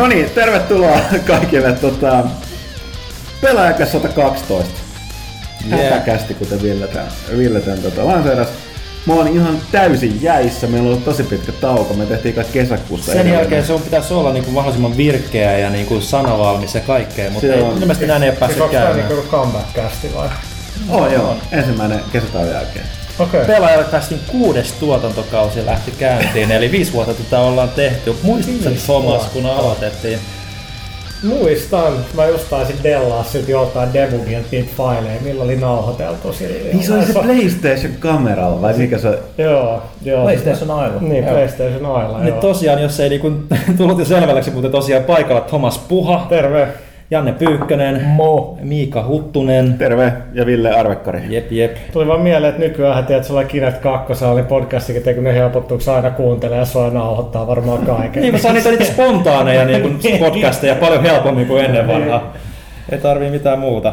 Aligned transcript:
No 0.00 0.06
niin, 0.06 0.30
tervetuloa 0.30 0.98
kaikille 1.26 1.72
tota, 1.72 2.24
pelaajakas 3.40 3.92
112. 3.92 4.70
Yeah. 5.68 5.80
Hätäkästi, 5.80 6.34
kuten 6.34 6.62
Ville 6.62 6.86
tämän, 6.86 7.08
Ville 7.36 7.60
tämän 7.60 7.78
tota, 7.82 8.06
lanseeras. 8.06 8.48
Mä 9.06 9.14
oon 9.14 9.28
ihan 9.28 9.58
täysin 9.72 10.22
jäissä, 10.22 10.66
meillä 10.66 10.86
on 10.86 10.92
ollut 10.92 11.04
tosi 11.04 11.22
pitkä 11.22 11.52
tauko, 11.52 11.94
me 11.94 12.06
tehtiin 12.06 12.34
kai 12.34 12.44
kesäkuussa. 12.52 13.06
Sen 13.06 13.14
edellinen. 13.14 13.38
jälkeen 13.40 13.66
sun 13.66 13.82
pitäisi 13.82 14.14
olla 14.14 14.32
niinku 14.32 14.50
mahdollisimman 14.50 14.96
virkeä 14.96 15.58
ja 15.58 15.70
niinku 15.70 16.00
sanavalmis 16.00 16.74
ja 16.74 16.80
kaikkea, 16.80 17.30
mutta 17.30 17.46
Se 17.46 17.54
ei, 17.54 17.62
on. 17.62 17.72
ilmeisesti 17.78 18.06
näin 18.06 18.22
ei 18.22 18.28
ole 18.28 18.36
päässyt 18.38 18.60
onko 18.62 18.72
tää 18.74 18.84
käymään. 18.86 19.08
niinku 19.08 19.30
comeback-kästi 19.30 20.14
vai? 20.14 20.28
Oh, 20.88 21.12
joo, 21.12 21.36
ensimmäinen 21.52 22.00
kesätauon 22.12 22.48
jälkeen. 22.50 22.86
Okei. 23.20 23.42
Okay. 23.42 23.54
Pelaajakästin 23.54 24.20
kuudes 24.26 24.72
tuotantokausi 24.72 25.66
lähti 25.66 25.90
käyntiin, 25.98 26.50
eli 26.52 26.72
viisi 26.72 26.92
vuotta 26.92 27.14
tätä 27.14 27.40
ollaan 27.40 27.68
tehty. 27.68 28.14
Muistatko 28.22 28.70
Thomas, 28.86 29.22
kun 29.22 29.46
aloitettiin? 29.46 30.18
Muistan, 31.22 31.92
mä 32.16 32.26
just 32.26 32.50
taisin 32.50 32.76
dellaa 32.82 33.24
silti 33.24 33.52
jotain 33.52 33.92
debugien 33.92 34.44
niitä 34.50 34.70
faileja, 34.76 35.20
millä 35.20 35.44
oli 35.44 35.56
nauhoiteltu 35.56 36.32
sillä. 36.32 36.72
Niin 36.72 36.84
se 36.84 36.94
oli 36.94 37.06
se 37.06 37.12
PlayStation 37.12 37.92
kameralla, 37.98 38.62
vai 38.62 38.74
mikä 38.74 38.98
se... 38.98 39.18
Joo, 39.38 39.82
joo. 40.02 40.22
PlayStation 40.22 40.86
Island. 40.86 41.08
Niin, 41.08 41.24
Joo. 41.24 41.32
PlayStation 41.32 42.04
Island, 42.04 42.24
Nyt 42.24 42.34
joo. 42.34 42.40
tosiaan, 42.40 42.82
jos 42.82 43.00
ei 43.00 43.08
niinku 43.08 43.32
tullut 43.78 43.98
jo 43.98 44.04
selvälläksi, 44.04 44.50
mutta 44.50 44.68
tosiaan 44.70 45.04
paikalla 45.04 45.40
Thomas 45.40 45.78
Puha, 45.78 46.26
Terve. 46.28 46.68
Janne 47.10 47.32
Pyykkönen, 47.32 48.04
Mo. 48.06 48.58
Miika 48.62 49.04
Huttunen, 49.06 49.74
Terve 49.78 50.12
ja 50.32 50.46
Ville 50.46 50.70
Arvekkari. 50.74 51.22
jep 51.28 51.52
jep. 51.52 51.76
Tuli 51.92 52.06
vaan 52.06 52.20
mieleen, 52.20 52.50
että 52.50 52.62
nykyään 52.62 53.06
tiedät, 53.06 53.24
sulla 53.24 53.44
Kinect 53.44 53.78
2 53.78 54.24
oli 54.24 54.42
podcastikin, 54.42 54.98
että 54.98 55.14
kun 55.14 55.24
ne 55.24 55.34
helpottuuko 55.34 55.92
aina 55.92 56.10
kuuntelee 56.10 56.58
ja 56.58 56.64
sua 56.64 56.90
nauhoittaa 56.90 57.46
varmaan 57.46 57.86
kaiken. 57.86 58.22
Niin, 58.22 58.34
mä 58.34 58.38
saan 58.38 58.54
niitä, 58.54 58.68
niitä 58.70 58.84
spontaaneja 58.84 59.64
niin 59.64 59.98
podcasteja 60.20 60.74
paljon 60.74 61.02
helpommin 61.02 61.46
kuin 61.46 61.64
ennen 61.64 61.88
vanhaa. 61.88 62.32
Ei 62.92 62.98
tarvii 62.98 63.30
mitään 63.30 63.58
muuta. 63.58 63.92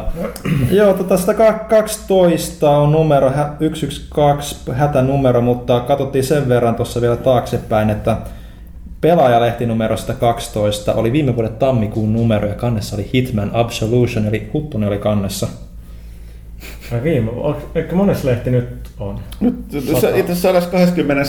Joo, 0.70 0.92
tota 0.94 1.16
112 1.16 2.70
on 2.70 2.92
numero, 2.92 3.30
hä- 3.30 3.52
112 3.58 4.72
hätänumero, 4.74 5.40
mutta 5.40 5.80
katsottiin 5.80 6.24
sen 6.24 6.48
verran 6.48 6.74
tuossa 6.74 7.00
vielä 7.00 7.16
taaksepäin, 7.16 7.90
että 7.90 8.16
pelaajalehti 9.00 9.66
numero 9.66 9.96
112 9.96 10.94
oli 10.94 11.12
viime 11.12 11.36
vuoden 11.36 11.54
tammikuun 11.54 12.12
numero 12.12 12.48
ja 12.48 12.54
kannessa 12.54 12.96
oli 12.96 13.10
Hitman 13.14 13.50
Absolution, 13.54 14.26
eli 14.26 14.50
Huttunen 14.52 14.88
oli 14.88 14.98
kannessa. 14.98 15.48
Ai 16.92 17.02
viime, 17.02 17.30
eikö 17.74 17.94
monessa 17.94 18.28
lehti 18.28 18.50
nyt 18.50 18.90
on? 18.98 19.20
Nyt 19.40 19.54
se, 19.70 20.18
itse 20.18 20.32
asiassa 20.32 20.60
120... 20.60 21.22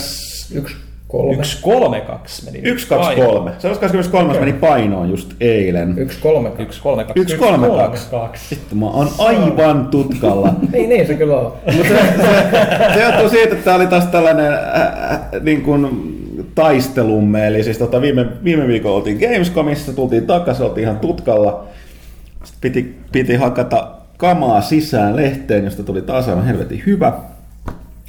Yksi 0.54 0.76
kolme. 1.10 1.44
132 1.44 2.46
meni. 2.46 2.80
123. 2.80 3.52
123 3.60 4.40
meni 4.40 4.54
painoon 4.54 5.10
just 5.10 5.34
eilen. 5.40 5.98
Yksi 5.98 6.20
kolme. 6.20 6.50
132. 6.50 7.32
132. 7.32 8.10
kaksi. 8.10 8.56
Vittu, 8.56 8.76
mä 8.76 8.86
oon 8.86 9.10
aivan 9.18 9.88
tutkalla. 9.88 10.54
Niin, 10.72 10.90
niin 10.90 11.08
se 11.08 11.14
kyllä 11.14 11.40
on. 11.40 11.54
Mutta 11.76 11.90
se, 11.90 12.00
se, 12.18 12.94
se 12.94 13.02
johtuu 13.04 13.30
siitä, 13.30 13.54
että 13.54 13.66
tämä 13.66 13.76
oli 13.76 13.88
taas 13.88 14.06
tällainen 14.06 14.54
äh, 14.54 15.12
äh, 15.12 15.22
niin 15.42 15.62
kuin 15.62 16.19
taistelumme. 16.60 17.48
Eli 17.48 17.64
siis 17.64 17.78
tota, 17.78 18.02
viime, 18.02 18.28
viime 18.44 18.68
viikolla 18.68 18.98
oltiin 18.98 19.20
Gamescomissa, 19.20 19.94
tultiin 19.94 20.28
takaisin, 20.28 20.66
oltiin 20.66 20.84
ihan 20.84 21.00
tutkalla. 21.00 21.68
Sitten 22.44 22.62
piti, 22.62 22.98
piti 23.12 23.36
hakata 23.36 23.92
kamaa 24.18 24.62
sisään 24.62 25.16
lehteen, 25.16 25.64
josta 25.64 25.84
tuli 25.84 26.02
taas 26.02 26.28
aivan 26.28 26.46
helvetin 26.46 26.84
hyvä. 26.86 27.14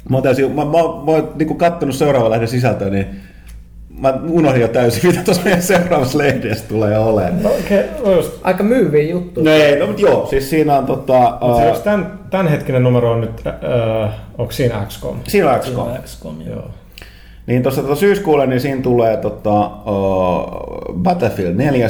Mä 0.09 0.17
oon 0.17 0.23
täysin, 0.23 0.51
mä, 0.51 0.65
mä, 0.65 0.71
mä 0.71 1.11
oon 1.11 1.33
niin 1.35 1.57
kattonut 1.57 1.95
seuraavan 1.95 2.31
lehden 2.31 2.47
sisältöä, 2.47 2.89
niin 2.89 3.05
mä 3.99 4.13
unohdin 4.29 4.61
jo 4.61 4.67
täysin, 4.67 5.07
mitä 5.11 5.23
tuossa 5.23 5.43
meidän 5.43 5.61
seuraavassa 5.61 6.17
lehdessä 6.17 6.67
tulee 6.67 6.99
olemaan. 6.99 7.43
No, 7.43 7.49
okei, 7.49 7.83
no 8.05 8.11
just. 8.11 8.31
Aika 8.43 8.63
myyviä 8.63 9.03
juttuja. 9.03 9.43
No 9.43 9.51
ei, 9.51 9.79
no 9.79 9.87
mutta 9.87 10.01
joo, 10.01 10.27
siis 10.27 10.49
siinä 10.49 10.77
on 10.77 10.85
tota... 10.85 11.17
Ää, 11.19 11.39
onko 11.39 11.79
tämän, 11.83 12.19
tämänhetkinen 12.29 12.83
numero 12.83 13.11
on 13.11 13.21
nyt, 13.21 13.47
äh, 13.47 14.13
onko 14.37 14.51
siinä 14.51 14.85
XCOM? 14.87 15.17
siinä 15.27 15.51
on 15.51 15.59
XCOM. 15.59 15.97
XCOM, 16.03 16.41
joo. 16.41 16.69
Niin 17.47 17.63
tuossa 17.63 17.81
tota 17.81 17.95
syyskuulle, 17.95 18.47
niin 18.47 18.61
siinä 18.61 18.81
tulee 18.81 19.17
tota, 19.17 19.65
uh, 19.65 20.95
Battlefield 20.95 21.55
4 21.55 21.87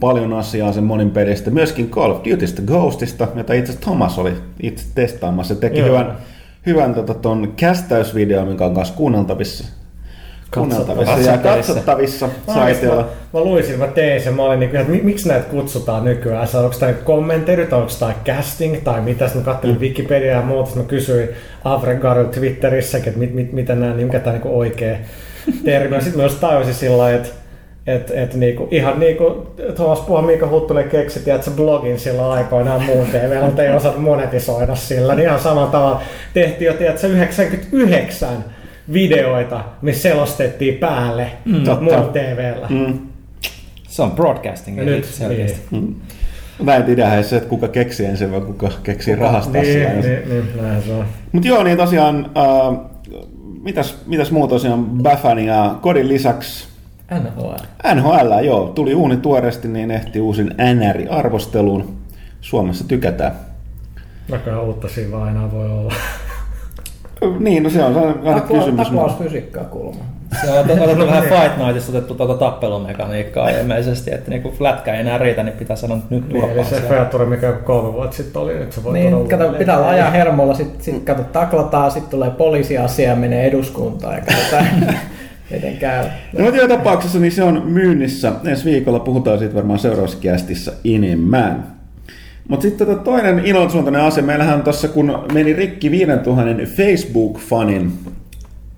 paljon 0.00 0.32
asiaa 0.32 0.72
sen 0.72 0.84
monin 0.84 1.10
pelistä, 1.10 1.50
myöskin 1.50 1.90
Call 1.90 2.10
of 2.10 2.24
Dutystä 2.24 2.62
Ghostista, 2.62 3.28
jota 3.34 3.52
itse 3.52 3.72
asiassa 3.72 3.90
Thomas 3.90 4.18
oli 4.18 4.32
itse 4.62 4.86
testaamassa. 4.94 5.54
Se 5.54 5.60
teki 5.60 5.78
Joo. 5.78 5.88
hyvän, 5.88 6.16
hyvän 6.66 6.94
tota, 6.94 7.14
ton 7.14 7.52
kästäysvideon, 7.56 8.48
mikä 8.48 8.66
on 8.66 8.74
kanssa 8.74 8.94
kuunneltavissa. 8.94 9.77
Kuunneltavissa 10.54 11.30
ja 11.30 11.38
Katsottavissa. 11.38 12.28
saitilla. 12.54 12.96
mä, 12.96 13.04
mä 13.32 13.40
luisin, 13.40 13.78
mä 13.78 13.86
tein 13.86 14.20
sen, 14.22 14.34
mä 14.34 14.42
olin 14.42 14.60
niin 14.60 14.76
että 14.76 14.92
mi- 14.92 15.00
miksi 15.02 15.28
näitä 15.28 15.46
kutsutaan 15.50 16.04
nykyään? 16.04 16.48
Onko 16.54 16.76
tämä 16.80 16.92
kommenteri 16.92 17.66
tai 17.66 17.78
onko 17.78 17.92
tämä 17.98 18.14
casting 18.24 18.76
tai 18.84 19.00
mitä? 19.00 19.26
Sitten 19.26 19.42
mä 19.42 19.52
katselin 19.52 19.76
mm. 19.76 19.80
Wikipediaa 19.80 20.36
ja 20.36 20.46
muuta, 20.46 20.76
mä 20.76 20.82
kysyin 20.82 21.28
Avregarilla 21.64 22.30
Twitterissäkin, 22.30 23.08
että 23.08 23.20
mit, 23.20 23.34
mit, 23.34 23.52
mitä 23.52 23.74
nämä, 23.74 23.94
niin 23.94 24.06
mikä 24.06 24.20
tämä 24.20 24.36
niin 24.36 24.46
oikea 24.46 24.96
termi 25.64 25.96
on. 25.96 26.02
Sitten 26.02 26.20
mä 26.20 26.24
just 26.24 26.40
tajusin 26.40 26.74
sillä 26.74 26.98
lailla, 26.98 27.18
että 27.18 27.28
et, 27.86 28.12
et 28.14 28.34
niinku, 28.34 28.68
ihan 28.70 29.00
niinku 29.00 29.46
Thomas 29.74 30.00
Puha 30.00 30.22
Miika 30.22 30.48
Huttunen 30.48 30.88
keksi, 30.88 31.30
että 31.30 31.44
se 31.44 31.50
blogin 31.50 31.98
sillä 31.98 32.30
aikoinaan 32.30 32.82
muun 32.82 33.06
TV, 33.06 33.44
mutta 33.44 33.62
ei 33.62 33.74
osata 33.74 33.98
monetisoida 33.98 34.74
sillä. 34.74 35.14
Niin 35.14 35.26
ihan 35.26 35.40
samalla 35.40 35.70
tavalla 35.70 36.02
tehtiin 36.34 36.66
jo, 36.66 36.72
tiedätkö, 36.72 37.06
99 37.06 38.44
videoita, 38.92 39.64
missä 39.82 40.02
selostettiin 40.02 40.74
päälle 40.74 41.30
mm, 41.44 41.52
muun 41.80 42.08
TVllä. 42.12 42.66
Mm. 42.68 42.76
Mm. 42.78 42.98
Se 43.88 44.02
on 44.02 44.10
broadcasting. 44.10 44.80
Nyt, 44.80 45.04
selkeästi. 45.04 45.60
niin. 45.70 45.96
Mä 46.62 46.76
en 46.76 46.82
tiedä 46.84 47.22
se, 47.22 47.36
että 47.36 47.48
kuka 47.48 47.68
keksii 47.68 48.06
ensin 48.06 48.32
vai 48.32 48.40
kuka 48.40 48.68
keksii 48.82 49.14
rahastaa 49.14 49.62
Niin, 49.62 49.72
sillä. 49.72 49.88
niin, 49.88 50.28
niin, 50.28 50.62
näin 50.62 50.82
se 50.82 50.92
on. 50.94 51.04
Mutta 51.32 51.48
joo, 51.48 51.62
niin 51.62 51.76
tosiaan, 51.76 52.30
äh, 52.36 52.78
mitäs, 53.62 53.98
mitäs 54.06 54.30
muu 54.30 54.48
tosiaan 54.48 54.84
Baffan 54.84 55.38
ja 55.38 55.74
Kodin 55.80 56.08
lisäksi 56.08 56.68
NHL. 57.20 57.54
NHL, 57.94 58.44
joo, 58.44 58.66
tuli 58.74 58.94
uuni 58.94 59.16
tuoreesti, 59.16 59.68
niin 59.68 59.90
ehti 59.90 60.20
uusin 60.20 60.54
NR-arvosteluun. 60.74 61.84
Suomessa 62.40 62.88
tykätään. 62.88 63.32
Näköjään 64.30 64.62
uutta 64.64 64.88
siinä 64.88 65.10
vaan 65.12 65.28
enää 65.30 65.52
voi 65.52 65.70
olla. 65.70 65.94
Niin, 67.38 67.62
no 67.62 67.70
se 67.70 67.84
on 67.84 67.94
sellainen 67.94 68.26
aina 68.28 68.40
kysymys. 68.40 68.86
Taklausfysiikkaa 68.88 69.64
kuulemma. 69.64 70.04
Se 70.40 70.50
on 70.52 70.58
otettu 70.58 71.06
vähän 71.06 71.22
Fight 71.22 71.56
Nightista 71.58 71.92
otettu 71.92 72.14
tuota 72.14 72.34
tappelumekaniikkaa 72.34 73.48
ilmeisesti, 73.50 74.14
että 74.14 74.30
niinku 74.30 74.52
lätkä 74.60 74.94
ei 74.94 75.00
enää 75.00 75.18
riitä, 75.18 75.42
niin 75.42 75.56
pitää 75.56 75.76
sanoa 75.76 75.98
että 75.98 76.14
nyt 76.14 76.28
Niin, 76.28 76.36
eli 76.44 76.48
turpaa 76.50 76.64
se 76.64 76.80
feature, 76.88 77.24
mikä 77.26 77.52
kolme 77.52 77.92
vuotta 77.92 78.16
sitten 78.16 78.42
oli, 78.42 78.54
nyt 78.58 78.72
se 78.72 78.84
voi 78.84 78.92
Niin, 78.92 79.10
kato, 79.12 79.24
uudelleen. 79.34 79.54
pitää 79.54 79.78
olla 79.78 79.88
ajan 79.88 80.12
hermolla, 80.12 80.54
sitten 80.54 80.82
sit, 80.84 81.04
kato, 81.04 81.22
taklataan, 81.22 81.90
sitten 81.90 82.10
tulee 82.10 82.30
poliisiasia 82.30 83.08
ja 83.08 83.16
menee 83.16 83.46
eduskuntaan 83.46 84.14
ja 84.14 84.20
katsotaan, 84.20 84.66
miten 85.50 85.76
käy. 85.76 86.04
No, 86.38 86.44
joka 86.48 86.68
tapauksessa 86.68 87.18
niin 87.18 87.32
se 87.32 87.42
on 87.42 87.62
myynnissä. 87.66 88.32
Ensi 88.44 88.64
viikolla 88.64 88.98
puhutaan 89.00 89.38
siitä 89.38 89.54
varmaan 89.54 89.78
seuraavassa 89.78 90.18
kästissä 90.20 90.72
enemmän. 90.84 91.77
Mutta 92.48 92.62
sitten 92.62 92.86
tota 92.86 93.02
toinen 93.02 93.38
iloisuuntainen 93.44 94.02
asia. 94.02 94.22
Meillähän 94.22 94.62
tuossa, 94.62 94.88
kun 94.88 95.18
meni 95.32 95.52
rikki 95.52 95.90
5000 95.90 96.62
Facebook-fanin 96.64 97.90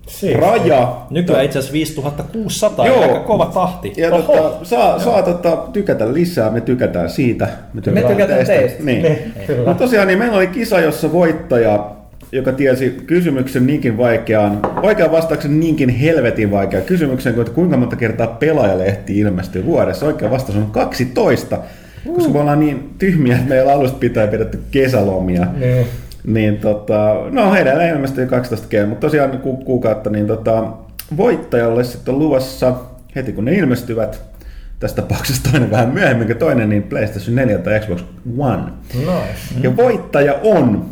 Siis. 0.07 0.37
raja. 0.37 0.95
Nykyään 1.09 1.45
itse 1.45 1.59
asiassa 1.59 1.73
5600, 1.73 2.87
Joo. 2.87 3.01
Aika 3.01 3.19
kova 3.19 3.45
tahti. 3.45 3.93
Ja 3.97 4.09
tota, 4.11 4.53
saa, 4.63 4.99
saa 4.99 5.23
tota, 5.23 5.57
tykätä 5.73 6.13
lisää, 6.13 6.49
me 6.49 6.61
tykätään 6.61 7.09
siitä. 7.09 7.47
Me 7.73 7.81
tykätään 7.81 8.45
teistä. 8.45 8.83
Niin. 8.83 9.01
Niin. 9.03 9.33
Mutta 9.57 9.73
tosiaan 9.73 10.07
niin 10.07 10.19
meillä 10.19 10.37
oli 10.37 10.47
kisa, 10.47 10.79
jossa 10.79 11.11
voittaja, 11.11 11.91
joka 12.31 12.51
tiesi 12.51 12.89
kysymyksen 13.07 13.67
niinkin 13.67 13.97
vaikeaan, 13.97 14.61
vaikean 14.61 15.11
vastauksen 15.11 15.59
niinkin 15.59 15.89
helvetin 15.89 16.51
vaikean 16.51 16.83
kysymyksen, 16.83 17.33
kuin 17.33 17.41
että 17.41 17.55
kuinka 17.55 17.77
monta 17.77 17.95
kertaa 17.95 18.27
pelaajalehti 18.27 19.19
ilmestyy 19.19 19.65
vuodessa. 19.65 20.05
Oikea 20.05 20.31
vastaus 20.31 20.57
on 20.57 20.71
12, 20.71 21.57
koska 22.15 22.33
me 22.33 22.39
ollaan 22.39 22.59
niin 22.59 22.93
tyhmiä, 22.99 23.35
että 23.35 23.49
meillä 23.49 23.73
alusta 23.73 23.97
pitää 23.97 24.27
pidetty 24.27 24.59
kesälomia. 24.71 25.47
Niin. 25.59 25.87
Niin 26.23 26.57
tota, 26.57 27.15
no 27.29 27.51
heidän 27.51 27.89
ilmestyy 27.89 28.27
12 28.27 28.67
g 28.67 28.89
mutta 28.89 29.07
tosiaan 29.07 29.37
ku, 29.37 29.57
kuukautta, 29.57 30.09
niin 30.09 30.27
tota, 30.27 30.67
voittajalle 31.17 31.83
sitten 31.83 32.13
on 32.13 32.19
luvassa 32.19 32.75
heti 33.15 33.33
kun 33.33 33.45
ne 33.45 33.53
ilmestyvät, 33.53 34.21
tässä 34.79 35.01
tapauksessa 35.01 35.51
toinen 35.51 35.71
vähän 35.71 35.89
myöhemmin 35.89 36.27
kuin 36.27 36.37
toinen, 36.37 36.69
niin 36.69 36.83
PlayStation 36.83 37.35
4 37.35 37.57
tai 37.57 37.79
Xbox 37.79 38.03
One. 38.37 38.63
Nice. 38.93 39.61
Ja 39.61 39.77
voittaja 39.77 40.33
on... 40.43 40.85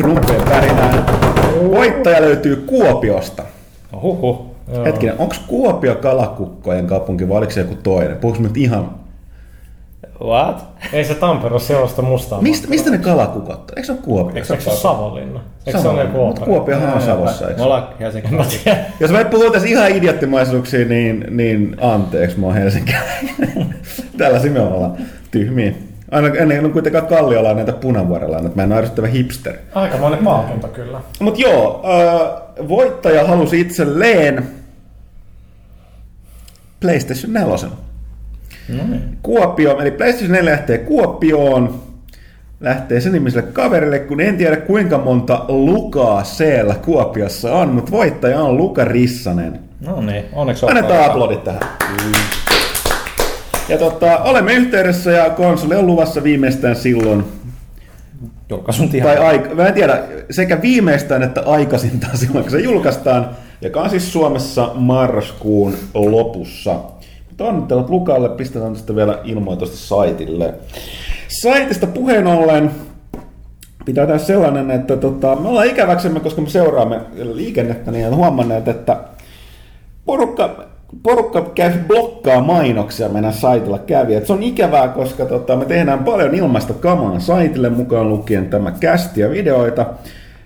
Rumpeen 0.00 0.42
pärinää. 0.42 1.06
Voittaja 1.70 2.20
löytyy 2.20 2.56
Kuopiosta. 2.56 3.42
Huhhuh. 4.02 4.55
Joo. 4.72 4.84
Hetkinen, 4.84 5.14
onko 5.18 5.34
Kuopio 5.46 5.94
kalakukkojen 5.94 6.86
kaupunki 6.86 7.28
vai 7.28 7.38
oliko 7.38 7.52
se 7.52 7.60
joku 7.60 7.74
toinen? 7.82 8.16
Puhuks 8.16 8.38
nyt 8.38 8.56
ihan... 8.56 8.90
What? 10.24 10.64
Ei 10.92 11.04
se 11.04 11.14
Tampere 11.14 11.52
ole 11.54 11.60
sellaista 11.60 12.02
mustaa. 12.02 12.42
Mistä, 12.42 12.68
mistä 12.68 12.90
ne 12.90 12.98
kalakukot? 12.98 13.72
Eikö 13.76 13.86
se 13.86 13.92
ole 13.92 14.00
Kuopio? 14.04 14.34
Eikö 14.36 14.46
se 14.46 14.70
ole 14.70 14.76
Savonlinna? 14.76 15.40
Eikö 15.66 15.78
se 15.80 15.88
ole 15.88 16.02
joku 16.02 16.26
Mutta? 16.26 16.44
Kuopiohan 16.44 16.92
on 16.92 17.02
Savossa, 17.02 17.44
Me 17.44 17.50
eikö? 17.50 17.62
ollaan 17.62 17.88
Helsingin. 18.00 18.30
En 18.30 18.36
mä 18.36 18.44
tiedä. 18.64 18.78
Jos 19.00 19.10
me 19.10 19.24
puhutaan 19.24 19.66
ihan 19.66 19.90
idioottimaisuuksia, 19.90 20.84
niin, 20.84 21.24
niin 21.30 21.76
anteeksi, 21.80 22.40
mä 22.40 22.46
oon 22.46 22.54
helsinkiläinen. 22.54 23.74
Tällaisia 24.18 24.50
me 24.50 24.60
ollaan 24.60 24.96
tyhmiä. 25.30 25.72
Aina 26.10 26.28
ennen 26.28 26.64
on 26.64 26.72
kuitenkaan 26.72 27.06
kalliolainen 27.06 27.66
näitä 27.66 27.80
punavuorelainen, 27.80 28.46
että 28.46 28.56
mä 28.56 28.62
en 28.62 28.72
ole 28.72 28.78
ärsyttävä 28.78 29.06
hipster. 29.06 29.54
Aikamoinen 29.74 30.24
maakunta 30.24 30.68
kyllä. 30.68 31.00
Mutta 31.20 31.40
joo, 31.40 31.82
äh, 31.84 32.68
voittaja 32.68 33.26
halusi 33.26 33.60
itselleen 33.60 34.48
PlayStation 36.80 37.32
4. 37.32 37.68
No 38.68 38.84
niin. 38.88 39.18
Kuopio, 39.22 39.78
eli 39.80 39.90
PlayStation 39.90 40.32
4 40.32 40.50
lähtee 40.50 40.78
Kuopioon, 40.78 41.82
lähtee 42.60 43.00
sen 43.00 43.12
nimiselle 43.12 43.48
kaverille, 43.52 43.98
kun 43.98 44.20
en 44.20 44.36
tiedä 44.36 44.56
kuinka 44.56 44.98
monta 44.98 45.44
Lukaa 45.48 46.24
siellä 46.24 46.74
Kuopiossa 46.74 47.54
on, 47.54 47.68
mutta 47.68 47.90
voittaja 47.90 48.40
on 48.40 48.56
Luka 48.56 48.84
Rissanen. 48.84 49.60
No 49.80 50.00
niin, 50.00 50.24
onneksi 50.32 50.66
Annetaan 50.66 51.10
aplodit 51.10 51.44
tähän. 51.44 51.60
Ja 53.68 53.78
tota, 53.78 54.18
olemme 54.18 54.52
yhteydessä 54.54 55.10
ja 55.10 55.30
konsoli 55.30 55.74
on 55.74 55.86
luvassa 55.86 56.22
viimeistään 56.22 56.76
silloin, 56.76 57.24
Julkaisun 58.50 58.88
tai 59.02 59.16
aika, 59.16 59.54
mä 59.54 59.66
en 59.66 59.74
tiedä, 59.74 60.02
sekä 60.30 60.62
viimeistään 60.62 61.22
että 61.22 61.42
aikaisintaan 61.46 62.18
silloin, 62.18 62.42
kun 62.44 62.50
se 62.50 62.60
julkaistaan, 62.60 63.30
joka 63.60 63.80
on 63.80 63.90
siis 63.90 64.12
Suomessa 64.12 64.70
marraskuun 64.74 65.74
lopussa. 65.94 66.80
Mutta 67.28 67.44
onnittelut 67.44 67.90
Lukalle, 67.90 68.28
pistetään 68.28 68.72
tästä 68.72 68.96
vielä 68.96 69.18
ilmoitusta 69.24 69.76
saitille. 69.76 70.54
Saitista 71.28 71.86
puheen 71.86 72.26
ollen 72.26 72.70
pitää 73.84 74.06
tehdä 74.06 74.18
sellainen, 74.18 74.70
että 74.70 74.96
tota, 74.96 75.36
me 75.36 75.48
ollaan 75.48 75.66
ikäväksemme, 75.66 76.20
koska 76.20 76.42
me 76.42 76.48
seuraamme 76.48 77.00
liikennettä, 77.14 77.90
niin 77.90 78.14
huomanneet, 78.14 78.68
että 78.68 79.00
porukka, 80.04 80.65
porukka 81.02 81.50
käy 81.54 81.72
blokkaa 81.86 82.40
mainoksia 82.40 83.08
meidän 83.08 83.32
saitilla 83.32 83.78
kävijät. 83.78 84.26
Se 84.26 84.32
on 84.32 84.42
ikävää, 84.42 84.88
koska 84.88 85.24
tota, 85.24 85.56
me 85.56 85.64
tehdään 85.64 86.04
paljon 86.04 86.34
ilmaista 86.34 86.74
kamaa 86.74 87.20
saitille 87.20 87.70
mukaan 87.70 88.08
lukien 88.08 88.46
tämä 88.46 88.72
kästi 88.80 89.20
ja 89.20 89.30
videoita. 89.30 89.86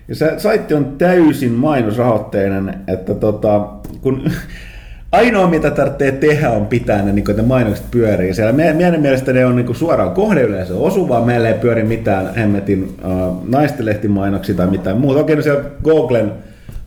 Ja 0.07 0.15
se 0.15 0.33
saitti 0.37 0.73
on 0.73 0.95
täysin 0.97 1.51
mainosrahoitteinen, 1.51 2.73
että 2.87 3.13
tota, 3.13 3.67
kun 4.01 4.31
ainoa 5.11 5.47
mitä 5.47 5.71
tarvitsee 5.71 6.11
tehdä 6.11 6.49
on 6.49 6.65
pitää 6.65 7.01
ne, 7.01 7.11
niin 7.13 7.25
ne 7.35 7.43
mainokset 7.43 7.85
pyörii 7.91 8.33
siellä. 8.33 8.53
Meidän, 8.53 8.77
meidän 8.77 9.01
mielestä 9.01 9.33
ne 9.33 9.45
on 9.45 9.55
niin 9.55 9.75
suoraan 9.75 10.11
kohdeyleisö 10.11 10.77
osuvaa, 10.77 11.25
meillä 11.25 11.47
ei 11.47 11.53
pyöri 11.53 11.83
mitään 11.83 12.35
hemmetin 12.35 12.83
uh, 12.83 13.49
naistenlehtimainoksia 13.49 14.55
tai 14.55 14.67
mitään 14.67 14.97
muuta. 14.97 15.19
Okei, 15.19 15.35
no 15.35 15.41
siellä 15.41 15.63
Googlen 15.83 16.31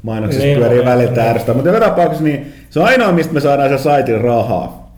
mainoksissa 0.03 0.47
Niin, 0.47 0.59
pyörii 0.59 0.85
välillä 0.85 1.13
niin. 1.13 1.29
ärsyttää, 1.29 1.55
mutta 1.55 1.71
joka 1.71 1.87
tapauksessa 1.87 2.25
niin 2.25 2.53
se 2.75 2.81
on 2.81 2.87
ainoa, 2.87 3.13
mistä 3.13 3.35
me 3.35 3.41
saadaan 3.41 3.69
se 3.69 3.79
saitin 3.79 4.21
rahaa. 4.21 4.97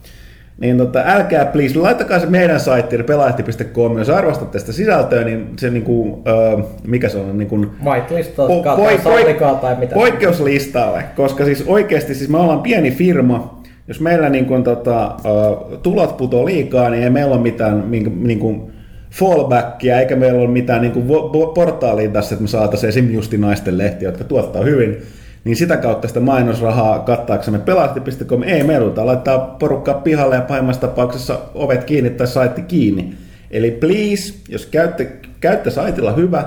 Niin 0.60 0.78
tota, 0.78 1.02
älkää 1.06 1.44
please, 1.44 1.78
laittakaa 1.78 2.18
se 2.18 2.26
meidän 2.26 2.60
saitti 2.60 2.98
pelaajat.com, 2.98 3.98
jos 3.98 4.10
arvostatte 4.10 4.58
sitä 4.58 4.72
sisältöä, 4.72 5.24
niin 5.24 5.48
se 5.58 5.70
niinku, 5.70 6.22
öö, 6.28 6.56
mikä 6.86 7.08
se 7.08 7.18
on, 7.18 7.38
niinku, 7.38 7.66
Whitelistatkaa 7.84 8.76
Po- 8.76 8.80
tai 8.80 8.98
poi- 8.98 9.02
sallikaa 9.02 9.54
tai 9.54 9.76
mitä. 9.76 9.94
Poikkeuslistalle, 9.94 11.04
koska 11.16 11.44
siis 11.44 11.64
oikeasti 11.66 12.14
siis 12.14 12.30
me 12.30 12.38
ollaan 12.38 12.62
pieni 12.62 12.90
firma, 12.90 13.62
jos 13.88 14.00
meillä 14.00 14.28
niin 14.28 14.46
kuin, 14.46 14.64
tota, 14.64 15.16
uh, 15.16 15.78
tulot 15.78 16.16
putoo 16.16 16.46
liikaa, 16.46 16.90
niin 16.90 17.02
ei 17.02 17.10
meillä 17.10 17.34
ole 17.34 17.42
mitään 17.42 17.90
niin, 17.90 18.24
niin 18.24 18.38
kuin 18.38 18.72
fallbackia, 19.10 20.00
eikä 20.00 20.16
meillä 20.16 20.40
ole 20.40 20.50
mitään 20.50 20.80
niin 20.80 20.92
kuin, 20.92 21.06
portaalia 21.54 22.08
tässä, 22.08 22.34
että 22.34 22.42
me 22.42 22.48
saataisiin 22.48 22.88
esim. 22.88 23.10
justi 23.10 23.38
naisten 23.38 23.78
lehtiä, 23.78 24.08
jotka 24.08 24.24
tuottaa 24.24 24.62
hyvin, 24.62 25.02
niin 25.46 25.56
sitä 25.56 25.76
kautta 25.76 26.08
sitä 26.08 26.20
mainosrahaa 26.20 26.98
kattaaksemme 26.98 27.58
pelaajat.com, 27.58 28.42
ei 28.42 28.62
me 28.62 28.74
joudutaan 28.74 29.06
laittaa 29.06 29.38
porukkaa 29.38 29.94
pihalle 29.94 30.34
ja 30.34 30.40
pahimmassa 30.40 30.80
tapauksessa 30.80 31.38
ovet 31.54 31.84
kiinni 31.84 32.10
tai 32.10 32.26
saitti 32.26 32.62
kiinni. 32.62 33.14
Eli 33.50 33.70
please, 33.70 34.34
jos 34.48 34.66
käytte, 34.66 35.12
käytte 35.40 35.70
saitilla 35.70 36.12
hyvä, 36.12 36.44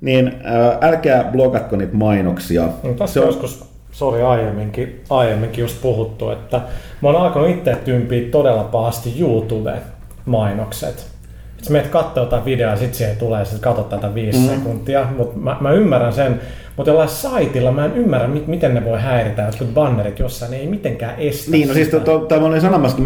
niin 0.00 0.32
ää, 0.44 0.78
älkää 0.80 1.24
blokatko 1.24 1.76
niitä 1.76 1.96
mainoksia. 1.96 2.68
No, 2.82 2.92
tässä 2.92 3.20
on 3.20 3.26
joskus, 3.26 3.64
se 3.92 4.04
oli 4.04 4.22
aiemminkin, 4.22 5.00
aiemminkin 5.10 5.62
just 5.62 5.82
puhuttu, 5.82 6.30
että 6.30 6.60
mä 7.02 7.08
oon 7.08 7.16
alkanut 7.16 7.50
itse 7.50 7.76
tympiä 7.84 8.30
todella 8.30 8.64
pahasti 8.64 9.14
YouTube-mainokset. 9.20 11.17
Sä 11.62 11.72
meet 11.72 11.86
katsoo 11.86 12.24
jotain 12.24 12.44
videoa 12.44 12.70
ja 12.70 12.76
sit 12.76 12.94
siihen 12.94 13.16
tulee, 13.16 13.44
sit 13.44 13.60
katsot 13.60 13.88
tätä 13.88 14.14
viisi 14.14 14.38
mm. 14.38 14.46
sekuntia, 14.46 15.06
mutta 15.16 15.38
mä, 15.38 15.56
mä, 15.60 15.72
ymmärrän 15.72 16.12
sen, 16.12 16.40
mutta 16.76 16.90
jollain 16.90 17.08
saitilla 17.08 17.72
mä 17.72 17.84
en 17.84 17.96
ymmärrä, 17.96 18.28
mi- 18.28 18.44
miten 18.46 18.74
ne 18.74 18.84
voi 18.84 19.00
häiritä 19.00 19.42
jotkut 19.42 19.74
bannerit 19.74 20.18
jossain, 20.18 20.50
ne 20.50 20.56
ei 20.56 20.66
mitenkään 20.66 21.14
estä 21.18 21.50
Niin, 21.50 21.68
no 21.68 21.74
siis 21.74 21.86
sitä. 21.86 22.00
to, 22.00 22.18
to, 22.18 22.40
mä 22.40 22.46
olin 22.46 22.60
sanomassa, 22.60 22.98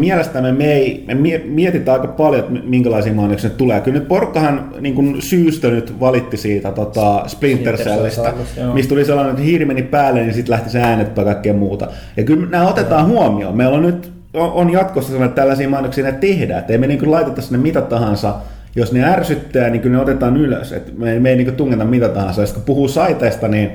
me, 0.53 0.73
ei, 0.73 1.05
me 1.07 1.15
mie- 1.15 1.43
mietitään 1.45 2.01
aika 2.01 2.13
paljon, 2.13 2.41
että 2.45 2.69
minkälaisia 2.69 3.15
mainoksia 3.15 3.51
nyt 3.51 3.57
tulee. 3.57 3.81
Kyllä 3.81 3.99
nyt 3.99 4.09
porukkahan 4.09 4.75
niin 4.81 5.23
syystä 5.23 5.69
nyt 5.69 6.01
valitti 6.01 6.37
siitä 6.37 6.73
tota 6.73 7.23
Splinter 7.27 7.77
Cellistä, 7.77 8.23
Cellista, 8.23 8.61
joo. 8.61 8.75
mistä 8.75 8.89
tuli 8.89 9.05
sellainen, 9.05 9.31
että 9.31 9.43
hiiri 9.43 9.65
meni 9.65 9.83
päälle, 9.83 10.21
niin 10.21 10.35
sitten 10.35 10.53
lähti 10.53 10.71
se 10.71 10.81
äänet 10.81 11.17
ja 11.17 11.25
kaikkea 11.25 11.55
muuta. 11.55 11.89
Ja 12.17 12.25
kyllä 12.25 12.47
nämä 12.51 12.69
otetaan 12.69 13.07
huomioon. 13.07 13.57
Meillä 13.57 13.77
on 13.77 13.83
nyt 13.83 14.22
on, 14.35 14.71
jatkossa 14.71 15.11
sellainen, 15.11 15.29
että 15.29 15.41
tällaisia 15.41 15.69
mainoksia 15.69 16.05
ne 16.05 16.13
tehdään. 16.13 16.61
Että 16.61 16.73
ei 16.73 16.79
me 16.79 16.87
niin 16.87 17.11
laiteta 17.11 17.43
sinne 17.43 17.59
mitä 17.59 17.81
tahansa, 17.81 18.35
jos 18.77 18.93
ne 18.93 19.05
ärsyttää, 19.05 19.71
niin 19.71 19.83
kyllä 19.83 19.97
ne 19.97 20.03
otetaan 20.03 20.37
ylös. 20.37 20.73
Et 20.73 20.99
me, 20.99 21.19
me 21.19 21.31
ei 21.31 21.37
niin 21.37 21.57
tungeta 21.57 21.85
mitä 21.85 22.09
tahansa. 22.09 22.43
Ja 22.43 22.49
kun 22.55 22.63
puhuu 22.63 22.89
saiteista, 22.89 23.49
niin 23.49 23.71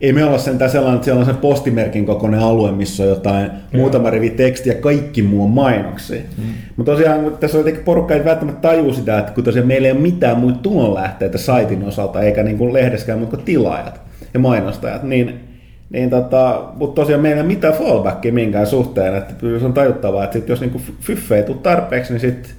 ei 0.00 0.12
me 0.12 0.24
olla 0.24 0.38
sentään 0.38 0.70
sellainen, 0.70 0.94
että 0.94 1.04
siellä 1.04 1.20
on 1.20 1.26
sen 1.26 1.36
postimerkin 1.36 2.06
kokoinen 2.06 2.40
alue, 2.40 2.72
missä 2.72 3.02
on 3.02 3.08
jotain 3.08 3.50
muutama 3.72 4.10
rivi 4.10 4.30
tekstiä 4.30 4.72
ja 4.72 4.80
kaikki 4.80 5.22
muu 5.22 5.44
on 5.44 5.50
mainoksia. 5.50 6.22
Mm. 6.38 6.44
Mutta 6.76 6.92
tosiaan 6.92 7.36
tässä 7.40 7.58
on 7.58 7.60
jotenkin 7.60 7.84
porukka 7.84 8.14
ei 8.14 8.24
välttämättä 8.24 8.68
tajuu 8.68 8.94
sitä, 8.94 9.18
että 9.18 9.32
kun 9.32 9.44
tosiaan 9.44 9.68
meillä 9.68 9.88
ei 9.88 9.92
ole 9.92 10.00
mitään 10.00 10.38
muita 10.38 10.58
tulonlähteitä 10.58 11.38
saitin 11.38 11.84
osalta, 11.84 12.20
eikä 12.20 12.42
niin 12.42 12.58
kuin 12.58 12.72
lehdeskään 12.72 13.26
kuin 13.26 13.42
tilaajat 13.42 14.00
ja 14.34 14.40
mainostajat, 14.40 15.02
niin, 15.02 15.51
niin 15.92 16.10
tota, 16.10 16.64
mutta 16.74 17.00
tosiaan 17.00 17.22
meillä 17.22 17.36
ei 17.36 17.40
ole 17.40 17.54
mitään 17.54 17.74
fallbackia 17.74 18.32
minkään 18.32 18.66
suhteen, 18.66 19.14
että 19.14 19.34
kyllä 19.34 19.58
se 19.58 19.64
on 19.64 19.72
tajuttavaa, 19.72 20.24
että 20.24 20.38
sit 20.38 20.48
jos 20.48 20.60
niin 20.60 20.82
fyffe 21.00 21.36
ei 21.36 21.42
tule 21.42 21.56
tarpeeksi, 21.62 22.12
niin 22.12 22.20
sitten 22.20 22.52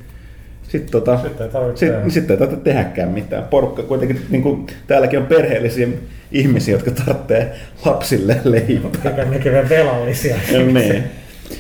sit 0.67 0.91
tota, 0.91 1.19
Sitten 1.23 1.47
ei 1.47 1.51
sit, 1.75 2.13
sitten 2.13 2.33
ei 2.33 2.39
tarvitse 2.39 2.63
tehdäkään 2.63 3.09
mitään. 3.09 3.43
Porukka 3.43 3.83
kuitenkin, 3.83 4.21
niin 4.29 4.43
kuin, 4.43 4.67
täälläkin 4.87 5.19
on 5.19 5.25
perheellisiä 5.25 5.87
ihmisiä, 6.31 6.75
jotka 6.75 6.91
tarvitsee 6.91 7.55
lapsille 7.85 8.41
leipää. 8.43 9.25
Nekin 9.29 9.51
vielä 9.51 9.69
velallisia. 9.69 10.35
niin. 10.73 11.03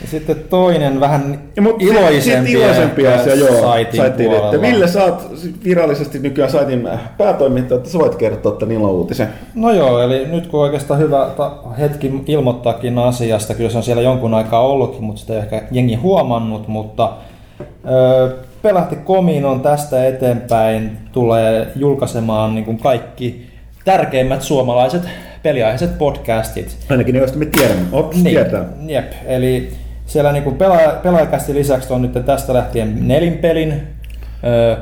Sitten 0.05 0.35
toinen 0.49 0.99
vähän 0.99 1.39
Ja 1.55 1.63
iloisempi 1.79 2.51
sit 2.51 2.59
iloisempi 2.59 3.07
asia, 3.07 3.35
joo, 3.35 3.61
saitin 3.61 4.05
että 4.05 4.61
Ville, 4.61 4.87
sä 4.87 5.03
oot 5.03 5.31
virallisesti 5.63 6.19
nykyään 6.19 6.51
saitin 6.51 6.89
päätoimittaja, 7.17 7.77
että 7.77 7.89
sä 7.89 7.99
voit 7.99 8.15
kertoa 8.15 8.51
tämän 8.51 8.75
ilouutisen. 8.75 9.27
No 9.55 9.71
joo, 9.71 10.01
eli 10.01 10.25
nyt 10.25 10.47
kun 10.47 10.61
oikeastaan 10.61 10.99
hyvä 10.99 11.29
hetki 11.79 12.23
ilmoittaakin 12.27 12.97
asiasta, 12.97 13.53
kyllä 13.53 13.69
se 13.69 13.77
on 13.77 13.83
siellä 13.83 14.01
jonkun 14.01 14.33
aikaa 14.33 14.67
ollutkin, 14.67 15.03
mutta 15.03 15.21
sitä 15.21 15.33
ei 15.33 15.39
ehkä 15.39 15.61
jengi 15.71 15.95
huomannut, 15.95 16.67
mutta 16.67 17.13
ö, 17.89 18.35
Pelahti 18.61 18.95
Komiin 18.95 19.45
on 19.45 19.61
tästä 19.61 20.07
eteenpäin 20.07 20.97
tulee 21.11 21.67
julkaisemaan 21.75 22.55
niin 22.55 22.65
kuin 22.65 22.79
kaikki 22.79 23.47
tärkeimmät 23.85 24.41
suomalaiset 24.41 25.01
peliaiheiset 25.43 25.97
podcastit. 25.97 26.77
Ainakin 26.89 27.13
ne, 27.13 27.19
joista 27.19 27.37
me 27.37 27.45
tiedämme. 27.45 27.83
Ops, 27.91 28.15
niin. 28.15 28.35
tietää. 28.35 28.65
Jep, 28.87 29.11
eli 29.25 29.71
siellä 30.05 30.31
niin 30.31 30.43
kuin 30.43 30.55
pelaaja, 30.55 30.99
pelaajakästi 31.03 31.53
lisäksi 31.53 31.93
on 31.93 32.01
nyt 32.01 32.25
tästä 32.25 32.53
lähtien 32.53 33.07
nelinpelin, 33.07 33.73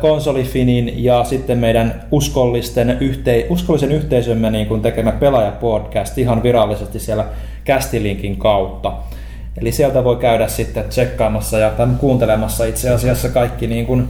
konsolifinin 0.02 1.04
ja 1.04 1.24
sitten 1.24 1.58
meidän 1.58 2.04
uskollisten 2.12 2.98
yhtei, 3.00 3.46
uskollisen 3.50 3.92
yhteisömme 3.92 4.50
niin 4.50 4.68
kuin 4.68 4.82
tekemä 4.82 5.12
pelaajapodcast 5.12 6.18
ihan 6.18 6.44
virallisesti 6.44 7.00
siellä 7.00 7.26
kästilinkin 7.64 8.38
kautta. 8.38 8.94
Eli 9.62 9.72
sieltä 9.72 10.04
voi 10.04 10.16
käydä 10.16 10.48
sitten 10.48 10.84
tsekkaamassa 10.84 11.58
ja 11.58 11.70
tai 11.70 11.88
kuuntelemassa 12.00 12.66
itse 12.66 12.90
asiassa 12.90 13.30
kaikki 13.30 13.68
niin 13.68 13.86
kuin 13.86 14.08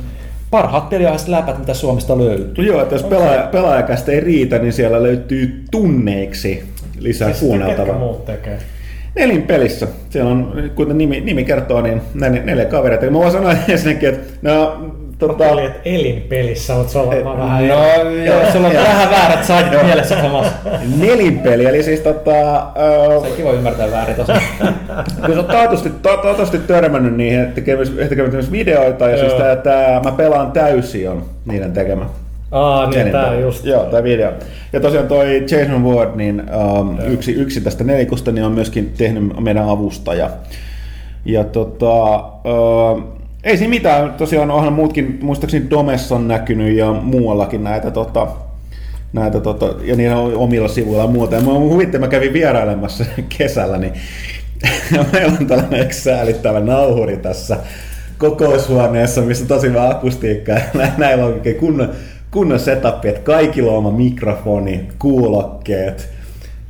parhaat 0.51 0.89
peliaiheiset 0.89 1.27
läpät, 1.27 1.59
mitä 1.59 1.73
Suomesta 1.73 2.17
löytyy. 2.17 2.65
No 2.65 2.71
joo, 2.71 2.81
että 2.81 2.95
jos 2.95 3.03
pelaaja, 3.03 3.47
pelaajakästä 3.51 4.11
ei 4.11 4.19
riitä, 4.19 4.57
niin 4.57 4.73
siellä 4.73 5.03
löytyy 5.03 5.63
tunneiksi 5.71 6.63
lisää 6.99 7.29
Ja 7.29 7.35
sitten 7.35 7.51
ketkä 7.51 7.65
kuunneltavaa. 7.67 7.99
muut 7.99 8.25
tekee? 8.25 8.59
Nelin 9.15 9.43
pelissä. 9.43 9.87
Siellä 10.09 10.31
on, 10.31 10.63
kuten 10.75 10.97
nimi, 10.97 11.21
nimi 11.21 11.43
kertoo, 11.43 11.81
niin 11.81 12.01
neljä, 12.13 12.43
neljä 12.43 12.65
kavereita. 12.65 13.05
Mä 13.05 13.17
voin 13.17 13.31
sanoa 13.31 13.51
ensinnäkin, 13.67 14.09
että 14.09 14.31
no, 14.41 14.81
Tota, 15.21 15.47
Oli, 15.47 15.65
että 15.65 15.79
elinpelissä, 15.85 16.73
mutta 16.75 16.91
se 16.91 16.99
on 16.99 17.07
varmaan 17.07 17.39
vähän... 17.39 17.67
No 17.67 17.75
joo, 18.25 18.51
sulla 18.51 18.67
on 18.67 18.73
vähän 18.73 19.09
väärät 19.09 19.45
saitit 19.45 19.83
mielessä 19.83 20.15
Thomas. 20.15 20.47
nelinpeli, 20.97 21.65
eli 21.65 21.83
siis 21.83 21.99
tota... 21.99 22.57
ö, 22.57 23.29
Sekin 23.29 23.45
voi 23.45 23.55
ymmärtää 23.55 23.91
väärin 23.91 24.15
tosiaan. 24.15 24.41
Kun 25.25 25.33
sä 25.33 25.39
oot 25.39 25.47
taatusti, 25.47 25.89
ta, 26.01 26.17
taatusti 26.17 26.57
törmännyt 26.57 27.15
niihin, 27.15 27.39
että 27.39 27.55
tekemässä, 27.55 27.93
tekemässä 28.09 28.51
videoita, 28.51 29.09
ja 29.09 29.17
siis 29.17 29.31
Joo. 29.31 29.39
tää, 29.39 29.55
tää, 29.55 30.01
mä 30.03 30.11
pelaan 30.11 30.51
täysin 30.51 31.09
on 31.09 31.25
niiden 31.45 31.71
tekemä. 31.71 32.05
Aa, 32.51 32.89
niin 32.89 33.12
tää 33.12 33.39
just. 33.39 33.65
Joo, 33.65 33.86
tää 33.86 34.03
video. 34.03 34.34
Ja 34.74 34.79
tosiaan 34.79 35.08
toi 35.08 35.46
Jason 35.51 35.84
Ward, 35.84 36.15
niin 36.15 36.43
um, 36.79 36.98
yksi, 37.08 37.31
yksi 37.31 37.62
tästä 37.62 37.84
nelikusta, 37.84 38.31
niin 38.31 38.46
on 38.46 38.51
myöskin 38.51 38.93
tehnyt 38.98 39.39
meidän 39.39 39.70
avustaja. 39.70 40.29
Ja 41.25 41.43
tota, 41.43 42.17
uh, 42.20 43.03
ei 43.43 43.58
siinä 43.58 43.70
mitään, 43.70 44.13
tosiaan 44.13 44.51
onhan 44.51 44.74
muutkin, 44.74 45.20
muistaakseni 45.22 45.70
Domessa 45.70 46.15
on 46.15 46.27
näkynyt 46.27 46.77
ja 46.77 46.93
muuallakin 46.93 47.63
näitä 47.63 47.91
tota, 47.91 48.27
näitä 49.13 49.39
tota, 49.39 49.65
ja 49.84 49.96
niillä 49.96 50.17
on 50.17 50.36
omilla 50.36 50.67
sivuilla 50.67 51.03
ja 51.03 51.10
muuta. 51.10 51.36
Ja 51.36 51.41
mä 51.41 51.53
huvitti, 51.53 51.98
mä 51.98 52.08
kävin 52.08 52.34
vierailemassa 52.34 53.05
kesällä, 53.38 53.77
niin 53.77 53.93
meillä 55.13 55.38
on 55.39 55.48
tällainen 55.48 55.93
säälittävä 55.93 56.60
nauhuri 56.60 57.17
tässä 57.17 57.58
kokoushuoneessa, 58.17 59.22
missä 59.22 59.43
on 59.43 59.48
tosi 59.48 59.67
hyvä 59.67 59.89
akustiikka. 59.89 60.51
Ja 60.51 60.62
nä- 60.74 60.93
näillä 60.98 61.25
on 61.25 61.41
kunnon, 61.60 61.89
kunnon 62.31 62.59
setup, 62.59 63.05
että 63.05 63.21
kaikilla 63.21 63.71
on 63.71 63.77
oma 63.77 63.91
mikrofoni, 63.91 64.89
kuulokkeet. 65.00 66.09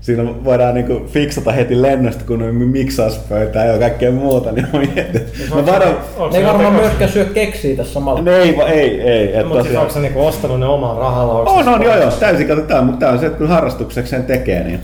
Siinä 0.01 0.23
voidaan 0.43 0.73
niinku 0.73 1.01
fiksata 1.07 1.51
heti 1.51 1.81
lennosta, 1.81 2.23
kun 2.27 2.41
on 2.41 2.55
miksauspöytää 2.55 3.65
ja 3.65 3.79
kaikkea 3.79 4.11
muuta, 4.11 4.51
niin 4.51 4.67
mä 4.73 4.79
mietin, 4.79 5.15
että 5.21 5.55
mä 5.55 5.65
varon, 5.65 5.95
Ne 6.33 6.45
varmaan 6.45 6.73
myöskään 6.73 7.09
syö 7.11 7.25
keksiä 7.25 7.75
tässä 7.77 7.93
samalla. 7.93 8.21
ne 8.21 8.35
ei, 8.37 8.57
va- 8.57 8.67
ei, 8.67 9.01
ei, 9.01 9.37
et 9.39 9.47
Mutta 9.47 9.63
siis 9.63 9.75
onko 9.75 9.91
se 9.93 9.99
niinku 9.99 10.25
ostanut 10.25 10.59
ne 10.59 10.65
oman 10.65 10.97
rahalla? 10.97 11.33
onko 11.33 11.51
On, 11.51 11.63
se 11.63 11.69
on, 11.69 11.83
joo, 11.83 11.97
joo, 11.97 12.11
täysin 12.11 12.47
katsotaan, 12.47 12.85
mutta 12.85 12.99
tämä 12.99 13.11
on 13.11 13.19
se, 13.19 13.25
että 13.25 13.37
kun 13.37 13.47
harrastukseksi 13.47 14.09
sen 14.09 14.23
tekee, 14.23 14.63
niin, 14.63 14.79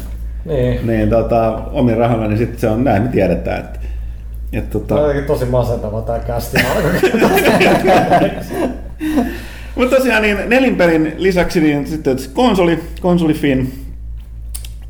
Niin. 0.45 0.87
niin 0.87 1.09
tota, 1.09 1.61
omin 1.71 1.97
rahalla, 1.97 2.27
niin 2.27 2.37
sitten 2.37 2.59
se 2.59 2.67
on 2.69 2.83
näin, 2.83 3.03
me 3.03 3.09
tiedetään, 3.09 3.59
että, 3.59 3.79
että 4.53 4.79
Tämä 4.87 5.01
on 5.01 5.07
tota, 5.15 5.27
tosi 5.27 5.45
masentava 5.45 6.01
tää 6.01 6.19
kästi. 6.19 6.57
mutta 9.77 9.95
tosiaan 9.95 10.21
niin 10.21 10.37
nelinpelin 10.47 11.13
lisäksi 11.17 11.61
niin 11.61 11.87
sitten 11.87 12.17
konsoli, 12.33 12.79
konsolifin, 13.01 13.73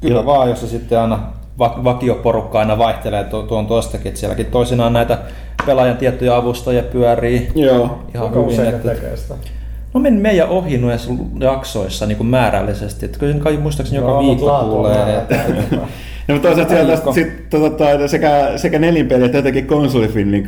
Kyllä 0.02 0.26
vaan, 0.26 0.50
jos 0.50 0.62
se 0.62 0.68
sitten 0.68 1.00
aina 1.00 1.20
va- 1.60 1.80
vakioporukka 1.84 2.60
aina 2.60 2.78
vaihtelee 2.78 3.24
tu- 3.24 3.44
tuon 3.44 3.68
tuostakin, 3.68 4.08
että 4.08 4.20
sielläkin 4.20 4.46
toisinaan 4.46 4.94
näitä 4.94 5.18
pelaajan 5.66 5.98
tiettyjä 5.98 6.36
avustajia 6.36 6.84
pyörii 6.84 7.52
joo, 7.56 8.00
ihan 8.16 8.30
Kuinka 8.30 8.52
hyvin. 8.52 8.66
Että, 8.76 8.90
tekee 8.96 9.18
sitä? 9.18 9.36
no 9.94 10.00
men 10.00 10.14
meidän 10.14 10.50
ohi 10.50 10.78
noissa 10.78 11.14
jaksoissa 11.40 12.06
niin 12.06 12.18
kuin 12.18 12.28
määrällisesti, 12.28 13.06
että 13.06 13.20
kyllä 13.20 13.40
kai 13.40 13.58
muistaakseni 13.58 14.02
joka 14.02 14.22
mut 14.22 14.26
viikko 14.26 14.60
tulee. 14.60 15.22
Ja 16.28 16.34
mutta 16.34 16.48
toisaalta 16.48 16.88
tästä 16.88 17.12
sit, 17.14 17.50
tota, 17.50 17.70
toi, 17.70 18.10
sekä, 18.10 18.52
sekä 18.56 18.80
nelinpeli 18.80 19.26
että 19.26 19.38
jotenkin 19.38 19.68
konsolifin 19.68 20.32
niin 20.32 20.46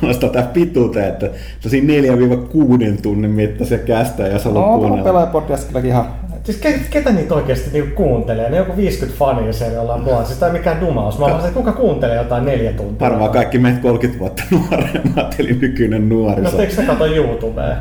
panostaa 0.00 0.30
tähän 0.30 0.48
pituuteen, 0.48 1.08
että 1.08 1.30
tosi 1.62 1.80
4-6 1.80 3.00
tunnin 3.02 3.30
mittaisia 3.30 3.78
kästä 3.78 4.22
ja 4.22 4.38
sä 4.38 4.48
no, 4.48 4.54
haluat 4.54 4.66
tuolla 4.66 4.78
kuunnella. 4.78 5.04
pelaajapodcast 5.04 5.68
kylläkin 5.68 5.90
ihan 5.90 6.06
Siis 6.44 6.56
ke, 6.58 6.80
ketä 6.90 7.12
niitä 7.12 7.34
oikeasti 7.34 7.70
niinku 7.72 7.94
kuuntelee? 7.94 8.50
Ne 8.50 8.56
joku 8.56 8.76
50 8.76 9.18
fania 9.18 9.52
siellä 9.52 9.74
jollain 9.74 10.02
puolella. 10.02 10.24
Siis 10.24 10.38
tää 10.38 10.48
ei 10.48 10.52
mikään 10.52 10.80
dumaus. 10.80 11.18
Mä 11.18 11.26
vaan 11.26 11.40
se, 11.40 11.48
että 11.48 11.58
kuka 11.58 11.72
kuuntelee 11.72 12.16
jotain 12.16 12.44
neljä 12.44 12.72
tuntia? 12.72 13.08
Varmaan 13.08 13.30
kaikki 13.30 13.58
meitä 13.58 13.80
30 13.80 14.20
vuotta 14.20 14.42
nuoremmat, 14.50 15.34
eli 15.38 15.52
nykyinen 15.52 16.08
No 16.08 16.14
nuoriso. 16.16 16.60
eikö 16.60 16.80
ne 16.80 16.86
kato 16.86 17.06
YouTubea? 17.06 17.76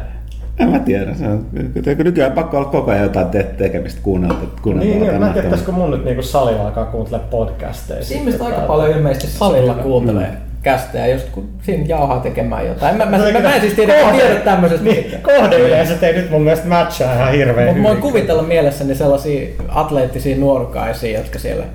En 0.60 0.70
mä 0.70 0.80
tiedä, 0.80 1.14
se 1.14 1.28
on, 1.28 1.46
kun 1.74 2.06
nykyään 2.06 2.32
pakko 2.32 2.58
olla 2.58 2.70
koko 2.70 2.92
ajan 2.92 3.04
jotain 3.04 3.28
te- 3.28 3.44
tekemistä 3.58 4.00
kuunnella. 4.04 4.36
kuunnella 4.62 4.94
Niin, 4.94 5.08
niin 5.08 5.20
mä 5.20 5.28
en 5.28 5.34
tiedä, 5.34 5.46
pitäisikö 5.46 5.72
mun 5.72 5.92
nyt 5.92 6.06
niinku 6.06 6.22
salilla 6.22 6.62
alkaa 6.62 6.86
kuuntele 6.86 7.22
podcasteja. 7.32 8.00
Ihmiset 8.12 8.42
aika 8.42 8.62
paljon 8.62 8.98
ilmeisesti 8.98 9.28
salilla 9.28 9.74
kuuntelee 9.74 10.38
kästejä, 10.64 11.08
just 11.08 11.30
kun 11.30 11.50
siinä 11.62 11.86
jauhaa 11.88 12.20
tekemään 12.20 12.68
jotain. 12.68 12.98
Mä, 12.98 13.06
mä, 13.06 13.18
mä, 13.18 13.40
mä 13.40 13.56
en 13.56 13.62
siis 13.62 13.74
tiedä, 13.74 14.06
mä 14.06 14.12
tiedä 14.12 14.36
tämmöisestä 14.36 14.84
Niin, 14.84 15.22
kohdeyleisöt 15.22 16.04
ei 16.04 16.14
nyt 16.14 16.30
mun 16.30 16.42
mielestä 16.42 16.68
matchaa 16.68 17.14
ihan 17.16 17.32
hirveän 17.32 17.56
Mutta 17.68 17.72
hyvin. 17.72 17.84
voin 17.84 17.98
kuvitella 17.98 18.44
mielessäni 18.44 18.96
sellaisia 18.96 19.48
atleettisia 19.70 20.38
nuorukaisia, 20.38 21.20
jotka 21.20 21.40
siellä 21.40 21.66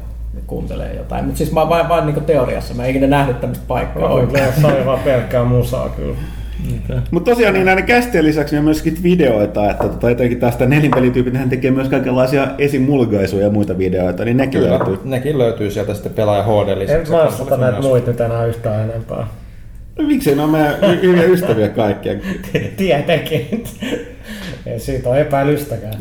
kuuntelee 0.46 0.94
jotain. 0.96 1.24
Mutta 1.24 1.38
siis 1.38 1.52
mä 1.52 1.68
vain, 1.68 1.88
vain 1.88 2.06
niin 2.06 2.24
teoriassa, 2.24 2.74
mä 2.74 2.84
en 2.84 2.90
ikinä 2.90 3.06
nähnyt 3.06 3.40
tämmöistä 3.40 3.64
paikkaa. 3.68 4.02
Mä 4.02 4.08
kuuntelen 4.08 4.52
salilla 4.62 4.86
vaan 4.86 4.98
pelkkää 4.98 5.44
musaa 5.44 5.88
kyllä. 5.88 6.16
Mutta 7.10 7.30
tosiaan 7.30 7.54
niin 7.54 7.66
näiden 7.66 7.84
kästien 7.84 8.24
lisäksi 8.24 8.56
on 8.56 8.64
myöskin 8.64 9.02
videoita, 9.02 9.70
että 9.70 9.88
tota, 9.88 10.10
etenkin 10.10 10.40
tästä 10.40 10.66
nelinpelityypit, 10.66 11.34
hän 11.34 11.50
tekee 11.50 11.70
myös 11.70 11.88
kaikenlaisia 11.88 12.48
esimulkaisuja 12.58 13.44
ja 13.44 13.50
muita 13.50 13.78
videoita, 13.78 14.24
niin 14.24 14.36
nekin 14.36 14.60
Kyllä, 14.60 14.78
löytyy. 14.78 14.98
nekin 15.04 15.38
löytyy 15.38 15.70
sieltä 15.70 15.94
sitten 15.94 16.12
pelaaja 16.12 16.42
HD 16.42 16.68
En 16.68 16.78
lisäksi. 16.78 17.12
mä 17.12 17.22
ota 17.40 17.56
näitä 17.56 17.80
muita 17.80 18.10
nyt 18.10 18.20
enää 18.20 18.44
yhtään 18.46 18.90
enempää. 18.90 19.26
No 19.98 20.04
miksei 20.06 20.34
ne 20.34 20.42
on 20.42 20.50
meidän 20.50 21.02
hyviä 21.02 21.24
ystäviä 21.24 21.68
kaikkia. 21.68 22.12
Tietenkin. 22.76 23.64
Ei 24.66 24.80
siitä 24.80 25.08
ole 25.08 25.20
epäilystäkään. 25.20 25.94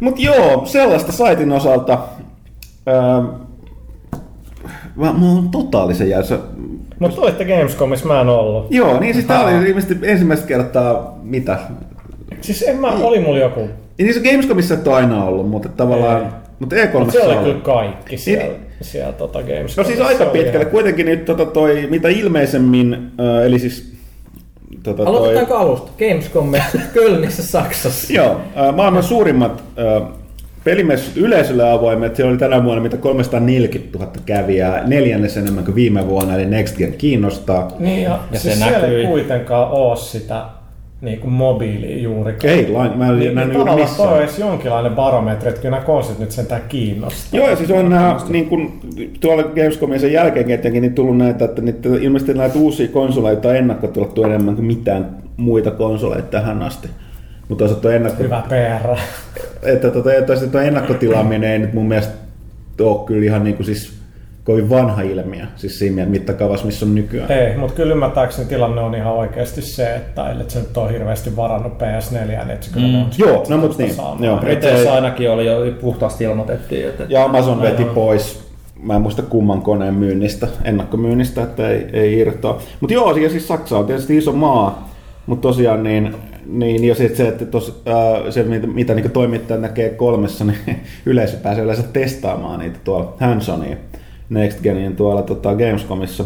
Mutta 0.00 0.20
joo, 0.22 0.66
sellaista 0.66 1.12
saitin 1.12 1.52
osalta. 1.52 1.98
Öö, 2.88 2.94
mä, 4.96 5.12
mä 5.12 5.32
oon 5.32 5.48
totaalisen 5.48 6.08
jäysä. 6.08 6.38
Mutta 7.00 7.16
tulitte 7.20 7.44
Gamescomissa, 7.44 8.06
mä 8.06 8.20
en 8.20 8.28
ollut. 8.28 8.66
Joo, 8.70 9.00
niin 9.00 9.14
siis 9.14 9.26
tää 9.26 9.44
oli 9.44 9.68
ilmeisesti 9.68 9.96
ensimmäistä 10.02 10.46
kertaa, 10.46 11.18
mitä? 11.22 11.58
Siis 12.40 12.62
en 12.62 12.76
mä, 12.76 12.86
oli 12.88 13.20
mulla 13.20 13.38
joku. 13.38 13.68
Niin 13.98 14.14
se 14.14 14.20
Gamescomissa 14.30 14.74
et 14.74 14.86
ole 14.88 14.96
aina 14.96 15.24
ollut, 15.24 15.48
mutta 15.50 15.68
tavallaan... 15.68 16.20
Ei. 16.22 16.26
Mutta 16.58 16.76
E3 16.76 16.98
Mutta 16.98 17.12
se 17.12 17.22
oli 17.22 17.36
kyllä 17.36 17.60
kaikki 17.62 18.16
siellä, 18.18 18.44
Niin. 18.44 18.60
siellä 18.80 19.12
tota 19.12 19.38
Gamescomissa. 19.42 19.82
No 19.82 19.86
siis 19.88 20.00
aika 20.00 20.24
pitkälle. 20.24 20.58
ihan- 20.60 20.70
Kuitenkin 20.70 21.06
nyt 21.06 21.24
tota 21.24 21.46
toi, 21.46 21.86
mitä 21.90 22.08
ilmeisemmin, 22.08 22.94
äh, 22.94 23.46
eli 23.46 23.58
siis... 23.58 23.92
Tota 24.82 24.96
toi, 25.04 25.06
Aloitetaanko 25.06 25.54
alusta? 25.56 25.90
Gamescomissa 25.98 26.78
Kölnissä 26.94 27.42
Saksassa. 27.42 28.12
Joo, 28.12 28.40
äh, 28.68 28.74
maailman 28.74 29.02
suurimmat 29.02 29.62
äh, 30.02 30.08
pelimessut 30.64 31.16
yleisölle 31.16 31.70
avoimet. 31.70 32.16
Siellä 32.16 32.30
oli 32.30 32.38
tänä 32.38 32.64
vuonna 32.64 32.82
mitä 32.82 32.96
340 32.96 33.98
000 33.98 34.10
kävijää, 34.26 34.82
neljännes 34.86 35.36
enemmän 35.36 35.64
kuin 35.64 35.74
viime 35.74 36.08
vuonna, 36.08 36.34
eli 36.34 36.46
Next 36.46 36.76
Gen 36.78 36.92
kiinnostaa. 36.92 37.72
Niin, 37.78 38.02
ja, 38.02 38.10
Ja 38.10 38.18
ja 38.32 38.38
se 38.38 38.42
siis 38.42 38.58
siellä 38.64 38.78
näkyi. 38.78 39.00
ei 39.00 39.06
kuitenkaan 39.06 39.68
oo 39.70 39.96
sitä 39.96 40.42
niin 41.00 41.20
kuin 41.20 41.32
mobiilia 41.32 41.98
juurikaan. 42.02 42.54
Ei, 42.54 42.68
lain, 42.72 42.98
mä 42.98 43.08
en 43.08 43.18
Niin, 43.18 43.34
nähnyt 43.34 43.52
niin 43.54 43.58
juuri 43.58 43.72
toi 43.72 43.80
missään. 43.80 44.18
edes 44.18 44.38
jonkinlainen 44.38 44.92
barometri, 44.94 45.48
että 45.48 45.60
kyllä 45.60 45.76
nämä 45.76 45.86
konstit 45.86 46.18
nyt 46.18 46.30
sentään 46.30 46.62
kiinnostaa. 46.68 47.38
Joo, 47.40 47.48
ja 47.50 47.56
siis 47.56 47.70
on 47.70 47.90
nämä, 47.90 48.16
niin 48.28 48.46
kuin 48.48 48.80
tuolla 49.20 49.42
Gamescomin 49.42 50.00
sen 50.00 50.12
jälkeen 50.12 50.50
etenkin, 50.50 50.82
niin 50.82 50.94
tullut 50.94 51.16
näitä, 51.16 51.44
että 51.44 51.62
niitä, 51.62 51.88
ilmeisesti 52.00 52.34
näitä 52.34 52.58
uusia 52.58 52.88
konsoleita 52.88 53.48
on 53.48 53.56
ennakkotilattu 53.56 54.22
enemmän 54.24 54.54
kuin 54.54 54.66
mitään 54.66 55.16
muita 55.36 55.70
konsoleita 55.70 56.28
tähän 56.28 56.62
asti. 56.62 56.88
Mutta 57.50 57.62
toisaalta 57.62 57.82
tuo 57.82 57.90
ennakko, 57.90 58.22
Hyvä 58.22 58.42
PR. 58.48 58.96
että 59.62 59.90
tota, 59.90 60.10
toisaalta 60.26 60.52
tuo 60.52 60.60
ennakkotilaaminen 60.60 61.50
ei 61.50 61.58
nyt 61.58 61.72
mun 61.72 61.88
mielestä 61.88 62.12
ole 62.80 63.06
kyllä 63.06 63.24
ihan 63.24 63.44
niin 63.44 63.56
kuin 63.56 63.66
siis 63.66 64.00
kovin 64.44 64.70
vanha 64.70 65.02
ilmiö, 65.02 65.44
siis 65.56 65.78
siinä 65.78 66.06
mittakaavassa, 66.06 66.66
missä 66.66 66.86
on 66.86 66.94
nykyään. 66.94 67.32
Ei, 67.32 67.56
mutta 67.56 67.74
kyllä 67.76 67.92
ymmärtääkseni 67.92 68.48
tilanne 68.48 68.80
on 68.80 68.94
ihan 68.94 69.12
oikeasti 69.12 69.62
se, 69.62 69.94
että 69.96 70.30
ellei 70.30 70.50
se 70.50 70.58
nyt 70.58 70.76
ole 70.76 70.92
hirveästi 70.92 71.36
varannut 71.36 71.72
PS4, 71.78 72.14
niin 72.14 72.50
et 72.50 72.62
se 72.62 72.70
kyllä 72.72 72.86
Mm. 72.86 72.94
on 72.94 73.06
Joo, 73.18 73.44
no 73.48 73.56
mut 73.56 73.78
niin, 73.78 73.94
saamaan. 73.94 74.24
joo. 74.24 74.36
Briteissä 74.36 74.92
ainakin 74.94 75.30
oli 75.30 75.46
jo 75.46 75.56
puhtaasti 75.80 76.24
ilmoitettiin, 76.24 76.88
että 76.88 77.04
Ja 77.08 77.24
Amazon 77.24 77.62
veti 77.62 77.82
Aivan. 77.82 77.94
pois, 77.94 78.50
mä 78.82 78.96
en 78.96 79.02
muista 79.02 79.22
kumman 79.22 79.62
koneen 79.62 79.94
myynnistä, 79.94 80.48
ennakkomyynnistä, 80.64 81.42
että 81.42 81.68
ei, 81.68 81.86
ei 81.92 82.18
irtoa. 82.18 82.58
Mutta 82.80 82.94
joo, 82.94 83.16
ja 83.16 83.30
siis 83.30 83.48
Saksa 83.48 83.78
on 83.78 83.86
tietysti 83.86 84.16
iso 84.16 84.32
maa, 84.32 84.90
mutta 85.26 85.48
tosiaan 85.48 85.82
niin, 85.82 86.14
niin 86.46 86.84
ja 86.84 86.94
sitten 86.94 87.16
se, 87.16 87.28
että 87.28 87.44
tos, 87.44 87.82
ää, 87.86 88.30
se, 88.30 88.42
mitä, 88.42 88.66
mitä 88.66 88.94
niin 88.94 89.10
toimittaja 89.10 89.60
näkee 89.60 89.88
kolmessa, 89.88 90.44
niin 90.44 90.58
yleisö 91.06 91.36
pääsee 91.36 91.64
yleensä 91.64 91.82
testaamaan 91.82 92.60
niitä 92.60 92.78
tuolla 92.84 93.14
Hansonia 93.20 93.76
Next 94.30 94.60
Genin 94.62 94.96
tuolla 94.96 95.22
tota, 95.22 95.54
Gamescomissa. 95.54 96.24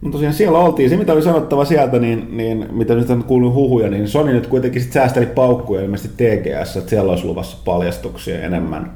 Mutta 0.00 0.16
tosiaan 0.16 0.34
siellä 0.34 0.58
oltiin. 0.58 0.90
Se, 0.90 0.96
mitä 0.96 1.12
oli 1.12 1.22
sanottava 1.22 1.64
sieltä, 1.64 1.98
niin, 1.98 2.36
niin 2.36 2.66
mitä 2.70 2.94
nyt 2.94 3.10
on 3.10 3.24
kuullut 3.24 3.54
huhuja, 3.54 3.90
niin 3.90 4.08
Sony 4.08 4.32
nyt 4.32 4.46
kuitenkin 4.46 4.82
sit 4.82 4.92
säästeli 4.92 5.26
paukkuja 5.26 5.82
ilmeisesti 5.82 6.24
TGS, 6.24 6.76
että 6.76 6.90
siellä 6.90 7.10
olisi 7.10 7.24
luvassa 7.24 7.56
paljastuksia 7.64 8.40
enemmän. 8.40 8.92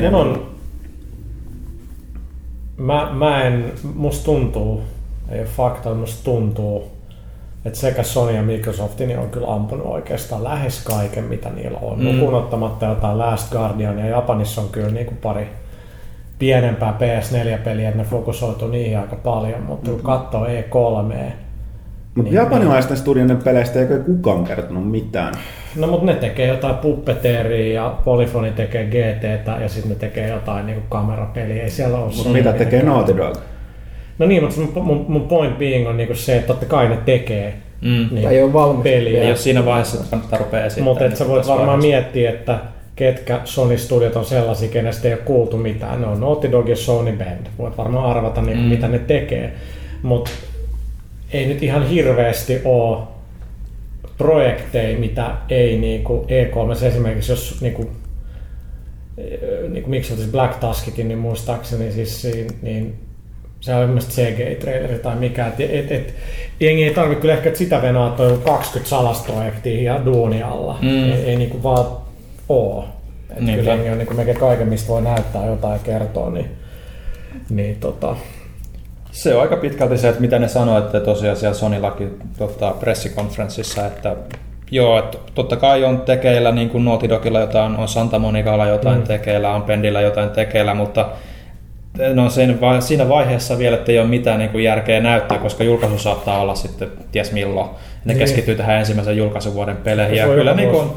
Mun 0.00 0.14
on, 0.14 0.46
mä, 2.76 3.10
mä 3.12 3.42
en, 3.42 3.72
musta 3.94 4.24
tuntuu, 4.24 4.82
ei 5.30 5.38
ole 5.38 5.48
fakta, 5.48 5.94
musta 5.94 6.24
tuntuu, 6.24 6.93
että 7.64 7.78
sekä 7.78 8.02
Sony 8.02 8.32
ja 8.32 8.42
Microsoft 8.42 8.98
niin 8.98 9.18
on 9.18 9.30
kyllä 9.30 9.54
ampunut 9.54 9.86
oikeastaan 9.86 10.44
lähes 10.44 10.84
kaiken, 10.84 11.24
mitä 11.24 11.50
niillä 11.50 11.78
on. 11.82 11.98
Mm. 11.98 12.04
Lukuun 12.06 12.34
ottamatta 12.34 12.86
jotain 12.86 13.18
Last 13.18 13.52
Guardian 13.52 13.98
ja 13.98 14.06
Japanissa 14.06 14.60
on 14.60 14.68
kyllä 14.68 14.90
niin 14.90 15.06
kuin 15.06 15.16
pari 15.16 15.48
pienempää 16.38 16.98
PS4-peliä, 16.98 17.88
että 17.88 18.02
ne 18.02 18.08
fokusoitu 18.08 18.68
niihin 18.68 18.98
aika 18.98 19.16
paljon, 19.16 19.62
mutta 19.62 19.90
kun 19.90 20.00
katsoo 20.00 20.46
E3, 20.46 20.50
Mutta 22.14 22.30
Niin, 22.30 22.32
japanilaisten 22.32 22.96
studioiden 22.96 23.36
peleistä 23.36 23.80
ei 23.80 23.86
kukaan 24.06 24.44
kertonut 24.44 24.90
mitään. 24.90 25.34
No 25.76 25.86
mutta 25.86 26.06
ne 26.06 26.14
tekee 26.14 26.46
jotain 26.46 26.74
puppeteeria 26.74 27.82
ja 27.82 27.98
Polyphony 28.04 28.50
tekee 28.50 28.84
GTtä 28.84 29.56
ja 29.60 29.68
sitten 29.68 29.90
ne 29.90 29.96
tekee 29.98 30.28
jotain 30.28 30.66
niinku 30.66 30.82
kamerapeliä. 30.88 31.62
Ei 31.62 31.70
siellä 31.70 31.98
ole 31.98 32.12
Mutta 32.16 32.30
mitä 32.30 32.52
tekee 32.52 32.82
Naughty 32.82 33.16
Dog? 33.16 33.36
No 34.18 34.26
niin, 34.26 34.42
mutta 34.44 34.80
mun, 34.80 35.04
mun, 35.08 35.28
point 35.28 35.58
being 35.58 35.88
on 35.88 35.96
niinku 35.96 36.14
se, 36.14 36.36
että 36.36 36.46
totta 36.46 36.66
kai 36.66 36.88
ne 36.88 36.96
tekee 37.04 37.54
Mm. 37.80 38.08
niin, 38.10 38.22
Tai 38.24 38.36
ei 38.36 38.42
ole 38.42 38.52
valmis. 38.52 38.82
peliä. 38.82 39.22
Ei 39.22 39.28
ole 39.28 39.36
siinä 39.36 39.64
vaiheessa, 39.64 39.96
että 39.96 40.10
kannattaa 40.10 40.38
rupea 40.38 40.64
esittämään. 40.64 40.90
Mutta 40.90 41.04
et 41.04 41.16
sä 41.16 41.28
voit 41.28 41.46
varmaan 41.46 41.66
vaiheessa. 41.68 41.88
miettiä, 41.88 42.30
että 42.30 42.58
ketkä 42.96 43.40
Sony 43.44 43.78
Studiot 43.78 44.16
on 44.16 44.24
sellaisia, 44.24 44.68
kenestä 44.68 45.08
ei 45.08 45.14
ole 45.14 45.22
kuultu 45.22 45.56
mitään. 45.56 46.00
Ne 46.00 46.06
on 46.06 46.20
Naughty 46.20 46.52
Dog 46.52 46.68
ja 46.68 46.76
Sony 46.76 47.12
Band. 47.12 47.46
Voit 47.58 47.78
varmaan 47.78 48.10
arvata, 48.10 48.42
niin, 48.42 48.58
Mm. 48.58 48.64
mitä 48.64 48.88
ne 48.88 48.98
tekee. 48.98 49.52
Mutta 50.02 50.30
ei 51.32 51.46
nyt 51.46 51.62
ihan 51.62 51.88
hirveästi 51.88 52.60
ole 52.64 52.98
projekteja, 54.18 54.98
mitä 54.98 55.30
ei 55.48 55.78
niinku 55.78 56.26
E3 56.28 56.86
esimerkiksi, 56.86 57.32
jos 57.32 57.58
niinku, 57.60 57.90
eh, 59.18 59.38
niinku 59.68 59.90
miksi 59.90 60.12
olisi 60.12 60.30
Black 60.30 60.60
Tuskikin, 60.60 61.08
niin 61.08 61.18
muistaakseni 61.18 61.92
siis 61.92 62.26
niin 62.62 62.94
se 63.64 63.74
on 63.74 63.88
mielestäni 63.88 64.28
CGI-traileri 64.28 64.98
tai 64.98 65.16
mikä. 65.16 65.46
Et, 65.46 65.60
et, 65.60 65.92
et, 65.92 66.14
jengi 66.60 66.84
ei 66.84 66.94
tarvitse 66.94 67.20
kyllä 67.20 67.34
ehkä 67.34 67.54
sitä 67.54 67.82
venaa, 67.82 68.08
että 68.08 68.22
on 68.22 68.42
20 68.44 68.90
salasprojektia 68.90 69.92
ja 69.92 70.04
duuni 70.04 70.42
alla. 70.42 70.78
Mm. 70.82 71.12
Ei, 71.12 71.12
ei 71.12 71.36
niinku 71.36 71.62
vaan 71.62 71.86
oo. 72.48 72.88
Et 73.30 73.40
Niinpä. 73.40 73.56
kyllä 73.56 73.74
jengi 73.74 73.90
on 73.90 73.98
niinku 73.98 74.14
melkein 74.14 74.38
kaiken, 74.38 74.68
mistä 74.68 74.88
voi 74.88 75.02
näyttää 75.02 75.46
jotain 75.46 75.72
ja 75.72 75.78
kertoa, 75.78 76.30
niin, 76.30 76.50
niin 77.50 77.76
tota, 77.80 78.16
Se 79.10 79.34
on 79.34 79.42
aika 79.42 79.56
pitkälti 79.56 79.98
se, 79.98 80.08
että 80.08 80.20
mitä 80.20 80.38
ne 80.38 80.48
sanoo, 80.48 80.78
että 80.78 81.00
tosiaan 81.00 81.36
siellä 81.36 81.54
Sonyllakin 81.54 82.18
tota, 82.38 82.70
pressikonferenssissa, 82.80 83.86
että 83.86 84.16
joo, 84.70 84.98
että 84.98 85.18
totta 85.34 85.56
kai 85.56 85.84
on 85.84 86.00
tekeillä, 86.00 86.52
niin 86.52 86.70
kuin 86.70 86.84
Naughty 86.84 87.08
Dogilla 87.08 87.40
jotain, 87.40 87.76
on 87.76 87.88
Santa 87.88 88.18
Monicalla 88.18 88.66
jotain 88.66 88.98
mm. 88.98 89.04
tekeillä, 89.04 89.54
on 89.54 89.62
Pendillä 89.62 90.00
jotain 90.00 90.30
tekeillä, 90.30 90.74
mutta 90.74 91.08
no 92.14 92.30
siinä, 92.30 92.60
vai- 92.60 92.82
siinä 92.82 93.08
vaiheessa 93.08 93.58
vielä, 93.58 93.76
että 93.76 93.92
ei 93.92 93.98
ole 93.98 94.06
mitään 94.08 94.38
niin 94.38 94.50
kuin 94.50 94.64
järkeä 94.64 95.00
näyttää, 95.00 95.38
koska 95.38 95.64
julkaisu 95.64 95.98
saattaa 95.98 96.40
olla 96.40 96.54
sitten 96.54 96.88
ties 97.12 97.32
milloin. 97.32 97.68
Ne 98.04 98.12
Niin. 98.12 98.18
keskittyy 98.18 98.54
tähän 98.54 98.76
ensimmäisen 98.78 99.16
julkaisuvuoden 99.16 99.76
peleihin. 99.76 100.16
Ja 100.16 100.26
kyllä 100.26 100.54
niin 100.54 100.70
kuin, 100.70 100.90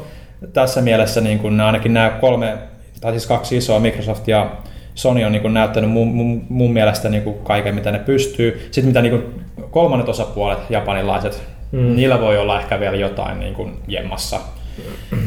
tässä 0.52 0.80
mielessä 0.80 1.20
niin 1.20 1.38
kuin, 1.38 1.60
ainakin 1.60 1.94
nämä 1.94 2.10
kolme, 2.10 2.54
tai 3.00 3.12
siis 3.12 3.26
kaksi 3.26 3.56
isoa, 3.56 3.80
Microsoft 3.80 4.28
ja 4.28 4.50
Sony 4.94 5.24
on 5.24 5.32
niin 5.32 5.42
kuin 5.42 5.54
näyttänyt 5.54 5.90
mun, 5.90 6.08
mun, 6.08 6.46
mun 6.48 6.72
mielestä 6.72 7.08
niin 7.08 7.22
kuin 7.22 7.38
kaiken, 7.38 7.74
mitä 7.74 7.92
ne 7.92 7.98
pystyy. 7.98 8.68
Sitten 8.70 8.86
mitä 8.86 9.02
niin 9.02 9.10
kuin 9.10 9.44
kolmannet 9.70 10.08
osapuolet, 10.08 10.58
japanilaiset, 10.70 11.42
mm. 11.72 11.96
niillä 11.96 12.20
voi 12.20 12.38
olla 12.38 12.60
ehkä 12.60 12.80
vielä 12.80 12.96
jotain 12.96 13.40
niin 13.40 13.54
kuin 13.54 13.72
jemmassa. 13.88 14.40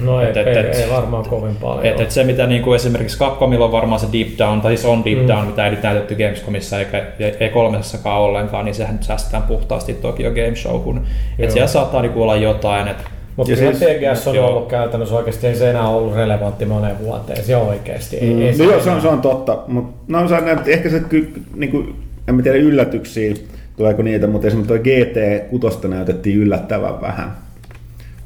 No 0.04 0.22
ei, 0.22 0.30
Et- 0.30 0.38
et- 0.38 0.48
ei, 0.48 0.58
et- 0.58 0.76
ei 0.76 0.90
varmaan 0.90 1.26
kovin 1.30 1.56
paljon. 1.56 1.86
Et, 1.86 2.00
et 2.00 2.12
se, 2.12 2.24
mitä 2.24 2.48
niin 2.48 2.62
kuin 2.62 2.76
esimerkiksi 2.76 3.20
Capcomilla 3.20 3.66
on 3.66 3.72
varmaan 3.72 4.00
se 4.00 4.08
Deep 4.14 4.28
Down, 4.38 4.62
tai 4.62 4.72
siis 4.78 4.86
on 4.86 5.06
Deep 5.06 5.20
Mm. 5.22 5.28
Down, 5.28 5.48
mitä 5.48 5.66
ei 5.66 5.72
nyt 5.72 5.84
näytetty 5.84 6.16
Gamescomissa 6.16 6.80
eikä 6.80 7.06
ei 7.40 7.50
kolmessakaan 7.50 8.22
ollenkaan, 8.22 8.66
niin 8.66 8.76
sehän 8.76 8.94
nyt 8.96 9.04
säästetään 9.04 9.44
puhtaasti 9.44 9.94
Tokyo 9.94 10.30
Game 10.32 10.56
Showhun. 10.56 10.96
Joo. 10.96 11.06
Et 11.40 11.52
siellä 11.52 11.68
saattaa 11.68 12.02
niin 12.02 12.12
kuin 12.12 12.24
olla 12.24 12.36
jotain, 12.36 12.88
että 12.88 13.04
Mutta 13.36 13.56
siis- 13.56 13.78
TGS 13.80 14.28
on 14.28 14.36
joo. 14.36 14.48
ollut 14.48 14.68
käytännössä 14.70 15.16
oikeasti, 15.16 15.48
ei 15.48 15.56
se 15.56 15.70
enää 15.70 15.88
ollut 15.88 16.16
relevantti 16.16 16.66
moneen 16.66 17.00
vuoteen. 17.00 17.44
Se 17.44 17.58
oikeasti. 17.58 18.18
Ei, 18.18 18.34
Mm, 18.34 18.42
ei 18.42 18.58
no 18.58 18.64
joo, 18.64 18.80
se 18.82 18.90
on, 18.92 19.02
se 19.02 19.08
on 19.08 19.22
totta, 19.22 19.58
mutta 19.68 19.94
no, 20.08 20.28
se 20.28 20.36
on, 20.36 20.44
ehkä 20.68 20.90
se 20.90 21.00
ky, 21.10 21.34
niinku, 21.56 21.84
en 22.28 22.36
mä 22.36 22.42
tiedä 22.42 22.58
yllätyksiä, 22.58 23.34
tuleeko 23.78 24.02
niitä, 24.02 24.28
mutta 24.28 24.48
esimerkiksi 24.48 24.74
tuo 24.74 24.84
GT6 24.84 25.88
näytettiin 25.88 26.38
yllättävän 26.38 27.02
vähän 27.02 27.32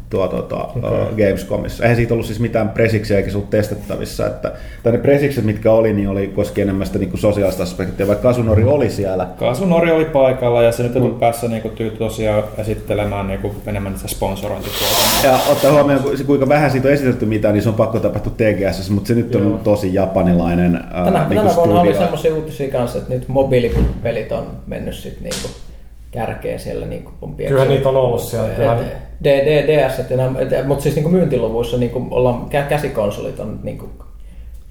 tuo, 0.09 0.27
tuota, 0.27 0.55
okay. 0.55 1.05
Gamescomissa. 1.17 1.83
Eihän 1.83 1.95
siitä 1.95 2.13
ollut 2.13 2.25
siis 2.25 2.39
mitään 2.39 2.69
presiksiä 2.69 3.17
eikä 3.17 3.31
ollut 3.33 3.49
testattavissa. 3.49 4.27
Että, 4.27 4.51
tai 4.83 4.91
ne 4.91 4.97
presikset, 4.97 5.43
mitkä 5.43 5.71
oli, 5.71 5.93
niin 5.93 6.09
oli 6.09 6.27
koski 6.27 6.61
enemmän 6.61 6.87
sitä 6.87 6.99
niin 6.99 7.17
sosiaalista 7.17 7.63
aspektia, 7.63 8.07
vaikka 8.07 8.23
Kasunori 8.23 8.63
oli 8.63 8.89
siellä. 8.89 9.27
Kasunori 9.39 9.91
oli 9.91 10.05
paikalla 10.05 10.63
ja 10.63 10.71
se 10.71 10.83
nyt 10.83 10.95
on 10.95 11.15
päässä 11.19 11.47
niin 11.47 11.61
kuin, 11.61 11.91
tosiaan 11.97 12.43
esittelemään 12.57 13.27
niin 13.27 13.39
kuin, 13.39 13.55
enemmän 13.67 13.95
sitä 13.95 14.07
sponsorointipuolta. 14.07 15.01
Ja 15.23 15.39
ottaa 15.51 15.71
huomioon, 15.71 16.03
ku- 16.03 16.17
se, 16.17 16.23
kuinka 16.23 16.49
vähän 16.49 16.71
siitä 16.71 16.87
on 16.87 16.93
esitetty 16.93 17.25
mitään, 17.25 17.53
niin 17.53 17.63
se 17.63 17.69
on 17.69 17.75
pakko 17.75 17.99
tapahtua 17.99 18.33
TGS, 18.37 18.89
mutta 18.89 19.07
se 19.07 19.13
nyt 19.13 19.33
Joo. 19.33 19.43
on 19.43 19.59
tosi 19.63 19.93
japanilainen 19.93 20.71
Tänä, 20.91 21.19
ää, 21.19 21.29
niinku 21.29 21.43
tänä 21.43 21.55
vuonna 21.55 21.81
oli 21.81 21.93
semmoisia 21.93 22.35
uutisia 22.35 22.71
kanssa, 22.71 22.97
että 22.97 23.13
nyt 23.13 23.27
mobiilipelit 23.27 24.31
on 24.31 24.47
mennyt 24.67 24.95
sit 24.95 25.21
niinku 25.21 25.47
kärkeen 26.15 26.59
siellä 26.59 26.85
niinku 26.85 27.11
on 27.21 27.35
pieni- 27.35 27.49
Kyllähän 27.49 27.69
niitä 27.73 27.89
on 27.89 27.95
ollut 27.97 28.21
siellä, 28.21 28.47
Et- 28.47 28.55
kyllähän- 28.55 28.85
D, 29.23 29.25
D, 29.27 29.67
DS, 29.67 29.99
et 29.99 30.11
enää- 30.11 30.31
et- 30.39 30.67
mutta 30.67 30.83
siis 30.83 30.95
niinku 30.95 31.09
myyntiluvuissa 31.09 31.77
niinku 31.77 32.07
ollaan, 32.11 32.45
kä- 32.49 32.69
käsikonsolit 32.69 33.39
on 33.39 33.59
niinku 33.63 33.89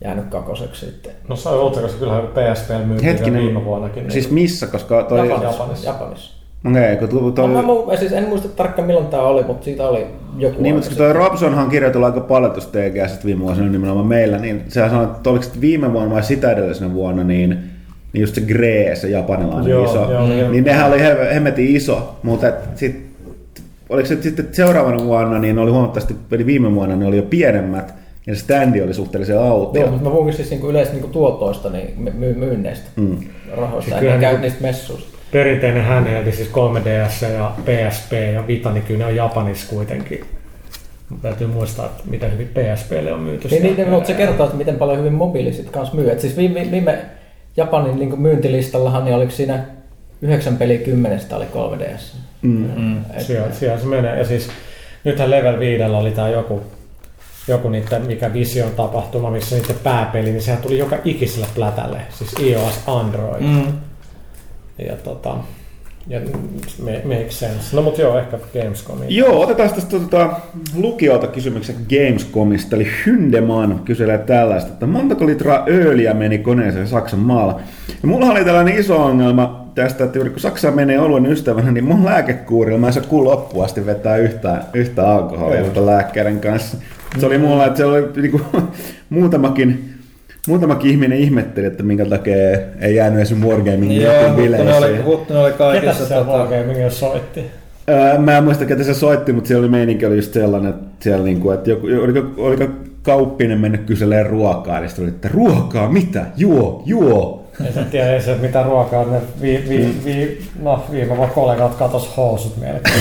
jäänyt 0.05 0.25
kakoseksi 0.25 0.87
sitten. 0.87 1.13
No 1.29 1.37
se 1.37 1.49
on 1.49 1.59
ollut, 1.61 1.81
koska 1.81 1.99
kyllähän 1.99 2.27
PSP 2.27 2.71
myytiin 2.87 3.13
Hetkinen, 3.13 3.43
viime 3.43 3.65
vuonnakin. 3.65 4.11
siis 4.11 4.25
niin- 4.25 4.35
missä, 4.35 4.67
koska 4.67 5.03
toi... 5.03 5.19
Japanissa. 5.19 5.51
Japanissa. 5.63 5.87
Japanissa. 5.91 6.35
Okei, 6.71 6.97
kun 6.97 7.09
tu- 7.09 7.33
toi... 7.33 7.49
No, 7.49 7.63
mä, 7.63 7.69
mu- 7.69 7.97
siis 7.99 8.13
en 8.13 8.29
muista 8.29 8.49
tarkkaan 8.49 8.87
milloin 8.87 9.07
tämä 9.07 9.23
oli, 9.23 9.43
mutta 9.45 9.65
siitä 9.65 9.89
oli 9.89 10.07
joku 10.39 10.63
Niin, 10.63 10.75
mutta 10.75 10.89
kun 10.89 10.99
toi 10.99 11.13
Robsonhan 11.13 11.65
on 11.65 11.71
kirjoitellut 11.71 12.07
aika 12.07 12.21
paljon 12.21 12.53
tuosta 12.53 12.79
TGS 12.79 13.25
viime 13.25 13.41
vuosina 13.45 13.67
nimenomaan 13.69 14.07
meillä, 14.07 14.39
niin 14.39 14.65
sehän 14.69 14.91
sanoi, 14.91 15.05
että 15.05 15.31
oliko 15.31 15.43
sitten 15.43 15.61
viime 15.61 15.93
vuonna 15.93 16.15
vai 16.15 16.23
sitä 16.23 16.51
edellisenä 16.53 16.95
vuonna, 16.95 17.25
niin, 17.25 17.59
niin 18.15 18.21
just 18.21 18.35
se 18.35 18.41
Gree, 18.41 18.97
se 18.97 19.09
japanilainen 19.09 19.71
Joo, 19.71 19.85
iso, 19.85 20.13
joo, 20.13 20.27
niin. 20.27 20.53
niin 20.53 20.65
nehän 20.65 20.87
oli 20.93 21.01
he- 21.01 21.35
hemmetin 21.35 21.77
iso, 21.77 22.17
mutta 22.23 22.53
sitten 22.75 23.03
oliko 23.89 24.09
se 24.09 24.23
sitten 24.23 24.49
seuraavana 24.53 25.05
vuonna, 25.05 25.39
niin 25.39 25.57
ne 25.57 25.63
oli 25.63 25.71
huomattavasti, 25.71 26.17
eli 26.33 26.47
viime 26.47 26.75
vuonna 26.75 26.97
ne 26.97 27.07
oli 27.07 27.17
jo 27.17 27.23
pienemmät, 27.23 27.95
ja 28.27 28.35
se 28.35 28.41
standi 28.41 28.83
oli 28.83 28.95
suhteellisen 28.95 29.39
autio. 29.41 29.83
Joo, 29.83 29.91
mutta 29.91 30.05
mä 30.09 30.15
puhun 30.15 30.33
siis 30.33 30.51
niinku 30.51 30.69
yleisesti 30.71 30.97
niinku 30.97 31.13
tuotoista, 31.13 31.71
niin 31.71 31.95
my- 31.97 32.11
my- 32.11 32.35
myynneistä, 32.35 32.85
Mm. 32.97 33.17
rahoista, 33.57 33.99
Siis 33.99 34.11
ja 34.13 34.19
niinku- 34.19 34.41
niistä 34.41 34.63
messuista. 34.63 35.19
Perinteinen 35.33 35.85
handheld, 35.85 36.33
siis 36.33 36.49
3DS 36.49 37.23
ja 37.35 37.53
PSP 37.65 38.13
ja 38.35 38.47
Vita, 38.47 38.73
niin 38.73 38.83
kyllä 38.83 38.99
ne 38.99 39.05
on 39.07 39.17
Japanissa 39.17 39.67
kuitenkin. 39.75 40.21
Täytyy 41.23 41.47
muistaa, 41.47 41.87
että 41.87 42.03
miten 42.11 42.33
hyvin 42.33 42.49
PSPlle 42.49 43.13
on 43.13 43.21
myyty. 43.21 43.49
Niin, 43.49 43.63
niin, 43.77 43.89
mutta 43.89 44.07
se 44.07 44.13
kertoo, 44.15 44.47
että 44.47 44.59
miten 44.59 44.77
paljon 44.77 44.99
hyvin 44.99 45.13
mobiilisit 45.13 45.71
kanssa 45.71 45.95
myy. 45.97 46.11
Et 46.11 46.21
siis 46.21 46.37
viime, 46.37 46.69
viime 46.71 46.99
Japanin 47.57 47.99
niin 47.99 48.21
myyntilistallahan, 48.21 49.05
niin 49.05 49.15
oliko 49.15 49.33
siinä 49.33 49.65
9 50.23 50.57
peliä 50.57 50.79
10 50.79 51.21
oli 51.33 51.45
3DS. 51.45 52.17
Mm. 52.43 52.71
Mm. 52.77 53.05
Siellä, 53.19 53.53
siellä 53.53 53.79
se 53.79 53.87
menee. 53.87 54.19
Ja 54.19 54.25
siis 54.25 54.49
nythän 55.05 55.31
Level 55.31 55.59
5 55.59 55.83
oli 55.83 56.11
tämä 56.11 56.29
joku, 56.29 56.63
joku 57.49 57.69
niiden, 57.69 58.07
mikä 58.07 58.33
Vision 58.33 58.71
tapahtuma, 58.71 59.31
missä 59.31 59.57
niiden 59.57 59.77
pääpeli, 59.83 60.31
niin 60.31 60.43
sehän 60.43 60.63
tuli 60.63 60.79
joka 60.79 60.99
ikiselle 61.05 61.47
plätälle. 61.55 62.01
Siis 62.11 62.33
iOS, 62.41 62.81
Android. 62.87 63.43
Mm. 63.43 63.73
Ja 64.79 64.97
tota, 64.97 65.37
ja 66.07 66.21
make 67.05 67.27
sense. 67.29 67.77
No 67.77 67.83
mut 67.83 67.99
joo, 67.99 68.19
ehkä 68.19 68.39
Gamescomiin. 68.53 69.17
Joo, 69.17 69.41
otetaan 69.41 69.71
tästä 69.71 69.99
tota, 69.99 70.41
lukiolta 70.75 71.27
kysymyksen 71.27 71.77
Gamescomista, 71.91 72.77
eli 72.77 72.87
Hyndeman 73.07 73.81
kyselee 73.85 74.19
tällaista, 74.19 74.73
että 74.73 74.87
montako 74.87 75.27
litraa 75.27 75.65
öljyä 75.69 76.15
meni 76.15 76.39
koneeseen 76.39 76.89
Saksan 76.89 77.21
maalla. 77.21 77.61
Ja 78.03 78.09
mulla 78.09 78.27
oli 78.27 78.45
tällainen 78.45 78.79
iso 78.79 79.05
ongelma 79.05 79.71
tästä, 79.75 80.05
että 80.05 80.19
juuri 80.19 80.31
kun 80.31 80.41
Saksa 80.41 80.71
menee 80.71 81.01
oluen 81.01 81.27
ystävänä, 81.27 81.73
niin 81.73 81.85
mun 81.85 82.05
lääkekuurilla 82.05 82.79
mä 82.79 82.87
en 82.87 82.93
saa 82.93 83.03
kuun 83.03 83.25
loppuun 83.25 83.65
asti 83.65 83.87
vetää 83.87 84.17
yhtään, 84.17 84.63
yhtä 84.75 85.13
alkoholia 85.13 85.63
tuota 85.63 85.87
lääkkeiden 85.87 86.41
kanssa. 86.41 86.77
Se 87.19 87.27
oli 87.27 87.39
mulla, 87.39 87.67
että 87.67 87.77
se 87.77 87.85
oli 87.85 88.03
niinku, 88.17 88.41
muutamakin 89.11 89.94
Muutamakin 90.49 90.91
ihminen 90.91 91.19
ihmetteli, 91.19 91.67
että 91.67 91.83
minkä 91.83 92.05
takia 92.07 92.35
ei 92.81 92.95
jäänyt 92.95 93.19
edes 93.19 93.35
Wargaming 93.43 94.03
Joo, 94.03 94.13
mutta 94.13 94.27
ne 94.29 94.33
oli, 94.35 94.43
bileisiin. 94.43 95.05
mutta 95.05 95.35
ne 95.35 95.41
oli 95.41 95.51
Ketä 95.53 95.59
kaikissa. 95.59 96.07
se 96.07 96.15
Tota, 96.15 96.31
Wargaming 96.31 96.91
soitti? 96.91 97.41
Öö, 97.91 98.19
mä 98.19 98.39
en 98.39 98.45
muista, 98.45 98.65
ketä 98.65 98.85
se 98.85 98.95
soitti, 98.95 99.33
mutta 99.33 99.49
siellä 99.49 99.63
oli 99.63 99.71
meininki 99.71 100.07
oli 100.07 100.17
just 100.17 100.33
sellainen, 100.33 100.71
että 100.71 100.85
siellä 101.01 101.25
niinku, 101.25 101.51
että 101.51 101.71
joku, 101.71 101.87
oliko, 101.87 102.21
oliko 102.37 102.65
kauppinen 103.03 103.61
mennyt 103.61 103.85
kyselemään 103.85 104.27
ruokaa, 104.31 104.81
niin 104.81 104.89
sitten 104.89 105.03
oli, 105.05 105.11
että 105.15 105.29
ruokaa, 105.35 105.89
mitä? 105.89 106.27
Juo, 106.37 106.83
juo. 106.87 107.44
Ei 107.67 107.73
se 107.73 107.85
tiedä 107.85 108.11
edes, 108.13 108.29
että 108.29 108.43
mitä 108.43 108.63
ruokaa 108.63 109.05
ne 109.05 109.21
vi, 109.41 109.65
vi, 109.69 109.95
vi, 110.05 110.39
no, 110.63 110.85
viime 110.91 111.17
vuonna 111.17 111.35
kollegat 111.35 111.75
katos 111.75 112.17
housut 112.17 112.57
melkein. 112.57 113.01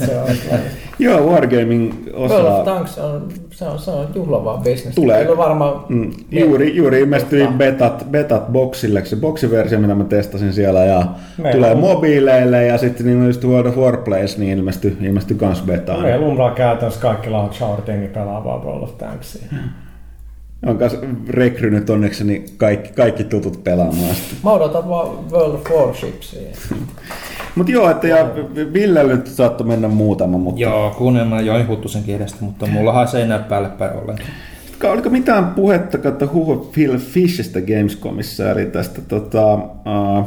Se 0.06 0.18
on 0.18 0.58
Joo, 0.98 1.20
Wargaming 1.20 1.92
World 2.12 2.30
of 2.30 2.30
osaa. 2.30 2.64
Tanks 2.64 2.98
on, 2.98 3.28
se 3.50 3.64
on, 3.64 3.78
se 3.78 3.90
on 3.90 4.06
juhlavaa 4.14 4.56
bisnestä. 4.56 5.00
Tulee. 5.00 5.24
Kyllä 5.24 5.36
varmaan... 5.36 5.84
Mm, 5.88 6.10
juuri, 6.30 6.76
juuri 6.76 7.00
ilmestyi 7.00 7.46
betat, 7.46 8.06
betat 8.10 8.52
boxille, 8.52 9.04
se 9.04 9.16
boxiversio, 9.16 9.78
mitä 9.78 9.94
mä 9.94 10.04
testasin 10.04 10.52
siellä, 10.52 10.84
ja 10.84 11.06
Meillä 11.38 11.52
tulee 11.52 11.70
on- 11.70 11.78
mobiileille, 11.78 12.66
ja 12.66 12.78
sitten 12.78 13.06
niin 13.06 13.26
just 13.26 13.44
World 13.44 13.66
of 13.66 13.76
Warplays, 13.76 14.38
niin 14.38 14.58
ilmestyi, 14.58 14.96
ilmestyi 15.00 15.36
kans 15.36 15.62
betaan. 15.62 16.02
Meillä 16.02 16.26
Umbraa 16.26 16.50
käytännössä 16.50 17.00
kaikki 17.00 17.30
launch 17.30 17.62
pelaa 18.14 18.44
vaan 18.44 18.64
World 18.64 18.82
of 18.82 18.98
Tanksia. 18.98 19.46
On 20.66 20.78
kanssa 20.78 20.98
rekrynyt 21.28 21.90
onneksi 21.90 22.24
niin 22.24 22.44
kaikki, 22.56 22.92
kaikki 22.92 23.24
tutut 23.24 23.64
pelaamaan 23.64 24.14
sitä. 24.14 24.34
Mä 24.44 24.50
odotan 24.50 24.88
vaan 24.88 25.30
World 25.30 25.54
of 25.54 25.70
Warshipsia. 25.70 26.48
Mutta 27.54 27.72
joo, 27.72 27.90
että 27.90 28.08
ja 28.08 28.30
Ville 28.72 29.02
nyt 29.02 29.26
saattoi 29.26 29.66
mennä 29.66 29.88
muutama, 29.88 30.38
mutta 30.38 30.60
Joo, 30.60 30.90
kuunnelma 30.90 31.40
jo 31.40 31.66
Huttusen 31.68 32.02
kielestä, 32.02 32.38
mutta 32.40 32.66
mullahan 32.66 33.08
se 33.08 33.18
ei 33.18 33.26
näy 33.26 33.42
päälle 33.42 33.68
päin 33.68 33.92
ollenkaan. 33.92 34.30
oliko 34.84 35.10
mitään 35.10 35.46
puhetta 35.46 35.98
kautta 35.98 36.28
Hugo 36.32 36.56
Phil 36.56 36.98
Fishistä 36.98 37.60
Gamescomissa, 37.60 38.50
eli 38.50 38.66
tästä 38.66 39.00
tota, 39.08 39.54
uh, 39.54 40.26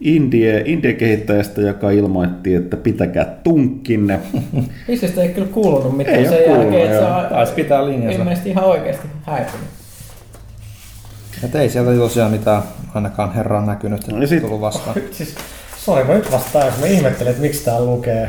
indie, 0.00 0.62
indie-kehittäjästä, 0.66 1.60
joka 1.60 1.90
ilmoitti, 1.90 2.54
että 2.54 2.76
pitäkää 2.76 3.24
tunkkinne. 3.44 4.20
Isistä 4.88 5.22
ei 5.22 5.28
kyllä 5.28 5.48
kuulunut 5.48 5.96
mitään 5.96 6.16
Ei 6.18 6.28
sen 6.28 6.38
kuulunut, 6.44 6.62
jälkeen, 6.72 6.82
että 6.92 6.98
se 6.98 7.04
on 7.12 7.26
Taisi 7.26 7.52
pitää 7.52 7.86
linjansa. 7.86 8.18
ilmeisesti 8.18 8.50
ihan 8.50 8.64
oikeasti 8.64 9.08
häipynyt. 9.22 9.66
Et 11.44 11.54
ei 11.54 11.68
sieltä 11.70 11.90
tosiaan 11.94 12.30
mitään 12.30 12.62
ainakaan 12.94 13.34
herraa 13.34 13.66
näkynyt, 13.66 14.00
että 14.00 14.26
sit- 14.26 14.42
tullut 14.42 14.60
vastaan. 14.60 14.96
Siis, 15.10 15.34
sori, 15.78 16.04
mä 16.04 16.14
nyt 16.14 16.32
vasta 16.32 16.58
tajusin. 16.58 16.80
Mä 16.80 16.86
ihmettelin, 16.86 17.30
että 17.30 17.42
miksi 17.42 17.64
tää 17.64 17.80
lukee. 17.80 18.28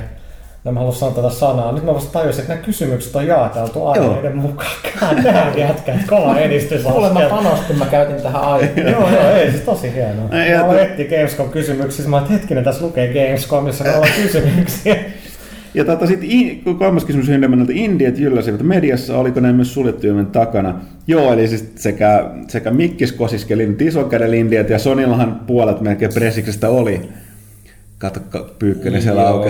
Ja 0.69 0.73
mä 0.73 0.79
haluan 0.79 0.95
sanoa 0.95 1.15
tätä 1.15 1.29
sanaa. 1.29 1.71
Nyt 1.71 1.83
mä 1.83 1.93
vasta 1.93 2.19
tajusin, 2.19 2.41
että 2.41 2.53
nämä 2.53 2.65
kysymykset 2.65 3.15
on 3.15 3.27
jaeteltu 3.27 3.85
aineiden 3.87 4.37
mukaan. 4.37 4.71
Kään 4.99 5.57
jätkä, 5.57 5.93
että 5.93 6.07
kova 6.09 6.39
edistys. 6.39 6.81
Kuule 6.83 7.13
mä 7.13 7.21
panostin, 7.29 7.77
mä 7.77 7.85
käytin 7.85 8.21
tähän 8.21 8.41
aikaan. 8.41 8.87
Joo, 8.91 9.09
joo, 9.09 9.31
ei, 9.35 9.51
siis 9.51 9.63
tosi 9.63 9.93
hienoa. 9.93 10.29
Ei, 10.45 10.55
Mä 10.55 10.63
aloin 10.63 10.79
että- 10.79 11.01
etsiä 11.01 11.17
Gamescom 11.17 11.49
kysymyksiä, 11.49 12.07
mä 12.07 12.17
että 12.17 12.33
hetkinen, 12.33 12.63
tässä 12.63 12.85
lukee 12.85 13.07
Gamescomissa, 13.13 13.83
kun 13.83 13.93
on 13.93 14.07
kysymyksiä. 14.23 14.95
Ja 15.73 15.85
tota 15.85 16.07
sitten 16.07 16.29
kolmas 16.79 17.05
kysymys 17.05 17.27
Hyndemanilta, 17.27 17.71
Indiet 17.75 18.17
jylläsivät 18.19 18.61
mediassa, 18.61 19.17
oliko 19.17 19.39
ne 19.39 19.53
myös 19.53 19.73
suljettujen 19.73 20.25
takana? 20.25 20.79
Joo, 21.07 21.33
eli 21.33 21.47
siis 21.47 21.71
sekä, 21.75 22.25
sekä 22.47 22.71
Mikkis 22.71 23.11
kosiskeli 23.11 23.65
nyt 23.65 23.81
ison 23.81 24.09
käden 24.09 24.33
Indiet 24.33 24.69
ja 24.69 24.79
Sonillahan 24.79 25.39
puolet 25.47 25.81
melkein 25.81 26.13
presiksestä 26.13 26.69
oli. 26.69 27.01
Kato, 27.97 28.19
ka- 28.29 28.49
Pyykkönen 28.59 29.01
siellä 29.01 29.21
Joo. 29.21 29.43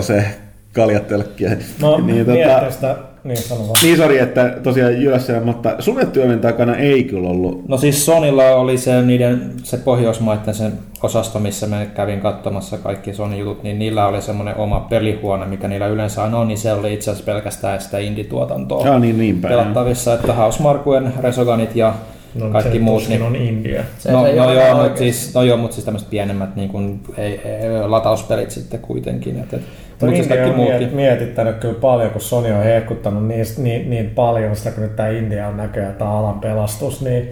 Kaljatelkkiä. 0.72 1.56
No, 1.80 1.96
niin, 1.96 2.06
niin, 2.06 2.26
tota, 2.26 2.70
sitä, 2.70 2.96
niin 3.24 3.36
sano 3.36 3.60
vaan. 3.60 3.76
niin 3.82 3.96
sori, 3.96 4.18
että 4.18 4.56
tosiaan 4.62 5.02
Jyllässä, 5.02 5.40
mutta 5.40 5.74
suljettujen 5.78 6.40
takana 6.40 6.76
ei 6.76 7.04
kyllä 7.04 7.28
ollut. 7.28 7.68
No 7.68 7.76
siis 7.76 8.06
Sonilla 8.06 8.44
oli 8.44 8.78
se, 8.78 9.02
niiden, 9.02 9.52
se 9.62 9.76
Pohjoismaiden 9.76 10.54
sen 10.54 10.72
osasto, 11.02 11.38
missä 11.38 11.66
mä 11.66 11.86
kävin 11.86 12.20
katsomassa 12.20 12.78
kaikki 12.78 13.14
Sony 13.14 13.36
jutut, 13.36 13.62
niin 13.62 13.78
niillä 13.78 14.06
oli 14.06 14.22
semmoinen 14.22 14.56
oma 14.56 14.80
pelihuone, 14.80 15.46
mikä 15.46 15.68
niillä 15.68 15.86
yleensä 15.86 16.22
on, 16.22 16.48
niin 16.48 16.58
se 16.58 16.72
oli 16.72 16.94
itse 16.94 17.10
asiassa 17.10 17.32
pelkästään 17.32 17.80
sitä 17.80 17.98
indie-tuotantoa 17.98 18.86
Joo, 18.86 18.98
niin, 18.98 19.18
niin 19.18 19.40
päin. 19.40 19.54
pelattavissa, 19.54 20.14
että 20.14 20.32
Housemarkuen, 20.32 21.12
Resoganit 21.22 21.76
ja 21.76 21.94
No, 22.34 22.50
kaikki 22.50 22.78
se 22.78 22.84
muut. 22.84 23.08
Niin, 23.08 23.22
on 23.22 23.36
India. 23.36 23.82
Se, 23.98 24.12
no, 24.12 24.24
se 24.24 24.36
no, 24.36 24.52
joo, 24.52 24.82
mutta 24.82 24.98
siis, 24.98 25.34
no 25.34 25.42
joo, 25.42 25.56
mutta 25.56 25.74
siis 25.74 25.84
tämmöiset 25.84 26.10
pienemmät 26.10 26.56
niin 26.56 26.68
kuin, 26.68 27.00
ei, 27.16 27.40
ei, 27.44 27.88
latauspelit 27.88 28.50
sitten 28.50 28.80
kuitenkin. 28.80 29.40
Että, 29.40 29.56
et, 29.56 29.62
Tuo 29.62 29.89
mutta 30.00 30.16
siis 30.16 30.26
India 30.26 30.36
kaikki 30.36 30.50
on 30.50 30.56
muutkin. 30.68 30.96
mietittänyt 30.96 31.56
kyllä 31.56 31.74
paljon, 31.80 32.10
kun 32.10 32.20
Sony 32.20 32.52
on 32.52 32.62
hehkuttanut 32.64 33.26
niin, 33.28 33.46
niin, 33.58 33.90
niin 33.90 34.10
paljon 34.10 34.56
sitä, 34.56 34.70
kun 34.70 34.82
nyt 34.82 34.96
tämä 34.96 35.08
India 35.08 35.48
on 35.48 35.56
näköjään 35.56 35.94
tämä 35.94 36.10
alan 36.18 36.40
pelastus, 36.40 37.02
niin, 37.02 37.30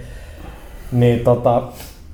niin 0.93 1.21
tota, 1.21 1.63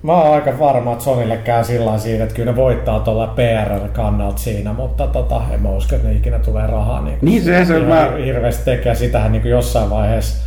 mä 0.03 0.13
oon 0.23 0.35
aika 0.35 0.59
varma, 0.59 0.93
että 0.93 1.05
Sonylle 1.05 1.37
käy 1.37 1.65
sillä 1.65 1.99
siinä, 1.99 2.25
että 2.25 2.35
kyllä 2.37 2.51
ne 2.53 2.57
voittaa 2.57 3.01
tuolla 3.01 3.27
PR-kannalta 3.27 4.39
siinä, 4.39 4.73
mutta 4.73 5.07
tota, 5.07 5.43
en 5.55 5.63
mä 5.63 5.71
usko, 5.71 5.97
että 5.97 6.09
ne 6.09 6.15
ikinä 6.15 6.39
tulee 6.39 6.67
rahaa 6.67 7.03
niin, 7.03 7.19
Niin 7.23 7.43
se- 7.43 7.65
se- 7.65 7.79
mä- 7.81 8.13
hirveästi 8.25 8.65
tekee. 8.65 8.95
Sitähän 8.95 9.33
niin 9.33 9.43
kuin 9.43 9.53
jossain 9.53 9.91
vaiheessa 9.91 10.45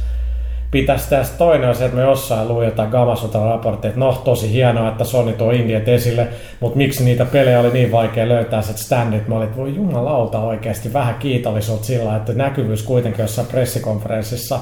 pitäisi 0.72 1.10
tästä 1.10 1.38
toinen 1.38 1.76
se, 1.76 1.86
että 1.86 1.98
me 1.98 2.04
jossain 2.04 2.48
luin 2.48 2.66
jotain 2.66 2.90
Gamasota 2.90 3.46
raporttia, 3.46 3.90
että 3.90 4.00
no 4.00 4.22
tosi 4.24 4.52
hienoa, 4.54 4.90
että 4.90 5.04
Sony 5.04 5.34
tuo 5.34 5.52
Indiet 5.52 5.88
esille, 5.88 6.28
mutta 6.60 6.78
miksi 6.78 7.04
niitä 7.04 7.26
pelejä 7.26 7.60
oli 7.60 7.70
niin 7.70 7.92
vaikea 7.92 8.30
löytää 8.30 8.62
se 8.62 8.78
standit, 8.78 9.28
mä 9.28 9.36
olin, 9.36 9.48
että 9.48 9.58
voi 9.58 9.76
jumalauta 9.76 10.40
oikeasti 10.40 10.94
vähän 10.94 11.16
kiitollisuutta 11.16 11.86
sillä, 11.86 12.16
että 12.16 12.34
näkyvyys 12.34 12.84
kuitenkin 12.84 13.22
jossain 13.24 13.48
pressikonferenssissa, 13.48 14.60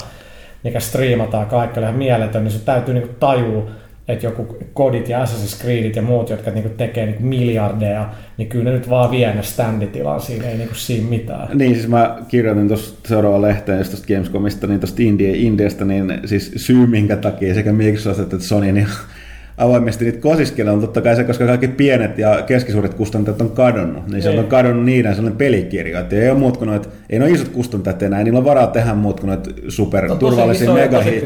mikä 0.63 0.79
striimataan 0.79 1.45
kaikki 1.45 1.79
ihan 1.79 1.95
mieletön, 1.95 2.43
niin 2.43 2.51
se 2.51 2.65
täytyy 2.65 2.93
niinku 2.93 3.15
tajua, 3.19 3.63
että 4.07 4.25
joku 4.25 4.57
kodit 4.73 5.09
ja 5.09 5.23
Assassin's 5.23 5.61
Creedit 5.61 5.95
ja 5.95 6.01
muut, 6.01 6.29
jotka 6.29 6.51
niinku 6.51 6.69
tekee 6.77 7.05
niinku 7.05 7.23
miljardeja, 7.23 8.09
niin 8.37 8.49
kyllä 8.49 8.63
ne 8.63 8.71
nyt 8.71 8.89
vaan 8.89 9.11
vie 9.11 9.33
ne 9.33 9.43
standitilan 9.43 10.21
siinä, 10.21 10.47
ei 10.49 10.57
niinku 10.57 10.75
siinä 10.75 11.09
mitään. 11.09 11.57
Niin, 11.57 11.75
siis 11.75 11.87
mä 11.87 12.17
kirjoitin 12.27 12.67
tuosta 12.67 13.07
seuraavaan 13.09 13.41
lehteen 13.41 13.77
just 13.77 13.91
tuosta 13.91 14.07
Gamescomista, 14.07 14.67
niin 14.67 14.79
tuosta 14.79 15.01
India, 15.01 15.31
Indiasta, 15.35 15.85
niin 15.85 16.13
siis 16.25 16.51
syy 16.55 16.87
minkä 16.87 17.15
takia 17.17 17.53
sekä 17.53 17.73
Microsoft 17.73 18.19
että 18.19 18.39
Sony 18.39 18.71
niin 18.71 18.87
avoimesti 19.57 20.05
niitä 20.05 20.19
kosiskelee 20.19 20.73
on 20.73 20.81
totta 20.81 21.01
kai 21.01 21.15
se, 21.15 21.23
koska 21.23 21.45
kaikki 21.45 21.67
pienet 21.67 22.17
ja 22.17 22.41
keskisuuret 22.41 22.93
kustantajat 22.93 23.41
on 23.41 23.51
kadonnut. 23.51 24.07
Niin 24.07 24.21
se 24.21 24.29
on 24.29 24.35
Niin. 24.35 24.47
kadonnut 24.47 24.85
niiden 24.85 25.15
sellainen 25.15 25.37
pelikirjoittaja. 25.37 26.21
Ei 26.21 26.29
ole 26.29 26.39
muut 26.39 26.57
kuin 26.57 26.67
noit, 26.67 26.89
ei 27.09 27.19
ne 27.19 27.25
ole 27.25 27.33
isot 27.33 27.47
kustantajat 27.47 28.03
enää, 28.03 28.19
ei 28.19 28.23
niillä 28.25 28.39
on 28.39 28.45
varaa 28.45 28.67
tehdä 28.67 28.93
muut 28.93 29.19
kuin 29.19 29.27
noit 29.27 29.49
super 29.67 30.07
No 30.07 30.15
tosi 30.15 31.21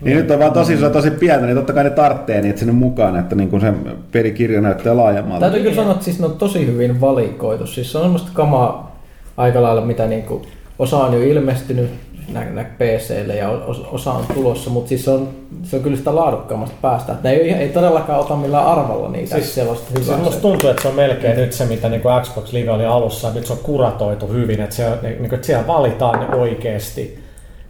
Niin 0.00 0.16
nyt 0.16 0.30
on 0.30 0.38
vaan 0.38 0.52
tosi 0.52 0.74
iso 0.74 0.90
tosi 0.90 1.10
pientä, 1.10 1.46
niin 1.46 1.56
totta 1.56 1.72
kai 1.72 1.84
ne 1.84 1.90
tarvitsee 1.90 2.40
niitä 2.40 2.58
sinne 2.58 2.72
mukaan, 2.72 3.16
että 3.18 3.34
niin 3.34 3.48
kun 3.50 3.60
se 3.60 3.72
pelikirja 4.12 4.60
näyttää 4.60 4.96
laajemmalta. 4.96 5.40
Täytyy 5.40 5.60
kyllä 5.62 5.74
sanoa, 5.76 5.92
että 5.92 6.04
siis 6.04 6.18
ne 6.20 6.26
on 6.26 6.32
tosi 6.36 6.66
hyvin 6.66 7.00
valikoitu. 7.00 7.66
Siis 7.66 7.92
se 7.92 7.98
on 7.98 8.04
semmoista 8.04 8.30
kamaa 8.34 8.96
aika 9.36 9.62
lailla, 9.62 9.80
mitä 9.80 10.06
niinku, 10.06 10.42
osa 10.78 10.96
on 10.96 11.12
jo 11.14 11.22
ilmestynyt 11.22 11.90
nä, 12.32 12.44
nä 12.44 12.64
PClle 12.64 13.36
ja 13.36 13.48
os- 13.68 13.86
osa 13.94 14.12
on 14.12 14.24
tulossa, 14.34 14.70
mutta 14.70 14.88
siis 14.88 15.04
se 15.04 15.10
on, 15.10 15.28
se 15.62 15.76
on 15.76 15.82
kyllä 15.82 15.96
sitä 15.96 16.14
laadukkaammasta 16.14 16.76
päästä. 16.82 17.12
Et 17.12 17.22
ne 17.22 17.30
ei, 17.30 17.50
ei 17.52 17.68
todellakaan 17.68 18.20
ota 18.20 18.36
millään 18.36 18.66
arvolla 18.66 19.08
niitä 19.08 19.30
Siis- 19.30 19.42
siis, 19.44 19.54
sellaista 19.54 19.86
Siis 19.94 20.06
hyvää. 20.06 20.18
musta 20.18 20.40
tuntuu, 20.40 20.70
että 20.70 20.82
se 20.82 20.88
on 20.88 20.94
melkein 20.94 21.36
nyt 21.36 21.52
se, 21.52 21.64
mitä 21.64 21.88
niin 21.88 22.00
kuin 22.00 22.22
Xbox 22.22 22.52
Live 22.52 22.70
oli 22.70 22.84
alussa, 22.86 23.28
että 23.28 23.40
nyt 23.40 23.46
se 23.46 23.52
on 23.52 23.58
kuratoitu 23.62 24.26
hyvin, 24.26 24.60
että, 24.60 24.74
se 24.76 24.86
on, 24.86 24.98
niin 25.02 25.16
kuin, 25.18 25.34
että 25.34 25.46
siellä 25.46 25.66
valitaan 25.66 26.20
ne 26.20 26.36
oikeasti 26.36 27.18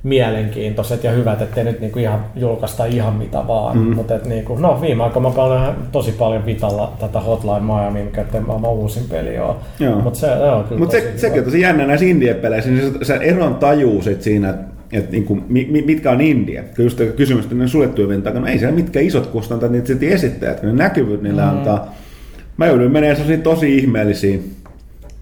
mielenkiintoiset 0.02 1.04
ja 1.04 1.11
hyvät, 1.11 1.42
ettei 1.42 1.64
nyt 1.64 1.80
niin 1.80 1.92
kuin 1.92 2.02
ihan 2.02 2.24
julkaista 2.37 2.84
ihan 2.84 3.14
mitä 3.14 3.46
vaan. 3.46 3.78
Mm. 3.78 3.94
Mutta 3.94 4.14
et, 4.14 4.24
niin 4.24 4.44
kuin, 4.44 4.62
no 4.62 4.80
viime 4.80 5.02
aikoina 5.02 5.28
mä 5.28 5.34
paljon 5.34 5.76
tosi 5.92 6.12
paljon 6.12 6.46
vitalla 6.46 6.92
tätä 7.00 7.20
Hotline 7.20 7.61
Miami, 7.61 8.02
mikä 8.02 8.24
maailman 8.46 8.70
uusin 8.70 9.04
peli 9.11 9.38
on. 9.38 9.56
Mutta 10.02 10.18
se, 10.18 10.30
on 10.30 10.64
kyllä 10.64 10.78
Mutta 10.78 10.96
tosi 10.96 11.08
se, 11.12 11.18
sekin 11.18 11.38
on 11.38 11.44
tosi 11.44 11.61
jännä 11.61 11.87
näissä 11.87 12.06
indie-peleissä, 12.06 12.70
niin 12.70 12.92
se, 12.92 13.04
se 13.04 13.14
eron 13.14 13.54
tajuu 13.54 14.02
sit 14.02 14.22
siinä, 14.22 14.50
että 14.50 14.78
et 14.92 15.11
niinku, 15.11 15.38
mi, 15.48 15.68
mi- 15.70 15.82
mitkä 15.82 16.11
on 16.11 16.20
India. 16.20 16.62
Kun 16.76 16.84
just 16.84 17.00
kysymys, 17.16 17.44
että 17.44 17.56
ne 17.56 17.68
suljettujen 17.68 18.22
takana, 18.22 18.40
no 18.40 18.52
ei 18.52 18.58
siellä 18.58 18.76
mitkä 18.76 19.00
isot 19.00 19.26
kustantajat 19.26 19.72
niitä 19.72 19.87
sitten 19.87 20.08
esittää, 20.08 20.50
että 20.50 20.66
ne 20.66 20.72
näkyvyyt 20.72 21.22
niillä 21.22 21.42
mm. 21.42 21.48
antaa. 21.48 21.94
Mä 22.56 22.66
joudun 22.66 22.92
menemään 22.92 23.16
sellaisiin 23.16 23.42
tosi 23.42 23.78
ihmeellisiin 23.78 24.54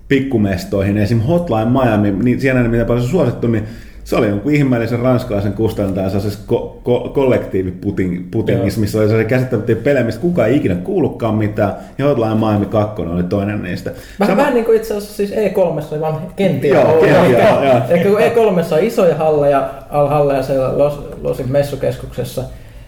pikkumestoihin, 0.09 0.99
esim. 0.99 1.21
Hotline 1.21 1.71
Miami, 1.71 2.11
niin 2.11 2.41
siellä 2.41 2.63
mitä 2.63 2.85
paljon 2.85 3.07
se 3.07 3.11
suosittu, 3.11 3.47
niin 3.47 3.65
se 4.07 4.17
oli 4.17 4.29
jonkun 4.29 4.53
ihmeellisen 4.53 4.99
ranskalaisen 5.01 5.53
kustantajan 5.53 6.11
sellaisessa 6.11 6.39
ko- 6.53 6.77
ko- 6.89 7.09
kollektiiviputingissa, 7.09 8.81
missä 8.81 8.99
oli 8.99 9.07
sellaisia 9.09 9.29
käsittämättömiä 9.29 9.83
pelejä, 9.83 10.05
mistä 10.05 10.21
kukaan 10.21 10.49
ei 10.49 10.57
ikinä 10.57 10.75
kuullutkaan 10.75 11.35
mitään, 11.35 11.73
ja 11.99 12.05
Hotline 12.05 12.35
Miami 12.35 12.67
2 12.67 13.03
oli 13.03 13.23
toinen 13.23 13.63
niistä. 13.63 13.91
Vähän, 13.91 14.33
Sama- 14.33 14.37
vähän 14.37 14.55
niin 14.55 14.65
kuin 14.65 14.77
itse 14.77 14.95
asiassa 14.97 15.17
siis 15.17 15.31
E3 15.33 15.93
oli 15.93 16.01
vaan 16.01 16.21
kenttiä. 16.37 16.75
Joo, 16.75 16.89
ollut. 16.93 17.05
kenttiä, 17.07 17.49
joo, 17.49 17.65
joo. 17.65 17.81
Eli 17.89 18.05
kun 18.05 18.19
E3 18.21 18.75
on 18.75 18.85
isoja 18.85 19.15
halleja, 19.15 19.71
halleja 19.91 20.43
siellä 20.43 20.79
Los, 20.79 21.09
Losin 21.23 21.53
messukeskuksessa, 21.53 22.43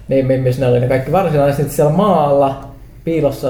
niin 0.08 0.26
mi- 0.26 0.38
missä 0.38 0.60
ne 0.60 0.68
oli 0.68 0.80
ne 0.80 0.88
kaikki 0.88 1.12
varsinaiset 1.12 1.56
sitten 1.56 1.76
siellä 1.76 1.92
maalla, 1.92 2.60
piilossa. 3.04 3.48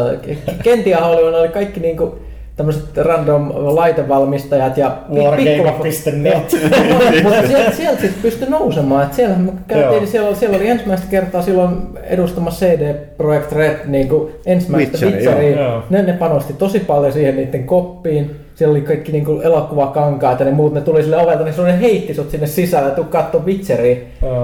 Kentiä 0.63 0.99
oli, 0.99 1.31
ne 1.31 1.39
oli 1.39 1.49
kaikki 1.49 1.81
niinku 1.81 2.19
tämmöiset 2.59 2.97
random 2.97 3.51
laitevalmistajat 3.55 4.77
ja 4.77 4.97
pi- 5.15 5.21
Wargame.net. 5.21 6.57
Mutta 7.23 7.47
sieltä, 7.49 7.73
sieltä 7.73 8.01
sitten 8.01 8.23
pystyi 8.23 8.49
nousemaan. 8.51 9.03
Et 9.07 9.15
siellä 9.15 9.37
me 9.37 9.53
käytiin, 9.69 10.07
siellä, 10.07 10.35
siellä 10.35 10.57
oli 10.57 10.69
ensimmäistä 10.69 11.07
kertaa 11.11 11.43
silloin 11.43 11.77
edustamassa 12.03 12.67
CD 12.67 12.95
Projekt 13.17 13.53
Red 13.53 13.77
niin 13.87 14.09
kuin 14.09 14.33
ensimmäistä 14.47 14.93
Witcheria, 15.07 15.31
Witcheria. 15.31 15.63
joo. 15.63 15.73
Joo. 15.73 15.83
Ne, 15.91 16.03
ne 16.03 16.13
panosti 16.13 16.53
tosi 16.53 16.81
paljon 16.81 17.13
siihen 17.13 17.37
niiden 17.37 17.65
koppiin. 17.65 18.31
Siellä 18.55 18.73
oli 18.73 18.81
kaikki 18.81 19.13
niin 19.13 19.25
kuin 19.25 19.43
elokuvakankaat 19.43 20.41
ja 20.41 20.47
ne 20.47 20.53
muut, 20.53 20.75
ne 20.75 20.81
tuli 20.81 21.03
sille 21.03 21.17
ovelta, 21.17 21.45
niin 21.45 21.55
ne 21.65 21.81
heitti 21.81 22.15
sut 22.15 22.31
sinne 22.31 22.47
sisälle 22.47 22.89
ja 22.89 22.95
tuu 22.95 23.05
katsoa 23.05 23.45
Witcheria. 23.45 23.97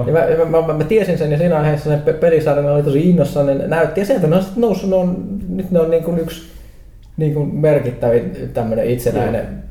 Ja 0.07 0.13
mä, 0.13 0.45
mä, 0.45 0.61
mä, 0.67 0.73
mä, 0.73 0.83
tiesin 0.83 1.17
sen 1.17 1.31
ja 1.31 1.37
siinä 1.37 1.59
aiheessa 1.59 1.89
ne 1.89 1.97
pe- 1.97 2.13
pelisarjan 2.13 2.73
oli 2.73 2.83
tosi 2.83 3.09
innossaan, 3.09 3.45
ne 3.45 3.67
näytti. 3.67 3.99
Ja 3.99 4.05
sieltä 4.05 4.27
ne 4.27 4.35
on 4.35 4.41
sitten 4.43 4.61
noussut, 4.61 4.89
ne 4.89 4.95
on, 4.95 5.17
nyt 5.49 5.71
ne 5.71 5.79
on 5.79 5.91
niin 5.91 6.03
kuin 6.03 6.19
yksi 6.19 6.41
niin 7.17 7.33
kuin 7.33 7.55
merkittävin 7.55 8.31
tämmöinen 8.53 8.89
itsenäinen 8.89 9.65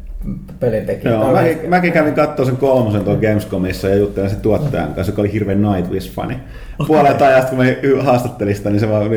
pelintekijä. 0.60 1.12
Joo, 1.12 1.24
tällä 1.24 1.42
mäkin, 1.68 1.92
kävin 1.92 2.14
katsoa 2.14 2.46
sen 2.46 2.56
kolmosen 2.56 3.04
tuolla 3.04 3.20
Gamescomissa 3.20 3.88
ja 3.88 3.96
juttelin 3.96 4.30
sen 4.30 4.40
tuottajan 4.40 4.94
kanssa, 4.94 5.12
joka 5.12 5.22
oli 5.22 5.32
hirveän 5.32 5.62
Nightwish-fani. 5.62 6.34
Puolet 6.86 7.22
ajasta, 7.22 7.50
kun 7.50 7.58
me 7.58 7.78
haastattelin 8.02 8.56
sitä, 8.56 8.70
niin 8.70 8.80
se 8.80 8.88
vaan 8.88 9.10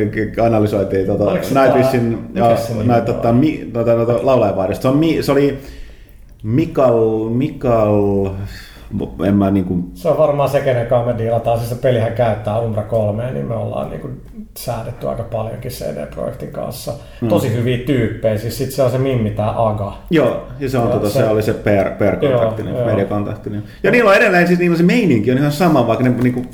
analysoitiin 0.45 1.05
tota, 1.05 1.23
Oliko 1.23 1.45
se 1.45 1.61
Nightwishin 1.61 2.19
näitä 2.83 3.13
tota, 3.13 3.33
mi, 3.33 3.69
tota, 3.73 3.95
tota, 3.95 4.25
laulajavarjosta. 4.25 4.81
Se, 4.81 4.87
on, 4.87 4.97
mi, 4.97 5.17
se 5.23 5.31
oli 5.31 5.57
Mikal, 6.43 7.29
Mikal, 7.29 8.29
en 9.27 9.35
mä 9.35 9.51
niinku, 9.51 9.79
Se 9.93 10.09
on 10.09 10.17
varmaan 10.17 10.49
se, 10.49 10.59
kenen 10.61 10.87
kanssa 10.87 11.11
me 11.13 11.17
diilataan. 11.17 11.57
Siis 11.57 11.69
se 11.69 11.75
pelihän 11.75 12.13
käyttää 12.13 12.59
Umbra 12.59 12.83
3, 12.83 13.31
niin 13.31 13.45
me 13.45 13.55
ollaan 13.55 13.89
niinku 13.89 14.09
säädetty 14.57 15.07
aika 15.09 15.23
paljonkin 15.23 15.71
CD-projektin 15.71 16.51
kanssa. 16.51 16.93
Mm. 17.21 17.27
Tosi 17.27 17.53
hyviä 17.53 17.77
tyyppejä. 17.77 18.37
Siis 18.37 18.57
sit 18.57 18.71
se 18.71 18.83
on 18.83 18.91
se 18.91 18.97
Mimmi 18.97 19.29
tää 19.29 19.53
Aga. 19.67 19.93
Joo, 20.09 20.47
ja 20.59 20.69
se, 20.69 20.77
on, 20.77 20.83
Joo, 20.83 20.93
tota, 20.93 21.09
se, 21.09 21.19
se- 21.19 21.27
oli 21.27 21.41
se 21.41 21.53
PR, 21.53 21.89
PR-kontakti, 21.97 22.61
Joo, 22.61 22.71
niin, 22.71 22.75
joo. 22.75 22.85
mediakontakti. 22.85 23.49
Niin. 23.49 23.63
Ja 23.83 23.91
niillä 23.91 24.09
on 24.09 24.15
edelleen, 24.17 24.47
siis 24.47 24.59
niillä 24.59 24.73
on 24.73 24.77
se 24.77 24.83
meininki 24.83 25.31
on 25.31 25.37
ihan 25.37 25.51
sama, 25.51 25.87
vaikka 25.87 26.03
ne 26.05 26.09
niinku, 26.23 26.45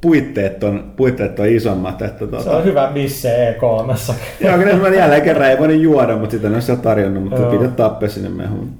puitteet 0.00 0.64
on, 0.64 0.92
puitteet 0.96 1.40
on 1.40 1.48
isommat. 1.48 2.02
Että, 2.02 2.26
tota, 2.26 2.42
Se 2.42 2.50
on 2.50 2.64
hyvä 2.64 2.90
bisse 2.94 3.56
E3. 3.60 4.12
Joo, 4.40 4.58
kyllä 4.58 4.76
mä 4.76 4.88
jälleen 4.88 5.22
kerran 5.22 5.50
ei 5.50 5.58
voinut 5.58 5.80
juoda, 5.80 6.16
mutta 6.16 6.30
sitä 6.36 6.48
ne 6.48 6.56
on 6.72 6.80
tarjonnut, 6.80 7.22
mutta 7.22 7.40
Joo. 7.40 7.50
pitää 7.50 7.68
tappea 7.68 8.08
sinne 8.08 8.28
mehuun. 8.28 8.70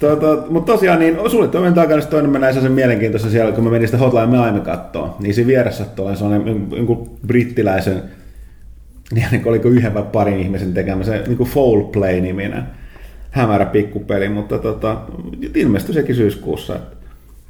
Tota, 0.00 0.38
mutta 0.50 0.72
tosiaan, 0.72 0.98
niin 0.98 1.30
suljettujen 1.30 1.74
takana 1.74 2.02
toinen 2.02 2.30
mä 2.30 2.38
sellaisen 2.38 2.72
mielenkiintoisen 2.72 3.30
siellä, 3.30 3.52
kun 3.52 3.64
mä 3.64 3.70
menin 3.70 3.88
sitä 3.88 3.98
Hotline 3.98 4.26
Miami 4.26 4.60
kattoon, 4.60 5.14
niin 5.18 5.34
siinä 5.34 5.48
vieressä 5.48 5.84
tuolla 5.84 6.14
sellainen 6.14 6.66
jonkun 6.76 7.18
brittiläisen, 7.26 8.02
niin 9.12 9.42
oliko 9.44 9.68
yhden 9.68 9.94
vai 9.94 10.04
parin 10.12 10.38
ihmisen 10.38 10.74
tekemä 10.74 11.04
se 11.04 11.22
niin 11.26 11.36
kuin 11.36 11.48
Foul 11.50 11.82
Play-niminen 11.82 12.62
hämärä 13.30 13.66
pikkupeli, 13.66 14.28
mutta 14.28 14.58
tota, 14.58 15.00
ilmestyi 15.54 15.94
sekin 15.94 16.14
syyskuussa. 16.14 16.76
että 16.76 16.97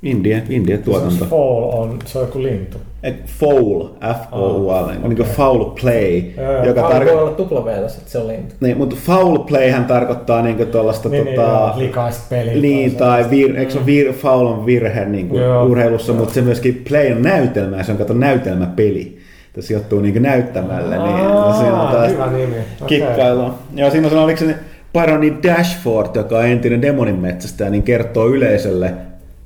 Indie, 0.02 0.42
indie 0.50 0.78
tuotanto. 0.78 1.24
Fall 1.24 1.70
on, 1.72 1.98
se 2.04 2.18
on 2.18 2.24
joku 2.24 2.42
lintu. 2.42 2.78
Et 3.02 3.16
Foul, 3.26 3.84
F-O-U-L, 4.00 4.68
Ah, 4.70 4.88
niin 4.90 5.00
kuin 5.02 5.12
okei. 5.12 5.26
foul 5.34 5.64
play, 5.80 6.22
Joo, 6.36 6.52
joo. 6.52 6.64
joka 6.64 6.82
Voi 6.82 6.90
tarkoittaa... 6.92 7.22
olla 7.22 7.30
tupla 7.34 7.72
että 7.72 8.10
se 8.10 8.18
on 8.18 8.28
lintu. 8.28 8.54
Niin, 8.60 8.78
mutta 8.78 8.96
foul 9.06 9.38
playhän 9.38 9.84
tarkoittaa 9.84 10.42
niinku 10.42 10.64
tuollaista 10.66 11.08
Niin, 11.08 11.24
niin, 11.24 11.36
tota, 11.36 11.48
joo, 11.50 11.72
likaista 11.76 12.26
peliä. 12.30 12.54
niin, 12.62 12.96
tai 12.96 13.30
vir, 13.30 13.56
eikö 13.58 13.72
se 13.72 13.78
ole 13.78 13.86
vir, 13.86 14.12
foul 14.12 14.46
on 14.46 14.66
virhe 14.66 15.04
niin 15.04 15.28
kuin 15.28 15.42
Joo. 15.42 15.64
urheilussa, 15.64 16.12
mutta 16.12 16.34
se 16.34 16.40
myöskin 16.42 16.84
play 16.88 17.12
on 17.12 17.22
näytelmä, 17.22 17.76
ja 17.76 17.84
se 17.84 17.92
on 17.92 17.98
kato 17.98 18.14
näytelmäpeli. 18.14 19.18
Se 19.54 19.62
sijoittuu 19.62 20.00
niin 20.00 20.22
näyttämälle, 20.22 20.96
niin 20.98 21.26
Aa, 21.26 21.52
siinä 21.60 21.82
on 21.82 21.88
tällaista 21.92 22.24
hyvä 22.26 22.36
nimi. 22.38 22.54
Okei. 22.82 23.00
kikkailua. 23.00 23.54
Ja 23.74 23.90
siinä 23.90 24.06
on 24.06 24.10
se, 24.12 24.18
oliko 24.18 24.38
se 24.38 24.54
Baroni 24.92 25.34
Dashford, 25.42 26.06
joka 26.14 26.38
on 26.38 26.46
entinen 26.46 26.82
demonin 26.82 27.18
metsästäjä, 27.18 27.70
niin 27.70 27.82
kertoo 27.82 28.26
yleisölle 28.28 28.94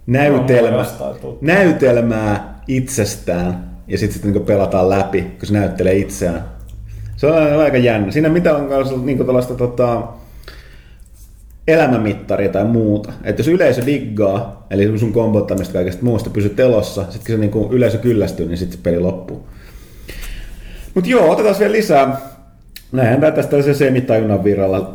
näytelmä, 0.06 0.86
näytelmää 1.40 2.62
itsestään, 2.68 3.70
ja 3.88 3.98
sitten 3.98 4.22
sit 4.22 4.32
niin 4.32 4.44
pelataan 4.44 4.88
läpi, 4.88 5.22
kun 5.22 5.46
se 5.46 5.52
näyttelee 5.52 5.94
itseään. 5.94 6.44
Se 7.16 7.26
on 7.26 7.60
aika 7.60 7.76
jännä. 7.76 8.12
Siinä 8.12 8.28
mitä 8.28 8.56
on 8.56 8.68
kanssa 8.68 8.96
niin 8.96 9.18
tällaista 9.18 9.54
tota, 9.54 10.02
elämänmittaria 11.68 12.48
tai 12.48 12.64
muuta. 12.64 13.12
Että 13.24 13.40
jos 13.40 13.48
yleisö 13.48 13.86
diggaa, 13.86 14.66
eli 14.70 14.98
sun 14.98 15.12
kombottamista 15.12 15.72
kaikesta 15.72 16.04
muusta 16.04 16.30
pysyt 16.30 16.60
elossa, 16.60 17.04
sitten 17.10 17.50
kun 17.50 17.62
se 17.62 17.66
niin 17.68 17.72
yleisö 17.72 17.98
kyllästyy, 17.98 18.48
niin 18.48 18.58
sitten 18.58 18.78
se 18.78 18.82
peli 18.82 19.00
loppuu. 19.00 19.46
Mutta 20.94 21.10
joo, 21.10 21.30
otetaan 21.30 21.56
vielä 21.58 21.72
lisää. 21.72 22.20
Näinhän 22.92 23.20
tää 23.20 23.30
tästä 23.30 23.50
tällaisen 23.50 23.74
semitajunnan 23.74 24.44
virralla 24.44 24.94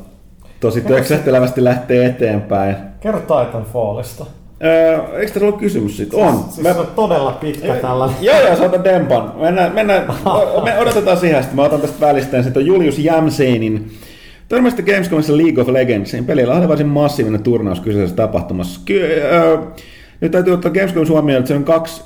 tosi 0.59 0.81
töksähtelevästi 0.81 1.63
lähtee 1.63 2.05
eteenpäin. 2.05 2.75
Kerro 2.99 3.19
Titanfallista. 3.19 4.25
Öö, 4.63 5.19
eikö 5.19 5.33
tässä 5.33 5.45
ollut 5.45 5.59
kysymys 5.59 5.97
siitä? 5.97 6.17
On. 6.17 6.45
Siis 6.49 6.67
se 6.67 6.79
on 6.79 6.87
todella 6.95 7.31
pitkä 7.31 7.73
tällainen. 7.73 8.17
Joo, 8.25 8.41
joo, 8.41 8.55
sä 8.55 8.63
otan 8.63 8.83
dempan. 8.83 9.33
Mennään, 9.39 9.73
mennään, 9.73 10.07
me 10.63 10.79
odotetaan 10.79 11.17
siihen, 11.17 11.43
sitten 11.43 11.55
mä 11.55 11.63
otan 11.63 11.81
tästä 11.81 12.05
välistä. 12.05 12.43
Sitten 12.43 12.61
on 12.61 12.67
Julius 12.67 12.99
Jamseinin. 12.99 13.91
Törmäsitte 14.49 14.91
Gamescomissa 14.91 15.37
League 15.37 15.61
of 15.61 15.69
Legendsiin. 15.69 16.25
Pelillä 16.25 16.53
oli 16.53 16.67
varsin 16.67 16.87
massiivinen 16.87 17.43
turnaus 17.43 17.79
kyseisessä 17.79 18.15
tapahtumassa. 18.15 18.81
Ky- 18.85 19.21
öö, 19.21 19.57
nyt 20.21 20.31
täytyy 20.31 20.53
ottaa 20.53 20.71
Gamescom 20.71 21.07
huomioon, 21.07 21.39
että 21.39 21.47
se 21.47 21.55
on 21.55 21.63
kaksi 21.63 22.01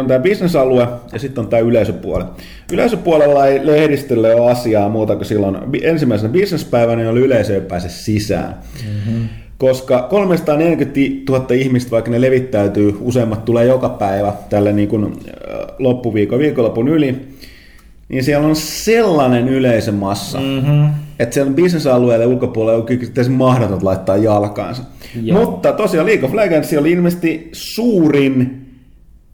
on 0.00 0.06
tämä 0.06 0.18
bisnesalue 0.18 0.88
ja 1.12 1.18
sitten 1.18 1.44
on 1.44 1.50
tämä 1.50 1.60
yleisöpuoli. 1.60 2.24
Yleisöpuolella 2.72 3.46
ei 3.46 3.66
lehdistölle 3.66 4.34
ole 4.34 4.50
asiaa 4.50 4.88
muuta 4.88 5.16
kuin 5.16 5.26
silloin 5.26 5.56
ensimmäisenä 5.82 6.32
bisnespäivänä, 6.32 7.02
jolloin 7.02 7.24
yleisö 7.24 7.54
ei 7.54 7.60
pääse 7.60 7.88
sisään. 7.88 8.54
Mm-hmm. 8.84 9.28
Koska 9.62 10.06
340 10.10 11.32
000 11.32 11.46
ihmistä, 11.54 11.90
vaikka 11.90 12.10
ne 12.10 12.20
levittäytyy, 12.20 12.96
useimmat 13.00 13.44
tulee 13.44 13.66
joka 13.66 13.88
päivä 13.88 14.32
tälle 14.50 14.72
niin 14.72 14.88
kuin, 14.88 15.04
äh, 15.04 15.12
loppuviikon, 15.78 16.38
viikonlopun 16.38 16.88
yli, 16.88 17.16
niin 18.08 18.24
siellä 18.24 18.46
on 18.46 18.56
sellainen 18.56 19.48
yleisömassa, 19.48 20.40
mm-hmm. 20.40 20.88
että 21.18 21.34
siellä 21.34 21.52
bisnesalueelle 21.52 22.26
ulkopuolelle 22.26 22.80
on 22.80 22.86
kyllä 22.86 23.28
mahdotonta 23.30 23.84
laittaa 23.84 24.16
jalkaansa. 24.16 24.82
Joo. 25.22 25.44
Mutta 25.44 25.72
tosiaan 25.72 26.06
League 26.06 26.24
of 26.28 26.34
Legends 26.34 26.72
oli 26.72 26.90
ilmeisesti 26.92 27.48
suurin 27.52 28.66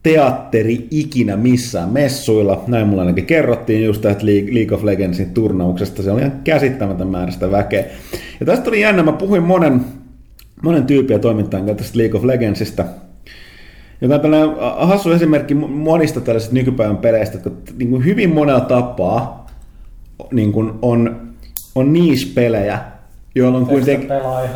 teatteri 0.03 0.87
ikinä 0.91 1.37
missään 1.37 1.89
messuilla. 1.89 2.65
Näin 2.67 2.87
mulle 2.87 3.03
ainakin 3.03 3.27
kerrottiin 3.27 3.85
just 3.85 4.03
tästä 4.03 4.27
League 4.27 4.55
League 4.55 4.77
of 4.77 4.85
Legendsin 4.85 5.31
turnauksesta. 5.31 6.03
Se 6.03 6.11
oli 6.11 6.21
ihan 6.21 6.41
käsittämätön 6.45 7.09
määrä 7.09 7.31
sitä 7.31 7.51
väkeä. 7.51 7.85
Ja 8.41 8.47
tästä 8.47 8.71
oli 8.71 8.81
jännä, 8.81 9.03
mä 9.03 9.13
puhuin 9.13 9.43
monen, 9.43 9.81
monen 10.63 10.87
toimittajan 11.21 11.67
kanssa 11.67 11.85
tästä 11.85 11.99
League 11.99 12.19
of 12.19 12.25
Legendsista, 12.25 12.85
joka 14.01 14.15
on 14.15 14.21
tällainen 14.21 14.57
hassu 14.79 15.11
esimerkki 15.11 15.55
monista 15.55 16.21
tällaisista 16.21 16.55
nykypäivän 16.55 16.97
peleistä, 16.97 17.39
jotka 17.45 17.73
niin 17.79 17.91
kuin 17.91 18.05
hyvin 18.05 18.35
monella 18.35 18.61
tapaa 18.61 19.47
niin 20.33 20.53
kuin 20.53 20.73
on, 20.83 21.21
on 21.75 21.93
niche-pelejä, 21.93 22.79
joilla 23.35 23.59
on 23.59 23.67
kuitenkin... 23.67 24.09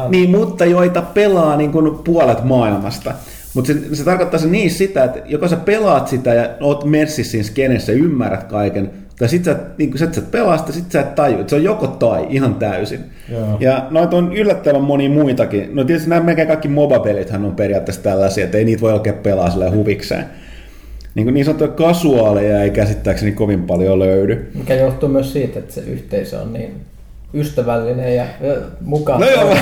Niin, 0.08 0.30
mutta 0.30 0.64
joita 0.64 1.02
pelaa 1.02 1.56
niin 1.56 1.72
kuin 1.72 1.98
puolet 2.04 2.44
maailmasta. 2.44 3.14
Mutta 3.54 3.72
se, 3.72 3.94
se 3.94 4.04
tarkoittaa 4.04 4.40
se 4.40 4.48
niin 4.48 4.70
sitä, 4.70 5.04
että 5.04 5.22
joko 5.26 5.48
sä 5.48 5.56
pelaat 5.56 6.08
sitä 6.08 6.34
ja 6.34 6.50
oot 6.60 6.84
merssissä 6.84 7.30
siinä 7.30 7.44
skenessä 7.44 7.92
ymmärrät 7.92 8.44
kaiken, 8.44 8.90
tai 9.18 9.28
sit 9.28 9.44
sä, 9.44 9.56
niin 9.78 9.90
kun 9.90 9.98
sä 9.98 10.04
et 10.04 10.14
sä 10.14 10.22
pelaa 10.30 10.58
sitä, 10.58 10.72
sit 10.72 10.92
sä 10.92 11.00
et 11.00 11.14
taju. 11.14 11.40
Et 11.40 11.48
Se 11.48 11.56
on 11.56 11.64
joko 11.64 11.86
tai 11.86 12.26
ihan 12.30 12.54
täysin. 12.54 13.00
Joo. 13.28 13.56
Ja 13.60 13.86
noita 13.90 14.16
on 14.16 14.36
yllättävän 14.36 14.82
moni 14.82 15.08
muitakin. 15.08 15.70
No 15.76 15.84
tietysti 15.84 16.10
nämä 16.10 16.22
melkein 16.22 16.48
kaikki 16.48 16.68
MOBA-pelithän 16.68 17.44
on 17.44 17.56
periaatteessa 17.56 18.02
tällaisia, 18.02 18.44
että 18.44 18.58
ei 18.58 18.64
niitä 18.64 18.80
voi 18.80 18.92
oikein 18.92 19.16
pelaa 19.16 19.50
sillä 19.50 19.70
huvikseen. 19.70 20.24
Niin, 21.14 21.24
kuin 21.24 21.34
niin 21.34 21.44
sanottuja 21.44 21.70
kasuaaleja 21.70 22.62
ei 22.62 22.70
käsittääkseni 22.70 23.32
kovin 23.32 23.62
paljon 23.62 23.98
löydy. 23.98 24.50
Mikä 24.54 24.74
johtuu 24.74 25.08
myös 25.08 25.32
siitä, 25.32 25.58
että 25.58 25.74
se 25.74 25.80
yhteisö 25.80 26.40
on 26.40 26.52
niin 26.52 26.80
ystävällinen 27.34 28.16
ja 28.16 28.24
mukaan. 28.80 29.20
No 29.20 29.26
joo, 29.26 29.44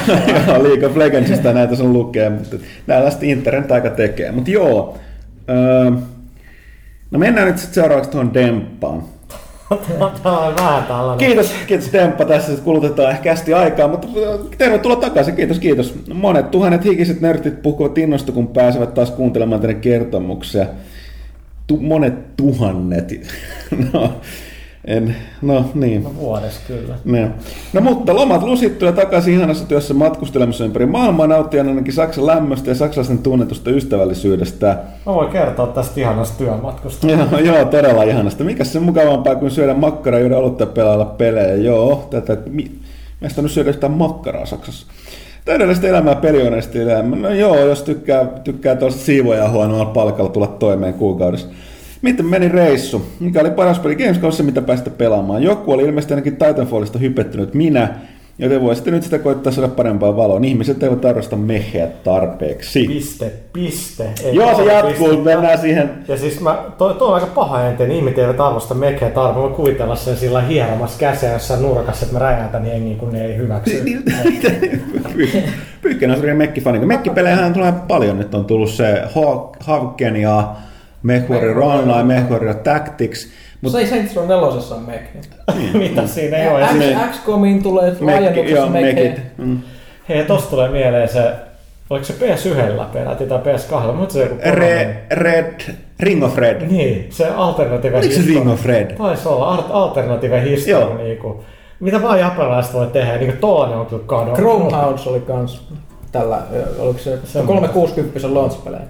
joo, 0.47 0.63
League 0.63 0.87
of 0.87 0.97
Legendsista 0.97 1.53
näitä 1.53 1.77
sen 1.77 1.93
lukee, 1.93 2.31
mutta 2.31 2.57
näillä 2.87 3.11
sitten 3.11 3.29
internet 3.29 3.73
aika 3.73 3.91
tekee. 3.91 4.33
Mutta 4.33 4.51
joo, 4.51 4.99
öö, 5.51 5.91
no 7.11 7.19
mennään 7.19 7.47
nyt 7.49 7.59
sitten 7.59 7.75
seuraavaksi 7.75 8.11
tuohon 8.11 8.35
Demppaan. 8.35 9.03
Vähän 9.71 10.85
tällainen. 10.85 11.19
Kiitos, 11.19 11.55
kiitos 11.67 11.93
Demppa 11.93 12.25
tässä, 12.25 12.53
kulutetaan 12.65 13.11
ehkä 13.11 13.33
ästi 13.33 13.55
aikaa, 13.55 13.89
mutta 13.89 14.09
tervetuloa 14.59 14.97
takaisin, 14.97 15.37
kiitos, 15.37 15.59
kiitos. 15.59 15.95
Monet 16.15 16.51
tuhannet 16.51 16.85
hikiset 16.85 17.21
nörtit 17.21 17.63
puhuvat 17.63 17.99
innosta, 17.99 18.33
kun 18.33 18.49
pääsevät 18.49 18.95
taas 18.95 19.11
kuuntelemaan 19.11 19.61
tänne 19.61 19.75
kertomuksia. 19.75 20.67
Tu- 21.67 21.81
monet 21.81 22.37
tuhannet. 22.37 23.13
no, 23.93 24.13
en, 24.85 25.17
no 25.43 25.65
niin. 25.75 26.03
No 26.03 26.15
vuodessa 26.17 26.61
kyllä. 26.67 26.95
No. 27.05 27.29
no 27.73 27.81
mutta 27.81 28.15
lomat 28.15 28.43
lusittu 28.43 28.85
ja 28.85 28.93
takaisin 28.93 29.35
ihanassa 29.35 29.67
työssä 29.67 29.95
matkustelemassa 29.95 30.65
ympäri 30.65 30.87
maailmaa 30.87 31.27
nauttien 31.27 31.69
ainakin 31.69 31.93
Saksan 31.93 32.27
lämmöstä 32.27 32.71
ja 32.71 32.75
saksalaisten 32.75 33.19
tunnetusta 33.19 33.71
ystävällisyydestä. 33.71 34.79
Mä 35.07 35.15
voin 35.15 35.29
kertoa 35.29 35.67
tästä 35.67 36.01
ihanasta 36.01 36.39
työmatkusta. 36.39 37.07
Joo, 37.07 37.39
joo, 37.39 37.65
todella 37.65 38.03
ihanasta. 38.03 38.45
Mikä 38.45 38.65
se 38.65 38.81
mukavampaa 38.81 39.37
kuin 39.37 39.51
syödä 39.51 39.75
makkaraa, 39.75 40.21
juoda 40.21 40.37
olutta 40.37 40.67
pelailla 40.67 41.05
pelejä? 41.05 41.55
Joo, 41.55 42.09
tätä... 42.11 42.37
Mi- 42.47 42.71
on 43.39 43.45
nyt 43.45 43.53
syödä 43.53 43.71
yhtään 43.71 43.93
makkaraa 43.93 44.47
Saksassa. 44.47 44.87
Täydellistä 45.45 45.89
elämää 45.89 46.15
pelioneista 46.15 46.79
elämää. 46.79 47.19
No 47.19 47.31
joo, 47.31 47.59
jos 47.59 47.83
tykkää, 47.83 48.25
tykkää 48.25 48.77
tuosta 48.77 49.01
siivoja 49.01 49.49
huonolla 49.49 49.85
palkalla 49.85 50.31
tulla 50.31 50.47
toimeen 50.47 50.95
kuukaudessa. 50.95 51.49
Miten 52.03 52.27
meni 52.27 52.49
reissu? 52.49 53.07
Mikä 53.21 53.41
oli 53.41 53.51
paras 53.51 53.79
peli 53.79 53.97
Gamescomissa, 53.97 54.43
mitä 54.43 54.63
päästä 54.63 54.91
pelaamaan? 54.91 55.43
Joku 55.43 55.73
oli 55.73 55.83
ilmeisesti 55.83 56.15
ainakin 56.15 56.37
Titanfallista 56.37 56.99
hypettynyt 56.99 57.55
minä, 57.55 57.95
joten 58.39 58.61
voisitte 58.63 58.91
nyt 58.91 59.03
sitä 59.03 59.19
koittaa 59.19 59.53
saada 59.53 59.69
parempaa 59.69 60.17
valoa. 60.17 60.41
Ihmiset 60.45 60.83
eivät 60.83 61.05
arvosta 61.05 61.37
meheä 61.37 61.87
tarpeeksi. 61.87 62.87
Piste, 62.87 63.33
piste. 63.53 64.09
Ei 64.25 64.35
Joo, 64.37 64.57
se 64.57 64.65
jatkuu, 64.65 65.09
piste. 65.09 65.25
mennään 65.25 65.59
siihen 65.59 65.91
Ja 66.09 66.17
siis 66.17 66.41
mä, 66.41 66.59
toi, 66.79 66.95
toi 66.95 67.09
on 67.09 67.15
aika 67.15 67.27
paha 67.27 67.65
enteen, 67.65 67.91
ihmiset 67.91 68.19
eivät 68.19 68.41
arvosta 68.41 68.75
mekeä 68.75 69.11
tarpeen. 69.11 69.51
Mä 69.51 69.57
kuvitella 69.57 69.97
sen 69.97 70.17
sillä 70.17 70.41
hieromassa 70.43 70.99
käsiä 70.99 71.33
jossain 71.33 71.63
nurkassa, 71.63 72.07
että 72.07 72.19
mä 72.19 72.25
räjäytän 72.25 72.67
jengiä, 72.67 72.97
kun 72.97 73.13
ne 73.13 73.25
ei 73.27 73.37
hyväksy. 73.37 73.85
Pyykkänä 75.83 76.13
on 76.13 76.19
suuri 76.19 76.35
mekkifani. 76.35 76.79
Mekkipelejähän 76.87 77.53
tulee 77.53 77.73
paljon. 77.89 78.19
Nyt 78.19 78.35
on 78.35 78.45
tullut 78.45 78.71
se 78.71 79.03
Hawk- 79.15 79.57
Hawken 79.61 80.17
ja 80.17 80.55
MechWarrior 81.03 81.59
Online, 81.63 82.03
MechWarrior 82.03 82.55
Tactics. 82.55 83.29
Mutta 83.61 83.79
se 83.79 83.85
ei 83.85 83.91
Saints 83.91 84.17
Row 84.17 84.27
4 84.29 84.47
on 84.47 84.83
Mac. 84.83 85.25
Mitä 85.79 86.07
siinä 86.07 86.37
ei 86.37 86.49
ole? 86.49 86.61
Ja 86.61 86.73
Me- 86.75 86.97
XCOMiin 87.13 87.63
tulee 87.63 87.97
laajennuksessa 88.01 88.67
mekit. 88.67 89.21
Mm. 89.39 89.61
Hei, 90.09 90.25
tosta 90.25 90.51
tulee 90.51 90.69
mieleen 90.69 91.09
se 91.09 91.33
Oliko 91.91 92.05
se 92.05 92.13
PS1 92.15 92.85
peräti 92.93 93.27
tai 93.27 93.39
PS2? 93.39 93.93
Mutta 93.93 94.13
se 94.13 94.23
joku 94.23 94.37
Red, 94.45 94.97
Red, 95.11 95.61
Ring 96.01 96.25
of 96.25 96.37
Red. 96.37 96.67
Niin, 96.67 97.07
se 97.11 97.27
alternative 97.37 97.99
Oliko 97.99 98.15
se 98.15 98.23
Ring 98.27 98.51
of 98.53 98.67
Red? 98.67 98.97
Taisi 98.97 99.29
olla 99.29 99.65
alternative 99.71 100.43
history. 100.43 100.71
Joo. 100.81 100.95
Niinku, 100.97 101.45
mitä 101.81 102.03
vaan 102.03 102.21
japanilaiset 102.21 102.75
voi 102.75 102.87
tehdä, 102.87 103.17
niin 103.17 103.27
kuin 103.31 103.39
tollanen 103.39 103.79
on 103.79 103.87
kyllä 103.87 104.03
kadonnut. 104.07 104.39
Chromehounds 104.39 105.07
oli 105.07 105.21
kans 105.21 105.63
tällä, 106.13 106.39
oliko 106.79 106.99
se, 106.99 107.19
Se 107.25 107.39
on- 107.39 107.47
360 107.47 108.35
launch-pelejä. 108.35 108.83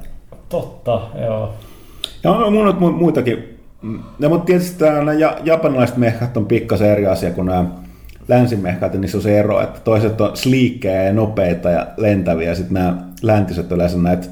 Totta, 0.48 1.00
joo. 1.24 1.52
Ja 2.24 2.30
on 2.30 2.52
mun 2.52 2.68
mu- 2.68 2.98
muitakin. 2.98 3.58
Ja, 4.18 4.28
mutta 4.28 4.44
tietysti 4.44 4.84
nämä 4.84 5.12
ja, 5.12 5.38
japanilaiset 5.44 5.96
mehkat 5.96 6.36
on 6.36 6.46
pikkasen 6.46 6.90
eri 6.90 7.06
asia 7.06 7.30
kuin 7.30 7.46
nämä 7.46 7.64
länsimehkat, 8.28 8.94
ja 8.94 9.00
niissä 9.00 9.18
on 9.18 9.22
se 9.22 9.38
ero, 9.38 9.60
että 9.60 9.80
toiset 9.80 10.20
on 10.20 10.36
sleekkejä 10.36 11.02
ja 11.02 11.12
nopeita 11.12 11.70
ja 11.70 11.86
lentäviä, 11.96 12.48
ja 12.48 12.54
sitten 12.54 12.74
nämä 12.74 12.96
läntiset 13.22 13.72
yleensä 13.72 13.98
näitä 13.98 14.26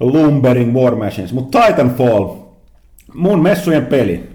lumbering 0.00 0.74
war 0.74 0.94
machines. 0.94 1.32
Mutta 1.32 1.60
Titanfall, 1.60 2.36
mun 3.14 3.42
messujen 3.42 3.86
peli, 3.86 4.30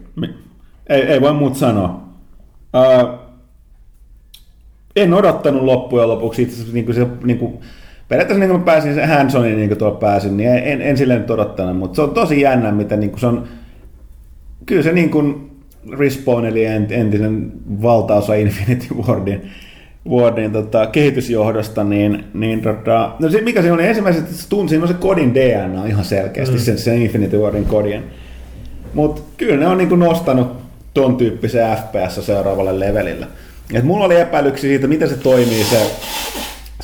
ei, 0.88 1.02
ei 1.02 1.22
voi 1.22 1.34
muuta 1.34 1.58
sanoa. 1.58 2.04
Ää, 2.74 3.18
en 4.96 5.14
odottanut 5.14 5.64
loppujen 5.64 6.10
lopuksi 6.10 6.42
itse 6.42 6.54
asiassa 6.54 6.74
niin 6.74 6.86
kuin 6.86 6.96
se, 6.96 7.08
niin 7.24 7.40
kuin, 7.40 7.60
periaatteessa 8.08 8.40
niin 8.40 8.50
kuin 8.50 8.60
mä 8.60 8.66
pääsin 8.66 8.96
se 8.96 9.06
hands-oniin, 9.06 9.56
niin 9.56 9.70
kuin 9.70 9.78
tuolla 9.80 9.98
pääsin, 9.98 10.38
niin 10.38 10.50
en, 10.50 10.82
en 10.82 10.98
silleen 10.98 11.22
nyt 11.22 11.32
odottanut, 11.32 11.78
mutta 11.78 11.96
se 11.96 12.02
on 12.02 12.14
tosi 12.14 12.42
jännä, 12.42 12.72
mitä 12.72 12.96
niin 12.96 13.10
kuin 13.10 13.20
se 13.20 13.28
on, 13.28 13.48
kyllä 14.66 14.84
se 14.84 14.94
niin 14.94 15.10
kuin 15.10 15.52
Respawn 15.98 16.46
eli 16.46 16.66
ent- 16.66 16.94
entisen 16.94 17.52
valtaosa 17.82 18.34
Infinity 18.34 18.88
Wardin, 18.94 19.42
Wardin 20.10 20.52
tota, 20.52 20.88
kehitysjohdosta, 20.88 21.84
niin, 21.84 22.24
niin 22.34 22.62
tota, 22.62 23.12
no 23.20 23.30
se, 23.30 23.42
mikä 23.42 23.62
se 23.62 23.72
oli 23.72 23.88
ensimmäisenä, 23.88 24.26
että 24.26 24.38
se 24.38 24.50
tunsi, 24.50 24.70
siinä 24.70 24.84
on 24.84 24.88
se 24.88 24.94
kodin 24.94 25.36
DNA 25.36 25.86
ihan 25.86 26.06
selkeästi, 26.06 26.56
mm. 26.56 26.62
sen, 26.62 26.78
sen 26.78 27.02
Infinity 27.02 27.38
Wardin 27.38 27.66
kodin. 27.66 28.04
Mutta 28.94 29.22
kyllä 29.38 29.58
ne 29.58 29.68
on 29.68 29.78
niinku 29.78 29.96
nostanut 29.96 30.48
ton 30.94 31.18
tyyppisen 31.18 31.78
FPS 31.78 32.26
seuraavalle 32.26 32.80
levelille. 32.80 33.28
Et 33.74 33.84
mulla 33.84 34.06
oli 34.06 34.20
epäilyksiä 34.20 34.70
siitä, 34.70 34.88
miten 34.88 35.10
se 35.10 35.18
toimii 35.18 35.64
se, 35.64 35.92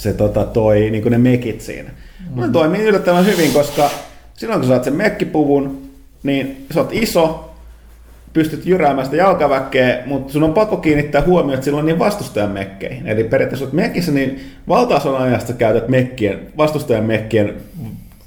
se 0.02 0.14
tota 0.14 0.46
toi, 0.46 0.90
niinku 0.90 1.10
ne 1.10 1.18
mekit 1.18 1.62
siinä. 1.62 1.90
Mm. 2.36 2.42
Ne 2.42 2.50
toimii 2.50 2.82
yllättävän 2.82 3.26
hyvin, 3.26 3.54
koska 3.54 3.90
silloin 4.34 4.60
kun 4.60 4.70
saat 4.70 4.84
sen 4.84 4.96
mekkipuvun, 4.96 5.82
niin 6.24 6.66
sä 6.74 6.80
oot 6.80 6.90
iso, 6.92 7.54
pystyt 8.34 8.66
jyräämään 8.66 9.06
sitä 9.06 9.18
jalkaväkeä, 9.18 10.04
mutta 10.06 10.34
sun 10.34 10.44
on 10.44 10.54
pakko 10.54 10.78
kiinnittää 10.78 11.22
huomioon, 11.22 11.54
että 11.54 11.66
silloin 11.66 11.86
niin 11.86 12.00
vastustajan 12.00 12.52
mekkeihin. 12.52 13.08
Eli 13.08 13.24
periaatteessa 13.24 13.66
olet 13.66 13.74
mekkissä, 13.74 14.12
niin 14.12 14.40
valtaosan 14.68 15.16
ajasta 15.16 15.54
käytät 15.54 15.88
mekkien, 15.88 16.40
vastustajan 16.58 17.06
mekkien 17.06 17.56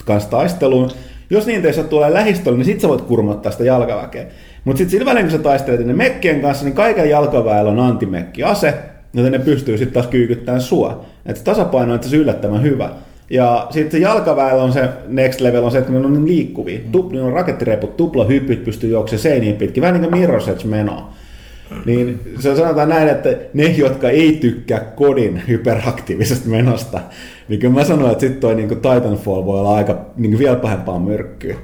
kanssa 0.05 0.31
taisteluun. 0.31 0.91
Jos 1.31 1.47
niitä 1.47 1.69
ei 1.69 1.75
saa 1.75 1.85
tulee 1.85 2.13
lähistölle, 2.13 2.59
niin 2.59 2.67
sit 2.67 2.81
sä 2.81 2.89
voit 2.89 3.01
kurmottaa 3.01 3.53
sitä 3.53 3.65
jalkaväkeä. 3.65 4.27
Mutta 4.65 4.79
sitten 4.79 4.91
sillä 4.91 5.11
välin, 5.11 5.23
kun 5.23 5.33
sä 5.33 5.39
taistelet 5.39 5.87
ne 5.87 5.93
mekkien 5.93 6.41
kanssa, 6.41 6.65
niin 6.65 6.75
kaiken 6.75 7.11
jalkaväellä 7.11 7.71
on 7.71 7.81
antimekkiase, 7.81 8.75
joten 9.15 9.33
ne 9.33 9.39
pystyy 9.39 9.79
sitten 9.79 9.95
taas 9.95 10.07
kyykyttämään 10.07 10.63
sua. 10.63 11.14
Et 11.27 11.37
se 11.37 11.45
tasapaino 11.45 11.93
on 11.93 11.97
itse 11.97 12.17
yllättävän 12.17 12.63
hyvä. 12.63 12.91
Ja 13.31 13.67
sitten 13.71 13.91
se 13.91 13.99
jalkaväellä 13.99 14.63
on 14.63 14.73
se 14.73 14.89
next 15.09 15.41
level 15.41 15.65
on 15.65 15.71
se, 15.71 15.79
että 15.79 15.93
ne 15.93 15.99
on 15.99 16.13
niin 16.13 16.27
liikkuvia. 16.27 16.81
Tup, 16.93 17.13
ne 17.13 17.23
on 17.23 17.33
rakettireput, 17.33 17.97
tuplahyppyt 17.97 18.65
pystyy 18.65 18.91
juoksemaan 18.91 19.23
seiniin 19.23 19.57
pitkin, 19.57 19.81
vähän 19.81 20.01
niin 20.01 20.11
kuin 20.11 20.23
Mirror's 20.23 20.51
Edge 20.51 20.65
menoa. 20.65 21.11
Niin 21.87 22.21
se 22.41 22.57
sanotaan 22.57 22.89
näin, 22.89 23.09
että 23.09 23.29
ne, 23.55 23.65
jotka 23.65 24.11
ei 24.11 24.33
tykkää 24.33 24.81
kodin 24.81 25.43
hyperaktiivisesta 25.49 26.49
menosta, 26.49 27.01
niin 27.49 27.61
kyllä 27.61 27.75
mä 27.75 27.85
sanoin, 27.85 28.13
että 28.13 28.21
sitten 28.21 28.41
toi 28.41 28.55
niin 28.55 28.69
Titanfall 28.69 29.47
voi 29.47 29.61
olla 29.61 29.75
aika 29.75 30.07
niin 30.17 30.39
vielä 30.39 30.57
pahempaa 30.57 30.99
myrkkyä. 30.99 31.57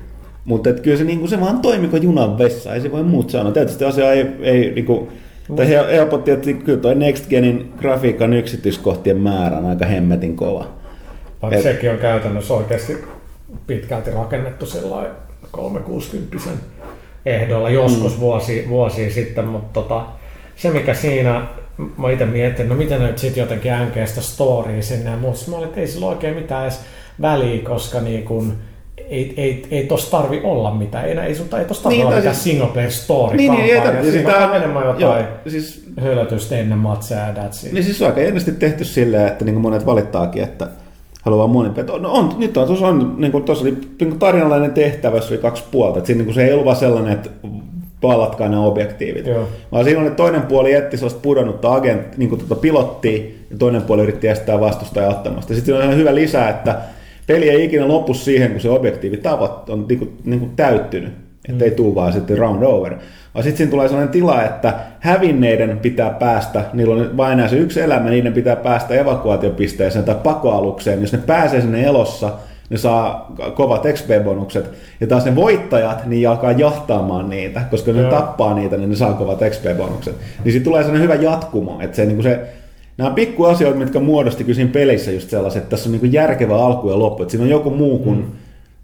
Mutta 0.44 0.72
kyllä 0.72 0.96
se, 0.96 1.04
niin 1.04 1.28
se 1.28 1.40
vaan 1.40 1.58
toimii 1.58 1.88
kuin 1.88 2.02
junan 2.02 2.38
vessa, 2.38 2.74
ei 2.74 2.80
se 2.80 2.92
voi 2.92 3.02
muut 3.02 3.30
sanoa. 3.30 3.52
Tietysti 3.52 3.84
asia 3.84 4.12
ei, 4.12 4.26
ei 4.40 4.72
niin 4.74 4.84
kuin, 4.84 5.08
tai 5.56 5.68
hel- 5.68 5.90
helpotti, 5.90 6.30
että 6.30 6.52
kyllä 6.52 6.80
toi 6.80 6.94
Next 6.94 7.28
Genin 7.28 7.72
grafiikan 7.78 8.32
yksityiskohtien 8.32 9.16
määrä 9.16 9.56
on 9.56 9.66
aika 9.66 9.86
hemmetin 9.86 10.36
kova. 10.36 10.66
Vaikka 11.42 11.56
Et- 11.56 11.62
sekin 11.62 11.90
on 11.90 11.98
käytännössä 11.98 12.54
oikeasti 12.54 13.04
pitkälti 13.66 14.10
rakennettu 14.10 14.66
sellainen 14.66 15.12
360 15.50 16.36
ehdolla 17.26 17.70
joskus 17.70 18.14
mm. 18.14 18.20
vuosi, 18.20 18.66
vuosia 18.68 19.10
sitten, 19.10 19.44
mutta 19.44 19.80
tota, 19.82 20.06
se 20.56 20.70
mikä 20.70 20.94
siinä, 20.94 21.46
mä 21.98 22.10
itse 22.10 22.26
mietin, 22.26 22.68
no 22.68 22.74
miten 22.74 23.02
nyt 23.02 23.18
sitten 23.18 23.40
jotenkin 23.40 23.72
änkee 23.72 24.06
sitä 24.06 24.20
storya 24.20 24.82
sinne 24.82 25.10
ja 25.10 25.16
muuta. 25.16 25.50
Mä 25.50 25.56
olin, 25.56 25.68
että 25.68 25.80
ei 25.80 25.86
sillä 25.86 26.06
oikein 26.06 26.34
mitään 26.34 26.62
edes 26.62 26.80
väliä, 27.20 27.62
koska 27.62 28.00
niin 28.00 28.24
kun, 28.24 28.52
ei, 29.08 29.34
ei, 29.36 29.66
ei 29.70 29.86
tossa 29.86 30.10
tarvi 30.10 30.40
olla 30.44 30.70
mitään, 30.74 31.04
ei, 31.04 31.18
ei, 31.18 31.36
ei 31.58 31.64
tossa 31.64 31.82
tarvi 31.82 31.96
Niin, 31.96 32.06
olla 32.06 32.16
mitään 32.16 32.34
siis- 32.34 32.44
single 32.44 32.66
player 32.72 32.90
story 32.90 33.36
Niin, 33.36 33.52
niin, 33.52 33.64
ei. 33.64 33.70
Siinä 33.80 34.02
Siis 34.02 34.26
on 34.26 34.32
tää- 34.32 34.56
enemmän 34.56 34.86
jotain 34.86 35.00
joo, 35.00 35.24
siis 35.48 35.84
hölötystä 36.00 36.56
ennen 36.58 36.78
matseja 36.78 37.20
ja 37.20 37.32
that's 37.34 37.66
it. 37.66 37.72
Niin 37.72 37.84
siis 37.84 37.98
se 37.98 38.04
on 38.04 38.10
aika 38.10 38.20
jännästi 38.20 38.52
tehty 38.52 38.84
silleen, 38.84 39.26
että 39.26 39.44
niin 39.44 39.60
monet 39.60 39.86
valittaakin, 39.86 40.42
että 40.42 40.66
haluaa 41.22 41.46
monipeto. 41.46 41.98
No 41.98 42.12
on, 42.12 42.34
nyt 42.38 42.56
on, 42.56 42.66
tuossa 42.66 42.86
on, 42.88 43.14
niin 43.18 43.32
kuin 43.32 43.44
tuossa 43.44 43.62
oli 43.64 43.70
niin 43.70 44.08
kuin 44.10 44.18
tarinallinen 44.18 44.72
tehtävä, 44.72 45.16
jossa 45.16 45.34
oli 45.34 45.42
kaksi 45.42 45.64
puolta. 45.70 45.98
Että 45.98 46.06
siinä 46.06 46.18
niin 46.18 46.26
kuin 46.26 46.34
se 46.34 46.44
ei 46.44 46.52
ollut 46.52 46.64
vaan 46.64 46.76
sellainen, 46.76 47.12
että 47.12 47.30
pallatkaa 48.00 48.48
nämä 48.48 48.62
objektiivit. 48.64 49.26
Joo. 49.26 49.48
Vaan 49.72 49.84
siinä 49.84 50.00
oli 50.00 50.10
toinen 50.10 50.42
puoli 50.42 50.72
etti 50.72 50.96
sellaista 50.96 51.20
pudonnutta 51.20 51.74
agent, 51.74 52.16
niin 52.18 52.28
kuin 52.28 52.38
tuota 52.38 52.54
pilottia, 52.60 53.22
ja 53.50 53.56
toinen 53.58 53.82
puoli 53.82 54.02
yritti 54.02 54.28
estää 54.28 54.60
vastustaja 54.60 55.08
ottamasta. 55.08 55.54
Sitten 55.54 55.64
siinä 55.64 55.78
on 55.78 55.84
ihan 55.84 55.96
hyvä 55.96 56.14
lisää, 56.14 56.48
että 56.50 56.76
peli 57.30 57.50
ei 57.50 57.64
ikinä 57.64 57.88
lopu 57.88 58.14
siihen, 58.14 58.50
kun 58.50 58.60
se 58.60 58.70
objektiivitavat 58.70 59.70
on 59.70 59.86
niin 59.88 59.98
kuin, 59.98 60.18
niin 60.24 60.40
kuin 60.40 60.52
täyttynyt. 60.56 61.12
Että 61.48 61.64
ei 61.64 61.70
tule 61.70 61.94
vaan 61.94 62.12
sitten 62.12 62.38
round 62.38 62.62
over. 62.62 62.94
Vaan 63.34 63.44
sitten 63.44 63.56
siinä 63.56 63.70
tulee 63.70 63.88
sellainen 63.88 64.12
tila, 64.12 64.42
että 64.44 64.74
hävinneiden 65.00 65.78
pitää 65.78 66.10
päästä, 66.10 66.64
niillä 66.72 66.94
on 66.94 67.16
vain 67.16 67.32
enää 67.32 67.48
se 67.48 67.56
yksi 67.56 67.80
elämä, 67.80 68.10
niiden 68.10 68.32
pitää 68.32 68.56
päästä 68.56 68.94
evakuaatiopisteeseen 68.94 70.04
tai 70.04 70.14
pakoalukseen. 70.22 71.00
Jos 71.00 71.12
ne 71.12 71.18
pääsee 71.26 71.60
sinne 71.60 71.84
elossa, 71.84 72.32
ne 72.70 72.76
saa 72.76 73.32
kovat 73.54 73.84
XP-bonukset. 73.84 74.70
Ja 75.00 75.06
taas 75.06 75.24
ne 75.24 75.36
voittajat, 75.36 76.06
niin 76.06 76.28
alkaa 76.28 76.52
jahtaamaan 76.52 77.30
niitä, 77.30 77.62
koska 77.70 77.92
ne 77.92 78.00
Joo. 78.00 78.10
tappaa 78.10 78.54
niitä, 78.54 78.76
niin 78.76 78.90
ne 78.90 78.96
saa 78.96 79.12
kovat 79.12 79.40
XP-bonukset. 79.40 80.14
Niin 80.44 80.52
sitten 80.52 80.64
tulee 80.64 80.82
sellainen 80.82 81.02
hyvä 81.02 81.14
jatkumo, 81.14 81.78
että 81.80 81.96
se, 81.96 82.04
niin 82.04 82.16
kuin 82.16 82.24
se 82.24 82.40
Nämä 83.00 83.14
pikkuasioita, 83.14 83.78
mitkä 83.78 84.00
muodosti 84.00 84.44
kyllä 84.44 84.56
siinä 84.56 84.70
pelissä 84.72 85.10
just 85.10 85.30
sellaiset, 85.30 85.62
että 85.62 85.70
tässä 85.70 85.88
on 85.88 85.92
niin 85.92 86.00
kuin 86.00 86.12
järkevä 86.12 86.56
alku 86.56 86.90
ja 86.90 86.98
loppu, 86.98 87.22
että 87.22 87.30
siinä 87.30 87.44
on 87.44 87.50
joku 87.50 87.70
muu 87.70 87.98
kuin, 87.98 88.18
mm. 88.18 88.32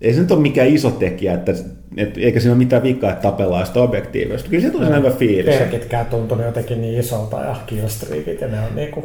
ei 0.00 0.14
se 0.14 0.20
nyt 0.20 0.31
ole 0.31 0.40
mikään 0.40 0.68
iso 0.68 0.90
tekijä, 0.90 1.35
että, 1.35 1.52
et, 1.96 2.18
eikä 2.18 2.40
siinä 2.40 2.52
ole 2.52 2.59
mitään 2.59 2.83
vikaa, 2.83 3.11
että 3.11 3.22
tapellaan 3.22 3.66
sitä 3.66 3.81
objektiivista. 3.81 4.48
Kyllä 4.50 4.62
se 4.62 4.70
tulee 4.70 4.87
sellainen 4.87 5.11
hyvä 5.11 5.18
fiilis. 5.18 5.57
Perkitkään 5.57 6.07
tuntunut 6.07 6.46
jotenkin 6.46 6.81
niin 6.81 7.00
isolta 7.00 7.40
ja 7.40 7.57
killstreakit 7.66 8.40
ja 8.40 8.48
ne 8.48 8.61
on 8.61 8.76
niinku 8.76 9.05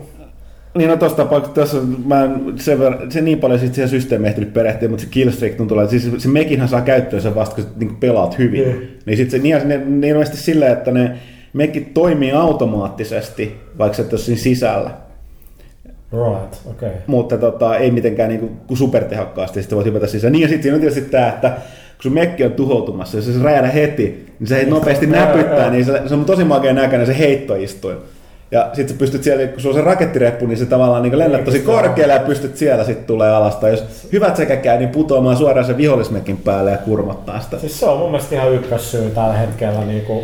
Niin 0.78 0.90
no 0.90 0.98
tuossa 0.98 1.18
tapauksessa, 1.18 1.56
tässä 1.56 1.78
mä 2.06 2.24
en 2.24 2.42
sen 2.56 2.80
verran, 2.80 3.12
se 3.12 3.22
niin 3.22 3.40
paljon 3.40 3.60
sit 3.60 3.74
siihen 3.74 3.90
systeemiin 3.90 4.30
ehtinyt 4.30 4.54
perehtyä, 4.54 4.90
mutta 4.90 5.04
se 5.04 5.10
killstreak 5.12 5.56
tuntuu, 5.56 5.80
että 5.80 5.92
siis 5.92 6.10
se 6.18 6.30
mekinhän 6.30 6.70
saa 6.70 6.82
käyttöönsä 6.82 7.36
vasta, 7.36 7.56
kun 7.56 7.64
sä 7.64 7.70
niin 7.78 7.96
pelaat 7.96 8.38
hyvin. 8.38 8.68
Mm. 8.68 8.88
Niin 9.06 9.18
sitten 9.18 9.40
se 9.40 9.44
niin, 9.44 9.68
ne, 9.68 9.82
ne 9.86 10.08
ilmeisesti 10.08 10.38
silleen, 10.38 10.74
että 10.74 10.92
ne 10.92 11.12
mekit 11.54 11.94
toimii 11.94 12.32
automaattisesti, 12.32 13.56
vaikka 13.78 13.98
sä 13.98 14.04
et 14.04 14.14
ole 14.14 14.22
siinä 14.22 14.42
sisällä. 14.42 14.92
right, 16.12 16.54
okei. 16.66 16.90
Okay. 16.90 17.02
mutta 17.08 17.38
tota, 17.38 17.78
ei 17.78 17.92
mitenkään 17.92 18.30
niin 18.30 18.60
kuin 18.68 18.78
supertehokkaasti, 18.78 19.62
sitten 19.62 19.76
voit 19.76 19.88
hypätä 19.88 20.08
sisään. 20.08 20.34
Niin 20.34 20.42
ja 20.42 20.48
sitten 20.48 20.64
siinä 20.64 20.76
on 20.76 20.82
tietysti 20.82 21.10
tämä, 21.10 21.30
että 21.30 21.50
kun 21.50 22.04
sun 22.04 22.14
mekki 22.14 22.44
on 22.44 22.52
tuhoutumassa, 22.52 23.18
jos 23.18 23.26
se 23.26 23.44
räjähdä 23.44 23.68
heti, 23.68 24.26
niin 24.40 24.48
se 24.48 24.66
nopeasti 24.66 25.06
Joo, 25.06 25.16
näpyttää, 25.16 25.62
joo. 25.62 25.70
niin 25.70 25.86
se, 25.86 26.02
se 26.06 26.14
on 26.14 26.26
tosi 26.26 26.44
makea 26.44 26.74
näköinen 26.74 27.08
se 27.08 27.18
heittoistuin. 27.20 27.98
Ja 28.52 28.70
sitten 28.74 28.96
sä 28.96 29.00
pystyt 29.00 29.24
siellä, 29.24 29.48
kun 29.48 29.62
sulla 29.62 29.76
on 29.76 29.82
se 29.82 29.86
rakettireppu, 29.86 30.46
niin 30.46 30.58
se 30.58 30.66
tavallaan 30.66 31.04
niin 31.04 31.20
lennät 31.20 31.46
tosi 31.46 31.60
korkealle 31.60 32.14
ja 32.14 32.20
pystyt 32.20 32.58
siellä 32.58 32.84
sitten 32.84 33.06
tulee 33.06 33.30
alasta. 33.30 33.70
Jos 33.70 34.08
hyvät 34.14 34.36
sekä 34.36 34.56
käy, 34.56 34.78
niin 34.78 34.90
putoamaan 34.90 35.38
suoraan 35.38 35.66
sen 35.66 35.78
vihollismekin 35.78 36.38
päälle 36.38 36.72
ja 36.72 36.78
kurmottaa 36.78 37.42
sitä. 37.42 37.60
Siis 37.60 37.80
se 37.80 37.86
on 37.86 37.98
mun 37.98 38.12
mielestä 38.12 38.36
ihan 38.36 38.54
ykkössyy 38.54 39.10
tällä 39.10 39.34
hetkellä 39.34 39.86
niinku 39.86 40.24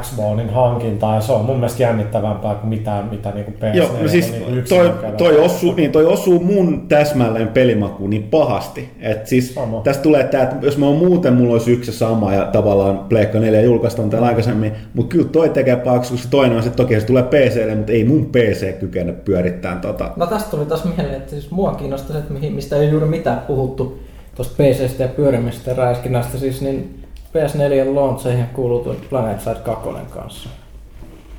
X-Bonein 0.00 0.50
hankintaa 0.50 1.14
ja 1.14 1.20
se 1.20 1.32
on 1.32 1.44
mun 1.44 1.56
mielestä 1.56 1.82
jännittävämpää 1.82 2.54
kuin 2.54 2.68
mitään, 2.68 3.08
mitä 3.10 3.30
niinku 3.30 3.50
PS4 3.50 3.76
Joo, 3.76 3.88
no 4.02 4.08
siis 4.08 4.30
niinku 4.32 4.48
toi, 4.48 4.58
yksilökäydä. 4.58 5.16
toi, 5.16 5.38
osuu, 5.38 5.74
niin 5.74 5.92
toi 5.92 6.06
osuu 6.06 6.40
mun 6.40 6.88
täsmälleen 6.88 7.48
pelimakuun 7.48 8.10
niin 8.10 8.22
pahasti. 8.22 8.90
Et 9.00 9.26
siis 9.26 9.54
Sama. 9.54 9.80
tästä 9.80 10.02
tulee 10.02 10.24
tää, 10.24 10.42
että 10.42 10.66
jos 10.66 10.78
mä 10.78 10.86
oon 10.86 10.96
muuten, 10.98 11.32
mulla 11.34 11.52
olisi 11.52 11.72
yksi 11.72 11.92
sama 11.92 12.34
ja 12.34 12.44
tavallaan 12.44 12.98
Pleikka 12.98 13.38
4 13.38 13.60
julkaistaan 13.60 14.10
täällä 14.10 14.28
aikaisemmin, 14.28 14.72
mutta 14.94 15.12
kyllä 15.16 15.28
toi 15.28 15.48
tekee 15.48 15.76
pahaksi, 15.76 16.12
koska 16.12 16.28
toinen 16.30 16.56
on 16.56 16.62
se, 16.62 16.70
toki 16.70 17.00
se 17.00 17.06
tulee 17.06 17.22
PClle, 17.22 17.74
mutta 17.74 17.92
ei 17.92 18.04
mun 18.04 18.26
PC 18.26 18.78
kykene 18.78 19.12
pyörittämään 19.12 19.80
tota. 19.80 20.10
No 20.16 20.26
tästä 20.26 20.50
tuli 20.50 20.66
taas 20.66 20.84
mieleen, 20.84 21.16
että 21.16 21.30
siis 21.30 21.50
mua 21.50 21.74
kiinnostaa 21.74 22.12
se, 22.12 22.18
että 22.18 22.32
mihin- 22.32 22.52
mistä 22.52 22.76
ei 22.76 22.90
juuri 22.90 23.06
mitään 23.06 23.38
puhuttu 23.38 23.98
tuosta 24.34 24.54
PCstä 24.62 25.02
ja 25.02 25.08
pyörimistä 25.08 25.70
ja 25.70 25.76
räiskinnästä, 25.76 26.38
siis 26.38 26.62
niin 26.62 27.05
PS4 27.36 27.94
launcheihin 27.94 28.46
kuuluu 28.46 28.78
tuo 28.78 28.96
Planet 29.10 29.40
Side 29.40 29.54
2 29.64 29.88
kanssa. 30.10 30.48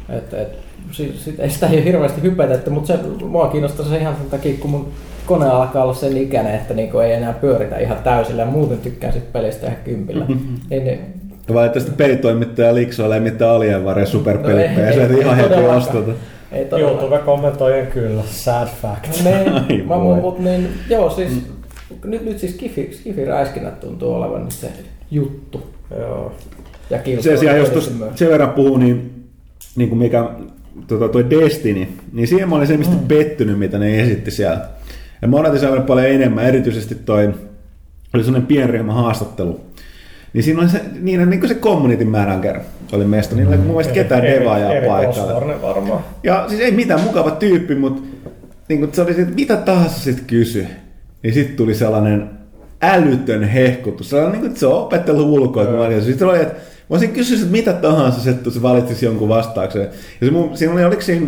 Et, 0.09 0.33
et, 0.33 0.47
sit, 0.91 1.15
sit, 1.19 1.39
ei 1.39 1.49
sitä 1.49 1.67
ei 1.67 1.75
ole 1.77 1.83
hirveästi 1.85 2.21
hypetetty, 2.21 2.69
mutta 2.69 2.87
se, 2.87 2.99
mua 3.25 3.47
kiinnostaa 3.47 3.85
se 3.85 3.97
ihan 3.97 4.15
sen 4.15 4.29
takia, 4.29 4.57
kun 4.59 4.71
mun 4.71 4.87
kone 5.25 5.49
alkaa 5.49 5.83
olla 5.83 5.93
sen 5.93 6.17
ikäinen, 6.17 6.55
että 6.55 6.73
niinku 6.73 6.99
ei 6.99 7.11
enää 7.13 7.33
pyöritä 7.33 7.77
ihan 7.77 7.97
täysillä 8.03 8.41
ja 8.41 8.47
muuten 8.47 8.77
tykkään 8.77 9.13
sit 9.13 9.33
pelistä 9.33 9.67
ihan 9.67 9.79
kympillä. 9.83 10.25
niin, 10.69 10.85
niin, 10.85 10.99
Valitettavasti 11.53 11.91
pelitoimittaja 11.97 12.75
liksoilee 12.75 13.19
mitään 13.19 13.51
alienvaria 13.51 14.05
superpelippejä, 14.05 14.81
No 14.81 14.87
ei- 14.87 14.93
se 15.07 15.13
ei 15.13 15.19
ihan 15.19 15.35
heti 15.35 15.53
osteta. 15.53 16.11
ei. 16.51 16.67
YouTube 16.79 17.17
kommentoijen 17.17 17.87
kyllä, 17.87 18.21
sad 18.25 18.67
fact. 18.81 19.23
Niin, 19.23 19.53
Ai 19.53 19.77
mä, 19.87 19.95
mut, 20.21 20.39
niin, 20.39 20.69
joo, 20.89 21.09
siis 21.09 21.31
nyt, 22.05 22.25
nyt 22.25 22.39
siis 22.39 22.53
Skifi, 22.53 22.89
Skifi 22.93 23.25
räiskinnät 23.25 23.79
tuntuu 23.79 24.13
olevan 24.13 24.43
nyt 24.43 24.51
se 24.51 24.69
juttu. 25.11 25.76
Joo. 25.91 26.35
Ja 26.89 26.99
Se 27.19 27.37
sijaan, 27.37 27.57
jos 27.57 27.71
myös. 27.73 28.09
sen 28.15 28.29
verran 28.29 28.49
puhuu, 28.49 28.77
niin, 28.77 29.23
niin 29.75 29.89
kuin 29.89 29.99
mikä 29.99 30.29
tota, 30.87 31.09
toi 31.09 31.29
Destiny, 31.29 31.87
niin 32.13 32.27
siihen 32.27 32.49
mä 32.49 32.55
olin 32.55 32.67
semmoista 32.67 32.95
mm. 32.95 33.07
pettynyt, 33.07 33.59
mitä 33.59 33.79
ne 33.79 34.01
esitti 34.01 34.31
siellä. 34.31 34.61
Ja 35.21 35.27
mä 35.27 35.37
odotin 35.37 35.59
sen 35.59 35.83
paljon 35.83 36.07
enemmän, 36.07 36.45
erityisesti 36.45 36.95
toi, 36.95 37.33
oli 38.13 38.23
semmoinen 38.23 38.47
pienryhmä 38.47 38.93
haastattelu. 38.93 39.61
Niin 40.33 40.43
siinä 40.43 40.61
oli 40.61 40.69
se, 40.69 40.81
niin, 40.99 41.29
niin 41.29 41.39
kuin 41.39 41.49
se 41.49 41.55
communityn 41.55 42.07
määrän 42.07 42.41
kerran 42.41 42.65
oli 42.91 43.05
mesto, 43.05 43.35
niillä 43.35 43.51
ei 43.51 43.57
mun 43.57 43.67
mielestä 43.67 43.93
ketään 43.93 44.23
devaajaa 44.23 44.73
Eri 44.73 44.87
paikalla. 44.87 45.61
Varmaan. 45.61 46.03
Ja 46.23 46.45
siis 46.47 46.61
ei 46.61 46.71
mitään 46.71 47.01
mukava 47.01 47.31
tyyppi, 47.31 47.75
mutta 47.75 48.01
niin 48.69 48.79
kun 48.79 48.89
se 48.91 49.01
oli 49.01 49.13
sit, 49.13 49.35
mitä 49.35 49.55
tahansa 49.55 49.99
sit 49.99 50.23
kysy, 50.27 50.67
niin 51.23 51.33
sitten 51.33 51.55
tuli 51.55 51.75
sellainen 51.75 52.29
älytön 52.81 53.43
hehkutus. 53.43 54.09
Sellainen, 54.09 54.41
niin 54.41 54.49
kuin, 54.49 54.59
se 54.59 54.67
on 54.67 54.81
opettelu 54.83 55.33
ulkoa. 55.33 55.63
Sitten 55.63 56.03
Sitten 56.03 56.27
oli, 56.27 56.41
että 56.41 56.53
mä 56.53 56.61
olisin 56.89 57.11
kysynyt, 57.11 57.41
että 57.41 57.51
mitä 57.51 57.73
tahansa, 57.73 58.21
se, 58.21 58.29
että 58.29 58.51
se 58.51 58.61
valitsisi 58.61 59.05
jonkun 59.05 59.29
vastauksen. 59.29 59.81
Ja 59.81 60.27
se, 60.27 60.31
mun, 60.31 60.57
siinä 60.57 60.73
oli, 60.73 60.85
oliko 60.85 61.01
siinä, 61.01 61.27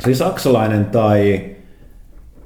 se 0.00 0.06
oli 0.06 0.14
saksalainen 0.14 0.84
tai 0.84 1.44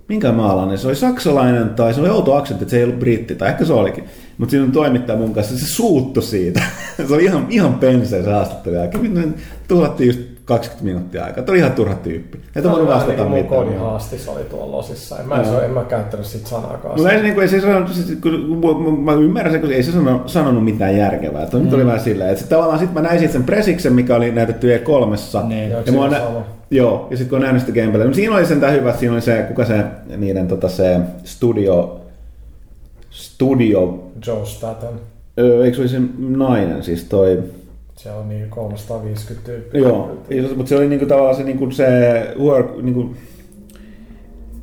minkä 0.08 0.32
maalainen, 0.32 0.78
se 0.78 0.86
oli 0.86 0.96
saksalainen 0.96 1.68
tai 1.68 1.94
se 1.94 2.00
oli 2.00 2.08
outo 2.08 2.34
aksentti, 2.34 2.64
että 2.64 2.70
se 2.70 2.76
ei 2.76 2.84
ollut 2.84 2.98
britti, 2.98 3.34
tai 3.34 3.48
ehkä 3.48 3.64
se 3.64 3.72
olikin. 3.72 4.04
Mutta 4.38 4.50
siinä 4.50 4.64
on 4.64 4.72
toimittaja 4.72 5.18
mun 5.18 5.34
kanssa, 5.34 5.58
se 5.58 5.66
suuttu 5.66 6.22
siitä. 6.22 6.62
se 7.08 7.14
oli 7.14 7.24
ihan, 7.24 7.46
ihan 7.50 7.74
penseen 7.74 8.24
se 8.24 8.32
haastattelu. 8.32 8.74
Ja 8.74 8.88
nyt 9.02 9.36
tuhlattiin 9.68 10.06
just 10.06 10.20
20 10.50 10.84
minuuttia 10.84 11.24
aikaa. 11.24 11.44
Tämä 11.44 11.52
oli 11.52 11.58
ihan 11.58 11.72
turha 11.72 11.94
tyyppi. 11.94 12.38
Ei 12.56 12.62
Tämä 12.62 12.72
voinut 12.72 12.88
oli 12.88 12.94
vastata 12.96 13.12
niin 13.12 13.16
kuin 13.16 13.28
mun 13.28 13.38
mitään. 13.38 13.64
kodihaastis 13.64 14.28
oli 14.28 14.44
tuolla 14.44 14.76
losissa. 14.76 15.18
En 15.18 15.28
mä, 15.28 15.34
en, 15.40 15.46
Joo. 15.46 15.60
en 15.60 15.70
mä 15.70 15.84
käyttänyt 15.84 16.26
siitä 16.26 16.48
sanaakaan. 16.48 16.94
Mutta 16.96 17.12
ei, 17.12 17.22
niin 17.22 17.34
kuin, 17.34 17.42
ei 17.42 17.48
se 17.48 17.60
sanonut, 17.60 17.92
siis, 17.92 18.18
kun, 18.22 18.98
mä 19.04 19.12
ymmärrän 19.12 19.52
sen, 19.52 19.60
kun 19.60 19.72
ei 19.72 19.82
se 19.82 19.92
sanonut, 19.92 20.28
sanonut 20.28 20.64
mitään 20.64 20.96
järkevää. 20.96 21.42
Että 21.42 21.58
nyt 21.58 21.72
oli 21.72 21.86
vähän 21.86 22.00
silleen, 22.00 22.30
että 22.30 22.40
sit 22.40 22.48
tavallaan 22.48 22.78
sit 22.78 22.92
mä 22.94 23.00
näin 23.02 23.18
sit 23.20 23.32
sen 23.32 23.44
presiksen, 23.44 23.92
mikä 23.92 24.16
oli 24.16 24.32
näytetty 24.32 24.76
E3. 24.76 25.48
Niin. 25.48 25.70
Ja 25.70 25.76
nä- 26.10 26.18
sama. 26.18 26.42
joo, 26.70 27.06
ja 27.10 27.16
sitten 27.16 27.28
kun 27.30 27.36
on 27.38 27.42
nähnyt 27.42 27.60
sitä 27.66 27.72
gameplaytä, 27.80 28.08
no 28.08 28.14
siinä 28.14 28.36
oli 28.36 28.46
sentään 28.46 28.72
hyvä, 28.72 28.88
että 28.88 29.00
siinä 29.00 29.12
oli 29.14 29.22
se, 29.22 29.44
kuka 29.48 29.64
se, 29.64 29.84
niiden 30.16 30.48
tota, 30.48 30.68
se 30.68 31.00
studio, 31.24 32.00
studio, 33.10 34.04
Joe 34.26 34.46
Staten. 34.46 34.88
öö, 35.38 35.64
eikö 35.64 35.76
se 35.76 35.80
oli 35.82 35.88
se 35.88 36.00
nainen, 36.18 36.82
siis 36.82 37.04
toi, 37.04 37.42
Siellä 38.02 38.20
on 38.20 38.28
niin 38.28 38.50
350 38.50 39.46
tyyppiä. 39.46 39.80
joo, 39.80 40.22
mutta 40.56 40.68
se 40.68 40.76
oli 40.76 40.88
niinku 40.88 41.06
tavallaan 41.06 41.36
se, 41.36 41.42
niinku 41.42 41.70
se 41.70 41.86
work, 42.38 42.82
niinku, 42.82 43.14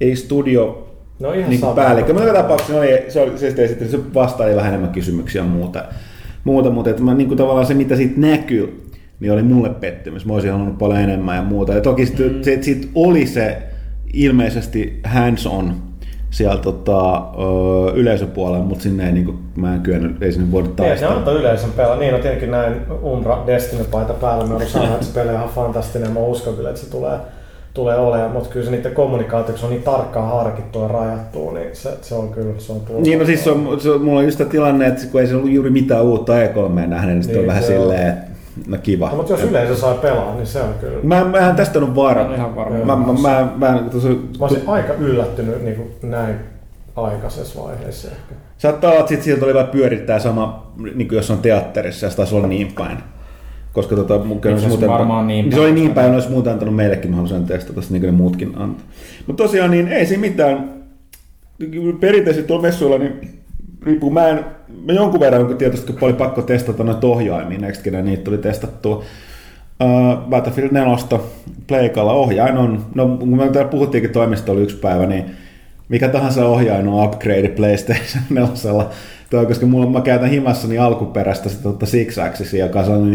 ei 0.02 0.16
studio, 0.16 0.88
No 1.20 1.34
ihan 1.34 1.50
niin 1.50 1.60
sama. 1.60 1.74
päällikkö. 1.74 2.14
Mutta 2.14 2.28
joka 2.28 2.42
tapauksessa 2.42 2.74
se, 2.74 2.80
oli, 2.80 3.06
se, 3.08 3.22
oli, 3.22 3.38
se, 3.38 3.48
sitten 3.48 3.66
esitti, 3.66 3.88
se 3.88 4.14
vastaili 4.14 4.56
vähän 4.56 4.70
enemmän 4.70 4.92
kysymyksiä 4.92 5.42
ja 5.42 5.48
muuta. 5.48 5.86
muuta 6.44 6.70
mutta 6.70 6.90
että 6.90 7.04
mä, 7.04 7.14
niin 7.14 7.28
kuin 7.28 7.38
tavallaan 7.38 7.66
se, 7.66 7.74
mitä 7.74 7.96
siitä 7.96 8.20
näkyy, 8.20 8.84
niin 9.20 9.32
oli 9.32 9.44
mulle 9.44 9.70
pettymys. 9.70 10.26
Mä 10.26 10.34
olisin 10.34 10.52
halunnut 10.52 10.78
paljon 10.78 11.00
enemmän 11.00 11.36
ja 11.36 11.44
muuta. 11.44 11.74
Ja 11.74 11.82
toki 11.82 12.06
mm. 12.06 12.44
se, 12.44 12.64
sit 12.64 12.90
oli 12.96 13.26
se 13.26 13.58
ilmeisesti 14.14 15.00
hands-on 15.04 15.74
siellä 16.32 16.58
tota, 16.62 17.16
ö, 17.18 17.92
yleisöpuolella, 17.94 18.66
mutta 18.66 18.84
sinne 18.84 19.06
ei, 19.06 19.12
niin 19.12 19.26
kuin, 19.26 19.38
mä 19.56 19.74
en 19.76 19.82
kyennyt, 19.82 20.24
ei 20.24 20.32
sinne 20.32 20.52
voida 20.52 20.68
Niin, 20.68 20.76
ne 20.82 20.88
taistella. 20.88 21.14
antoi 21.16 21.36
yleisön 21.40 21.72
pelaa. 21.72 21.96
Niin, 21.98 22.14
no 22.14 22.20
tietenkin 22.20 22.52
näin 22.52 22.74
Unra 23.02 23.44
Destiny-paita 23.48 24.14
päällä. 24.14 24.46
Mä 24.46 24.66
sanoa, 24.66 24.88
että 24.94 25.06
se 25.06 25.14
peli 25.14 25.30
on 25.30 25.36
ihan 25.36 25.50
fantastinen. 25.50 26.12
Mä 26.12 26.20
uskon 26.20 26.54
kyllä, 26.56 26.70
että 26.70 26.82
se 26.82 26.90
tulee, 26.92 27.18
tulee 27.74 27.98
olemaan. 27.98 28.32
Mutta 28.32 28.50
kyllä 28.50 28.66
se 28.66 28.72
niiden 28.72 28.92
kommunikaatio, 28.94 29.52
kun 29.54 29.60
se 29.60 29.66
on 29.66 29.72
niin 29.72 29.84
tarkkaan 29.84 30.30
harkittu 30.32 30.80
ja 30.82 30.88
rajattu, 30.88 31.52
niin 31.52 31.70
se, 31.74 31.90
se 32.02 32.16
on 32.16 32.30
kyllä 32.30 32.54
se 32.58 32.72
on 32.72 32.80
tulossa. 32.80 33.04
Niin, 33.10 33.20
no 33.20 33.26
siis 33.26 33.44
se 33.44 33.52
on, 33.52 33.80
se 33.80 33.90
on, 33.92 34.02
mulla 34.02 34.20
on 34.20 34.26
just 34.26 34.38
tämä 34.38 34.50
tilanne, 34.50 34.88
että 34.88 35.02
kun 35.12 35.22
ei 35.22 35.28
se 35.28 35.36
ollut 35.36 35.52
juuri 35.52 35.70
mitään 35.70 36.04
uutta 36.04 36.34
E3 36.34 36.88
nähnyt, 36.88 37.14
niin 37.16 37.24
sitten 37.24 37.40
on 37.40 37.42
Niin, 37.42 37.48
vähän 37.48 37.64
se 37.64 37.76
on. 37.80 37.82
silleen, 37.82 38.08
että 38.08 38.27
no 38.68 38.78
kiva. 38.84 39.10
No, 39.10 39.16
mutta 39.16 39.34
jos 39.34 39.44
yleisö 39.44 39.76
sai 39.76 39.96
pelaa, 40.02 40.36
niin 40.36 40.48
se 40.48 40.62
on 40.62 40.74
kyllä. 40.82 41.00
Mä, 41.04 41.24
mä 41.24 41.50
en 41.50 41.56
tästä 41.56 41.80
ollut 41.80 41.96
varma. 41.96 42.30
Mä 42.30 42.36
ihan 42.36 42.56
varma. 42.56 42.78
Mä, 42.78 42.96
mä, 42.96 43.14
mä, 43.22 43.72
mä, 43.72 43.84
tuossa, 43.92 44.10
Mä 44.10 44.16
olisin 44.40 44.64
aika 44.68 44.94
yllättynyt 44.94 45.64
niin 45.64 45.76
kuin 45.76 46.12
näin 46.12 46.36
aikaisessa 46.96 47.64
vaiheessa 47.64 48.08
ehkä. 48.08 48.36
Saattaa 48.58 48.92
olla, 48.92 49.00
että 49.00 49.10
sit 49.10 49.24
sieltä 49.24 49.46
oli 49.46 49.54
vaan 49.54 49.68
pyörittää 49.68 50.20
sama, 50.20 50.72
niin 50.96 51.08
kuin 51.08 51.16
jos 51.16 51.32
on 51.32 51.38
teatterissa, 51.38 52.06
ja 52.06 52.10
se 52.10 52.18
taisi 52.18 52.36
olla 52.36 52.48
niin 52.48 52.74
päin. 52.78 52.98
Koska 53.74 53.96
tota, 53.96 54.20
mun 54.20 54.38
Itse 54.38 54.54
asiassa 54.54 54.88
varmaan 54.88 55.28
niin 55.28 55.46
Se 55.46 55.50
päin. 55.52 55.62
oli 55.62 55.72
niin 55.72 55.94
päin, 55.94 56.14
olisi 56.14 56.30
muuten 56.30 56.54
antanut 56.54 56.76
meillekin 56.76 57.12
mahdollisuuden 57.12 57.48
testata, 57.48 57.82
niin 57.90 58.02
kuin 58.02 58.12
ne 58.12 58.18
muutkin 58.18 58.48
antoi. 58.56 58.86
Mutta 59.28 59.44
tosiaan, 59.44 59.72
niin 59.72 59.88
ei 59.88 60.06
siinä 60.06 60.22
mitään. 60.22 60.70
Perinteisesti 62.00 62.48
tuolla 62.48 62.62
messuilla, 62.62 62.98
niin 62.98 63.40
riippuu, 63.84 64.10
mä, 64.10 64.28
en, 64.28 64.46
mä 64.86 64.94
jonkun 64.94 65.20
verran, 65.20 65.48
kun 65.48 65.58
tietysti 65.58 65.94
kun 65.94 66.04
oli 66.04 66.14
pakko 66.14 66.42
testata 66.42 66.84
noita 66.84 67.08
ohjaimia, 67.08 67.60
next 67.60 67.86
niitä 67.86 68.24
tuli 68.24 68.38
testattua. 68.38 69.04
Uh, 69.84 70.30
Battlefield 70.30 70.72
4 70.72 70.98
Pleikalla 71.68 72.14
ohjain 72.14 72.58
on, 72.58 72.86
no 72.96 73.08
kun 73.08 73.38
me 73.38 73.50
täällä 73.50 73.72
puhuttiinkin 73.72 74.12
toimistolla 74.12 74.62
yksi 74.62 74.78
päivä, 74.78 75.06
niin 75.06 75.26
mikä 75.90 76.08
tahansa 76.08 76.46
ohjain 76.46 76.88
on 76.88 77.06
upgrade 77.06 77.50
PlayStation 77.50 78.24
4. 78.70 78.86
Toi, 79.30 79.46
koska 79.46 79.66
mulla, 79.66 79.90
mä 79.90 80.02
käytän 80.02 80.30
himassani 80.30 80.78
alkuperäistä 80.78 81.50
sitä 81.50 81.64
tota 81.64 81.86
Six 81.86 82.18
joka 82.60 82.80
on 82.80 83.12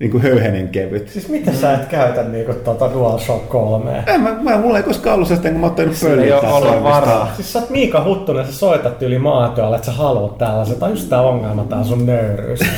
niinku, 0.00 0.18
niinku 0.18 0.28
höyhenen 0.28 0.68
kevyt. 0.68 1.08
Siis 1.08 1.28
miten 1.28 1.56
sä 1.56 1.74
et 1.74 1.86
käytä 1.86 2.22
niinku 2.22 2.54
tota 2.54 2.90
DualShock 2.92 3.48
3? 3.48 4.04
En, 4.06 4.20
mä, 4.20 4.36
mä, 4.40 4.58
mulla 4.58 4.76
ei 4.76 4.82
koskaan 4.82 5.14
ollut 5.14 5.28
sellaista, 5.28 5.50
kun 5.50 5.60
mä 5.60 5.66
oon 5.66 5.70
ottanut 5.70 5.96
Sillä 5.96 6.22
ei 6.22 6.30
pölyä 6.30 6.40
ole 6.40 6.68
ollut 6.68 6.82
varaa. 6.82 7.32
Siis 7.36 7.52
sä 7.52 7.58
oot 7.58 7.70
Miika 7.70 8.04
Huttunen, 8.04 8.46
sä 8.46 8.52
soitat 8.52 9.02
yli 9.02 9.18
maatyöllä, 9.18 9.76
että 9.76 9.86
sä 9.86 9.92
haluat 9.92 10.38
tällaisen. 10.38 10.76
Tää 10.76 10.86
on 10.88 10.92
just 10.94 11.08
tää 11.08 11.22
ongelma, 11.22 11.64
tää 11.64 11.84
sun 11.84 12.06
nöyryys. 12.06 12.60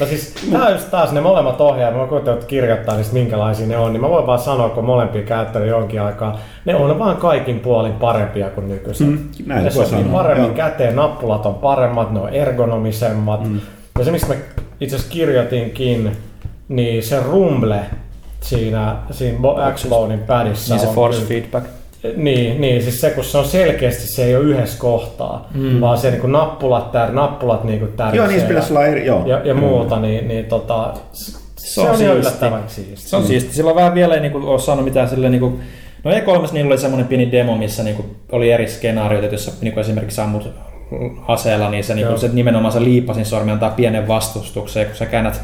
No 0.00 0.06
siis 0.06 0.34
tää 0.52 0.66
on 0.66 0.72
just 0.72 0.90
taas 0.90 1.12
ne 1.12 1.20
molemmat 1.20 1.60
ohjaamat, 1.60 2.00
mä 2.00 2.06
koitan 2.06 2.38
kirjoittaa 2.46 2.96
niistä 2.96 3.14
minkälaisia 3.14 3.66
ne 3.66 3.78
on, 3.78 3.92
niin 3.92 4.00
mä 4.00 4.08
voin 4.08 4.26
vaan 4.26 4.38
sanoa, 4.38 4.68
kun 4.68 4.84
molempia 4.84 5.22
käyttänyt 5.22 5.68
jonkin 5.68 6.02
aikaa, 6.02 6.38
ne 6.64 6.74
on 6.74 6.98
vaan 6.98 7.16
kaikin 7.16 7.60
puolin 7.60 7.92
parempia 7.92 8.50
kuin 8.50 8.68
nykyiset. 8.68 9.06
Mm, 9.06 9.18
näin 9.46 9.64
ne 9.64 9.70
voi 9.74 9.86
sopii 9.86 10.04
sanoa, 10.04 10.22
paremmin 10.22 10.46
joo. 10.46 10.54
käteen, 10.54 10.96
nappulat 10.96 11.46
on 11.46 11.54
paremmat, 11.54 12.12
ne 12.12 12.20
on 12.20 12.28
ergonomisemmat. 12.28 13.48
Mm. 13.48 13.60
Ja 13.98 14.04
se, 14.04 14.10
miksi 14.10 14.28
mä 14.28 14.34
itse 14.80 14.96
asiassa 14.96 15.12
kirjoitinkin, 15.12 16.10
niin 16.68 17.02
se 17.02 17.20
rumble 17.22 17.80
siinä, 18.40 18.96
siinä 19.10 19.38
Bo- 19.38 19.74
X-Bonein 19.74 20.20
padissa 20.20 20.74
Niin 20.74 20.80
se 20.82 20.88
on 20.88 20.94
force 20.94 21.16
kyllä- 21.18 21.28
feedback. 21.28 21.66
niin, 22.16 22.60
niin, 22.60 22.82
siis 22.82 23.00
se 23.00 23.10
kun 23.10 23.24
se 23.24 23.38
on 23.38 23.44
selkeästi, 23.44 24.06
se 24.06 24.24
ei 24.24 24.36
ole 24.36 24.44
yhdessä 24.44 24.78
kohtaa, 24.78 25.48
mm. 25.54 25.80
vaan 25.80 25.98
se 25.98 26.10
niinku 26.10 26.26
nappulat, 26.26 26.92
tär, 26.92 27.12
nappulat 27.12 27.64
niinku 27.64 27.86
tärisee 27.86 28.16
Joo, 28.16 28.26
niissä 28.26 28.48
pitäisi 28.48 28.72
olla 28.72 28.86
eri, 28.86 29.06
joo. 29.06 29.26
ja, 29.26 29.40
ja 29.44 29.54
muuta, 29.54 29.98
niin, 30.00 30.28
niin 30.28 30.44
tota, 30.44 30.94
se, 31.12 31.38
se 31.56 31.80
on, 31.80 31.86
on 31.86 31.92
on 31.92 31.98
siisti. 31.98 32.16
yllättävän 32.18 32.62
siisti. 32.66 33.08
Se 33.08 33.16
on 33.16 33.24
siisti. 33.24 33.54
Silloin 33.54 33.76
vähän 33.76 33.94
vielä 33.94 34.14
ei 34.14 34.20
niinku 34.20 34.38
ole 34.44 34.58
saanut 34.60 34.84
mitään 34.84 35.08
silleen 35.08 35.32
niinku... 35.32 35.58
No 36.04 36.10
E3 36.10 36.52
niillä 36.52 36.68
oli 36.68 36.78
semmoinen 36.78 37.06
pieni 37.08 37.32
demo, 37.32 37.56
missä 37.56 37.82
niinku 37.82 38.04
oli 38.32 38.50
eri 38.52 38.68
skenaarioita, 38.68 39.38
sä 39.38 39.52
niinku 39.60 39.80
esimerkiksi 39.80 40.20
ammut 40.20 40.48
aseella, 41.28 41.70
niin 41.70 41.84
se, 41.84 41.94
niinku, 41.94 42.12
Joo. 42.12 42.18
se 42.18 42.28
nimenomaan 42.28 42.72
se 42.72 42.84
liipasin 42.84 43.26
sormi 43.26 43.52
antaa 43.52 43.70
pienen 43.70 44.08
vastustuksen, 44.08 44.80
ja 44.80 44.86
kun 44.86 44.96
sä 44.96 45.06
käännät 45.06 45.40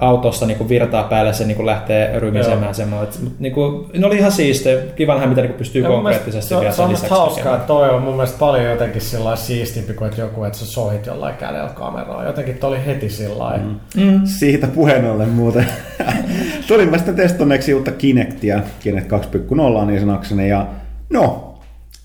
autosta 0.00 0.46
niinku 0.46 0.68
virtaa 0.68 1.02
päälle, 1.02 1.32
se 1.32 1.46
niinku 1.46 1.66
lähtee 1.66 2.18
rymisemään 2.18 2.74
semmoinen. 2.74 3.08
Et, 3.08 3.22
mut 3.22 3.40
niinku, 3.40 3.86
ne 3.98 4.06
oli 4.06 4.16
ihan 4.16 4.32
siistejä. 4.32 4.82
Kiva 4.96 5.14
nähdä, 5.14 5.26
mitä 5.26 5.40
niinku 5.40 5.58
pystyy 5.58 5.82
Ja 5.82 5.88
konkreettisesti 5.88 6.54
mielestä 6.54 6.60
vielä 6.60 6.72
sen 6.72 6.76
se 6.76 6.82
on 6.82 6.90
lisäksi 6.90 7.10
hauskaa, 7.10 7.36
tekemään. 7.36 7.60
että 7.60 7.66
toi 7.66 7.90
on 7.90 8.02
mun 8.02 8.14
mielestä 8.14 8.38
paljon 8.38 8.64
jotenkin 8.64 9.00
sillä 9.00 9.36
siistimpi 9.36 9.94
kuin 9.94 10.08
että 10.08 10.20
joku, 10.20 10.44
että 10.44 10.58
sä 10.58 10.66
sohit 10.66 11.06
jollain 11.06 11.36
kädellä 11.36 11.70
kameraa. 11.74 12.24
Jotenkin 12.24 12.58
toi 12.58 12.68
oli 12.68 12.86
heti 12.86 13.08
sillä 13.10 13.56
mm. 13.56 13.80
Mm. 14.04 14.20
Siitä 14.24 14.66
puheen 14.66 15.10
ollen 15.10 15.28
muuten. 15.28 15.66
Tulin 16.68 16.90
mä 16.90 16.96
sitten 16.96 17.16
testanneeksi 17.16 17.74
uutta 17.74 17.92
Kinectia, 17.92 18.62
Kinect 18.80 19.10
2.0 19.12 19.86
niin 19.86 20.00
sanakseni, 20.00 20.48
ja 20.48 20.66
no, 21.10 21.49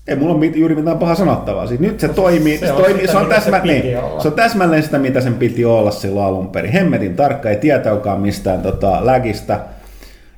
ei 0.08 0.16
mulla 0.16 0.34
ole 0.34 0.46
juuri 0.46 0.74
mitään 0.74 0.98
pahaa 0.98 1.14
sanottavaa. 1.14 1.66
Siis 1.66 1.80
nyt 1.80 2.00
se 2.00 2.08
toimii, 2.08 2.58
se 2.58 2.66
se, 2.66 2.72
on 2.72 2.82
toimii, 2.82 3.00
sitä, 3.00 3.12
se, 3.12 3.18
on 3.18 3.24
se 3.24 3.34
täsmä, 3.34 3.60
piti 3.60 3.82
niin, 3.82 3.98
olla. 3.98 4.20
se 4.20 4.28
on 4.28 4.34
täsmälleen 4.34 4.82
sitä, 4.82 4.98
mitä 4.98 5.20
sen 5.20 5.34
piti 5.34 5.64
olla 5.64 5.90
silloin 5.90 6.26
alun 6.26 6.48
perin. 6.48 6.72
Hemmetin 6.72 7.16
tarkka, 7.16 7.50
ei 7.50 7.56
tietäukaan 7.56 8.20
mistään 8.20 8.62
tota, 8.62 9.06
lägistä. 9.06 9.60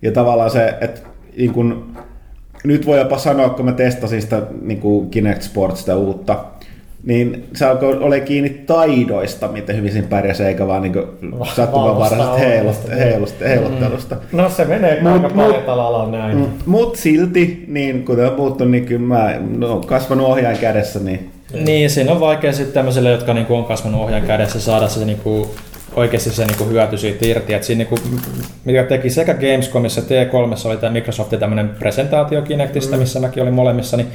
Ja 0.03 0.13
tavallaan 0.13 0.51
se, 0.51 0.75
että 0.81 1.01
niin 1.37 1.53
kun, 1.53 1.97
nyt 2.65 2.87
voi 2.87 2.99
jopa 2.99 3.19
sanoa, 3.19 3.49
kun 3.49 3.65
mä 3.65 3.73
testasin 3.73 4.23
sitä 4.23 4.43
niin 4.63 5.11
Kinect 5.11 5.43
Sports, 5.43 5.81
sitä 5.81 5.97
uutta, 5.97 6.45
niin 7.05 7.45
se 7.57 7.65
alkoi 7.67 7.97
ole 7.99 8.21
kiinni 8.21 8.51
taidoista, 8.51 9.49
miten 9.49 9.77
hyvin 9.77 9.93
siinä 9.93 10.09
pärjäsi, 10.09 10.45
eikä 10.45 10.67
vaan 10.67 10.83
niin 10.83 10.95
sattumanvaraisesta 11.55 12.25
Vallosta 12.25 12.39
heilusta, 12.49 12.87
olemasta. 12.87 13.05
heilusta, 13.11 13.45
heiluttelusta. 13.49 14.17
No 14.33 14.49
se 14.51 14.65
menee 14.65 15.01
Mut- 15.03 15.07
aika 15.13 15.29
mut- 15.29 15.37
paljon 15.37 15.65
alalla 15.69 16.11
näin. 16.11 16.37
Mm, 16.39 16.47
Mut 16.67 16.97
silti, 16.97 17.65
niin 17.69 18.05
kuten 18.05 18.27
on 18.27 18.33
puhuttu, 18.33 18.65
niin 18.65 18.87
kyllä 18.87 19.01
mä 19.07 19.35
no, 19.57 19.81
kasvanut 19.87 20.27
ohjaajan 20.29 20.59
kädessä, 20.61 21.01
niin 21.01 21.31
Niin, 21.65 21.91
siinä 21.91 22.13
on 22.13 22.21
vaikea 22.21 22.53
sitten 22.53 22.75
tämmöisille, 22.75 23.11
jotka 23.11 23.35
niinku 23.35 23.55
on 23.55 23.65
kasvanut 23.65 24.01
ohjaan 24.01 24.23
kädessä, 24.23 24.61
saada 24.61 24.89
se 24.89 25.05
niinku, 25.05 25.51
oikeasti 25.97 26.31
se 26.31 26.45
niinku 26.45 26.65
hyöty 26.65 26.99
siitä 26.99 27.27
irti. 27.27 27.55
Et 27.55 27.65
siinä 27.65 27.79
niinku, 27.79 27.97
mikä 28.65 28.85
teki 28.85 29.11
sekä 29.11 29.35
Gamescomissa 29.35 30.01
että 30.01 30.15
T3 30.25 30.69
oli 30.69 30.77
tämä 30.77 30.93
Microsoftin 30.93 31.39
tämmöinen 31.39 31.69
presentaatio 31.69 32.43
Kinectistä, 32.43 32.97
Mm. 32.97 33.01
missä 33.01 33.21
mäkin 33.21 33.43
olin 33.43 33.55
molemmissa, 33.55 33.97
niin 33.97 34.07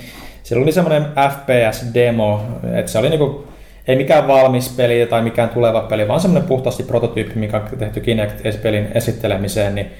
siellä 0.44 0.64
oli 0.64 0.72
semmoinen 0.72 1.06
FPS-demo, 1.06 2.41
että 2.74 2.91
se 2.91 2.98
oli 2.98 3.10
niinku, 3.10 3.48
ei 3.88 3.96
mikään 3.96 4.28
valmis 4.28 4.70
peli 4.70 5.06
tai 5.06 5.22
mikään 5.22 5.50
tuleva 5.50 5.82
peli, 5.82 6.08
vaan 6.08 6.20
semmoinen 6.20 6.48
puhtaasti 6.48 6.84
prototyyppi, 6.84 7.39
mikä 7.39 7.58
on 7.58 7.78
tehty 7.80 8.02
Kinect-pelin 8.02 8.88
esittelemiseen, 8.94 9.76
niin 9.76 9.91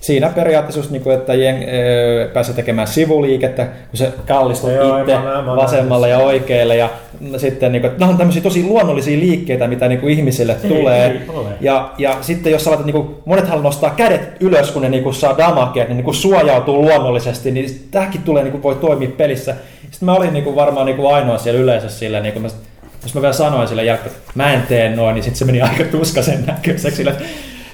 siinä 0.00 0.28
periaatteessa 0.28 0.78
just 0.78 0.90
niin 0.90 1.10
että 1.10 1.34
jen, 1.34 1.64
öö, 1.68 2.28
pääsee 2.28 2.54
tekemään 2.54 2.86
sivuliikettä, 2.88 3.64
kun 3.64 3.98
se 3.98 4.12
kallistuu 4.26 4.70
Joo, 4.70 4.98
itse 4.98 5.16
vasemmalle 5.56 6.08
ja 6.08 6.18
oikealle. 6.18 6.76
Ja 6.76 6.88
sitten 7.36 7.72
niin 7.72 7.82
kuin, 7.82 7.90
että 7.90 8.00
nämä 8.00 8.10
on 8.10 8.18
tämmöisiä 8.18 8.42
tosi 8.42 8.62
luonnollisia 8.64 9.18
liikkeitä, 9.18 9.66
mitä 9.66 9.88
niin 9.88 10.00
kuin 10.00 10.12
ihmisille 10.12 10.54
tulee. 10.68 11.06
ei 11.06 11.20
ole. 11.28 11.48
ja, 11.60 11.90
ja 11.98 12.16
sitten 12.20 12.52
jos 12.52 12.66
laitat, 12.66 12.86
niin 12.86 12.94
kuin, 12.94 13.08
monet 13.24 13.48
haluaa 13.48 13.64
nostaa 13.64 13.90
kädet 13.90 14.36
ylös, 14.40 14.70
kun 14.70 14.82
ne 14.82 14.88
niin 14.88 15.02
kuin, 15.02 15.14
saa 15.14 15.38
damakea, 15.38 15.84
ne 15.84 15.94
niin 15.94 16.04
kuin, 16.04 16.14
suojautuu 16.14 16.82
luonnollisesti, 16.82 17.50
niin 17.50 17.88
tämäkin 17.90 18.22
tulee, 18.22 18.42
niin 18.42 18.52
kuin, 18.52 18.62
voi 18.62 18.74
toimia 18.74 19.08
pelissä. 19.16 19.54
Sitten 19.90 20.06
mä 20.06 20.14
olin 20.14 20.32
niin 20.32 20.44
kuin, 20.44 20.56
varmaan 20.56 20.86
niin 20.86 20.96
kuin, 20.96 21.14
ainoa 21.14 21.38
siellä 21.38 21.60
yleisössä 21.60 21.98
silleen, 21.98 22.22
niin 22.22 22.32
kuin, 22.32 22.42
mä, 22.42 22.48
jos 23.02 23.14
mä 23.14 23.20
vielä 23.20 23.32
sanoin 23.34 23.68
sille 23.68 23.84
jälkeen, 23.84 24.06
että 24.10 24.20
mä 24.34 24.52
en 24.52 24.62
tee 24.62 24.96
noin, 24.96 25.14
niin 25.14 25.22
sitten 25.22 25.38
se 25.38 25.44
meni 25.44 25.62
aika 25.70 25.84
tuskasen 25.84 26.44
näköiseksi. 26.46 26.96
Sille, 26.96 27.10
että 27.10 27.24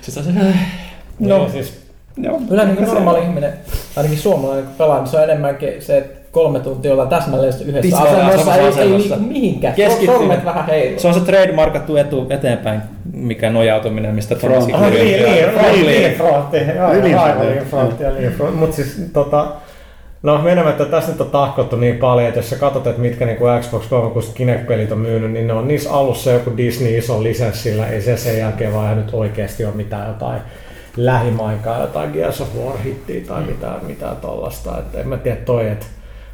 sit 0.02 0.14
se, 0.14 0.20
No. 0.32 1.38
no, 1.38 1.38
Niin, 1.38 1.52
siis, 1.52 1.86
Joo, 2.16 2.40
Kyllä 2.48 2.64
niin 2.64 2.76
kuin 2.76 2.86
normaali 2.88 3.22
ihminen, 3.22 3.52
ainakin 3.96 4.18
suomalainen 4.18 4.64
kun 4.64 4.74
pelaa, 4.78 4.98
niin 4.98 5.08
se 5.08 5.16
on 5.16 5.22
enemmänkin 5.22 5.82
se, 5.82 5.98
että 5.98 6.16
kolme 6.30 6.60
tuntia 6.60 6.92
ollaan 6.92 7.08
täsmällisesti 7.08 7.64
yhdessä 7.64 7.98
asennossa, 7.98 8.56
ei, 8.56 8.72
ei 8.78 8.90
liiku 8.90 9.16
mihinkään. 9.16 9.74
Keskittynyt. 9.74 10.16
Sormet 10.16 10.44
vähän 10.44 10.66
heiluu. 10.66 10.98
Se 11.00 11.08
on 11.08 11.14
se 11.14 11.20
trademarkattu 11.20 11.96
etu 11.96 12.26
eteenpäin, 12.30 12.80
mikä 13.12 13.50
nojautuminen, 13.50 14.14
mistä 14.14 14.34
Tomaskin 14.34 14.74
Ah, 14.74 14.90
niin, 14.90 15.04
niin, 15.04 15.24
niin, 15.24 15.86
niin, 15.86 16.14
frontti. 16.14 16.56
Joo, 16.76 16.92
Niin, 16.92 17.10
joo, 17.10 17.22
aivan 17.22 17.46
niin. 17.46 17.56
niin, 17.56 17.66
frontti 17.66 18.04
ja 18.04 18.10
niin, 18.10 18.32
frontti. 18.32 18.58
Mutta 18.58 18.76
siis 18.76 18.96
tota, 19.12 19.46
No 20.22 20.38
menemättä, 20.38 20.84
tässä 20.84 21.12
nyt 21.12 21.20
on 21.20 21.30
tahkottu 21.30 21.76
niin 21.76 21.96
paljon, 21.98 22.28
että 22.28 22.38
jos 22.38 22.50
sä 22.50 22.56
katsot, 22.56 22.86
että 22.86 23.00
mitkä 23.02 23.26
niin 23.26 23.36
kuin 23.38 23.60
Xbox 23.62 23.86
360 23.88 24.36
Kinect-pelit 24.36 24.92
on 24.92 24.98
myynyt, 24.98 25.30
niin 25.32 25.46
ne 25.46 25.52
on 25.52 25.68
niissä 25.68 25.92
alussa 25.92 26.30
joku 26.30 26.56
Disney 26.56 26.98
iso 26.98 27.22
lisenssillä, 27.22 27.86
ei 27.88 28.00
se 28.02 28.16
sen 28.16 28.38
jälkeen 28.38 28.72
vaan 28.72 28.96
nyt 28.96 29.10
oikeasti 29.14 29.64
ole 29.64 29.74
mitään 29.74 30.08
jotain 30.08 30.40
lähimaikaa, 30.96 31.80
jotain 31.80 32.10
Gears 32.10 32.40
of 32.40 32.48
War 32.64 32.78
hittiä 32.84 33.20
tai 33.28 33.42
mitään, 33.42 33.84
mitään 33.86 34.16
tollasta. 34.16 34.78
Että 34.78 35.00
en 35.00 35.08
mä 35.08 35.16
tiedä 35.16 35.36
toi, 35.36 35.68
että 35.68 35.86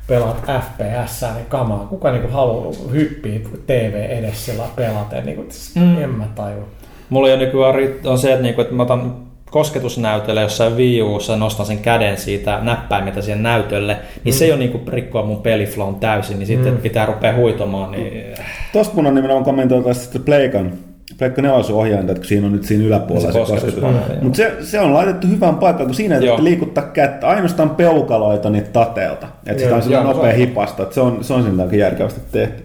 pelaat 0.07 0.43
FPS, 0.61 1.23
niin 1.35 1.47
kamaa. 1.49 1.87
Kuka 1.91 2.13
niinku 2.13 2.29
haluaa 2.29 2.73
hyppiä 2.93 3.41
TV 3.67 4.07
edessä 4.09 4.53
sillä 4.53 4.65
pelaten, 4.77 5.27
niin 5.27 5.37
kuin, 5.37 5.49
Mm. 5.75 6.03
en 6.03 6.11
mä 6.11 6.25
tajua. 6.35 6.65
Mulla 7.11 7.29
jo 7.29 7.37
nykyään 7.37 7.75
ri- 7.75 8.09
on 8.09 8.19
se, 8.19 8.31
että, 8.33 8.43
niinku, 8.43 8.61
että 8.61 8.75
mä 8.75 8.83
otan 8.83 9.15
kosketusnäytölle 9.53 10.41
jossain 10.43 10.77
Wii 10.77 11.03
Ussa, 11.03 11.37
nostan 11.37 11.67
sen 11.67 11.79
käden 11.79 12.17
siitä 12.17 12.59
näppäimeltä 12.63 13.23
siihen 13.23 13.43
näytölle, 13.43 13.97
niin 14.25 14.35
mm. 14.35 14.39
se 14.39 14.47
jo 14.47 14.57
niinku 14.57 14.81
rikkoa 14.91 15.25
mun 15.25 15.43
peliflown 15.43 15.95
täysin, 15.95 16.39
niin 16.39 16.47
sitten 16.47 16.73
Mm. 16.73 16.81
pitää 16.81 17.07
rupea 17.07 17.37
huitomaan, 17.37 17.91
niin 17.91 18.25
Tosta 18.73 18.95
mun 18.95 19.07
on 19.07 19.15
nimenomaan 19.15 19.45
kommentoitu 19.45 19.95
sitten 19.95 20.23
Pleikan, 20.23 20.73
Pleikka 21.19 21.43
Nelosen 21.43 21.77
ohjainta, 21.77 22.13
että 22.13 22.21
kun 22.21 22.29
siinä 22.29 22.47
on 22.47 22.53
nyt 22.53 22.65
siinä 22.65 22.85
yläpuolella 22.85 23.33
Se 23.33 23.33
se, 23.33 23.53
kosketus-. 23.53 24.23
Mutta 24.23 24.37
se, 24.37 24.57
se, 24.61 24.81
on 24.81 24.95
laitettu 24.95 25.27
hyvään 25.27 25.57
paikkaan, 25.57 25.87
kun 25.87 25.95
siinä 25.95 26.15
ei 26.15 26.21
tarvitse 26.21 26.45
liikuttaa 26.45 26.85
kättä, 26.85 27.29
ainoastaan 27.29 27.71
peukaloita 27.71 28.51
niitä 28.51 28.71
tateelta. 28.71 29.27
Että 29.47 29.63
sitä 29.63 29.77
on 29.77 29.83
sillä 29.83 29.97
joo, 29.97 30.05
nopea 30.05 30.31
se 30.33 30.37
hipasta, 30.37 30.83
että 30.83 30.95
se 30.95 31.01
on, 31.01 31.25
se 31.25 31.35
on 31.35 31.61
aika 31.61 31.77
järkevästi 31.77 32.21
tehty. 32.33 32.63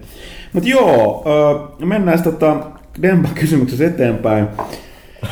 Mutta 0.54 0.70
joo, 0.70 1.24
ö, 1.80 1.86
mennään 1.86 2.18
sitten 2.18 2.34
tota 2.34 2.58
Demba 3.02 3.30
kysymyksessä 3.36 3.86
eteenpäin. 3.86 4.48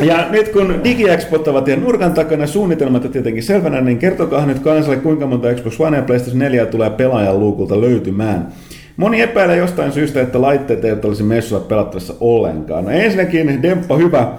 Ja 0.00 0.26
nyt 0.30 0.48
kun 0.48 0.80
DigiExpot 0.84 1.48
ovat 1.48 1.68
ihan 1.68 1.80
nurkan 1.80 2.12
takana, 2.12 2.46
suunnitelmat 2.46 3.04
on 3.04 3.10
tietenkin 3.10 3.42
selvänä, 3.42 3.80
niin 3.80 3.98
kertokaa 3.98 4.46
nyt 4.46 4.58
kansalle, 4.58 4.96
kuinka 4.96 5.26
monta 5.26 5.54
Xbox 5.54 5.80
One 5.80 5.96
ja 5.96 6.02
PlayStation 6.02 6.38
4 6.38 6.66
tulee 6.66 6.90
pelaajan 6.90 7.40
luukulta 7.40 7.80
löytymään. 7.80 8.48
Moni 8.96 9.20
epäilee 9.20 9.56
jostain 9.56 9.92
syystä, 9.92 10.20
että 10.20 10.40
laitteet 10.40 10.84
eivät 10.84 11.04
olisi 11.04 11.22
messuilla 11.22 11.66
pelattavassa 11.66 12.14
ollenkaan. 12.20 12.84
No 12.84 12.90
ensinnäkin, 12.90 13.62
Demppa, 13.62 13.96
hyvä. 13.96 14.32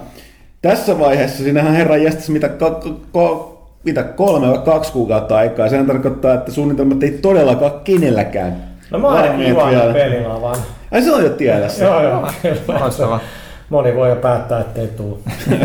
Tässä 0.62 0.98
vaiheessa 0.98 1.44
sinähän 1.44 1.74
herran 1.74 2.02
jästäs 2.02 2.30
mitä, 2.30 2.48
ka, 2.48 2.82
ka, 3.12 3.52
mitä 3.84 4.02
kolme 4.02 4.48
vai 4.48 4.58
kaksi 4.58 4.92
kuukautta 4.92 5.36
aikaa. 5.36 5.68
Sehän 5.68 5.86
tarkoittaa, 5.86 6.34
että 6.34 6.52
suunnitelmat 6.52 7.02
ei 7.02 7.10
todellakaan 7.10 7.80
kenelläkään. 7.84 8.71
No 8.92 8.98
mä 8.98 9.06
oon 9.06 9.16
ainakin 9.16 9.56
pelilavan. 9.92 10.56
Ai 10.90 11.02
se 11.02 11.12
on 11.12 11.22
jo 11.22 11.28
tiedossa. 11.30 11.84
Joo, 11.84 12.02
joo. 12.02 12.28
kyllä. 12.42 12.80
Loistavaa. 12.80 13.20
Moni 13.68 13.96
voi 13.96 14.08
jo 14.08 14.16
päättää, 14.16 14.60
ettei 14.60 14.86
tuu. 14.86 15.22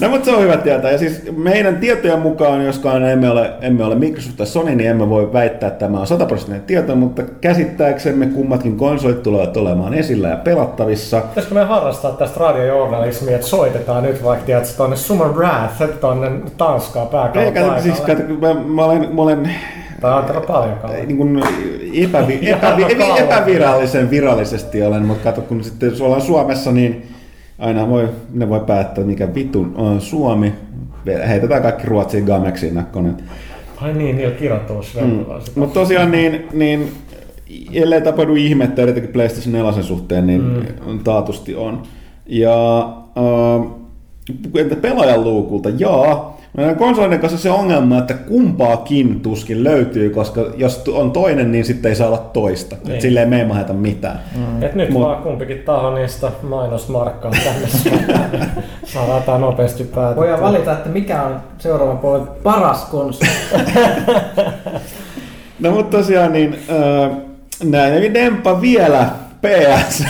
No 0.00 0.08
mutta 0.08 0.24
se 0.24 0.36
on 0.36 0.42
hyvä 0.42 0.56
tietää. 0.56 0.90
Ja 0.90 0.98
siis 0.98 1.22
meidän 1.36 1.76
tietojen 1.76 2.18
mukaan, 2.18 2.64
joskaan 2.64 3.04
emme 3.04 3.30
ole, 3.30 3.52
emme 3.60 3.84
ole 3.84 3.94
Microsoft 3.94 4.36
tai 4.36 4.46
Sony, 4.46 4.74
niin 4.74 4.90
emme 4.90 5.08
voi 5.08 5.32
väittää, 5.32 5.66
että 5.66 5.78
tämä 5.78 6.00
on 6.00 6.06
100 6.06 6.26
prosenttinen 6.26 6.62
tieto, 6.62 6.96
mutta 6.96 7.22
käsittääksemme 7.22 8.26
kummatkin 8.26 8.76
konsolit 8.76 9.22
tulevat 9.22 9.56
olemaan 9.56 9.94
esillä 9.94 10.28
ja 10.28 10.36
pelattavissa. 10.36 11.20
Pitäisikö 11.20 11.54
me 11.54 11.64
harrastaa 11.64 12.12
tästä 12.12 12.40
radiojournalismia, 12.40 13.34
että 13.34 13.46
soitetaan 13.46 14.02
nyt 14.02 14.24
vaikka 14.24 14.46
tiedät, 14.46 14.74
tuonne 14.76 14.96
Summer 14.96 15.28
Wrath, 15.28 15.82
tuonne 16.00 16.30
Tanskaan 16.56 17.08
pääkaupan 17.08 17.44
Eikä, 17.44 17.80
siis, 17.82 18.00
kato, 18.00 18.22
mä, 18.40 18.54
mä 18.54 18.84
olen, 18.84 19.14
mä 19.14 19.22
olen 19.22 19.50
Tai 20.04 20.12
Antero 20.12 20.40
Paljokalle. 20.40 21.06
niin 21.06 21.16
kuin 21.16 21.42
epävi, 21.94 22.38
epävi, 22.42 22.82
epävi, 22.82 23.20
epävirallisen 23.20 24.10
virallisesti 24.10 24.82
olen, 24.82 25.02
mutta 25.02 25.24
kato, 25.24 25.40
kun 25.40 25.64
sitten 25.64 25.92
ollaan 26.00 26.20
Suomessa, 26.20 26.72
niin 26.72 27.06
aina 27.58 27.88
voi, 27.88 28.08
ne 28.32 28.48
voi 28.48 28.60
päättää, 28.60 29.04
mikä 29.04 29.34
vitun 29.34 29.72
on 29.76 30.00
Suomi. 30.00 30.52
Heitetään 31.28 31.62
kaikki 31.62 31.86
Ruotsiin 31.86 32.24
Gamexiin 32.24 32.74
nakkonen. 32.74 33.16
Ai 33.76 33.92
niin, 33.92 34.16
niillä 34.16 34.34
kirjoitusverkoilla. 34.34 35.38
Mm. 35.38 35.60
Mutta 35.60 35.80
tosiaan 35.80 36.10
niin, 36.10 36.48
niin 36.52 36.92
ellei 37.72 38.02
tapahdu 38.02 38.34
ihmettä, 38.34 38.82
erityisesti 38.82 39.12
PlayStation 39.12 39.52
4 39.52 39.82
suhteen, 39.82 40.26
niin 40.26 40.42
mm. 40.86 40.98
taatusti 40.98 41.54
on. 41.54 41.82
Ja 42.26 42.78
äh, 43.18 43.70
entä 44.54 44.76
pelaajan 44.76 45.24
luukulta? 45.24 45.68
Jaa, 45.78 46.33
konsolinen 46.78 47.20
kanssa 47.20 47.38
se 47.38 47.50
ongelma, 47.50 47.98
että 47.98 48.14
kumpaakin 48.14 49.20
tuskin 49.20 49.64
löytyy, 49.64 50.10
koska 50.10 50.40
jos 50.56 50.82
on 50.88 51.10
toinen, 51.12 51.52
niin 51.52 51.64
sitten 51.64 51.88
ei 51.88 51.96
saa 51.96 52.08
olla 52.08 52.30
toista. 52.32 52.76
Niin. 52.84 52.94
Et 52.94 53.00
silleen 53.00 53.28
me 53.28 53.38
ei 53.38 53.44
maheta 53.44 53.72
mitään. 53.72 54.20
Mm. 54.36 54.62
Et 54.62 54.74
nyt 54.74 54.90
Mut- 54.90 55.00
vaan 55.00 55.22
kumpikin 55.22 55.58
taho 55.58 55.94
niistä 55.94 56.30
mainosmarkkaa 56.42 57.30
tänne. 57.30 57.68
Saadaan 58.92 59.22
tää 59.22 59.38
nopeasti 59.38 59.84
päätettyä. 59.84 60.16
Voidaan 60.20 60.40
valita, 60.40 60.72
että 60.72 60.88
mikä 60.88 61.22
on 61.22 61.40
seuraavan 61.58 61.98
polven 61.98 62.28
paras 62.42 62.84
konsoli. 62.84 63.30
No 65.60 65.70
mutta 65.70 65.96
tosiaan 65.96 66.32
niin, 66.32 66.58
äh, 66.70 67.16
näin 67.64 67.94
eli 67.94 68.14
Demppa 68.14 68.60
vielä 68.60 69.06
PS. 69.44 70.04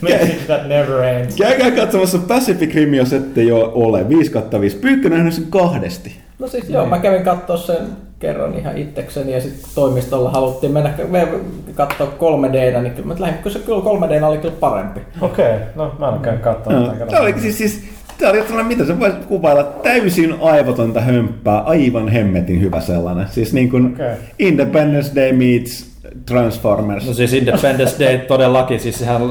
Message 0.00 0.44
that 0.46 0.68
never 0.68 1.02
ends. 1.04 1.36
Käykää 1.36 1.70
katsomassa 1.70 2.18
Pacific 2.18 2.74
Rim, 2.74 2.94
jos 2.94 3.12
ette 3.12 3.42
jo 3.42 3.72
ole. 3.74 4.08
5 4.08 4.30
kautta 4.30 4.60
5. 4.60 4.76
Pyykkö 4.76 5.08
nähnyt 5.08 5.34
sen 5.34 5.46
kahdesti. 5.50 6.16
No 6.38 6.48
siis 6.48 6.70
joo, 6.70 6.86
mä 6.86 6.98
kävin 6.98 7.22
katsoa 7.22 7.56
sen 7.56 7.86
kerran 8.18 8.54
ihan 8.54 8.78
itsekseni 8.78 9.32
ja 9.32 9.40
sitten 9.40 9.70
toimistolla 9.74 10.30
haluttiin 10.30 10.72
mennä 10.72 10.94
me 11.08 11.28
katsoa 11.74 12.06
3D, 12.06 12.80
niin 12.82 12.92
kyllä 12.92 13.08
mä 13.08 13.14
lähdin, 13.18 13.42
kun 13.42 13.52
se 13.52 13.58
kyllä 13.58 13.82
3D 13.82 14.24
oli 14.24 14.38
kyllä 14.38 14.54
parempi. 14.60 15.00
Okei, 15.20 15.46
okay, 15.46 15.58
no 15.74 15.94
mä 15.98 16.08
en 16.08 16.20
käy 16.20 16.38
No, 16.68 16.86
tätä. 16.86 17.06
Tämä 17.06 17.22
oli 17.22 17.40
siis, 17.40 17.58
siis 17.58 17.84
Tämä 18.18 18.30
oli 18.30 18.42
sellainen, 18.42 18.66
mitä 18.66 18.86
sä 18.86 19.00
voisit 19.00 19.24
kuvailla, 19.24 19.62
täysin 19.62 20.34
aivotonta 20.40 21.00
hömppää, 21.00 21.60
aivan 21.60 22.08
hemmetin 22.08 22.60
hyvä 22.60 22.80
sellainen. 22.80 23.26
Siis 23.30 23.52
niin 23.52 23.70
kuin 23.70 23.86
Okei. 23.86 24.14
Independence 24.38 25.14
Day 25.14 25.32
meets 25.32 25.93
Transformers. 26.26 27.06
No 27.06 27.12
siis 27.14 27.32
Independence 27.32 28.04
Day 28.04 28.18
todellakin, 28.18 28.80
siis 28.80 28.98
sehän 28.98 29.22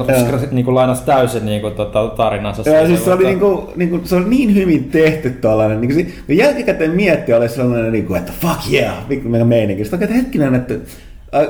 niin 0.50 0.64
kuin 0.64 0.74
lainasi 0.74 1.02
täysin 1.04 1.46
niin 1.46 1.60
kuin, 1.60 1.74
tota, 1.74 2.08
tarinansa. 2.08 2.70
Joo, 2.70 2.86
siis 2.86 3.04
se 3.04 3.12
oli, 3.12 3.16
mutta- 3.16 3.28
niinku, 3.28 3.72
niinku, 3.76 4.00
se 4.04 4.16
oli 4.16 4.24
niin 4.28 4.54
hyvin 4.54 4.84
tehty 4.84 5.30
tuollainen. 5.30 5.80
Niinku, 5.80 5.96
se- 5.96 6.06
kun 6.26 6.36
jälkikäteen 6.36 6.90
miettiä, 6.90 7.36
oli 7.36 7.48
sellainen, 7.48 7.92
niinku, 7.92 8.14
että 8.14 8.32
fuck 8.40 8.72
yeah, 8.72 8.94
mikä 9.08 9.44
meininki. 9.44 9.84
Sitten 9.84 9.96
oikein, 10.00 10.10
että 10.10 10.22
hetkinen, 10.24 10.54
että 10.54 10.74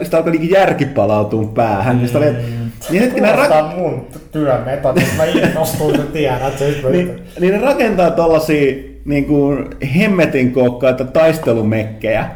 sitä 0.03 0.17
alkoi 0.17 0.33
niinku 0.33 0.55
järki 0.55 0.85
palautua 0.85 1.47
päähän. 1.55 1.97
Mm. 1.97 2.03
Sitten 2.03 2.23
oli, 2.23 2.31
että, 2.31 2.43
niin 2.91 3.03
hetkinen, 3.03 3.31
Kuulostaa 3.31 3.73
ra- 3.73 3.77
mun 3.79 4.07
työmetodit, 4.33 5.09
mä 5.17 5.25
innostuin, 5.25 5.97
kun 5.97 6.07
tiedät. 6.13 6.59
Se 6.59 6.75
niin, 6.91 7.23
niin 7.41 7.53
ne 7.55 7.61
rakentaa 7.61 8.11
tollasia 8.11 8.75
niinku 9.05 9.57
hemmetin 9.97 10.53
kookkaita 10.53 11.05
taistelumekkejä. 11.05 12.27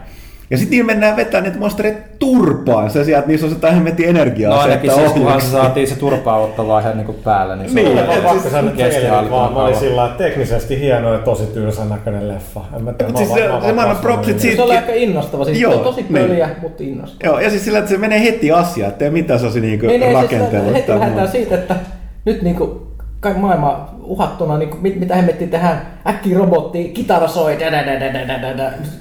Ja 0.50 0.56
sitten 0.58 0.70
niillä 0.70 0.86
mennään 0.86 1.16
vetämään 1.16 1.44
niitä 1.44 1.58
monstereita 1.58 1.98
turpaan. 2.18 2.90
Se 2.90 3.04
sieltä, 3.04 3.28
niissä 3.28 3.46
on 3.46 3.52
jotain 3.52 3.74
hemmetin 3.74 4.08
energiaa. 4.08 4.50
No 4.50 4.56
se, 4.56 4.62
ainakin 4.62 4.90
että 4.90 5.02
siis 5.02 5.12
kunhan 5.12 5.40
se 5.40 5.46
saatiin 5.46 5.88
se 5.88 5.96
turpaa 5.98 6.48
niinku 6.94 7.12
päälle, 7.12 7.56
niin 7.56 7.68
se 7.68 7.74
Niin, 7.74 7.88
on 7.88 7.98
et 7.98 8.06
Mä 8.06 8.28
pakko 8.28 8.48
sanoa, 8.50 8.70
että 8.70 8.82
kesti 8.84 9.06
vaan 9.30 9.52
mä 9.52 9.58
olin 9.64 9.76
sillä 9.76 10.10
teknisesti 10.18 10.80
hieno 10.80 11.12
ja 11.12 11.18
tosi 11.18 11.46
tyysän 11.46 11.88
näköinen 11.88 12.28
leffa. 12.28 12.60
En 12.76 12.82
mä 12.84 12.92
tiedä, 12.92 13.12
siis 13.16 13.28
mä 13.28 13.34
se- 13.34 13.40
vaan- 13.48 13.60
se 13.60 13.66
vaan 13.66 13.74
maailman 13.74 13.96
kasvanut 13.96 14.02
propsit 14.02 14.34
niin. 14.34 14.40
siitä- 14.40 14.56
Se 14.56 14.62
oli 14.62 14.76
aika 14.76 14.92
innostava, 14.92 15.44
siis 15.44 15.60
Joo, 15.60 15.72
Joo, 15.72 15.82
tosi 15.84 16.06
niin. 16.08 16.12
pöliä, 16.28 16.48
mutta 16.62 16.82
innostava. 16.82 17.30
Joo, 17.30 17.40
ja 17.40 17.50
siis 17.50 17.64
sillä, 17.64 17.78
että 17.78 17.90
se 17.90 17.98
menee 17.98 18.22
heti 18.24 18.52
asiaan, 18.52 18.92
ettei 18.92 19.10
mitään 19.10 19.38
sellaisia 19.40 19.62
niinku 19.62 19.86
Niin, 19.86 20.00
niin, 20.00 20.18
siis 20.18 20.30
heti 20.74 20.92
lähdetään 20.98 21.28
siitä, 21.28 21.54
että 21.54 21.76
nyt 22.24 22.42
niinku 22.42 22.86
kaikki 23.20 23.40
maailma 23.40 23.97
uhattuna, 24.08 24.58
niinku, 24.58 24.76
mit, 24.80 25.00
mitä 25.00 25.14
hemmettiin 25.14 25.50
tehdään, 25.50 25.82
äkkiä 26.06 26.38
robotti, 26.38 26.88
kitara 26.88 27.28
soi, 27.28 27.56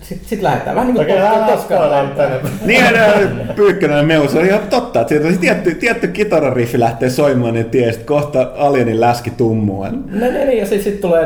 sitten 0.01 0.27
sit 0.29 0.41
lähdetään. 0.41 0.75
Vähän 0.75 0.87
niin 0.87 0.95
kuin 0.95 1.07
tänne. 2.15 2.39
Niin, 2.65 2.85
Pyykkönen 3.55 4.05
meus 4.05 4.35
oli 4.35 4.47
ihan 4.47 4.59
totta, 4.69 5.01
että 5.01 5.09
sieltä 5.09 5.39
tietty, 5.39 5.75
tietty 5.75 6.07
kitarariffi 6.07 6.79
lähtee 6.79 7.09
soimaan, 7.09 7.53
niin 7.53 7.69
ties, 7.69 7.95
että 7.95 8.07
kohta 8.07 8.51
alienin 8.57 9.01
läski 9.01 9.29
tummuu. 9.29 9.83
No 9.83 9.89
niin, 10.19 10.33
niin, 10.33 10.57
ja 10.57 10.65
sitten 10.65 10.83
sit 10.83 11.01
tulee 11.01 11.25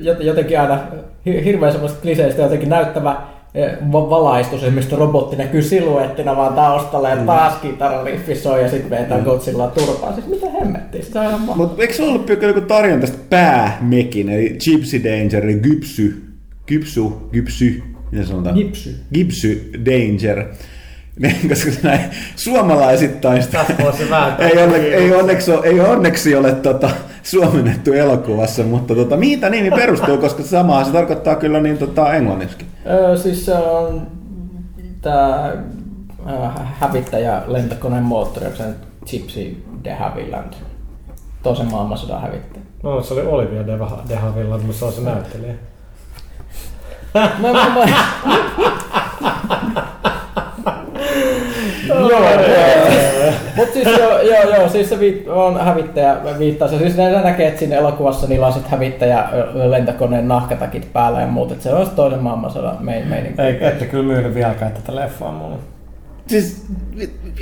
jot- 0.00 0.22
jotenkin 0.22 0.60
aina 0.60 0.78
hi- 1.26 1.44
hirveän 1.44 1.72
semmoista 1.72 1.98
kliseistä 2.02 2.42
jotenkin 2.42 2.68
näyttävä 2.68 3.16
valaistus, 3.92 4.62
esimerkiksi 4.62 4.96
robotti 4.96 5.36
näkyy 5.36 5.62
siluettina 5.62 6.36
vaan 6.36 6.54
taustalla 6.54 7.08
ja 7.08 7.16
taas 7.16 7.54
kitarariffi 7.54 8.34
soi 8.34 8.62
ja 8.62 8.70
sitten 8.70 8.90
vetää 8.90 9.20
Godzilla 9.20 9.68
turpaan. 9.68 10.14
Siis 10.14 10.26
mitä 10.26 10.46
hemmettiä, 10.50 11.02
sitä 11.02 11.20
on 11.20 11.26
ihan 11.26 11.56
Mutta 11.56 11.82
eikö 11.82 11.94
se 11.94 12.02
ollut 12.02 12.28
joku 12.28 12.60
tarina 12.60 13.00
tästä 13.00 13.18
päämekin, 13.30 14.28
eli 14.28 14.58
Gypsy 14.64 15.04
Danger, 15.04 15.44
eli 15.44 15.54
Gypsy, 15.54 16.22
Gypsu, 16.66 17.28
Gypsy, 17.32 17.82
mitä 18.12 18.24
sanotaan? 18.24 18.54
Gipsy. 18.54 18.96
Gypsy 19.14 19.70
Danger. 19.84 20.44
Niin, 21.18 21.48
Koska 21.48 21.70
näin 21.82 22.00
suomalaisittain 22.36 23.42
sitä 23.42 23.64
ei, 24.38 24.62
onne, 24.62 24.76
ei, 24.76 25.14
onneksi, 25.14 25.50
ole, 25.52 25.66
ei 25.66 25.80
onneksi 25.80 26.36
ole 26.36 26.52
tota, 26.52 26.90
suomennettu 27.30 27.92
elokuvassa, 27.92 28.62
mutta 28.62 28.94
tota, 28.94 29.16
mihin 29.16 29.40
tämä 29.40 29.50
nimi 29.50 29.70
perustuu, 29.70 30.18
koska 30.18 30.42
samaa 30.42 30.84
se 30.84 30.92
tarkoittaa 30.92 31.34
kyllä 31.34 31.60
niin 31.60 31.78
tota, 31.78 32.14
englanniksi. 32.14 32.56
Öö, 32.86 33.16
siis 33.16 33.46
se 33.46 33.54
on 33.54 34.06
tämä 35.02 35.52
hävittäjä 36.80 37.42
lentokoneen 37.46 38.02
moottori, 38.02 38.46
onko 38.46 38.58
se 38.58 38.66
nyt 38.66 38.76
Gypsy 39.10 39.64
de 39.84 39.94
Havilland, 39.94 40.52
toisen 41.42 41.70
maailmansodan 41.70 42.20
hävittäjä. 42.20 42.64
No, 42.82 43.02
se 43.02 43.14
oli 43.14 43.22
Olivia 43.22 43.66
de, 43.66 43.72
de 44.08 44.16
Havilland, 44.16 44.62
mutta 44.62 44.78
se 44.78 44.84
on 44.84 44.92
se 44.92 45.00
näyttelijä. 45.00 45.54
Mä, 47.14 47.30
mä, 47.38 47.52
mä, 47.52 47.84
joo, 51.88 52.20
Mutta 53.60 53.72
siis 53.72 53.98
joo, 53.98 54.20
joo, 54.20 54.56
joo, 54.56 54.68
siis 54.68 54.88
se 54.88 55.00
viit, 55.00 55.28
on 55.28 55.60
hävittäjä 55.60 56.16
viittaus. 56.38 56.70
Siis 56.78 56.96
ne 56.96 57.22
näkee, 57.22 57.46
että 57.48 57.58
siinä 57.58 57.76
elokuvassa 57.76 58.26
niillä 58.26 58.46
on 58.46 58.52
sit 58.52 58.68
hävittäjä 58.68 59.24
lentokoneen 59.54 60.28
nahkatakit 60.28 60.92
päällä 60.92 61.20
ja 61.20 61.26
muut. 61.26 61.52
Että 61.52 61.62
se 61.64 61.74
on 61.74 61.86
se 61.86 61.92
toinen 61.92 62.22
maailmansodan 62.22 62.76
mein, 62.80 63.08
meininki. 63.08 63.42
Ei, 63.42 63.66
ette 63.66 63.84
kyllä 63.86 64.04
myynyt 64.04 64.34
vieläkään 64.34 64.72
tätä 64.72 64.96
leffaa 64.96 65.32
mulle. 65.32 65.56
Siis, 66.26 66.66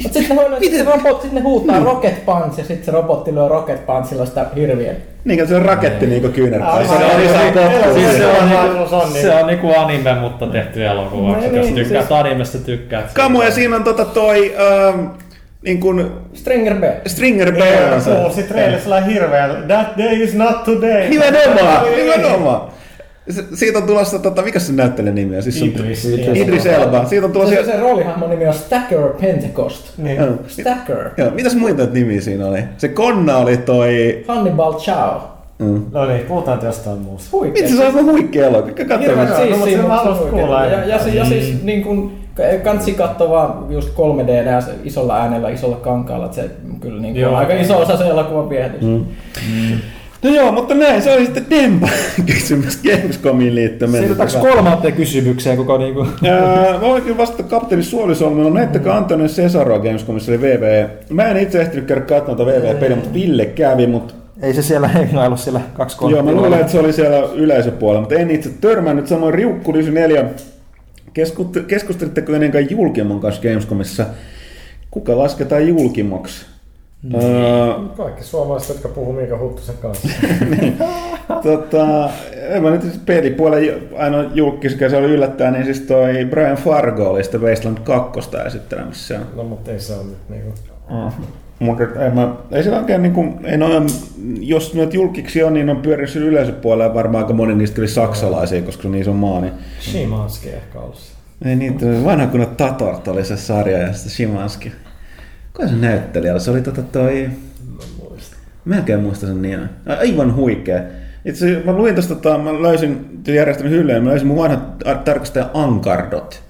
Mutta 0.03 0.19
sitten 0.19 0.37
ne, 0.37 0.43
huo- 0.49 0.59
sit 0.61 0.87
robot, 0.87 1.23
sit 1.23 1.33
ne 1.33 1.41
huutaa 1.41 1.81
Rocket 1.85 2.27
Punch 2.27 2.59
ja 2.59 2.64
sitten 2.64 2.85
se 2.85 2.91
robotti 2.91 3.35
lyö 3.35 3.49
Rocket 3.49 3.87
Punchilla 3.87 4.27
sitä 4.27 4.47
hirviä. 4.57 4.93
niin 5.25 5.49
se 5.49 5.57
on 5.57 5.62
raketti 5.64 6.07
niinku 6.07 6.29
kyynärpää. 6.29 6.71
Ai, 6.73 6.85
Se 6.87 6.93
on 6.95 7.03
ai, 7.03 7.53
potku. 7.53 7.59
ai, 7.89 7.95
Siis 7.95 8.16
se 8.16 8.27
on, 8.27 8.49
Se 8.49 8.55
niinku, 8.55 8.95
on 8.97 9.12
niin- 9.12 9.23
se 9.23 9.35
on 9.35 9.47
niinku 9.47 9.73
anime, 9.77 10.14
mutta 10.14 10.47
tehty 10.47 10.87
elokuvaksi. 10.87 11.41
Niin, 11.47 11.57
Jos 11.57 11.64
niin, 11.66 11.75
tykkäät 11.75 12.07
siis- 12.07 12.21
animesta, 12.21 12.59
tykkäät. 12.59 13.12
Kamu 13.14 13.43
ja 13.43 13.51
siinä 13.51 13.77
on 13.77 13.85
tota 13.85 14.05
toi, 14.05 14.55
ähm, 14.89 15.07
niin 15.65 15.81
kuin 15.81 16.07
Stringer 16.35 16.75
B. 16.75 16.83
Stringer 17.07 17.55
on 17.95 18.01
se. 18.01 18.11
kuulosti 18.11 18.43
trailerissa 18.43 19.01
hirveän. 19.01 19.51
That 19.69 19.99
day 19.99 20.23
is 20.23 20.35
not 20.35 20.65
today. 20.65 21.09
Nimenomaan, 21.09 21.85
nimenomaan. 21.97 22.71
Se- 23.31 23.45
Siitä 23.55 23.79
on 23.79 23.85
tulossa, 23.85 24.19
tota, 24.19 24.43
mikä 24.43 24.59
se 24.59 24.73
näyttelijän 24.73 25.15
nimi 25.15 25.37
on? 25.37 25.43
Siis 25.43 25.63
on, 25.63 25.69
Idris. 25.69 26.05
Idris 26.35 26.67
Elba. 26.67 27.05
Siitä 27.05 27.27
on 27.27 27.31
Se, 27.33 27.33
tulossa... 27.33 27.55
se, 27.55 27.65
se 27.65 27.77
roolihahmon 27.81 28.31
nimi 28.31 28.47
on 28.47 28.55
Stacker 28.55 29.09
Pentecost. 29.21 29.99
Niin. 29.99 30.17
Joo. 30.17 30.29
Stacker. 30.47 31.11
Joo, 31.17 31.31
mitäs 31.31 31.55
muita 31.55 31.83
nimiä 31.93 32.21
siinä 32.21 32.47
oli? 32.47 32.65
Se 32.79 32.89
Konna 32.89 33.37
oli 33.37 33.57
toi... 33.57 34.25
Hannibal 34.29 34.75
Chow. 34.75 35.21
Mm. 35.59 35.83
No 35.93 36.07
niin, 36.07 36.21
puhutaan 36.21 36.61
jostain 36.65 36.99
muusta. 36.99 37.29
Huikea. 37.33 37.63
Vitsi, 37.63 37.77
se 37.77 37.87
on 37.87 38.05
huikea 38.05 38.47
elokuva. 38.47 38.75
Katso. 38.89 38.99
Hirveän- 39.11 39.27
Siis, 39.37 39.51
No, 39.51 39.57
mutta 39.57 39.65
siis, 39.65 39.83
mä 39.83 39.89
haluaisin 39.97 40.23
huikea. 40.23 40.41
kuulla 40.41 40.65
ja, 40.65 40.71
ja, 40.71 40.79
enemmän. 40.97 41.15
ja, 41.17 41.25
siis 41.25 41.63
niin 41.63 41.83
kun, 41.83 42.13
kansi 42.64 42.95
katsoa 42.95 43.30
vaan 43.30 43.66
just 43.70 43.89
3D 43.89 44.30
ja 44.30 44.61
se 44.61 44.70
isolla 44.84 45.16
äänellä, 45.16 45.49
isolla 45.51 45.76
kankaalla, 45.76 46.24
että 46.24 46.36
se 46.36 46.51
kyllä 46.80 47.03
niin 47.03 47.16
Joo. 47.16 47.32
on 47.32 47.39
aika 47.39 47.55
iso 47.55 47.78
osa 47.80 47.97
se 47.97 48.05
elokuvan 48.05 48.49
viehätys. 48.49 48.82
Mm. 48.82 49.05
No 50.22 50.30
joo, 50.30 50.53
mutta 50.53 50.74
näin, 50.74 51.03
se 51.03 51.12
oli 51.12 51.24
sitten 51.24 51.47
Dempa 51.51 51.89
kysymys 52.26 52.82
Gamescomiin 52.82 53.55
liittyen. 53.55 53.91
Siirrytäänkö 53.91 54.39
kolmanteen 54.39 54.95
kysymykseen, 54.95 55.57
kuka 55.57 55.78
niinku... 55.78 56.07
Ää, 56.28 56.72
Mä 56.72 56.80
voin 56.80 57.03
kyllä 57.03 57.18
vastata 57.18 57.43
kapteeni 57.43 57.82
Suolisolmella. 57.84 58.51
Näittekö 58.51 58.95
Antonio 58.95 59.26
Cesaroa 59.26 59.78
Gamescomissa 59.78 60.32
eli 60.32 60.41
VV? 60.41 60.86
Mä 61.11 61.24
en 61.24 61.36
itse 61.36 61.61
ehtinyt 61.61 61.84
käydä 61.84 62.01
katsomaan 62.01 62.36
tuota 62.36 62.53
VV-peliä, 62.53 62.97
mutta 62.97 63.14
Ville 63.14 63.47
kävi, 63.47 63.86
mutta 63.86 64.14
Ei 64.43 64.55
se 64.55 64.62
siellä 64.62 64.89
hengailu 64.99 65.36
siellä 65.36 65.61
kaksi 65.74 65.97
kolme. 65.99 66.16
Joo, 66.16 66.22
mä 66.24 66.32
luulen, 66.32 66.61
että 66.61 66.72
se 66.72 66.78
oli 66.78 66.93
siellä 66.93 67.28
yleisöpuolella, 67.34 68.01
mutta 68.01 68.14
en 68.14 68.30
itse 68.30 68.51
törmännyt. 68.61 69.07
Samoin 69.07 69.34
Riukku 69.34 69.70
94. 69.72 70.24
Keskustelitteko 71.67 72.33
ennen 72.33 72.71
julkimon 72.71 73.21
kanssa 73.21 73.43
Gamescomissa? 73.43 74.07
Kuka 74.91 75.19
lasketaan 75.19 75.69
julkimoksi? 75.69 76.47
Mm. 77.03 77.15
Öö, 77.15 77.75
Kaikki 77.97 78.25
suomalaiset, 78.25 78.69
jotka 78.69 78.89
puhuu 78.89 79.13
Miika 79.13 79.39
Huttusen 79.39 79.75
kanssa. 79.83 80.09
tota, 81.43 82.11
en 82.33 82.63
mä 82.63 82.71
nyt 82.71 82.83
siis 82.83 82.99
pelipuolen 83.07 83.89
ainoa 83.97 84.25
julkis, 84.35 84.77
se 84.79 84.97
oli 84.97 85.07
yllättäen, 85.07 85.53
niin 85.53 85.65
siis 85.65 85.81
toi 85.81 86.25
Brian 86.31 86.57
Fargo 86.57 87.11
oli 87.11 87.23
sitten 87.23 87.43
Wasteland 87.43 87.79
2 87.79 88.21
esittelemässä. 88.47 89.21
No, 89.35 89.45
mutta 89.45 89.71
ei 89.71 89.81
se 89.81 89.95
ole 89.95 90.05
nyt 90.05 90.29
niinku... 90.29 90.55
Mutta 91.59 92.05
ei, 92.05 92.11
mä, 92.11 92.35
ei 92.51 92.63
se 92.63 92.77
oikein 92.77 93.03
niin 93.03 93.13
kuin, 93.13 93.41
ei 93.45 93.57
noin, 93.57 93.87
jos 94.41 94.75
nyt 94.75 94.95
julkiksi 94.95 95.43
on, 95.43 95.55
niin 95.55 95.71
on 95.71 95.77
pyörinyt 95.77 96.17
yleisöpuolella 96.17 96.95
varmaan 96.95 97.25
aika 97.25 97.35
moni 97.35 97.55
niistä 97.55 97.81
oli 97.81 97.89
saksalaisia, 97.89 98.63
koska 98.63 98.83
se 98.83 98.89
on 98.89 98.93
niin 98.93 99.03
iso 99.03 99.13
maa, 99.13 99.41
niin 99.41 99.53
Shimanski 99.81 100.49
ehkä 100.49 100.79
ollut. 100.79 101.01
Ei 101.45 101.57
niitä, 101.57 101.87
vanha 102.05 102.27
kun 102.27 102.47
Tatort 102.57 103.09
oli 103.09 103.25
se 103.25 103.37
sarja 103.37 103.79
ja 103.79 103.93
sitten 103.93 104.13
Shimanski. 104.13 104.73
Kuka 105.53 105.69
se 105.69 105.75
näyttelijä 105.75 106.33
oli? 106.33 106.41
Se 106.41 106.51
oli 106.51 106.61
tota 106.61 106.83
toi... 106.83 107.31
Mä 108.65 108.75
en 108.75 108.81
oikein 108.81 109.01
muista 109.01 109.27
sen 109.27 109.43
nimen. 109.43 109.71
Aivan 110.01 110.35
huikea. 110.35 110.83
Itse 111.25 111.63
mä 111.65 111.73
luin 111.73 111.95
tosta, 111.95 112.15
tota, 112.15 112.39
mä 112.39 112.63
löysin 112.63 113.21
järjestänyt 113.27 113.73
hyllyyn, 113.73 114.05
mä 114.05 114.11
löysin 114.11 114.29
mun 114.29 114.37
vanhat 114.37 114.87
ar- 114.87 114.99
tarkastaja 114.99 115.51
Ankardot. 115.55 116.43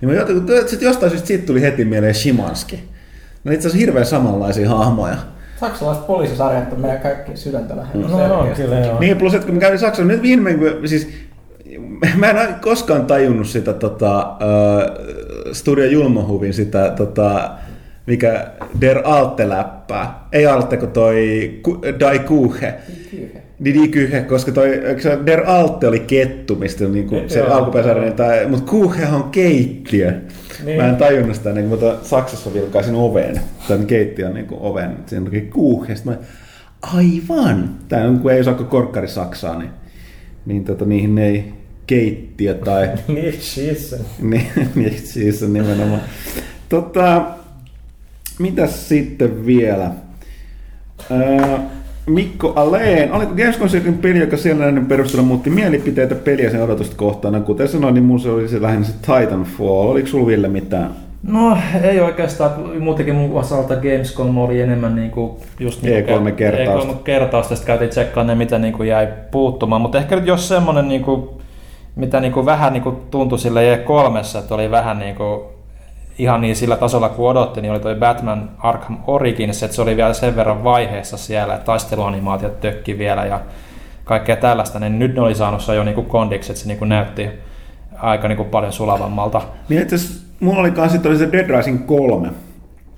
Niin 0.00 0.08
mä 0.08 0.14
jotenkin, 0.14 0.80
jostain 0.80 1.10
syystä 1.10 1.26
siitä 1.26 1.46
tuli 1.46 1.62
heti 1.62 1.84
mieleen 1.84 2.14
Shimanski. 2.14 2.87
No 3.48 3.54
itse 3.54 3.68
asiassa 3.68 3.78
hirveän 3.86 4.06
samanlaisia 4.06 4.68
hahmoja. 4.68 5.16
Saksalaiset 5.60 6.06
poliisisarjat 6.06 6.72
on 6.72 6.80
meidän 6.80 7.00
kaikki 7.00 7.36
sydäntä 7.36 7.76
lähellä. 7.76 8.08
No, 8.08 8.40
on 8.40 8.48
kyllä 8.56 8.78
joo. 8.78 9.00
Niin, 9.00 9.16
plus 9.16 9.34
että 9.34 9.46
kun 9.46 9.54
mä 9.54 9.60
kävin 9.60 9.78
Saksassa, 9.78 10.04
nyt 10.04 10.22
viimein, 10.22 10.58
kun- 10.58 10.88
siis 10.88 11.08
mä 12.16 12.30
en 12.30 12.54
koskaan 12.60 13.06
tajunnut 13.06 13.46
sitä 13.46 13.72
tota, 13.72 14.28
uh, 14.28 15.52
Studio 15.52 15.84
Julmohuvin 15.84 16.54
sitä, 16.54 16.92
tota, 16.96 17.50
mikä 18.08 18.46
Der 18.80 19.00
Alte-läppää. 19.04 20.28
Ei 20.32 20.46
Alte, 20.46 20.76
kun 20.76 20.88
toi 20.88 21.14
Die 21.84 22.18
Kuche. 22.18 22.74
Didi 23.64 23.88
Kyhe, 23.88 24.20
koska 24.20 24.52
toi, 24.52 24.80
se 24.98 25.18
Der 25.26 25.42
Alte 25.46 25.88
oli 25.88 26.00
kettu, 26.00 26.56
mistä 26.56 26.84
niinku 26.84 27.22
se 27.26 27.38
Joo. 27.38 27.52
alkuperäinen, 27.52 28.12
tai, 28.12 28.46
mutta 28.46 28.70
Kuche 28.70 29.06
on 29.06 29.22
keittiö. 29.22 30.12
Niin. 30.64 30.80
Mä 30.80 30.88
en 30.88 30.96
tajunnut 30.96 31.36
sitä, 31.36 31.52
niin 31.52 31.78
tuon 31.78 31.98
Saksassa 32.02 32.54
vilkaisin 32.54 32.94
oven, 32.94 33.40
tai 33.68 33.78
keittiön 33.78 34.34
niin 34.34 34.46
kuin 34.46 34.60
oven, 34.60 34.96
siinä 35.06 35.30
oli 35.30 35.40
Kuche, 35.40 35.94
sitten 35.94 36.12
mä, 36.12 36.18
aivan, 36.82 37.70
tää 37.88 38.08
on, 38.08 38.18
kun 38.18 38.32
ei 38.32 38.40
osaa 38.40 38.54
korkkari 38.54 39.08
saksaa, 39.08 39.58
niin, 39.58 39.70
niin 40.46 40.64
tota, 40.64 40.84
niihin 40.84 41.18
ei 41.18 41.52
keittiö 41.86 42.54
tai 42.54 42.88
Niin, 43.08 43.34
niin, 44.30 44.46
niin 44.74 44.98
siis 44.98 45.42
on 45.42 45.52
nimenomaan. 45.62 46.00
Tota, 46.68 47.22
mitäs 48.38 48.88
sitten 48.88 49.46
vielä? 49.46 49.90
Ää, 51.10 51.60
Mikko 52.06 52.52
Aleen, 52.56 53.12
oliko 53.12 53.34
Gamescom 53.34 53.68
sellainen 53.68 53.98
peli, 53.98 54.18
joka 54.18 54.36
siellä 54.36 54.64
näiden 54.64 54.86
perusteella 54.86 55.26
muutti 55.26 55.50
mielipiteitä 55.50 56.14
peliä 56.14 56.50
sen 56.50 56.62
odotusta 56.62 56.96
kohtaan? 56.96 57.34
No, 57.34 57.40
kuten 57.40 57.68
sanoin, 57.68 57.94
niin 57.94 58.04
mun 58.04 58.20
se 58.20 58.30
oli 58.30 58.48
se 58.48 58.62
lähinnä 58.62 58.86
se 58.86 58.92
Titanfall. 58.92 59.88
Oliko 59.88 60.08
sulla 60.08 60.26
Ville 60.26 60.48
mitään? 60.48 60.90
No 61.22 61.58
ei 61.82 62.00
oikeastaan, 62.00 62.50
muutenkin 62.80 63.14
mun 63.14 63.38
osalta 63.40 63.76
Gamescom 63.76 64.38
oli 64.38 64.60
enemmän 64.60 64.94
niinku 64.94 65.40
just 65.60 65.82
niinku 65.82 66.10
E3-kertausta. 66.12 66.92
E3-kertausta, 66.92 67.56
sitten 67.56 67.66
käytiin 67.66 67.90
tsekkaamaan 67.90 68.38
ne, 68.38 68.44
mitä 68.44 68.58
niinku 68.58 68.82
jäi 68.82 69.08
puuttumaan, 69.30 69.82
mutta 69.82 69.98
ehkä 69.98 70.16
nyt 70.16 70.26
jos 70.26 70.48
semmonen 70.48 70.88
niinku, 70.88 71.40
mitä 71.96 72.20
niin 72.20 72.32
kuin 72.32 72.46
vähän 72.46 72.72
niin 72.72 72.82
kuin 72.82 72.96
tuntui 73.10 73.38
sille 73.38 73.76
E3, 73.76 74.38
että 74.38 74.54
oli 74.54 74.70
vähän 74.70 74.98
niin 74.98 75.14
kuin 75.14 75.40
ihan 76.18 76.40
niin 76.40 76.56
sillä 76.56 76.76
tasolla 76.76 77.08
kuin 77.08 77.28
odotti, 77.30 77.60
niin 77.60 77.72
oli 77.72 77.80
toi 77.80 77.94
Batman 77.94 78.50
Arkham 78.58 78.98
Origins, 79.06 79.62
että 79.62 79.76
se 79.76 79.82
oli 79.82 79.96
vielä 79.96 80.14
sen 80.14 80.36
verran 80.36 80.64
vaiheessa 80.64 81.16
siellä, 81.16 81.54
että 81.54 81.66
taisteluanimaatiot 81.66 82.60
tökki 82.60 82.98
vielä 82.98 83.26
ja 83.26 83.40
kaikkea 84.04 84.36
tällaista, 84.36 84.78
niin 84.78 84.98
nyt 84.98 85.14
ne 85.14 85.20
oli 85.20 85.34
saanut 85.34 85.62
se 85.62 85.74
jo 85.74 85.84
niin 85.84 86.04
kondiksi, 86.04 86.52
että 86.52 86.62
se 86.62 86.68
niin 86.68 86.88
näytti 86.88 87.28
aika 87.98 88.28
niin 88.28 88.36
kuin 88.36 88.48
paljon 88.48 88.72
sulavammalta. 88.72 89.42
Niin 89.68 89.82
itse 89.82 89.96
mulla 90.40 90.60
oli 90.60 90.70
kanssa 90.70 91.08
oli 91.08 91.18
se 91.18 91.32
Dead 91.32 91.56
Rising 91.56 91.86
3. 91.86 92.28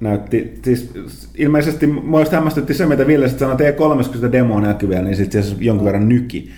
Näytti, 0.01 0.61
siis 0.65 0.93
ilmeisesti 1.35 1.87
mua 1.87 2.21
just 2.21 2.33
hämmästytti 2.33 2.75
se, 2.75 2.87
mitä 2.87 3.07
Ville 3.07 3.29
sanoi, 3.29 3.53
että 3.53 3.71
E3, 3.71 3.77
kun 3.77 4.05
sitä 4.05 4.33
demoa 4.33 4.61
näkyy 4.61 4.89
vielä, 4.89 5.03
niin 5.03 5.17
sitten 5.17 5.43
se 5.43 5.57
jonkun 5.59 5.87
verran 5.87 6.09
nyki. 6.09 6.51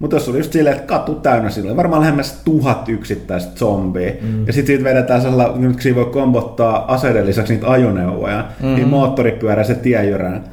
Mutta 0.00 0.16
tuossa 0.16 0.30
oli 0.30 0.38
just 0.38 0.52
silleen, 0.52 0.76
että 0.76 0.86
katu 0.86 1.14
täynnä 1.14 1.50
silloin, 1.50 1.76
varmaan 1.76 2.00
lähemmäs 2.00 2.40
tuhat 2.44 2.88
yksittäistä 2.88 3.58
zombia. 3.58 4.12
Mm. 4.22 4.46
Ja 4.46 4.52
sitten 4.52 4.66
siitä 4.66 4.84
vedetään 4.84 5.22
sellainen, 5.22 5.60
nyt 5.60 5.82
siinä 5.82 5.96
voi 5.96 6.04
kombottaa 6.04 6.94
aseiden 6.94 7.26
lisäksi 7.26 7.52
niitä 7.52 7.70
ajoneuvoja, 7.70 8.38
mm-hmm. 8.38 8.74
niin 8.74 8.88
moottoripyörä 8.88 9.64
se 9.64 9.74
tiejyrän 9.74 10.44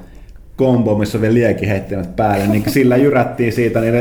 kombo, 0.58 0.96
missä 0.96 1.18
on 1.18 1.22
vielä 1.22 1.34
liekin 1.34 1.70
heittänyt 1.70 2.16
päälle, 2.16 2.48
niin 2.48 2.64
sillä 2.68 2.98
jyrättiin 2.98 3.54
siitä 3.54 3.82
niin 3.82 3.94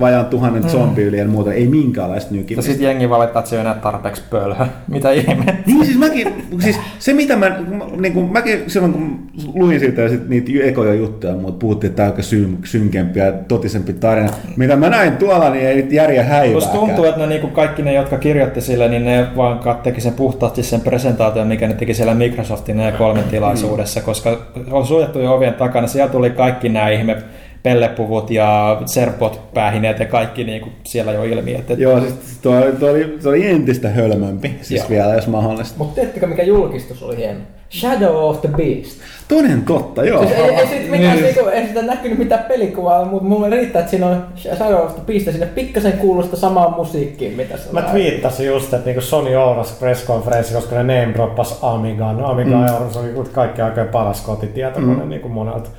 vajaan 0.00 0.26
tuhannen 0.26 0.70
zombi 0.70 1.02
yli 1.02 1.18
ja 1.18 1.28
muuta, 1.28 1.52
ei 1.52 1.66
minkäänlaista 1.66 2.34
nykimistä. 2.34 2.70
Ja 2.70 2.74
sitten 2.74 2.84
jengi 2.84 3.10
valittaa, 3.10 3.40
että 3.40 3.50
se 3.50 3.56
ei 3.56 3.60
enää 3.60 3.74
tarpeeksi 3.74 4.22
pölhö. 4.30 4.66
Mitä 4.88 5.10
ihmettä? 5.10 5.54
Niin 5.66 5.84
siis 5.84 5.98
mäkin, 5.98 6.28
siis 6.58 6.80
se 6.98 7.12
mitä 7.12 7.36
mä, 7.36 7.60
niin 7.96 8.12
kuin, 8.12 8.32
mäkin 8.32 8.62
silloin 8.66 8.92
kun 8.92 9.18
luin 9.54 9.80
siitä 9.80 10.02
ja 10.02 10.08
sit 10.08 10.28
niitä 10.28 10.50
ekoja 10.62 10.94
juttuja, 10.94 11.34
mutta 11.34 11.58
puhuttiin, 11.58 11.88
että 11.88 11.96
tämä 11.96 12.06
on 12.06 12.12
aika 12.12 12.22
syn, 12.22 12.58
synkempi 12.64 13.18
ja 13.18 13.32
totisempi 13.32 13.92
tarina. 13.92 14.30
Mitä 14.56 14.76
mä 14.76 14.90
näin 14.90 15.16
tuolla, 15.16 15.50
niin 15.50 15.66
ei 15.66 15.86
järjä 15.90 16.24
häivää. 16.24 16.54
Musta 16.54 16.72
tuntuu, 16.78 17.04
että 17.04 17.20
ne, 17.20 17.26
niin 17.26 17.40
kuin 17.40 17.52
kaikki 17.52 17.82
ne, 17.82 17.92
jotka 17.92 18.18
kirjoitti 18.18 18.60
sille, 18.60 18.88
niin 18.88 19.04
ne 19.04 19.26
vaan 19.36 19.60
teki 19.82 20.00
sen 20.00 20.12
puhtaasti 20.12 20.62
sen 20.62 20.80
presentaation, 20.80 21.46
mikä 21.46 21.68
ne 21.68 21.74
teki 21.74 21.94
siellä 21.94 22.14
Microsoftin 22.14 22.76
E3-tilaisuudessa, 22.76 24.00
koska 24.00 24.38
on 24.70 24.86
suljettu 24.86 25.18
jo 25.18 25.34
ovien 25.34 25.54
takana. 25.54 25.86
Siellä 26.02 26.12
tuli 26.12 26.30
kaikki 26.30 26.68
nämä 26.68 26.88
ihme 26.88 27.16
pellepuvut 27.62 28.30
ja 28.30 28.82
serpot 28.86 29.40
päähineet 29.54 29.98
ja 29.98 30.06
kaikki 30.06 30.44
niin 30.44 30.62
kuin 30.62 30.72
siellä 30.84 31.12
jo 31.12 31.24
ilmi. 31.24 31.54
Että... 31.54 31.74
Joo, 31.74 32.00
siis 32.00 32.14
tuo, 32.42 32.62
tuo, 32.80 32.90
oli, 32.90 33.18
tuo 33.22 33.30
oli 33.30 33.46
entistä 33.46 33.88
hölmömpi, 33.88 34.54
siis 34.62 34.80
Joo. 34.80 34.90
vielä 34.90 35.14
jos 35.14 35.26
mahdollista. 35.26 35.78
Mutta 35.78 35.94
tiedättekö 35.94 36.26
mikä 36.26 36.42
julkistus 36.42 37.02
oli 37.02 37.16
hieno? 37.16 37.40
Shadow 37.70 38.16
of 38.16 38.40
the 38.40 38.48
Beast. 38.48 39.00
Toden 39.28 39.62
totta, 39.62 40.04
joo. 40.04 40.26
Siis 40.26 40.38
ei, 40.38 40.54
ei, 40.54 40.66
sit 40.66 40.90
mitään, 40.90 41.16
niin. 41.16 41.24
niinku, 41.24 41.50
ei 41.50 41.66
sitä 41.66 41.82
näkynyt 41.82 42.18
mitään 42.18 42.44
pelikuvaa, 42.44 43.04
mutta 43.04 43.28
mulle 43.28 43.50
riittää, 43.50 43.80
että 43.80 43.90
siinä 43.90 44.06
on 44.06 44.26
Shadow 44.36 44.84
of 44.84 44.94
the 44.94 45.02
Beast 45.06 45.26
ja 45.26 45.32
sinne 45.32 45.46
pikkasen 45.46 45.92
kuulosta 45.92 46.36
samaa 46.36 46.76
musiikkiin, 46.76 47.36
mitä 47.36 47.56
se 47.56 47.72
Mä 47.72 47.82
twiittasin 47.82 48.46
just, 48.46 48.74
että 48.74 48.86
niinku 48.86 49.00
Sony 49.00 49.36
Ouras 49.36 49.72
press 49.72 50.06
conference, 50.06 50.54
koska 50.54 50.82
ne 50.82 51.00
name 51.00 51.14
droppas 51.14 51.58
Amiga. 51.62 52.12
No 52.12 52.26
Amiga 52.26 52.56
mm. 52.56 52.74
Ouras 52.74 52.96
oli 52.96 53.12
kaikki 53.32 53.62
oikein 53.62 53.88
paras 53.88 54.20
kotitietokone 54.20 55.02
mm. 55.02 55.08
niinku 55.08 55.28
monelta 55.28 55.70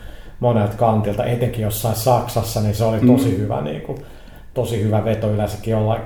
monelta 0.43 0.77
kantilta, 0.77 1.25
etenkin 1.25 1.61
jossain 1.61 1.95
Saksassa, 1.95 2.61
niin 2.61 2.75
se 2.75 2.83
oli 2.83 2.99
tosi 2.99 3.29
mm. 3.29 3.37
hyvä 3.37 3.61
niin 3.61 3.81
kuin, 3.81 3.97
tosi 4.53 4.83
hyvä 4.83 5.05
veto 5.05 5.31
yleensäkin 5.31 5.71
jollain 5.71 6.01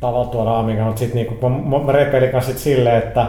tavalla 0.00 0.28
tuoda 0.28 0.58
Amiga, 0.58 0.84
mutta 0.84 0.98
sitten 0.98 1.26
niin 1.40 1.84
mä 1.86 1.92
repelin 1.92 2.30
kanssa 2.30 2.58
silleen, 2.58 2.98
että 2.98 3.26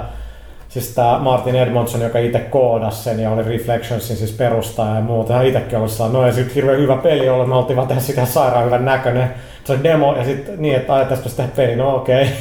siis 0.69 0.95
tämä 0.95 1.19
Martin 1.19 1.55
Edmondson, 1.55 2.01
joka 2.01 2.19
itse 2.19 2.39
koodasi 2.39 3.03
sen 3.03 3.19
ja 3.19 3.31
oli 3.31 3.43
Reflectionsin 3.43 4.15
siis 4.17 4.31
perustaja 4.31 4.95
ja 4.95 5.01
muuta, 5.01 5.33
hän 5.33 5.45
itsekin 5.45 5.77
ollut 5.77 5.91
saa, 5.91 6.09
no 6.09 6.27
ja 6.27 6.33
sitten 6.33 6.55
hirveän 6.55 6.79
hyvä 6.79 6.97
peli 6.97 7.29
ollut, 7.29 7.49
me 7.49 7.55
oltiin 7.55 7.77
vaan 7.77 7.87
tehdä 7.87 8.01
sitä 8.01 8.25
sairaan 8.25 8.65
hyvän 8.65 8.85
näköinen, 8.85 9.29
se 9.63 9.73
on 9.73 9.83
demo 9.83 10.15
ja 10.15 10.23
sitten 10.23 10.61
niin, 10.61 10.75
että 10.75 10.93
ajatellaanpa 10.93 11.29
sitä 11.29 11.47
peli, 11.55 11.75
no 11.75 11.95
okei. 11.95 12.23
Okay. 12.23 12.35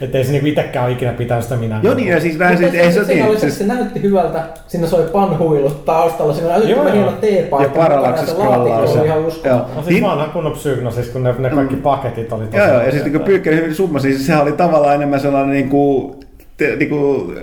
Että 0.00 0.18
ei 0.18 0.24
se 0.24 0.32
niinku 0.32 0.46
itsekään 0.46 0.84
ole 0.84 0.92
ikinä 0.92 1.12
pitänyt 1.12 1.44
sitä 1.44 1.56
minä. 1.56 1.80
Joo 1.82 1.94
niin, 1.94 2.08
ja 2.08 2.20
siis 2.20 2.38
näin 2.38 2.58
sit, 2.58 2.74
ei 2.74 2.92
se, 2.92 3.04
se, 3.04 3.24
oli, 3.24 3.40
siis... 3.40 3.58
se 3.58 3.66
näytti 3.66 4.02
hyvältä, 4.02 4.42
siinä 4.66 4.86
soi 4.86 5.08
panhuilut 5.12 5.84
taustalla, 5.84 6.34
siinä 6.34 6.54
oli 6.54 6.56
älyttömän 6.56 6.92
hieno 6.92 7.12
teepaikka. 7.12 7.78
Ja 7.78 7.84
parallaksi 7.84 8.26
scrollaus. 8.26 8.96
ihan 8.96 9.26
uskomaton. 9.26 9.76
No 9.76 9.82
siis 9.82 9.86
niin... 9.86 10.04
vanha 10.04 10.26
kunnon 10.26 10.52
psygnosis, 10.52 11.08
kun 11.08 11.22
ne, 11.22 11.34
ne 11.38 11.50
kaikki 11.50 11.76
paketit 11.76 12.32
oli 12.32 12.44
tosi... 12.46 12.56
Joo, 12.56 12.68
joo, 12.68 12.82
ja 12.82 12.92
sitten 12.92 13.12
kun 13.12 13.20
Pyykkäri 13.20 13.56
hyvin 13.56 13.74
summa, 13.74 13.98
siis 13.98 14.26
sehän 14.26 14.42
oli 14.42 14.52
tavallaan 14.52 14.94
enemmän 14.94 15.20
sellainen 15.20 15.52
niin 15.52 15.68
kuin, 15.68 16.14
te, 16.56 16.76
niin 16.76 16.88
kuin 16.88 17.34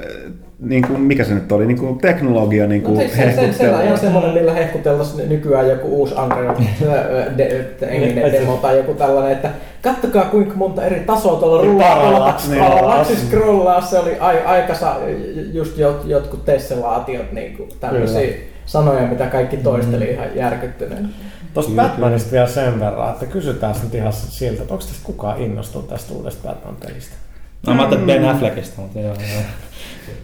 niin 0.62 0.88
kuin, 0.88 1.02
mikä 1.02 1.24
se 1.24 1.34
nyt 1.34 1.52
oli, 1.52 1.66
niin 1.66 1.78
kuin 1.78 2.00
teknologia 2.00 2.68
niin 2.68 2.82
kuin 2.82 2.98
no, 2.98 3.02
se, 3.02 3.16
se, 3.16 3.36
se, 3.36 3.54
se, 3.54 3.76
on 3.76 3.84
ihan 3.84 3.98
semmoinen, 3.98 4.34
millä 4.34 4.54
hehkuteltaisiin 4.54 5.30
nykyään 5.30 5.70
joku 5.70 5.88
uusi 5.88 6.16
Unreal 6.16 6.56
de, 7.38 7.66
de, 7.80 8.32
demo 8.32 8.58
tai 8.58 8.78
joku 8.78 8.94
tällainen, 8.94 9.32
että 9.32 9.50
kattokaa 9.82 10.26
kuinka 10.26 10.56
monta 10.56 10.86
eri 10.86 11.00
tasoa 11.00 11.40
tuolla 11.40 11.64
rullaa, 11.64 12.38
scrollaa, 12.38 13.04
niin, 13.04 13.18
scrollaa, 13.18 13.82
se 13.82 14.00
oli 14.00 14.20
aika 14.46 14.74
just 15.54 15.78
jot, 15.78 16.02
jotkut 16.06 16.46
tesselaatiot, 16.46 17.32
niin 17.32 17.58
kuin 17.58 17.70
tämmöisiä 17.80 18.34
sanoja, 18.66 19.08
mitä 19.08 19.26
kaikki 19.28 19.58
toisteli 19.58 20.06
mm. 20.06 20.12
ihan 20.12 20.36
järkyttyneen. 20.36 21.10
Tuosta 21.54 21.72
Batmanista 21.76 22.32
vielä 22.32 22.48
sen 22.48 22.80
verran, 22.80 23.10
että 23.10 23.26
kysytään 23.26 23.76
nyt 23.84 23.96
ihan 23.96 24.14
siltä, 24.14 24.62
että 24.62 24.74
onko 24.74 24.86
tästä 24.86 25.02
kukaan 25.04 25.42
innostunut 25.42 25.88
tästä 25.88 26.14
uudesta 26.14 26.48
Batman-pelistä? 26.48 27.16
No 27.68 27.74
mä 27.74 27.82
ajattelin 27.82 28.06
Ben 28.06 28.26
Affleckista, 28.26 28.82
mutta 28.82 29.00
joo. 29.00 29.08
joo. 29.08 29.42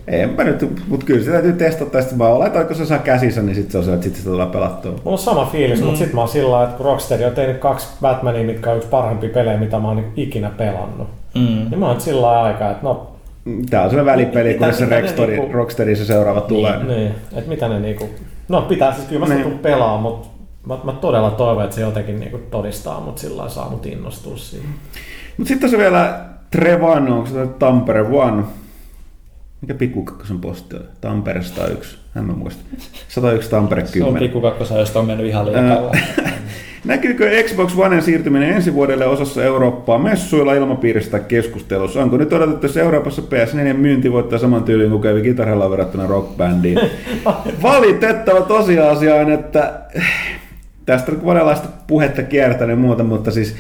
Enpä 0.08 0.44
nyt, 0.44 0.88
mutta 0.88 1.06
kyllä 1.06 1.24
se 1.24 1.32
täytyy 1.32 1.54
testata, 1.54 2.02
sitten 2.02 2.18
mä 2.18 2.28
oletan, 2.28 2.62
että 2.62 2.74
kun 2.74 2.76
se 2.76 2.86
saa 2.86 3.00
käsissä, 3.00 3.42
niin 3.42 3.56
sitten 3.56 3.72
se 3.72 3.78
on 3.78 3.84
se, 3.84 3.94
että 3.94 4.04
sitten 4.04 4.24
se 4.24 4.30
tulee 4.30 4.46
pelattua. 4.46 4.92
Mulla 4.92 5.12
on 5.12 5.18
sama 5.18 5.46
fiilis, 5.46 5.80
mm. 5.80 5.86
mutta 5.86 5.98
sitten 5.98 6.16
mä 6.16 6.22
oon 6.22 6.30
sillä 6.30 6.64
että 6.64 6.78
kun 6.78 6.86
Rocksteady 6.86 7.24
on 7.24 7.32
tehnyt 7.32 7.58
kaksi 7.58 7.88
Batmania, 8.02 8.44
mitkä 8.44 8.72
on 8.72 8.78
yksi 8.78 8.90
parhaimpia 8.90 9.30
pelejä, 9.30 9.58
mitä 9.58 9.80
mä 9.80 9.88
oon 9.88 10.06
ikinä 10.16 10.50
pelannut. 10.50 11.08
Mm. 11.36 11.42
Niin 11.42 11.80
mä 11.80 11.88
oon 11.88 12.02
sillä 12.02 12.42
aikaa, 12.42 12.72
että 12.72 12.84
no 12.84 13.18
Tää 13.70 13.84
on 13.84 13.90
sellainen 13.90 14.14
välipeli, 14.14 14.54
kun 14.54 14.74
se 14.74 14.86
Rocksteady, 14.86 15.32
niinku, 15.32 15.54
Rocksteady 15.54 15.96
se 15.96 16.06
seuraava 16.06 16.40
niin, 16.40 16.48
tulee. 16.48 16.84
Niin, 16.84 17.12
että 17.36 17.50
mitä 17.50 17.68
ne 17.68 17.80
niinku... 17.80 18.10
No 18.48 18.62
pitää 18.62 18.94
siis 18.94 19.08
kyllä 19.08 19.28
mä 19.28 19.34
niin. 19.34 19.48
sitä 19.48 19.58
pelaa, 19.62 19.98
mutta 19.98 20.28
mä, 20.66 20.78
mä, 20.84 20.92
todella 20.92 21.32
toivon, 21.32 21.64
että 21.64 21.76
se 21.76 21.82
jotenkin 21.82 22.20
niinku 22.20 22.40
todistaa, 22.52 23.00
mutta 23.00 23.22
sillä 23.22 23.50
saa 23.50 23.70
mut 23.70 23.86
innostua 23.86 24.38
siihen. 24.38 24.70
Mutta 25.38 25.48
sitten 25.48 25.70
on 25.74 25.80
vielä 25.80 26.20
Trevan, 26.52 27.12
onko 27.12 27.30
se 27.30 27.48
Tampere 27.60 28.02
One? 28.02 28.44
Mikä 29.62 29.74
pikkukakkosen 29.74 30.40
posti 30.40 30.76
oli? 30.76 30.86
Tampere 31.02 31.44
101. 31.44 31.98
En 32.16 32.24
mä 32.24 32.34
muista. 32.34 32.64
101 33.08 33.50
Tampere 33.50 33.82
10. 33.82 33.94
Se 33.94 34.04
on 34.04 34.20
pikkukakkosen, 34.20 34.78
josta 34.78 35.00
on 35.00 35.06
mennyt 35.06 35.28
ihan 35.28 35.46
liian 35.46 35.68
kauan. 35.68 36.00
Näkyykö 36.86 37.44
Xbox 37.44 37.78
Onen 37.78 38.02
siirtyminen 38.02 38.50
ensi 38.50 38.74
vuodelle 38.74 39.06
osassa 39.06 39.44
Eurooppaa 39.44 39.98
messuilla 40.00 40.54
ilmapiiristä 40.54 41.20
keskustelussa? 41.20 42.04
Onko 42.04 42.18
nyt 42.18 42.34
odotettu, 42.34 42.68
että 42.68 42.82
Euroopassa 42.82 43.22
PS4 43.22 43.74
myynti 43.74 44.12
voittaa 44.12 44.40
saman 44.40 44.64
tyylin 44.64 44.90
kuin 44.90 45.02
kävi 45.02 45.22
kitaralla 45.22 45.70
verrattuna 45.70 46.08
rockbändiin? 46.08 46.80
Valitettava 47.64 48.42
tosiasia 48.42 49.16
on, 49.16 49.32
että 49.32 49.82
tästä 50.86 51.12
on 51.12 51.20
monenlaista 51.24 51.68
puhetta 51.88 52.24
kiertänyt 52.24 52.78
ja 52.78 52.82
muuta, 52.82 53.04
mutta 53.04 53.32
siis 53.32 53.56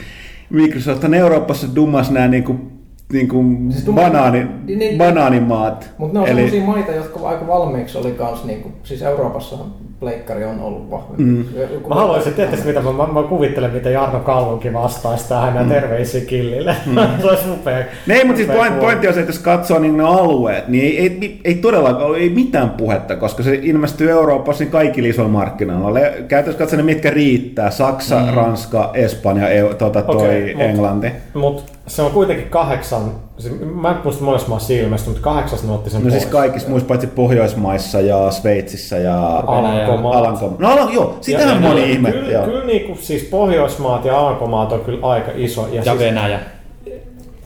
Microsoft 0.49 1.03
on 1.03 1.13
Euroopassa 1.13 1.67
dummas 1.75 2.11
nämä 2.11 2.27
niin 2.27 2.43
kuin 2.43 2.76
niin 3.13 3.27
kuin 3.27 3.71
siis 3.71 3.85
banaani, 3.85 4.47
niin, 4.65 4.79
niin, 4.79 4.97
banaanimaat. 4.97 5.89
Mutta 5.97 6.13
ne 6.13 6.19
on 6.19 6.27
Eli... 6.27 6.35
sellaisia 6.35 6.65
maita, 6.65 6.91
jotka 6.91 7.29
aika 7.29 7.47
valmiiksi 7.47 7.97
oli 7.97 8.11
kans, 8.11 8.45
niin 8.45 8.61
kuin, 8.61 8.73
siis 8.83 9.01
Euroopassa 9.01 9.57
pleikkari 9.99 10.45
on 10.45 10.59
ollut 10.59 10.91
vahvempi. 10.91 11.23
Mm. 11.23 11.45
Mä 11.89 11.95
haluaisin, 11.95 12.33
tietysti 12.33 12.67
mitä 12.67 12.81
mä, 12.81 12.91
mä, 12.91 13.07
mä, 13.07 13.23
kuvittelen, 13.23 13.71
miten 13.71 13.93
Jarno 13.93 14.19
Kallunkin 14.19 14.73
vastaisi 14.73 15.29
tähän 15.29 15.53
mm. 15.53 15.59
ja 15.59 15.65
terveisiä 15.65 16.21
Killille. 16.21 16.75
Mm. 16.85 16.95
se 17.21 17.27
olisi 17.27 17.49
upea. 17.51 17.77
Ei, 18.09 18.23
mutta 18.23 18.37
siis 18.37 18.57
point, 18.57 18.79
pointti 18.79 19.07
on 19.07 19.13
se, 19.13 19.19
että 19.19 19.29
jos 19.29 19.39
katsoo 19.39 19.79
niin 19.79 19.97
ne 19.97 20.03
alueet, 20.03 20.67
niin 20.67 20.83
ei, 20.83 20.99
ei, 20.99 21.41
ei 21.43 21.55
todellakaan 21.55 22.15
ei 22.15 22.29
mitään 22.29 22.69
puhetta, 22.69 23.15
koska 23.15 23.43
se 23.43 23.59
ilmestyy 23.61 24.09
Euroopassa 24.09 24.63
niin 24.63 24.71
kaikki 24.71 25.09
isoilla 25.09 25.31
markkinoilla. 25.31 25.99
Käytännössä 26.27 26.59
katsoen 26.59 26.85
mitkä 26.85 27.09
riittää. 27.09 27.71
Saksa, 27.71 28.19
mm. 28.19 28.33
Ranska, 28.33 28.91
Espanja, 28.93 29.49
EU, 29.49 29.73
tuota, 29.73 30.01
toi 30.01 30.15
okay, 30.15 30.53
mut, 30.53 30.63
Englanti. 30.63 31.11
Mutta 31.33 31.76
se 31.87 32.01
on 32.01 32.11
kuitenkin 32.11 32.49
kahdeksan, 32.49 33.11
mä 33.75 33.89
en 33.89 33.97
muista 34.03 34.23
monessa 34.23 34.47
maassa 34.47 34.73
ilmestynyt, 34.73 35.15
mutta 35.15 35.29
kahdeksas 35.29 35.63
ne 35.63 35.71
otti 35.71 35.89
sen 35.89 36.03
No 36.03 36.09
siis 36.09 36.13
pois. 36.13 36.23
siis 36.23 36.31
kaikissa 36.31 36.69
muissa 36.69 36.87
paitsi 36.87 37.07
Pohjoismaissa 37.07 38.01
ja 38.01 38.31
Sveitsissä 38.31 38.97
ja 38.97 39.37
Alankomaat. 39.47 40.15
Alankomaat. 40.15 40.59
No 40.59 40.69
Alan, 40.69 40.93
joo, 40.93 41.17
sitähän 41.21 41.61
moni 41.61 41.91
ihme. 41.91 42.11
Kyllä, 42.11 42.31
joo. 42.31 42.45
kyllä 42.45 42.65
niin 42.65 42.85
kuin, 42.85 42.97
siis 42.97 43.23
Pohjoismaat 43.23 44.05
ja 44.05 44.19
Alankomaat 44.19 44.71
on 44.71 44.79
kyllä 44.79 45.07
aika 45.07 45.31
iso. 45.35 45.67
Ja, 45.67 45.75
ja 45.75 45.83
siis, 45.83 45.99
Venäjä. 45.99 46.39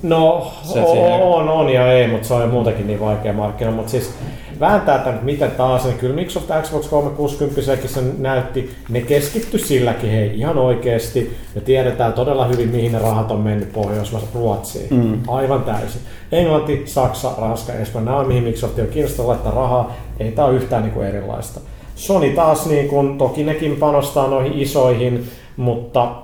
No, 0.04 0.52
se 0.64 0.80
on, 0.80 1.22
on, 1.22 1.50
on 1.50 1.70
ja 1.70 1.92
ei, 1.92 2.08
mutta 2.08 2.28
se 2.28 2.34
on 2.34 2.50
muutenkin 2.50 2.88
niin 2.88 3.00
vaikea 3.00 3.34
markkina. 3.34 3.72
Mutta 3.72 3.92
siis 3.92 4.14
vääntää 4.62 5.00
tämän 5.00 5.20
miten 5.24 5.52
taas, 5.52 5.86
niin 5.86 5.98
kyllä 5.98 6.16
Microsoft 6.16 6.50
Xbox 6.62 6.88
360 6.88 7.88
sen 7.88 8.16
näytti, 8.18 8.72
ne 8.90 9.02
keskitty 9.02 9.60
silläkin 9.60 10.12
hei 10.12 10.40
ihan 10.40 10.58
oikeasti. 10.58 11.38
Me 11.56 11.62
tiedetään 11.62 12.14
todella 12.14 12.46
hyvin, 12.46 12.70
mihin 12.70 12.92
ne 12.92 13.00
rahat 13.00 13.32
on 13.32 13.40
mennyt 13.40 13.74
Pohjoismaissa 13.74 14.30
Ruotsiin. 14.34 14.88
Mm. 14.90 15.22
Aivan 15.28 15.64
täysin. 15.64 16.02
Englanti, 16.32 16.84
Saksa, 16.86 17.32
Ranska, 17.38 17.74
Espanja, 17.74 18.06
nämä 18.06 18.18
on 18.18 18.28
mihin 18.28 18.44
Microsoft 18.44 18.80
on 18.80 18.88
kiinnostunut 18.88 19.30
laittaa 19.30 19.56
rahaa. 19.56 19.96
Ei 20.20 20.32
tämä 20.32 20.48
ole 20.48 20.56
yhtään 20.56 20.84
niin 20.84 20.94
kuin 20.94 21.08
erilaista. 21.08 21.60
Sony 21.96 22.30
taas, 22.30 22.66
niin 22.66 22.88
kuin, 22.88 23.18
toki 23.18 23.44
nekin 23.44 23.76
panostaa 23.76 24.28
noihin 24.28 24.60
isoihin, 24.60 25.28
mutta 25.58 26.16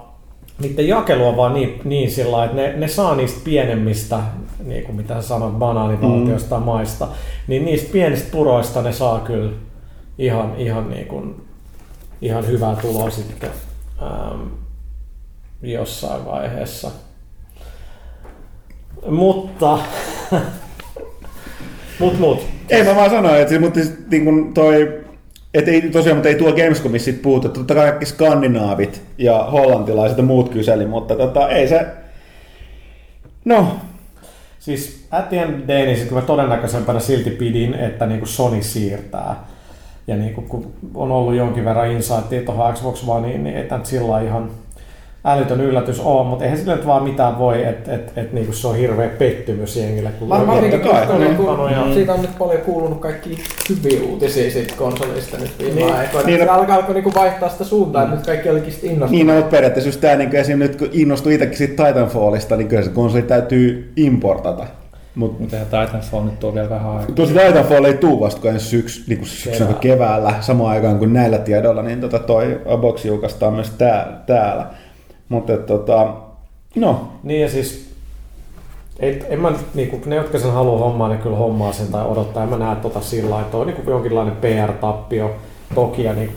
niiden 0.62 0.88
jakelu 0.88 1.28
on 1.28 1.38
vaan 1.38 1.54
niin, 1.54 1.82
niin 1.84 2.12
sillä 2.12 2.46
että 2.46 2.58
ne, 2.58 2.74
ne 2.78 2.88
saa 2.88 3.16
niistä 3.16 3.40
pienemmistä, 3.44 4.20
niin 4.66 4.84
kuin 4.84 4.96
mitä 4.96 5.14
sä 5.14 5.28
sanoit, 5.28 5.54
banaanivaltioista 5.54 6.60
mm. 6.60 6.66
maista, 6.66 7.08
niin 7.48 7.66
niistä 7.66 7.92
pienistä 7.92 8.32
puroista 8.32 8.82
ne 8.82 8.94
saa 8.94 9.20
kyllä 9.20 9.52
ihan, 10.18 10.56
ihan, 10.58 10.90
niin 10.90 11.08
kuin, 11.08 11.36
ihan 12.22 12.48
hyvää 12.48 12.76
tuloa 12.76 13.10
sitten 13.10 13.50
ähm, 14.02 14.42
jossain 15.62 16.26
vaiheessa. 16.26 16.92
Mutta, 19.10 19.80
mut, 22.00 22.20
mut. 22.20 22.46
Ei 22.70 22.84
mä 22.84 22.96
vaan 22.96 23.10
sanoin, 23.10 23.42
että, 23.42 23.60
mutta 23.60 23.80
siis, 23.80 23.94
niin 24.12 24.24
kuin 24.24 24.54
toi, 24.54 25.04
et 25.54 25.68
ei, 25.68 25.82
tosiaan, 25.82 26.18
mutta 26.18 26.30
ei 26.30 26.36
tuo 26.36 26.54
Gamescomissa 26.54 27.06
sit 27.06 27.22
puhuta. 27.22 27.50
Totta 27.50 27.76
kai 27.76 27.88
kaikki 27.88 28.06
skandinaavit 28.06 29.02
ja 29.18 29.44
hollantilaiset 29.52 30.18
ja 30.18 30.24
muut 30.24 30.50
kyseli, 30.50 30.86
mutta 30.86 31.16
tota, 31.16 31.50
ei 31.50 31.68
se... 31.68 31.88
No, 33.46 33.78
Siis 34.68 34.97
at 35.12 35.30
the 35.30 35.42
end 35.42 35.50
of 35.54 35.66
the 35.66 35.68
day, 35.68 35.86
niin 35.86 36.14
mä 36.14 36.22
todennäköisempänä 36.22 37.00
silti 37.00 37.30
pidin, 37.30 37.74
että 37.74 38.06
niinku 38.06 38.26
Sony 38.26 38.64
siirtää. 38.64 39.36
Ja 40.08 40.16
niinku, 40.16 40.42
kun 40.42 40.74
on 40.96 41.12
ollut 41.12 41.36
jonkin 41.36 41.66
verran 41.66 41.92
insightia 41.92 42.42
tuohon 42.42 42.74
Xbox 42.74 43.04
Oneen, 43.08 43.44
niin 43.44 43.58
ei 43.58 43.64
tämä 43.64 43.78
nyt 43.78 43.86
sillä 43.86 44.22
ihan 44.22 44.50
älytön 45.26 45.62
yllätys 45.62 46.00
ole, 46.00 46.28
mutta 46.28 46.44
eihän 46.44 46.60
sille 46.60 46.76
nyt 46.76 46.86
vaan 46.86 47.04
mitään 47.04 47.38
voi, 47.40 47.64
että 47.66 47.94
et, 47.94 48.12
et, 48.16 48.34
niinku 48.34 48.54
se 48.54 48.68
on 48.68 48.76
hirveä 48.76 49.10
pettymys 49.10 49.76
jengille. 49.76 50.10
Kun 50.20 50.30
Varmaan 50.30 50.64
Totta 50.72 51.18
niin, 51.18 51.20
niin. 51.20 51.36
kun, 51.38 51.94
siitä 51.94 52.14
on 52.14 52.22
nyt 52.22 52.38
paljon 52.38 52.62
kuulunut 52.62 53.00
kaikki 53.00 53.38
hyviä 53.70 54.00
uutisia 54.10 54.52
siitä 54.52 54.74
konsolista 54.78 55.38
nyt 55.38 55.52
viime 55.60 55.76
Niin. 55.76 55.94
aikoina. 55.96 56.28
Niin, 56.28 56.38
Niin, 56.38 56.48
se 56.48 56.54
alkaa, 56.54 56.76
alkoi 56.76 56.96
niinku 56.96 57.14
vaihtaa 57.16 57.50
sitä 57.50 57.64
suuntaa, 57.64 58.04
että 58.04 58.16
nyt 58.16 58.26
kaikki 58.26 58.50
olikin 58.50 58.72
sitten 58.72 58.92
innostuneet. 58.92 59.26
niin 59.26 59.36
no, 59.36 59.42
mutta 59.42 59.52
periaatteessa 59.56 59.88
just 59.88 60.02
tää, 60.02 60.16
niin 60.16 60.36
esim. 60.36 60.60
nyt 60.60 60.76
kun 60.76 60.90
innostui 60.92 61.34
itsekin 61.34 61.58
siitä 61.58 61.88
Titanfallista, 61.88 62.56
niin 62.56 62.68
kyllä 62.68 62.84
se 62.84 62.90
konsoli 62.90 63.22
täytyy 63.22 63.94
importata. 63.96 64.66
Mutta 65.18 65.42
Mutta 65.42 65.56
eihän 65.58 65.86
Titanfall 65.88 66.26
nyt 66.26 66.44
on 66.44 66.54
vielä 66.54 66.70
vähän 66.70 66.92
aikaa. 66.92 67.16
Tuossa 67.16 67.36
Titanfall 67.36 67.86
ei 67.86 67.98
tuu 67.98 68.20
vasta 68.20 68.42
kuin 68.42 68.54
ensi 68.54 68.66
syks, 68.66 69.08
niin 69.08 69.18
kuin 69.18 69.30
syksynä 69.30 69.74
Keväällä. 69.74 69.80
keväällä, 69.80 70.34
samaan 70.42 70.72
aikaan 70.72 71.00
kuin 71.00 71.14
näillä 71.14 71.38
tiedoilla, 71.38 71.82
niin 71.82 72.02
tota 72.02 72.20
toi 72.20 72.62
box 72.78 73.06
julkaistaan 73.06 73.54
myös 73.54 73.70
tää, 73.70 74.24
täällä. 74.26 74.68
Mutta 75.30 75.58
tota, 75.58 76.14
no, 76.76 77.08
Niin 77.24 77.42
ja 77.42 77.50
siis 77.50 77.88
ei, 79.00 79.24
en 79.30 79.40
mä, 79.40 79.54
niinku, 79.74 80.02
ne, 80.06 80.16
jotka 80.16 80.40
sen 80.40 80.52
haluaa 80.52 80.80
hommaa, 80.80 81.10
ne 81.10 81.18
kyllä 81.18 81.38
hommaa 81.38 81.74
sen 81.74 81.88
tai 81.88 82.06
odottaa. 82.06 82.44
En 82.44 82.50
mä 82.50 82.58
näe 82.58 82.76
tota 82.76 83.02
sillä 83.02 83.30
lailla, 83.30 83.46
että 83.46 83.58
on 83.58 83.68
niinku 83.68 83.92
jonkinlainen 83.92 84.36
PR-tappio 84.36 85.32
toki 85.76 86.04
ja 86.04 86.14
niinku 86.14 86.34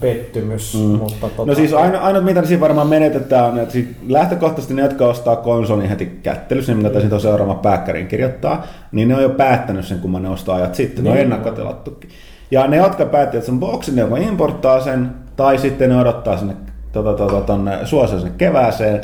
pettymys. 0.00 0.74
Mm. 0.74 0.80
Mutta 0.80 1.16
tota, 1.20 1.44
no 1.44 1.54
siis 1.54 1.72
aino, 1.72 1.98
ainut 2.00 2.24
mitä 2.24 2.44
siinä 2.44 2.60
varmaan 2.60 2.86
menetetään 2.86 3.44
on, 3.44 3.58
että 3.58 3.72
sit 3.72 3.96
lähtökohtaisesti 4.08 4.74
ne, 4.74 4.82
jotka 4.82 5.06
ostaa 5.06 5.36
konsolin 5.36 5.88
heti 5.88 6.18
kättelyssä, 6.22 6.72
niin 6.72 6.82
mitä 6.82 6.90
tässä 7.00 7.14
on 7.14 7.20
seuraava 7.20 7.54
pääkkäriin 7.54 8.06
kirjoittaa, 8.06 8.66
niin 8.92 9.08
ne 9.08 9.14
on 9.16 9.22
jo 9.22 9.28
päättänyt 9.28 9.84
sen, 9.84 9.98
kun 9.98 10.22
ne 10.22 10.28
ostaa 10.28 10.56
ajat 10.56 10.74
sitten. 10.74 11.04
Ne 11.04 11.10
on 11.10 11.16
Niin. 11.16 11.22
ennakkotilattukin. 11.24 12.10
Ja 12.50 12.66
ne, 12.66 12.76
jotka 12.76 13.06
päätti, 13.06 13.36
että 13.36 13.46
sen 13.46 13.60
boksin, 13.60 13.96
ne 13.96 14.00
joko 14.00 14.16
importtaa 14.16 14.80
sen, 14.80 15.10
tai 15.36 15.58
sitten 15.58 15.88
ne 15.88 16.00
odottaa 16.00 16.36
sinne 16.36 16.56
tota, 16.92 17.12
tota, 17.12 17.40
tonne 17.40 17.78
suosioon 17.84 18.20
sinne 18.20 18.34
kevääseen. 18.38 19.00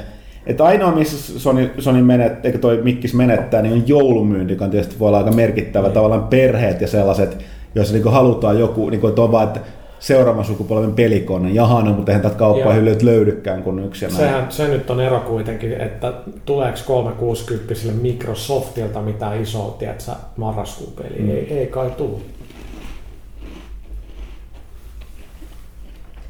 Että 0.46 0.64
ainoa, 0.64 0.92
missä 0.92 1.38
Sony, 1.38 1.70
Sony 1.78 2.02
menet, 2.02 2.44
eikä 2.46 2.58
toi 2.58 2.80
Mikkis 2.82 3.14
menettää, 3.14 3.62
niin 3.62 3.74
on 3.74 3.88
joulumyynti, 3.88 4.52
joka 4.52 4.68
tietysti 4.68 4.98
voi 4.98 5.08
olla 5.08 5.18
aika 5.18 5.30
merkittävä. 5.32 5.88
Tavallaan 5.90 6.28
perheet 6.28 6.80
ja 6.80 6.86
sellaiset, 6.88 7.44
joissa 7.74 7.94
niinku 7.94 8.08
halutaan 8.08 8.58
joku, 8.58 8.90
niinku, 8.90 9.06
että 9.06 9.22
on 9.22 9.32
vaan, 9.32 9.46
että 9.46 9.60
seuraavan 10.04 10.44
sukupolven 10.44 10.92
pelikone. 10.92 11.50
Jahana, 11.50 11.92
mutta 11.92 12.12
eihän 12.12 12.22
tätä 12.22 12.34
kauppaa 12.34 12.72
Joo. 12.72 12.74
hyllyt 12.74 13.02
löydykään 13.02 13.62
kuin 13.62 13.78
yksi. 13.78 14.10
Sehän, 14.10 14.46
se 14.52 14.68
nyt 14.68 14.90
on 14.90 15.00
ero 15.00 15.20
kuitenkin, 15.20 15.72
että 15.72 16.12
tuleeko 16.44 16.78
360 16.86 17.74
Microsoftilta 18.02 19.02
mitään 19.02 19.42
isoa, 19.42 19.76
tiedätkö, 19.78 20.12
marraskuun 20.36 20.92
peliä. 20.92 21.22
Mm. 21.22 21.30
Ei, 21.30 21.58
ei 21.58 21.66
kai 21.66 21.90
tule. 21.90 22.18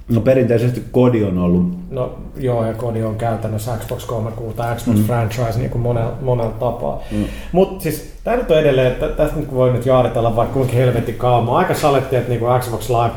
No 0.08 0.20
perinteisesti 0.20 0.82
kodi 0.92 1.24
on 1.24 1.38
ollut. 1.38 1.90
No 1.90 2.18
joo, 2.36 2.66
ja 2.66 2.74
kodi 2.74 3.02
on 3.02 3.16
käytännössä 3.16 3.76
Xbox 3.76 4.06
360 4.06 4.62
tai 4.62 4.76
Xbox 4.76 4.96
mm. 4.96 5.04
franchise 5.04 5.58
niin 5.58 5.70
kuin 5.70 5.82
monella, 5.82 6.12
monella 6.20 6.50
tapaa. 6.50 7.00
Mm. 7.10 7.24
Mutta 7.52 7.82
siis 7.82 8.12
tämä 8.24 8.36
nyt 8.36 8.50
on 8.50 8.58
edelleen, 8.58 8.92
että 8.92 9.08
tästä 9.08 9.36
nyt 9.36 9.54
voi 9.54 9.72
nyt 9.72 9.86
jaaritella 9.86 10.36
vaikka 10.36 10.54
kuinka 10.54 10.72
helvetin 10.72 11.14
kauan. 11.14 11.56
Aika 11.56 11.74
saletti, 11.74 12.16
että 12.16 12.28
niinku 12.28 12.46
Xbox 12.60 12.90
Live 12.90 13.14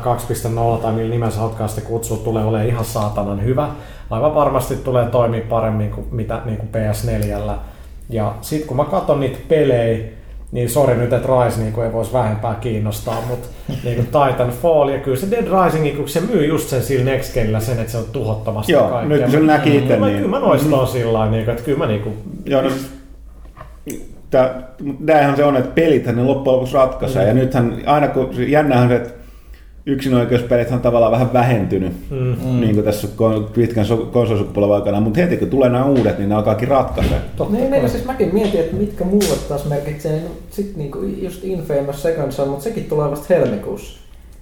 2.0 0.74 0.82
tai 0.82 0.92
millä 0.92 1.10
nimensä 1.10 1.38
haluatkaan 1.38 1.68
sitä 1.68 1.80
kutsua, 1.80 2.16
tulee 2.16 2.44
olemaan 2.44 2.68
ihan 2.68 2.84
saatanan 2.84 3.44
hyvä. 3.44 3.68
Aivan 4.10 4.34
varmasti 4.34 4.76
tulee 4.76 5.06
toimia 5.06 5.42
paremmin 5.48 5.90
kuin 5.90 6.06
mitä 6.10 6.40
niin 6.44 6.58
kuin 6.58 6.68
PS4. 6.72 7.52
Ja 8.10 8.34
sitten 8.40 8.68
kun 8.68 8.76
mä 8.76 8.84
katson 8.84 9.20
niitä 9.20 9.38
pelejä, 9.48 10.08
niin 10.52 10.70
sori 10.70 10.94
nyt, 10.94 11.12
että 11.12 11.28
Rise 11.44 11.60
niin 11.60 11.84
ei 11.84 11.92
voisi 11.92 12.12
vähempää 12.12 12.54
kiinnostaa, 12.54 13.22
mutta 13.28 13.48
niin 13.84 13.96
kuin 13.96 14.06
Titanfall 14.06 14.88
ja 14.88 14.98
kyllä 14.98 15.16
se 15.16 15.30
Dead 15.30 15.46
Rising, 15.64 15.96
kun 15.96 16.08
se 16.08 16.20
myy 16.20 16.46
just 16.46 16.68
sen 16.68 16.82
sillä 16.82 17.04
Next 17.04 17.34
Genillä 17.34 17.60
sen, 17.60 17.78
että 17.78 17.92
se 17.92 17.98
on 17.98 18.04
tuhottomasti 18.12 18.72
Joo, 18.72 18.88
kaikkea. 18.88 19.18
nyt 19.18 19.30
sen 19.30 19.46
näki 19.46 19.76
itse, 19.76 19.96
niin- 19.96 20.16
kyllä 20.16 20.30
mä 20.30 20.38
noista 20.40 20.76
on 20.76 20.86
sillä 20.88 21.12
lailla, 21.12 21.30
niin 21.32 21.44
kuin, 21.44 21.52
että 21.52 21.64
kyllä 21.64 21.78
mä 21.78 21.86
niin 21.86 22.02
kuin, 22.02 22.14
Joo, 22.44 22.62
no, 22.62 22.68
mut 24.82 25.00
näinhän 25.00 25.36
se 25.36 25.44
on, 25.44 25.56
että 25.56 25.70
pelithän 25.74 26.16
ne 26.16 26.22
loppujen 26.22 26.54
lopuksi 26.54 26.74
ratkaisee. 26.74 27.22
Mm. 27.22 27.28
Ja 27.28 27.34
nythän 27.34 27.82
aina 27.86 28.08
kun, 28.08 28.30
jännähän 28.50 28.88
se, 28.88 28.96
että 28.96 29.10
yksinoikeuspelit 29.88 30.70
on 30.70 30.80
tavallaan 30.80 31.12
vähän 31.12 31.32
vähentynyt, 31.32 31.92
mm. 32.10 32.16
mm. 32.16 32.60
niin 32.60 32.74
kuin 32.74 32.84
tässä 32.84 33.08
pitkän 33.54 33.84
so- 33.84 33.96
konsolisukupolven 33.96 34.76
aikana, 34.76 35.00
mutta 35.00 35.20
heti 35.20 35.36
kun 35.36 35.50
tulee 35.50 35.68
nämä 35.68 35.84
uudet, 35.84 36.18
niin 36.18 36.28
ne 36.28 36.34
alkaakin 36.34 36.68
ratkaisee. 36.68 37.20
totta 37.36 37.54
Niin, 37.54 37.70
niin, 37.70 37.90
siis 37.90 38.04
mäkin 38.04 38.34
mietin, 38.34 38.60
että 38.60 38.76
mitkä 38.76 39.04
muut 39.04 39.48
taas 39.48 39.64
merkitsee, 39.64 40.12
niin 40.12 40.30
sit 40.50 40.76
niinku 40.76 40.98
just 41.02 41.44
Infamous 41.44 42.02
Second 42.02 42.32
Son, 42.32 42.48
mutta 42.48 42.64
sekin 42.64 42.84
tulee 42.84 43.10
vasta 43.10 43.34
helmikuussa. 43.34 44.00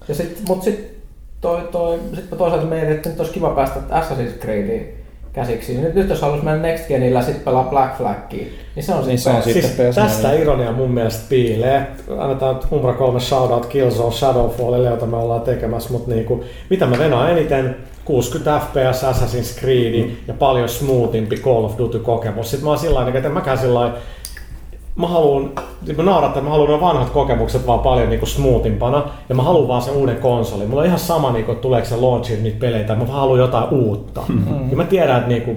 Ja 0.08 0.14
sit, 0.14 0.42
mut 0.48 0.62
sit 0.62 0.96
toi, 1.40 1.60
toi, 1.72 1.98
sit 2.14 2.30
mä 2.30 2.36
toisaalta 2.36 2.66
mietin, 2.66 2.92
että 2.92 3.08
nyt 3.08 3.20
olisi 3.20 3.32
kiva 3.32 3.50
päästä 3.50 3.80
Assassin's 3.90 4.40
Creediin 4.40 4.95
käsiksi. 5.36 5.78
Nyt, 5.78 5.94
nyt 5.94 6.08
jos 6.08 6.20
haluaisi 6.20 6.44
mennä 6.44 6.68
Next 6.68 6.88
Genillä 6.88 7.22
sit 7.22 7.44
pelaa 7.44 7.64
Black 7.64 7.96
Flagia, 7.96 8.46
niin 8.74 8.84
se 8.84 8.94
on 8.94 9.06
Niin 9.06 9.18
se 9.18 9.30
on 9.30 9.42
sit 9.42 9.52
sitten 9.52 9.92
Siis 9.92 9.96
PS4. 9.96 10.08
tästä 10.08 10.32
ironia 10.32 10.72
mun 10.72 10.90
mielestä 10.90 11.24
piilee. 11.28 11.86
Annetaan 12.18 12.54
nyt 12.54 12.64
Umbra 12.72 12.92
3 12.92 13.20
shoutout 13.20 13.66
Killzone 13.66 14.12
Shadowfallille, 14.12 14.88
jota 14.88 15.06
me 15.06 15.16
ollaan 15.16 15.40
tekemässä, 15.40 15.92
mutta 15.92 16.10
niinku, 16.10 16.44
mitä 16.70 16.86
mä 16.86 16.98
venaan 16.98 17.30
eniten, 17.30 17.76
60 18.04 18.60
FPS 18.60 19.02
Assassin's 19.02 19.60
Creed 19.60 20.04
mm. 20.04 20.10
ja 20.28 20.34
paljon 20.34 20.68
smoothimpi 20.68 21.36
Call 21.36 21.64
of 21.64 21.78
Duty 21.78 21.98
kokemus. 21.98 22.50
Sitten 22.50 22.64
mä 22.64 22.70
oon 22.70 22.78
sillä 22.78 23.08
että 23.08 23.28
en 23.28 23.32
mäkään 23.32 23.58
sillä 23.58 23.92
mä 24.96 25.06
haluan, 25.06 25.50
mä 25.96 26.02
naurattaa, 26.02 26.28
että 26.28 26.40
mä 26.40 26.50
haluan 26.50 26.70
ne 26.70 26.80
vanhat 26.80 27.10
kokemukset 27.10 27.66
vaan 27.66 27.78
paljon 27.78 28.10
niinku 28.10 28.26
smoothimpana 28.26 29.08
ja 29.28 29.34
mä 29.34 29.42
haluan 29.42 29.68
vaan 29.68 29.82
sen 29.82 29.94
uuden 29.94 30.16
konsolin. 30.16 30.68
Mulla 30.68 30.82
on 30.82 30.86
ihan 30.86 30.98
sama, 30.98 31.32
niinku, 31.32 31.52
että 31.52 31.62
tuleeko 31.62 31.88
se 31.88 31.96
launchiin 31.96 32.42
niitä 32.42 32.58
pelejä 32.58 32.84
tai 32.84 32.96
mä 32.96 33.06
vaan 33.06 33.20
haluan 33.20 33.38
jotain 33.38 33.68
uutta. 33.70 34.22
Mm. 34.28 34.70
Ja 34.70 34.76
mä 34.76 34.84
tiedän, 34.84 35.16
että 35.16 35.28
niinku 35.28 35.56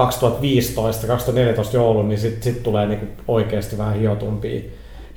2015-2014 0.00 1.74
joulun, 1.74 2.08
niin 2.08 2.18
sitten 2.18 2.42
sit 2.42 2.62
tulee 2.62 2.86
niinku 2.86 3.06
oikeasti 3.28 3.78
vähän 3.78 3.94
hiotumpia, 3.94 4.60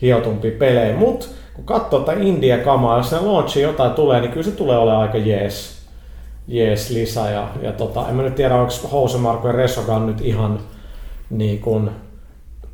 hiotumpia 0.01 0.51
pelejä. 0.59 0.97
Mutta 0.97 1.25
kun 1.53 1.65
katsoo 1.65 1.99
tätä 1.99 2.19
India-kamaa, 2.21 2.97
jos 2.97 3.09
se 3.09 3.19
launchiin 3.19 3.63
jotain 3.63 3.91
tulee, 3.91 4.21
niin 4.21 4.31
kyllä 4.31 4.45
se 4.45 4.51
tulee 4.51 4.77
olemaan 4.77 5.01
aika 5.01 5.17
jees, 5.17 5.79
jees 6.47 6.89
lisä. 6.89 7.29
Ja, 7.29 7.47
ja 7.61 7.71
tota, 7.71 8.09
en 8.09 8.15
mä 8.15 8.23
nyt 8.23 8.35
tiedä, 8.35 8.55
onko 8.55 8.73
Housemarko 8.91 9.47
ja 9.47 9.53
Resogan 9.53 10.07
nyt 10.07 10.21
ihan 10.21 10.59
niin 11.29 11.59
kuin 11.59 11.89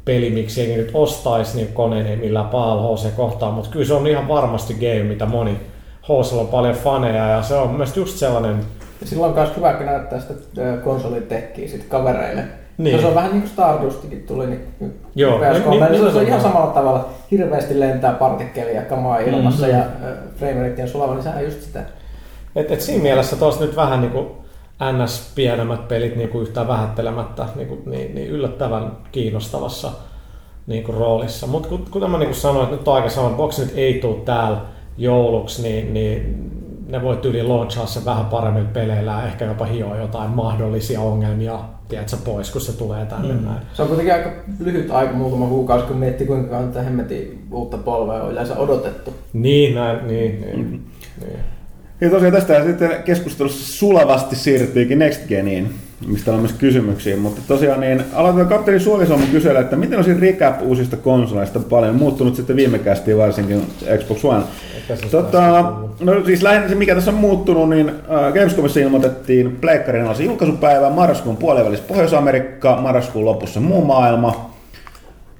peli, 0.05 0.29
miksi 0.29 0.61
jengi 0.61 0.77
nyt 0.77 0.91
ostaisi 0.93 1.57
niin 1.57 1.73
koneen 1.73 2.07
ei 2.07 2.15
millään 2.15 2.47
pahalla 2.47 2.95
HC 2.95 3.15
kohtaan, 3.15 3.53
mutta 3.53 3.69
kyllä 3.69 3.85
se 3.85 3.93
on 3.93 4.07
ihan 4.07 4.27
varmasti 4.27 4.73
game, 4.73 5.03
mitä 5.03 5.25
moni 5.25 5.57
HClla 6.03 6.41
on 6.41 6.47
paljon 6.47 6.75
faneja 6.75 7.27
ja 7.29 7.41
se 7.41 7.53
on 7.55 7.67
mun 7.67 7.77
mielestä 7.77 7.99
just 7.99 8.17
sellainen 8.17 8.57
Ja 9.01 9.07
silloin 9.07 9.29
on 9.29 9.35
myös 9.39 9.49
hyvä, 9.57 9.73
kun 9.73 9.85
näyttää 9.85 10.19
sitä 10.19 10.33
ö, 10.57 10.77
konsolitekkiä 10.83 11.67
sit 11.67 11.83
kavereille. 11.89 12.41
Niin. 12.41 12.51
Niin. 12.77 12.99
Se 13.01 13.07
on 13.07 13.15
vähän 13.15 13.31
niin 13.31 13.41
kuin 13.41 13.51
Stardustikin 13.51 14.23
tuli, 14.27 14.47
niin 14.47 14.61
Joo, 15.15 15.37
PS3, 15.39 15.41
niin- 15.43 15.69
niin, 15.69 15.91
niin- 15.91 15.91
se, 15.91 15.95
on 15.95 16.01
ihan 16.01 16.13
nimenomaan. 16.15 16.41
samalla 16.41 16.71
tavalla. 16.73 17.09
Hirveästi 17.31 17.79
lentää 17.79 18.11
partikkelia 18.13 18.81
kamaa 18.81 19.17
ilmassa 19.19 19.65
Mm. 19.67 19.71
mm. 19.73 19.77
ja 19.79 19.83
ö, 20.09 20.15
frame 20.35 20.69
rate 20.69 20.81
on 20.81 20.87
sulava, 20.87 21.13
niin 21.13 21.23
sehän 21.23 21.37
on 21.39 21.45
just 21.45 21.61
sitä. 21.61 21.83
Et, 22.55 22.71
et 22.71 22.81
siinä 22.81 23.03
mielessä 23.03 23.35
tuossa 23.35 23.65
nyt 23.65 23.75
vähän 23.75 24.01
niin 24.01 24.11
kuin 24.11 24.27
NS 24.83 25.31
pienemmät 25.35 25.87
pelit 25.87 26.15
niin 26.15 26.29
kuin 26.29 26.41
yhtään 26.41 26.67
vähättelemättä 26.67 27.45
niin, 27.55 27.67
kuin, 27.67 27.81
niin, 27.85 28.15
niin 28.15 28.27
yllättävän 28.27 28.91
kiinnostavassa 29.11 29.91
niin 30.67 30.83
kuin 30.83 30.97
roolissa. 30.97 31.47
Mutta 31.47 31.69
kuten 31.91 32.11
mä 32.11 32.17
niin 32.17 32.27
kuin 32.27 32.35
sanoin, 32.35 32.63
että 32.63 32.75
nyt 32.75 32.87
on 32.87 32.95
aika 32.95 33.09
sama, 33.09 33.27
että 33.27 33.37
boksi 33.37 33.61
nyt 33.61 33.73
ei 33.75 33.93
tule 33.93 34.15
täällä 34.25 34.57
jouluksi, 34.97 35.61
niin, 35.61 35.93
niin 35.93 36.51
ne 36.87 37.01
voi 37.01 37.17
tyyli 37.17 37.43
launchaa 37.43 37.85
sen 37.85 38.05
vähän 38.05 38.25
paremmilla 38.25 38.69
peleillä 38.73 39.11
ja 39.11 39.27
ehkä 39.27 39.45
jopa 39.45 39.65
hioa 39.65 39.97
jotain 39.97 40.29
mahdollisia 40.29 41.01
ongelmia 41.01 41.59
tiedätkö, 41.89 42.17
pois, 42.25 42.51
kun 42.51 42.61
se 42.61 42.77
tulee 42.77 43.05
tänne 43.05 43.33
mm. 43.33 43.45
näin. 43.45 43.59
Se 43.73 43.81
on 43.81 43.87
kuitenkin 43.87 44.13
aika 44.13 44.29
lyhyt 44.59 44.91
aika, 44.91 45.13
muutama 45.13 45.47
kuukausi, 45.47 45.85
kun 45.85 45.97
miettii 45.97 46.27
kuinka 46.27 46.49
kauan 46.49 46.67
tätä 46.67 46.83
hemmetin 46.83 47.47
uutta 47.51 47.77
polvea 47.77 48.23
on 48.23 48.31
yleensä 48.31 48.57
odotettu. 48.57 49.13
Niin, 49.33 49.75
näin, 49.75 50.07
niin, 50.07 50.41
niin, 50.41 50.59
Mm-hmm. 50.59 50.79
niin. 51.21 51.39
Ja 52.01 52.09
tosiaan 52.09 52.33
tästä 52.33 52.63
sitten 52.63 53.03
keskustelussa 53.05 53.77
sulavasti 53.77 54.35
siirryttiinkin 54.35 54.99
Next 54.99 55.27
Geniin. 55.27 55.73
mistä 56.07 56.33
on 56.33 56.39
myös 56.39 56.53
kysymyksiä. 56.53 57.17
Mutta 57.17 57.41
tosiaan 57.47 57.79
niin 57.79 58.03
aloitetaan 58.13 58.47
kapteeni 58.47 58.79
Suolisalmi 58.79 59.25
kysellä, 59.25 59.59
että 59.59 59.75
miten 59.75 59.97
olisi 59.97 60.19
recap 60.19 60.61
uusista 60.61 60.97
konsoleista 60.97 61.59
paljon 61.59 61.95
muuttunut 61.95 62.35
sitten 62.35 62.55
viime 62.55 62.79
kästiin 62.79 63.17
varsinkin 63.17 63.61
Xbox 63.97 64.25
One. 64.25 64.43
Tota, 65.11 65.73
no 65.99 66.25
siis 66.25 66.43
lähinnä 66.43 66.69
se 66.69 66.75
mikä 66.75 66.95
tässä 66.95 67.11
on 67.11 67.17
muuttunut, 67.17 67.69
niin 67.69 67.89
äh, 67.89 68.33
Gamescomissa 68.33 68.79
ilmoitettiin 68.79 69.57
Pleikkarin 69.61 70.05
julkaisupäivä 70.19 70.89
marraskuun 70.89 71.37
puolivälissä 71.37 71.85
Pohjois-Amerikka, 71.87 72.81
marraskuun 72.81 73.25
lopussa 73.25 73.59
muu 73.59 73.85
maailma. 73.85 74.54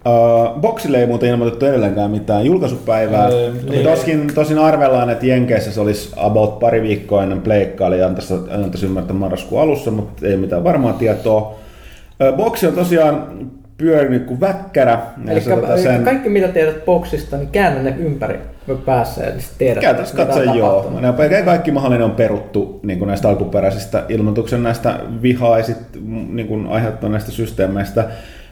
Uh, 0.08 0.62
boksille 0.62 0.98
ei 0.98 1.08
muuten 1.08 1.30
ilmoitettu 1.30 1.66
edelleenkään 1.66 2.12
mitään 2.12 2.46
julkaisupäivää. 2.46 3.28
Öö, 3.28 3.52
niin. 3.70 3.84
Toskin, 3.84 4.34
tosin 4.36 4.60
arvellaan, 4.60 5.10
että 5.10 5.26
Jenkeissä 5.26 5.72
se 5.72 5.82
olisi 5.82 6.14
about 6.18 6.60
pari 6.60 6.82
viikkoa 6.82 7.24
ennen 7.24 7.42
Pleikkaa, 7.42 7.88
eli 7.88 8.04
antaisi, 8.04 8.34
antaisi 8.34 8.86
ymmärtää 8.86 9.16
marraskuun 9.16 9.62
alussa, 9.62 9.92
mutta 9.92 10.28
ei 10.28 10.38
mitään 10.38 10.64
varmaa 10.64 10.94
tietoa. 10.94 11.56
Uh, 12.32 12.38
boksi 12.38 12.68
on 12.68 12.74
tosiaan 12.74 13.28
pyörinyt 13.78 14.26
kuin 14.26 14.40
väkkärä. 14.40 15.00
ja 15.26 15.32
Eli, 15.32 15.42
se 15.42 15.56
tota 15.56 15.78
sen... 15.78 16.04
kaikki 16.04 16.30
mitä 16.30 16.48
tiedät 16.48 16.86
boksista, 16.86 17.38
niin 17.38 17.50
käännä 17.50 17.82
ne 17.82 17.96
ympäri 18.00 18.40
päässä 18.86 19.24
ja 19.24 19.30
niin 19.30 19.42
sit 19.42 19.58
tiedät, 19.58 19.82
Käytännössä 19.82 20.18
katsoen 20.18 20.56
joo. 20.56 20.94
Ne 21.00 21.42
Kaikki 21.46 21.72
mahdollinen 21.72 22.06
on 22.06 22.12
peruttu 22.12 22.80
niin 22.84 23.00
kuin 23.00 23.08
näistä 23.08 23.30
alkuperäisistä 23.30 24.04
ilmoituksen 24.10 24.64
näistä 24.64 25.00
vihaisit 25.22 25.78
niin 26.30 26.48
kuin 26.48 26.68
aiheuttaneista 26.68 27.32
systeemeistä. 27.32 28.06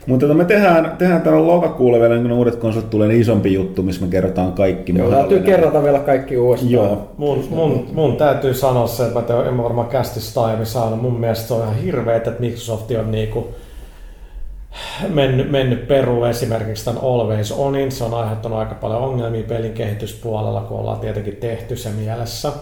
Mutta 0.06 0.26
tota, 0.26 0.36
me 0.36 0.44
tehdään, 0.44 0.96
tehdään 0.98 1.22
täällä 1.22 1.46
lokakuulle 1.46 2.00
vielä, 2.00 2.14
niin 2.14 2.28
kun 2.28 2.32
uudet 2.32 2.56
konsolit 2.56 2.90
tulee, 2.90 3.08
niin 3.08 3.20
isompi 3.20 3.52
juttu, 3.52 3.82
missä 3.82 4.04
me 4.04 4.10
kerrotaan 4.10 4.52
kaikki 4.52 4.94
Joo, 4.98 5.10
täytyy 5.10 5.40
kerrata 5.40 5.82
vielä 5.82 5.98
kaikki 5.98 6.36
uudestaan. 6.36 6.72
Joo. 6.72 7.08
Mun, 7.16 7.44
mun, 7.50 7.86
mun 7.92 8.16
täytyy 8.16 8.54
sanoa 8.54 8.86
se, 8.86 9.02
että 9.02 9.20
mä 9.20 9.26
te, 9.26 9.48
en 9.48 9.54
mä 9.54 9.62
varmaan 9.62 9.88
kästistä 9.88 10.42
aiemmin 10.42 10.66
saanut. 10.66 11.02
Mun 11.02 11.20
mielestä 11.20 11.48
se 11.48 11.54
on 11.54 11.62
ihan 11.62 11.76
hirveetä, 11.76 12.30
että 12.30 12.42
Microsoft 12.42 12.90
on 12.90 13.10
niinku 13.10 13.48
mennyt, 15.08 15.50
mennyt 15.50 15.88
peruun 15.88 16.28
esimerkiksi 16.28 16.84
tämän 16.84 17.02
Always 17.02 17.52
Onin. 17.52 17.92
Se 17.92 18.04
on 18.04 18.14
aiheuttanut 18.14 18.58
aika 18.58 18.74
paljon 18.74 19.00
ongelmia 19.00 19.42
pelin 19.42 19.72
kehityspuolella, 19.72 20.60
kun 20.60 20.78
ollaan 20.78 21.00
tietenkin 21.00 21.36
tehty 21.36 21.76
se 21.76 21.90
mielessä. 21.90 22.52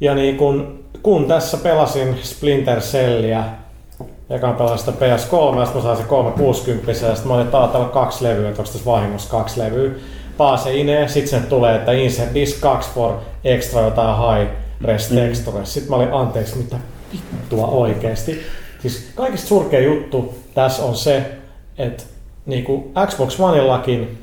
Ja 0.00 0.14
niin 0.14 0.36
kun, 0.36 0.84
kun 1.02 1.24
tässä 1.26 1.56
pelasin 1.56 2.16
Splinter 2.22 2.80
Cellia, 2.80 3.44
ekaan 4.30 4.54
pelasin 4.54 4.78
sitä 4.78 4.92
PS3, 4.92 5.58
ja 5.58 5.64
sitten 5.64 5.82
mä 5.82 5.82
sain 5.82 5.96
se 5.96 6.02
360, 6.02 6.90
ja 6.90 6.96
sitten 6.96 7.28
mä 7.28 7.34
olin 7.34 7.44
että 7.46 7.50
täällä 7.50 7.86
on 7.86 7.90
kaksi 7.90 8.24
levyä, 8.24 8.48
että 8.48 8.62
onko 8.62 8.72
tässä 8.72 8.86
vahingossa 8.86 9.30
kaksi 9.30 9.60
levyä. 9.60 9.90
Paase 10.36 10.76
inee, 10.76 11.08
sitten 11.08 11.28
sinne 11.28 11.46
tulee, 11.46 11.76
että 11.76 11.92
insert 11.92 12.34
disc 12.34 12.60
2 12.60 12.90
for 12.94 13.12
extra 13.44 13.80
jotain 13.80 14.16
high 14.16 14.52
res 14.80 15.08
texture. 15.08 15.64
Sitten 15.64 15.90
mä 15.90 15.96
olin, 15.96 16.12
anteeksi, 16.12 16.58
mitä 16.58 16.76
vittua 17.12 17.66
oikeesti. 17.66 18.42
Siis 18.82 19.10
kaikista 19.14 19.48
surkea 19.48 19.80
juttu 19.80 20.34
tässä 20.54 20.84
on 20.84 20.94
se, 20.94 21.30
että 21.78 22.02
niinku 22.46 22.92
Xbox 23.06 23.40
Oneillakin, 23.40 24.18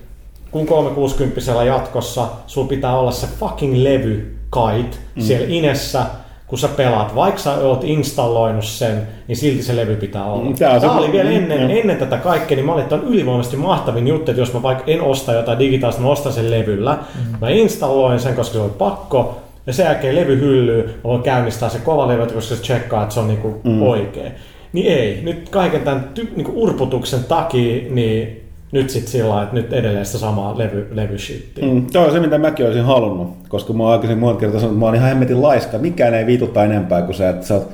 kun 0.51 0.65
360 0.65 1.63
jatkossa, 1.63 2.27
sulla 2.47 2.67
pitää 2.67 2.97
olla 2.97 3.11
se 3.11 3.27
fucking 3.39 3.75
levy 3.75 4.37
kait 4.49 4.99
mm. 5.15 5.21
siellä 5.21 5.47
inessä, 5.49 6.05
kun 6.51 6.59
sä 6.59 6.67
pelaat. 6.67 7.15
Vaikka 7.15 7.39
sä 7.41 7.53
oot 7.53 7.83
installoinut 7.83 8.65
sen, 8.65 9.07
niin 9.27 9.35
silti 9.35 9.63
se 9.63 9.75
levy 9.75 9.95
pitää 9.95 10.25
olla. 10.25 10.43
Mm, 10.43 10.49
on 10.49 10.57
se- 10.57 10.79
Tämä 10.79 10.97
oli 10.97 11.11
vielä 11.11 11.29
ennen, 11.29 11.61
mm, 11.61 11.69
ennen 11.69 11.97
tätä 11.97 12.17
kaikkea, 12.17 12.55
niin 12.55 12.65
mä 12.65 12.73
olin, 12.73 12.83
että 12.83 12.95
on 12.95 13.03
ylivoimaisesti 13.03 13.57
mahtavin 13.57 14.07
juttu, 14.07 14.31
että 14.31 14.41
jos 14.41 14.53
mä 14.53 14.61
vaikka 14.61 14.83
en 14.87 15.01
osta 15.01 15.33
jotain 15.33 15.59
digitaalista, 15.59 16.01
mä 16.01 16.09
ostan 16.09 16.33
sen 16.33 16.51
levyllä. 16.51 16.91
Mm. 17.15 17.35
Mä 17.41 17.49
installoin 17.49 18.19
sen, 18.19 18.35
koska 18.35 18.53
se 18.53 18.59
oli 18.59 18.71
pakko, 18.77 19.41
ja 19.67 19.73
sen 19.73 19.83
jälkeen 19.85 20.15
levy 20.15 20.39
hyllyy, 20.39 20.83
mä 20.83 21.03
voin 21.03 21.21
käynnistää 21.23 21.69
se 21.69 21.79
kova 21.79 22.07
levy, 22.07 22.25
koska 22.25 22.55
se 22.55 22.61
tsekkaa, 22.61 23.01
että 23.03 23.13
se 23.13 23.19
on 23.19 23.27
niinku 23.27 23.61
mm. 23.63 23.81
oikein. 23.81 24.31
Niin 24.73 24.87
ei, 24.91 25.19
nyt 25.23 25.49
kaiken 25.49 25.81
tämän 25.81 26.09
ty- 26.19 26.35
niinku 26.35 26.51
urputuksen 26.55 27.23
takia, 27.23 27.81
niin 27.89 28.40
nyt 28.71 28.89
sit 28.89 29.07
sillä 29.07 29.43
että 29.43 29.55
nyt 29.55 29.73
edelleen 29.73 30.05
sitä 30.05 30.17
samaa 30.17 30.57
levy, 30.57 30.87
levyshittiä. 30.91 31.65
Mm. 31.65 31.85
Tuo 31.93 32.01
on 32.01 32.11
se, 32.11 32.19
mitä 32.19 32.37
mäkin 32.37 32.65
olisin 32.65 32.83
halunnut, 32.83 33.37
koska 33.47 33.73
mä 33.73 33.83
oon 33.83 33.91
aikaisemmin 33.91 34.19
monta 34.25 34.39
kertaa 34.39 34.59
sanonut, 34.59 34.75
että 34.75 34.79
mä 34.79 34.85
oon 34.85 34.95
ihan 34.95 35.09
hemmetin 35.09 35.41
laiska. 35.41 35.77
Mikään 35.77 36.13
ei 36.13 36.25
viituta 36.25 36.63
enempää 36.63 37.01
kuin 37.01 37.15
se, 37.15 37.29
että 37.29 37.45
sä 37.45 37.53
oot 37.53 37.71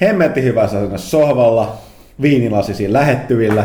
hemmetin 0.00 0.44
hyvässä 0.44 0.78
asennossa 0.78 1.10
sohvalla, 1.10 1.76
viinilasi 2.22 2.74
siinä 2.74 2.92
lähettyvillä, 2.92 3.64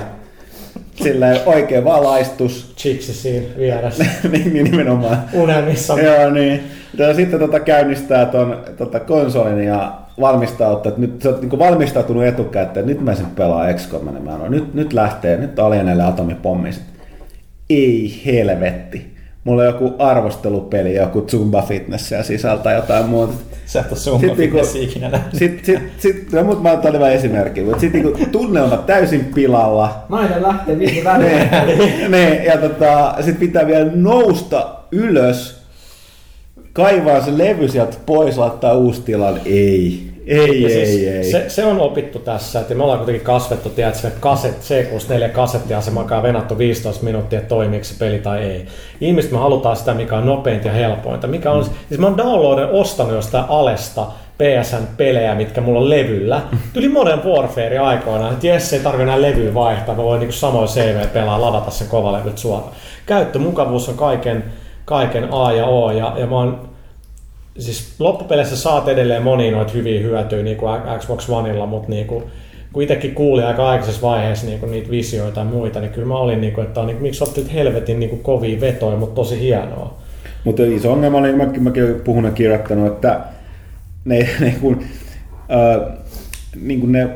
sillä 0.96 1.28
oikein 1.46 1.84
valaistus, 1.84 2.74
Chiksi 2.78 3.14
siinä 3.14 3.46
vieressä. 3.58 4.06
niin 4.32 4.54
niin 4.54 4.72
nimenomaan. 4.72 5.24
Unelmissa. 5.34 6.00
Joo, 6.00 6.30
niin. 6.30 6.64
Ja 6.98 7.14
sitten 7.14 7.40
tota 7.40 7.60
käynnistää 7.60 8.26
ton 8.26 8.58
tota 8.78 9.00
konsolin 9.00 9.64
ja 9.64 9.94
valmistautuu, 10.20 10.90
että 10.90 11.02
nyt 11.02 11.22
sä 11.22 11.30
oot 11.30 11.42
niinku 11.42 11.60
valmistautunut 11.60 12.24
etukäteen, 12.24 12.68
että 12.68 12.82
nyt 12.82 13.02
mä 13.02 13.16
sen 13.16 13.26
pelaan 13.26 13.76
XCOM, 13.76 14.06
niin 14.06 14.24
mä 14.24 14.50
nyt, 14.50 14.74
nyt 14.74 14.94
lähtee, 14.94 15.38
nyt 15.38 15.60
alieneille 15.60 16.04
atomipommi. 16.04 16.74
Sit, 16.74 16.84
Ei 17.70 18.22
helvetti. 18.26 19.12
Mulla 19.44 19.62
on 19.62 19.68
joku 19.68 19.94
arvostelupeli, 20.00 20.96
joku 20.96 21.22
Zumba 21.22 21.62
Fitness 21.62 22.12
ja 22.12 22.24
sisältää 22.24 22.74
jotain 22.74 23.06
muuta. 23.06 23.34
Sä 23.66 23.80
et 23.80 23.92
ole 23.92 24.00
sun 24.00 24.20
Sit 24.20 24.38
niinku- 24.38 24.58
ikinä 24.80 25.10
nähnyt. 25.10 25.36
Sitten 25.36 25.66
sit, 25.66 25.92
sit, 25.98 26.32
no, 26.32 26.44
mut 26.44 26.64
mä 26.64 26.72
oon 26.72 27.00
vain 27.00 27.14
esimerkki, 27.14 27.64
mutta 27.64 27.80
sitten 27.80 28.04
niinku 28.04 28.26
tunnelma 28.32 28.78
täysin 28.78 29.26
pilalla. 29.36 30.04
Nainen 30.10 30.44
lähtee 30.44 30.80
viisi 30.80 31.04
väliin. 31.04 31.50
ne, 31.52 32.08
ne, 32.10 32.44
ja 32.46 32.58
tota, 32.58 33.16
sit 33.22 33.40
pitää 33.40 33.68
vielä 33.68 33.92
nousta 33.96 34.76
ylös, 34.92 35.61
kaivaa 36.74 37.22
se 37.22 37.38
levy 37.38 37.68
sieltä 37.68 37.98
pois, 38.06 38.38
laittaa 38.38 38.74
uusi 38.74 39.02
tilan. 39.02 39.42
Ei, 39.46 40.12
ei, 40.26 40.62
Ja 40.62 40.70
ei, 40.70 40.86
siis 40.86 41.08
ei. 41.08 41.24
Se, 41.24 41.50
se, 41.50 41.66
on 41.66 41.80
opittu 41.80 42.20
tässä, 42.20 42.60
että 42.60 42.76
me 42.76 42.84
ollaan 42.84 43.00
kuitenkin 43.00 43.26
kasvettu, 43.26 43.70
tiedätkö, 43.70 44.12
kaset, 44.20 44.58
C64 44.62 45.30
kasettiasemakaan 45.30 46.24
venattu 46.24 46.58
15 46.58 47.04
minuuttia, 47.04 47.40
että 47.40 47.50
toimiiko 47.50 47.84
se 47.84 47.96
peli 48.00 48.20
tai 48.20 48.44
ei. 48.44 48.66
Ihmiset 49.02 49.32
me 49.32 49.38
halutaan 49.38 49.76
sitä, 49.76 49.94
mikä 49.94 50.18
on 50.18 50.26
nopeinta 50.26 50.68
ja 50.68 50.74
helpointa. 50.74 51.28
Mikä 51.28 51.52
on, 51.52 51.64
siis 51.64 52.00
mä 52.00 52.08
oon 52.08 52.18
downloadin 52.18 52.66
ostanut 52.66 53.14
jostain 53.14 53.46
Alesta 53.50 54.08
PSN-pelejä, 54.38 55.36
mitkä 55.36 55.62
mulla 55.62 55.80
on 55.80 55.90
levyllä. 55.90 56.42
Tuli 56.74 56.90
Modern 56.90 57.24
Warfare 57.24 57.80
aikoinaan, 57.80 58.34
että 58.34 58.48
jes, 58.48 58.74
ei 58.74 58.80
tarvitse 58.80 59.04
enää 59.04 59.22
levyä 59.22 59.54
vaihtaa, 59.54 59.96
mä 59.96 60.04
voin 60.04 60.20
niinku 60.20 60.36
samoin 60.36 60.68
CV 60.68 61.08
pelaa, 61.14 61.42
ladata 61.42 61.72
sen 61.72 61.88
kovalevyt 61.88 62.38
suoraan. 62.38 62.72
Käyttömukavuus 63.06 63.90
on 63.90 63.96
kaiken, 63.96 64.44
kaiken 64.86 65.28
A 65.32 65.52
ja 65.52 65.66
O, 65.66 65.92
ja, 65.92 66.14
ja 66.18 66.28
mä 66.28 66.36
oon 66.36 66.70
siis 67.60 67.96
loppupeleissä 68.00 68.58
saat 68.58 68.88
edelleen 68.88 69.24
monia 69.24 69.52
noita 69.52 69.74
hyviä 69.74 70.02
hyötyjä 70.02 70.44
niin 70.44 70.58
kuin 70.58 70.82
Xbox 71.00 71.30
Oneilla, 71.30 71.66
mutta 71.66 71.90
niin 71.90 72.08
kuin, 72.08 72.24
kun 72.74 72.84
itsekin 72.84 73.16
kuulin 73.16 73.46
aika 73.46 73.70
aikaisessa 73.70 74.02
vaiheessa 74.02 74.46
niin 74.46 74.60
kuin 74.60 74.72
niitä 74.72 74.92
visioita 74.92 75.40
ja 75.40 75.46
muita, 75.46 75.80
niin 75.80 75.92
kyllä 75.92 76.08
mä 76.08 76.18
olin, 76.18 76.42
niin 76.42 76.54
kuin, 76.54 76.68
että 76.68 76.80
on, 76.80 76.88
niin, 76.88 77.02
miksi 77.02 77.24
nyt 77.38 77.54
helvetin 77.54 78.00
niin 78.00 78.10
kuin 78.10 78.24
kovia 78.24 78.62
vetoja, 78.62 78.98
mutta 78.98 79.16
tosi 79.16 79.40
hienoa. 79.40 79.98
Mutta 80.44 80.64
iso 80.64 80.92
ongelma 80.92 81.18
oli, 81.18 81.34
mäkin, 81.34 81.64
mäkin 81.64 81.84
olen 81.84 82.02
puhunut 82.02 82.34
kirjoittanut, 82.34 82.94
että 82.94 83.20
ne, 84.06 84.30
ne, 84.40 84.56
kun, 84.62 84.84
äh, 85.34 85.98
niin 86.62 86.80
kuin 86.80 86.92
ne 86.92 87.10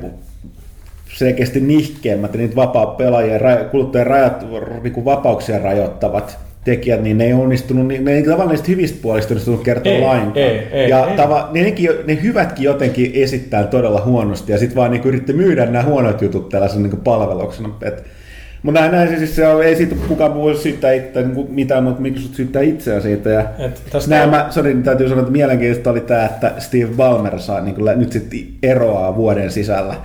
selkeästi 1.13 1.59
nihkeämmät 1.59 2.34
ja 2.34 2.39
niitä 2.39 2.55
vapaa 2.55 2.86
pelaajien, 2.86 3.41
kuluttajien 3.72 4.07
rajat, 4.07 4.45
niin 4.84 4.93
kuin 4.93 5.05
vapauksia 5.05 5.59
rajoittavat 5.59 6.45
tekijät, 6.66 7.03
niin 7.03 7.18
ne 7.18 7.26
ei 7.26 7.34
onnistunut, 7.34 7.88
niin 7.88 8.05
ne 8.05 8.11
ei 8.11 8.24
tavallaan 8.24 8.49
niistä 8.49 8.68
hyvistä 8.68 8.99
puolista 9.01 9.34
onnistunut 9.34 9.63
kertoa 9.63 9.91
Ei, 9.91 10.01
lainkaan. 10.01 10.38
ei, 10.38 10.68
ei, 10.72 10.89
ja 10.89 11.07
ei. 11.07 11.18
Tava, 11.18 11.49
ne, 11.53 11.63
nekin, 11.63 11.89
ne 12.07 12.20
hyvätkin 12.24 12.63
jotenkin 12.63 13.11
esittää 13.13 13.63
todella 13.63 14.01
huonosti 14.05 14.51
ja 14.51 14.57
sitten 14.57 14.76
vaan 14.76 14.91
niin 14.91 15.03
yritti 15.05 15.34
myydä 15.34 15.66
nämä 15.66 15.84
huonot 15.84 16.22
jutut 16.22 16.49
tällaisen 16.49 16.84
niin 16.84 16.97
palveluksena. 16.97 17.70
Et, 17.82 18.03
mutta 18.63 18.80
näin, 18.80 18.91
näin, 18.91 19.18
siis 19.18 19.36
se 19.36 19.47
on, 19.47 19.63
ei 19.63 19.76
siitä 19.76 19.95
kukaan 20.07 20.36
voi 20.36 20.55
syyttää 20.55 20.91
itse, 20.91 21.22
niin 21.22 21.47
mitään, 21.49 21.84
mutta 21.84 22.01
Microsoft 22.01 22.36
syyttää 22.36 22.61
itseään 22.61 23.01
siitä. 23.01 23.30
Ja 23.30 23.45
Et 23.59 23.82
tästä 23.91 24.09
Nämä, 24.09 24.28
mä, 24.28 24.47
sorry, 24.49 24.82
täytyy 24.84 25.07
sanoa, 25.07 25.22
että 25.22 25.32
mielenkiintoista 25.32 25.91
oli 25.91 26.01
tämä, 26.01 26.26
että 26.26 26.53
Steve 26.57 26.89
Ballmer 26.97 27.39
saa 27.39 27.61
niin 27.61 27.76
kuin, 27.76 27.99
nyt 27.99 28.11
sitten 28.11 28.39
eroaa 28.63 29.16
vuoden 29.16 29.51
sisällä. 29.51 29.95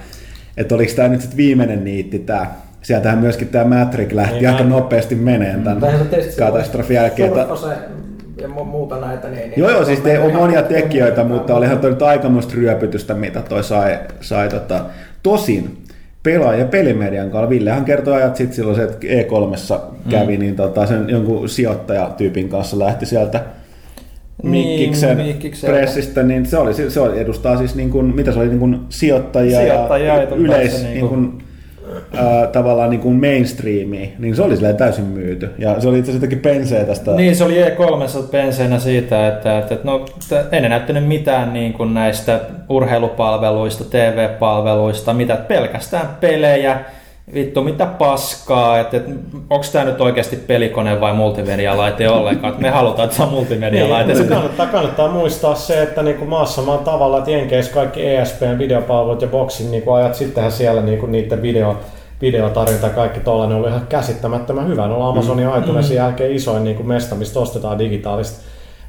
Että 0.56 0.74
oliko 0.74 0.92
tämä 0.96 1.08
nyt 1.08 1.20
sitten 1.20 1.36
viimeinen 1.36 1.84
niitti 1.84 2.18
tämä. 2.18 2.46
Sieltähän 2.82 3.18
myöskin 3.18 3.48
tämä 3.48 3.78
Matrix 3.78 4.12
lähti 4.12 4.34
Niin, 4.34 4.48
aika 4.48 4.62
mä- 4.62 4.68
nopeasti 4.70 5.14
meneen 5.14 5.62
tämän 5.62 5.80
Tähän 5.80 6.06
tietysti 6.08 6.36
katastrofin 6.42 6.94
jälkeen. 6.94 7.32
Surfase 7.32 7.74
ja 8.40 8.48
mu- 8.48 8.64
muuta 8.64 9.00
näitä. 9.00 9.28
Niin, 9.28 9.40
niin 9.40 9.52
Joo, 9.56 9.70
joo, 9.70 9.84
siis 9.84 10.00
te, 10.00 10.18
on 10.18 10.34
monia 10.34 10.62
tekijöitä, 10.62 11.24
mutta 11.24 11.54
olihan 11.54 11.78
toi 11.78 11.90
nyt 11.90 12.02
aikamoista 12.02 12.54
ryöpytystä, 12.56 13.14
mitä 13.14 13.42
toi 13.48 13.64
sai, 13.64 13.98
sai 14.20 14.48
tota. 14.48 14.80
Tosin 15.22 15.78
pelaaja 16.22 16.58
ja 16.58 16.64
pelimedian 16.64 17.30
kanssa. 17.30 17.50
Villehän 17.50 17.84
kertoi 17.84 18.14
ajat 18.14 18.36
sitten 18.36 18.56
silloin 18.56 18.76
se, 18.76 18.82
että 18.82 19.06
E3 19.06 19.80
kävi, 20.10 20.36
mm. 20.36 20.40
niin 20.42 20.56
tota, 20.56 20.86
sen 20.86 21.04
jonkun 21.08 21.48
sijoittajatyypin 21.48 22.48
kanssa 22.48 22.78
lähti 22.78 23.06
sieltä 23.06 23.40
Mikkiksen, 24.42 25.16
Niin, 25.16 25.26
Mikkikseltä. 25.28 25.76
pressistä, 25.76 26.22
niin 26.22 26.46
se, 26.46 26.58
oli, 26.58 26.74
se 26.74 27.00
edustaa 27.16 27.56
siis 27.56 27.74
niin 27.74 27.90
kuin, 27.90 28.14
mitä 28.16 28.32
se 28.32 28.38
oli, 28.38 28.48
niin 28.48 28.58
kuin 28.58 28.80
sijoittajia, 28.88 29.60
Sijoittajia 29.60 30.14
ja 30.16 30.22
ja 30.22 30.28
yleis, 30.36 30.76
se 30.76 30.82
niin 30.82 30.94
niin 30.94 31.08
kuin, 31.08 31.30
kuin- 31.30 31.42
ää, 32.16 32.46
tavallaan 32.46 32.90
niin 32.90 33.00
kuin 33.00 33.20
mainstreamiin, 33.20 34.12
niin 34.18 34.36
se 34.36 34.42
oli 34.42 34.56
silleen 34.56 34.76
täysin 34.76 35.04
myyty. 35.04 35.50
Ja 35.58 35.80
se 35.80 35.88
oli 35.88 35.98
itse 35.98 36.10
asiassa 36.10 36.26
jotenkin 36.26 36.52
penseä 36.52 36.84
tästä. 36.84 37.10
Niin, 37.10 37.36
se 37.36 37.44
oli 37.44 37.64
E3 37.64 38.22
penseenä 38.30 38.78
siitä, 38.78 39.28
että, 39.28 39.58
että, 39.58 39.74
että 39.74 39.86
no, 39.86 40.04
ei 40.52 40.60
ne 40.60 40.68
näyttänyt 40.68 41.06
mitään 41.06 41.52
niin 41.52 41.72
kuin 41.72 41.94
näistä 41.94 42.40
urheilupalveluista, 42.68 43.84
TV-palveluista, 43.84 45.14
mitä 45.14 45.36
pelkästään 45.36 46.08
pelejä, 46.20 46.80
vittu 47.34 47.62
mitä 47.62 47.86
paskaa, 47.86 48.80
että, 48.80 48.96
että 48.96 49.10
onko 49.50 49.66
tämä 49.72 49.84
nyt 49.84 50.00
oikeasti 50.00 50.36
pelikone 50.36 51.00
vai 51.00 51.12
multimedialaite 51.12 52.08
ollenkaan, 52.08 52.52
että 52.52 52.62
me 52.62 52.70
halutaan, 52.70 53.04
että 53.04 53.16
se 53.16 53.22
on 53.22 53.28
multimedialaite. 53.28 54.12
Niin, 54.12 54.28
kannattaa, 54.28 54.66
kannattaa 54.66 55.08
muistaa 55.08 55.54
se, 55.54 55.82
että 55.82 56.02
niinku 56.02 56.24
maassa 56.24 56.62
maan 56.62 56.78
tavalla, 56.78 57.18
että 57.18 57.30
Jenkeissä 57.30 57.72
kaikki 57.72 58.06
ESPn 58.06 58.58
videopalvelut 58.58 59.22
ja 59.22 59.28
boksin 59.28 59.70
niinku 59.70 59.92
ajat 59.92 60.14
sittenhän 60.14 60.52
siellä 60.52 60.82
niinku 60.82 61.06
niiden 61.06 61.42
video, 61.42 61.76
videotarjonta 62.20 62.86
ja 62.86 62.92
kaikki 62.92 63.20
tollainen 63.20 63.58
oli 63.58 63.68
ihan 63.68 63.86
käsittämättömän 63.88 64.68
hyvä. 64.68 64.88
No 64.88 65.08
Amazonin 65.08 65.46
mm. 65.46 65.58
iTunesin 65.58 65.96
jälkeen 65.96 66.32
isoin 66.32 66.64
niinku 66.64 66.82
mesta, 66.82 67.14
mistä 67.14 67.40
ostetaan 67.40 67.78
digitaalista 67.78 68.40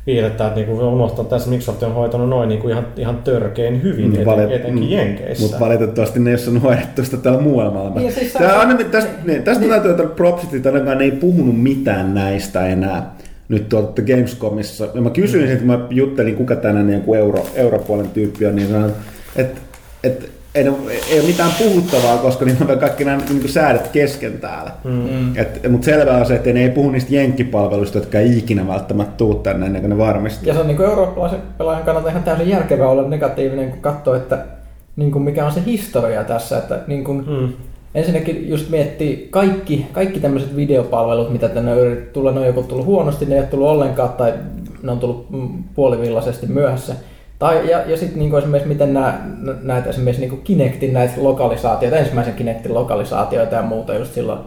viihdettä, 0.07 0.47
että 0.47 0.59
niinku 0.59 0.87
unohtaa 0.87 1.25
tässä 1.25 1.49
Microsoft 1.49 1.83
on 1.83 1.93
hoitanut 1.93 2.29
noin 2.29 2.49
niinku 2.49 2.69
ihan, 2.69 2.87
ihan 2.97 3.17
törkein 3.17 3.83
hyvin, 3.83 4.05
Mut 4.09 4.19
eten, 4.19 4.27
valit- 4.27 4.51
etenkin 4.51 4.83
mm. 4.83 4.89
Jenkeissä. 4.89 5.43
Mutta 5.43 5.59
valitettavasti 5.59 6.19
ne 6.19 6.29
ei 6.29 6.33
ole 6.33 6.39
saanut 6.39 6.63
hoidettua 6.63 7.05
sitä 7.05 7.17
täällä 7.17 7.41
muualla 7.41 7.71
maailmassa. 7.71 7.99
Niin, 7.99 8.13
siis 8.13 8.33
Tää 8.33 8.59
on, 8.59 8.77
niin, 8.77 8.91
tästä, 8.91 9.11
niin, 9.11 9.27
niin, 9.27 9.43
tästä 9.43 9.59
niin. 9.59 9.69
täytyy 9.69 9.91
ottaa 9.91 10.05
propsit, 10.05 10.53
että 10.53 10.71
ne 10.71 11.03
ei 11.03 11.11
puhunut 11.11 11.61
mitään 11.61 12.13
näistä 12.13 12.67
enää 12.67 13.15
nyt 13.49 13.69
tuolta 13.69 14.01
Gamescomissa. 14.01 14.87
Ja 14.93 15.01
mä 15.01 15.09
kysyin 15.09 15.47
sitten, 15.47 15.67
kun 15.67 15.79
mä 15.79 15.87
juttelin, 15.89 16.35
kuka 16.35 16.55
tänään 16.55 16.87
niin 16.87 17.01
kuin 17.01 17.19
euro, 17.19 17.45
europuolen 17.55 18.09
tyyppi 18.09 18.45
on, 18.45 18.55
niin 18.55 18.67
sanoin, 18.67 18.91
että 19.35 19.61
et, 20.03 20.29
ei, 20.55 20.63
ne- 20.63 20.71
ei 21.09 21.19
ole 21.19 21.27
mitään 21.27 21.51
puhuttavaa, 21.59 22.17
koska 22.17 22.45
niin 22.45 22.57
on 22.69 22.79
kaikki 22.79 23.05
nämä 23.05 23.17
niin 23.17 23.39
kuin 23.39 23.49
säädöt 23.49 23.87
kesken 23.87 24.39
täällä. 24.39 24.71
Mm. 24.83 25.37
Et, 25.37 25.69
mutta 25.71 25.85
selvää 25.85 26.17
on 26.17 26.25
se, 26.25 26.35
että 26.35 26.53
ne 26.53 26.63
ei 26.63 26.69
puhu 26.69 26.91
niistä 26.91 27.15
jenkkipalveluista, 27.15 27.97
jotka 27.97 28.19
ei 28.19 28.37
ikinä 28.37 28.67
välttämättä 28.67 29.13
tuu 29.17 29.33
tänne 29.33 29.65
ennen 29.65 29.81
kuin 29.81 29.89
ne 29.89 29.97
varmistuu. 29.97 30.47
Ja 30.47 30.53
se 30.53 30.59
on 30.59 30.67
niin 30.67 30.81
eurooppalaisen 30.81 31.41
pelaajan 31.57 31.83
kannalta 31.83 32.09
ihan 32.09 32.23
täysin 32.23 32.49
järkevää 32.49 32.87
olla 32.89 33.07
negatiivinen, 33.07 33.69
kun 33.69 33.81
katsoo, 33.81 34.15
että 34.15 34.45
niin 34.95 35.11
kuin 35.11 35.23
mikä 35.23 35.45
on 35.45 35.51
se 35.51 35.61
historia 35.65 36.23
tässä. 36.23 36.57
Että 36.57 36.79
niin 36.87 37.03
kuin, 37.03 37.25
Mm. 37.27 37.53
Ensinnäkin 37.95 38.49
just 38.49 38.69
miettii 38.69 39.27
kaikki, 39.31 39.85
kaikki 39.91 40.19
tämmöiset 40.19 40.55
videopalvelut, 40.55 41.31
mitä 41.31 41.49
tänne 41.49 41.73
on 41.73 41.97
tulla, 42.13 42.31
ne 42.31 42.39
on 42.39 42.45
joko 42.45 42.61
tullut 42.61 42.85
huonosti, 42.85 43.25
ne 43.25 43.35
ei 43.35 43.39
ole 43.39 43.47
tullut 43.47 43.67
ollenkaan 43.67 44.09
tai 44.09 44.33
ne 44.83 44.91
on 44.91 44.99
tullut 44.99 45.29
mm, 45.29 45.63
puolivillaisesti 45.75 46.47
myöhässä. 46.47 46.93
Tai, 47.41 47.69
ja, 47.69 47.81
ja 47.85 47.97
sitten 47.97 48.19
niinku 48.19 48.37
esimerkiksi 48.37 48.67
miten 48.67 48.93
nämä, 48.93 49.21
näitä 49.61 49.89
esimerkiksi 49.89 50.21
niinku 50.21 50.37
Kinectin 50.43 50.93
näitä 50.93 51.13
lokalisaatioita, 51.17 51.97
ensimmäisen 51.97 52.33
Kinectin 52.33 52.73
lokalisaatioita 52.73 53.55
ja 53.55 53.61
muuta 53.61 53.95
just 53.95 54.13
silloin 54.13 54.39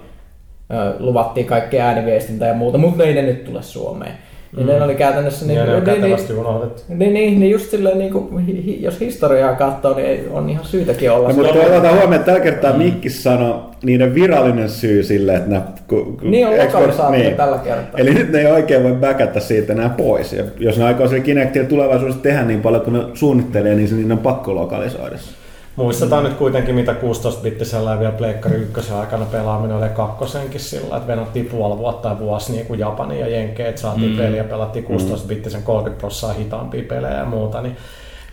ö, 0.73 0.95
luvattiin 0.99 1.47
kaikki 1.47 1.81
ääniviestintä 1.81 2.47
ja 2.47 2.55
muuta, 2.55 2.79
mutta 2.79 3.05
ei 3.05 3.15
ne 3.15 3.23
nyt 3.23 3.45
tule 3.45 3.63
Suomeen. 3.63 4.19
Niin 4.57 4.67
ne 4.67 4.83
oli 4.83 4.95
käytännössä... 4.95 5.47
Niin, 5.47 5.59
Niin, 5.59 5.59
ja 5.59 5.65
ne 5.67 5.77
on 5.77 5.85
niin, 5.85 5.93
niin, 5.93 6.03
kätevästi 6.03 6.33
unohdettu. 6.33 6.83
niin, 6.89 7.15
niin, 7.15 7.41
niin 7.41 7.53
just 7.53 7.71
silleen, 7.71 7.99
niin 7.99 8.13
kuin, 8.13 8.47
hi, 8.47 8.83
jos 8.83 9.01
historiaa 9.01 9.55
katsoo, 9.55 9.95
niin 9.95 10.07
ei, 10.07 10.29
on 10.31 10.51
ihan 10.51 10.65
syytäkin 10.65 11.11
olla. 11.11 11.29
No, 11.29 11.35
mutta 11.35 11.53
otetaan 11.53 11.83
huomioon, 11.83 12.15
että 12.15 12.27
tällä 12.27 12.41
kertaa 12.41 12.73
Mikki 12.73 13.11
sanoi 13.11 13.61
niiden 13.85 14.15
virallinen 14.15 14.69
syy 14.69 15.03
sille, 15.03 15.35
että 15.35 15.51
nämä... 15.51 15.63
Ku, 15.89 16.05
ku, 16.05 16.17
Niin 16.23 16.47
on 16.47 16.59
lokalisaatio 16.59 17.31
tällä 17.31 17.59
kertaa. 17.59 18.01
Eli 18.01 18.15
nyt 18.15 18.33
ne 18.33 18.41
ei 18.41 18.47
oikein 18.47 18.83
voi 18.83 18.93
bacata 18.93 19.41
siitä 19.41 19.73
enää 19.73 19.89
pois. 19.89 20.33
Ja 20.33 20.45
jos 20.59 20.79
ne 20.79 20.85
aikoo 20.85 21.09
sille 21.09 21.21
Kinectia 21.21 21.65
tulevaisuudessa 21.65 22.23
tehdä 22.23 22.43
niin 22.43 22.63
paljon 22.63 22.83
kuin 22.83 22.95
ne 22.95 23.05
suunnittelee, 23.15 23.75
niin 23.75 23.89
se 23.89 23.95
niin 23.95 24.13
on 24.13 24.19
pakko 24.19 24.55
lokalisoida. 24.55 25.19
se. 25.19 25.44
Muistetaan 25.77 26.25
nyt 26.25 26.35
kuitenkin, 26.35 26.75
mitä 26.75 26.93
16-bittisellä 26.93 27.91
ja 27.91 28.01
vielä 28.01 28.13
Pleikkari 28.13 28.57
1 28.57 28.93
aikana 28.93 29.25
pelaaminen 29.25 29.77
oli 29.77 29.89
kakkosenkin 29.89 30.61
sillä, 30.61 30.97
että 30.97 31.07
venattiin 31.07 31.47
puoli 31.47 31.79
vuotta 31.79 32.09
tai 32.09 32.19
vuosi 32.19 32.53
niin 32.53 32.67
kuin 32.67 32.81
Japani 32.81 33.21
ja 33.21 33.29
Jenkeä, 33.29 33.69
että 33.69 33.81
saatiin 33.81 34.11
mm. 34.11 34.17
peliä, 34.17 34.45
pelattiin 34.45 34.85
16-bittisen 34.85 35.63
30 35.63 36.01
prosenttia 36.01 36.45
hitaampia 36.45 36.83
pelejä 36.89 37.19
ja 37.19 37.25
muuta, 37.25 37.61
niin 37.61 37.77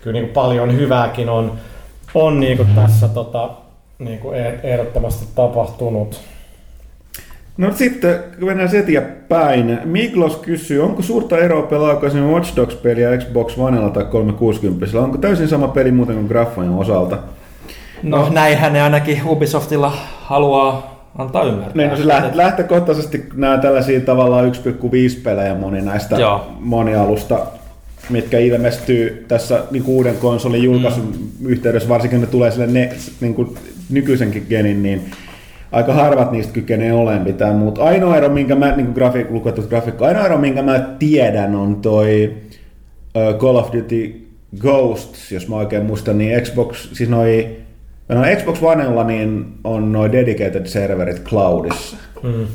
kyllä 0.02 0.12
niin 0.12 0.24
kuin 0.24 0.34
paljon 0.34 0.72
hyvääkin 0.76 1.28
on, 1.28 1.52
on 2.14 2.40
niin 2.40 2.56
kuin 2.56 2.68
tässä 2.74 3.08
tota, 3.08 3.50
niin 3.98 4.18
kuin 4.18 4.38
e- 4.38 4.60
ehdottomasti 4.62 5.26
tapahtunut. 5.34 6.20
No 7.56 7.72
sitten, 7.72 8.20
kun 8.38 8.48
mennään 8.48 8.76
eteenpäin. 8.76 9.78
Miklos 9.84 10.36
kysyy, 10.36 10.82
onko 10.84 11.02
suurta 11.02 11.38
eroa 11.38 11.62
pelaako 11.62 12.06
esimerkiksi 12.06 12.32
Watch 12.34 12.56
Dogs-peliä 12.56 13.18
Xbox 13.18 13.58
Onella 13.58 13.90
tai 13.90 14.04
360? 14.04 15.00
Onko 15.00 15.18
täysin 15.18 15.48
sama 15.48 15.68
peli 15.68 15.92
muuten 15.92 16.16
kuin 16.16 16.26
graffojen 16.26 16.72
osalta? 16.72 17.18
No 18.02 18.28
näinhän 18.30 18.72
ne 18.72 18.82
ainakin 18.82 19.20
Ubisoftilla 19.26 19.92
haluaa 20.20 20.92
antaa 21.18 21.44
ymmärtää. 21.44 21.72
Niin, 21.74 21.90
no 21.90 21.96
se 21.96 22.02
läht- 22.02 22.36
lähtökohtaisesti 22.36 23.24
nämä 23.34 23.58
tällaisia 23.58 24.00
tavallaan 24.00 24.52
1,5 24.54 25.20
pelejä 25.22 25.54
moni 25.54 25.82
näistä 25.82 26.16
Joo. 26.16 26.46
monialusta, 26.60 27.46
mitkä 28.10 28.38
ilmestyy 28.38 29.24
tässä 29.28 29.62
niin 29.70 29.84
uuden 29.86 30.16
konsolin 30.16 30.62
julkaisun 30.62 31.14
mm. 31.40 31.46
yhteydessä, 31.46 31.88
varsinkin 31.88 32.20
ne 32.20 32.26
tulee 32.26 32.50
sille 32.50 32.66
ne, 32.66 32.92
niin 33.20 33.34
kuin 33.34 33.56
nykyisenkin 33.90 34.46
genin, 34.48 34.82
niin 34.82 35.10
aika 35.72 35.92
harvat 35.92 36.32
niistä 36.32 36.52
kykenee 36.52 36.92
olemaan 36.92 37.22
mitään 37.22 37.56
muuta. 37.56 37.84
Ainoa 37.84 38.16
ero, 38.16 38.28
minkä 38.28 38.54
mä, 38.54 38.76
niin 38.76 38.92
grafiik, 38.94 39.30
lukettu 39.30 39.62
grafiikka, 39.62 40.06
ainoa 40.06 40.24
ero, 40.24 40.38
minkä 40.38 40.62
mä 40.62 40.78
tiedän, 40.98 41.54
on 41.54 41.76
toi 41.76 42.36
uh, 43.14 43.38
Call 43.38 43.56
of 43.56 43.72
Duty 43.72 44.28
Ghosts, 44.58 45.32
jos 45.32 45.48
mä 45.48 45.56
oikein 45.56 45.84
muistan, 45.84 46.18
niin 46.18 46.42
Xbox, 46.42 46.88
siis 46.92 47.08
noi, 47.08 47.56
no 48.08 48.22
Xbox 48.36 48.62
Onella 48.62 49.04
niin 49.04 49.44
on 49.64 49.92
noin 49.92 50.12
dedicated 50.12 50.66
serverit 50.66 51.22
cloudissa. 51.24 51.96
Mm. 52.22 52.46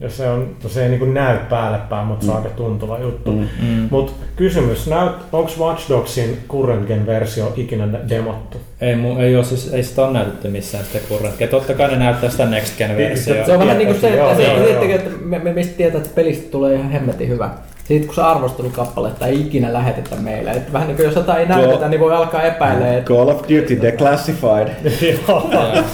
Ja 0.00 0.10
se, 0.10 0.28
on, 0.28 0.56
se 0.66 0.82
ei 0.82 0.88
niin 0.88 1.14
näy 1.14 1.38
päälle 1.50 1.78
päin, 1.88 2.06
mutta 2.06 2.24
se 2.24 2.30
on 2.30 2.36
aika 2.36 2.48
tuntuva 2.48 2.98
juttu. 2.98 3.32
Mm. 3.32 3.88
Mutta 3.90 4.12
kysymys, 4.36 4.86
näyt, 4.86 5.12
onko 5.32 5.50
Watch 5.60 5.88
Dogsin 5.88 6.38
current 6.48 6.86
gen 6.86 7.06
versio 7.06 7.52
ikinä 7.56 7.88
demottu? 8.08 8.60
Ei, 8.80 8.96
mu, 8.96 9.18
ei, 9.18 9.36
ole, 9.36 9.44
siis, 9.44 9.72
ei 9.72 9.82
sitä 9.82 10.02
ole 10.02 10.12
näytetty 10.12 10.48
missään 10.48 10.84
sitä 10.84 10.98
kurrenttia. 11.08 11.48
Totta 11.48 11.74
kai 11.74 11.90
ne 11.90 11.96
näyttää 11.96 12.30
sitä 12.30 12.46
Next 12.46 12.78
Gen 12.78 12.96
versiota. 12.96 13.46
Se 13.46 13.52
on 13.52 13.58
vähän 13.58 13.78
niin 13.78 13.88
kuin 13.88 14.00
se, 14.00 14.16
Joo, 14.16 14.30
että, 14.30 14.42
joo, 14.42 14.50
se, 14.50 14.56
joo. 14.56 14.64
tiedättekö, 14.64 14.94
että 14.94 15.10
me, 15.24 15.38
me 15.38 15.52
mistä 15.52 15.76
tietää, 15.76 16.00
että 16.00 16.14
pelistä 16.14 16.50
tulee 16.50 16.74
ihan 16.74 16.90
hemmetin 16.90 17.28
hyvä. 17.28 17.50
Siitä 17.84 18.06
kun 18.06 18.14
se 18.14 18.22
arvostelukappaletta 18.22 19.26
ei 19.26 19.40
ikinä 19.40 19.72
lähetetä 19.72 20.16
meille. 20.16 20.50
Että 20.50 20.72
vähän 20.72 20.88
niin 20.88 20.96
kuin 20.96 21.06
jos 21.06 21.14
jotain 21.14 21.40
ei 21.40 21.46
näytetä, 21.46 21.88
niin 21.88 22.00
voi 22.00 22.14
alkaa 22.14 22.42
epäillä. 22.42 22.94
Että, 22.94 23.08
Call 23.08 23.28
of 23.28 23.42
Duty 23.42 23.82
Declassified. 23.82 24.68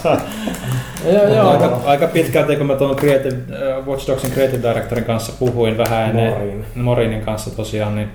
Joo. 1.12 1.34
joo. 1.34 1.50
Aika, 1.50 1.80
aika 1.84 2.06
pitkälti, 2.06 2.56
kun 2.56 2.66
mä 2.66 2.74
tuon 2.74 2.96
Creative, 2.96 3.36
äh, 3.52 3.86
Watch 3.86 4.06
Dogsin 4.06 4.30
Creative 4.30 4.68
Directorin 4.68 5.04
kanssa 5.04 5.32
puhuin 5.38 5.78
vähän 5.78 6.08
ennen 6.08 6.32
Morin. 6.32 6.64
Morinin 6.74 7.20
kanssa 7.20 7.50
tosiaan, 7.56 7.94
niin 7.94 8.08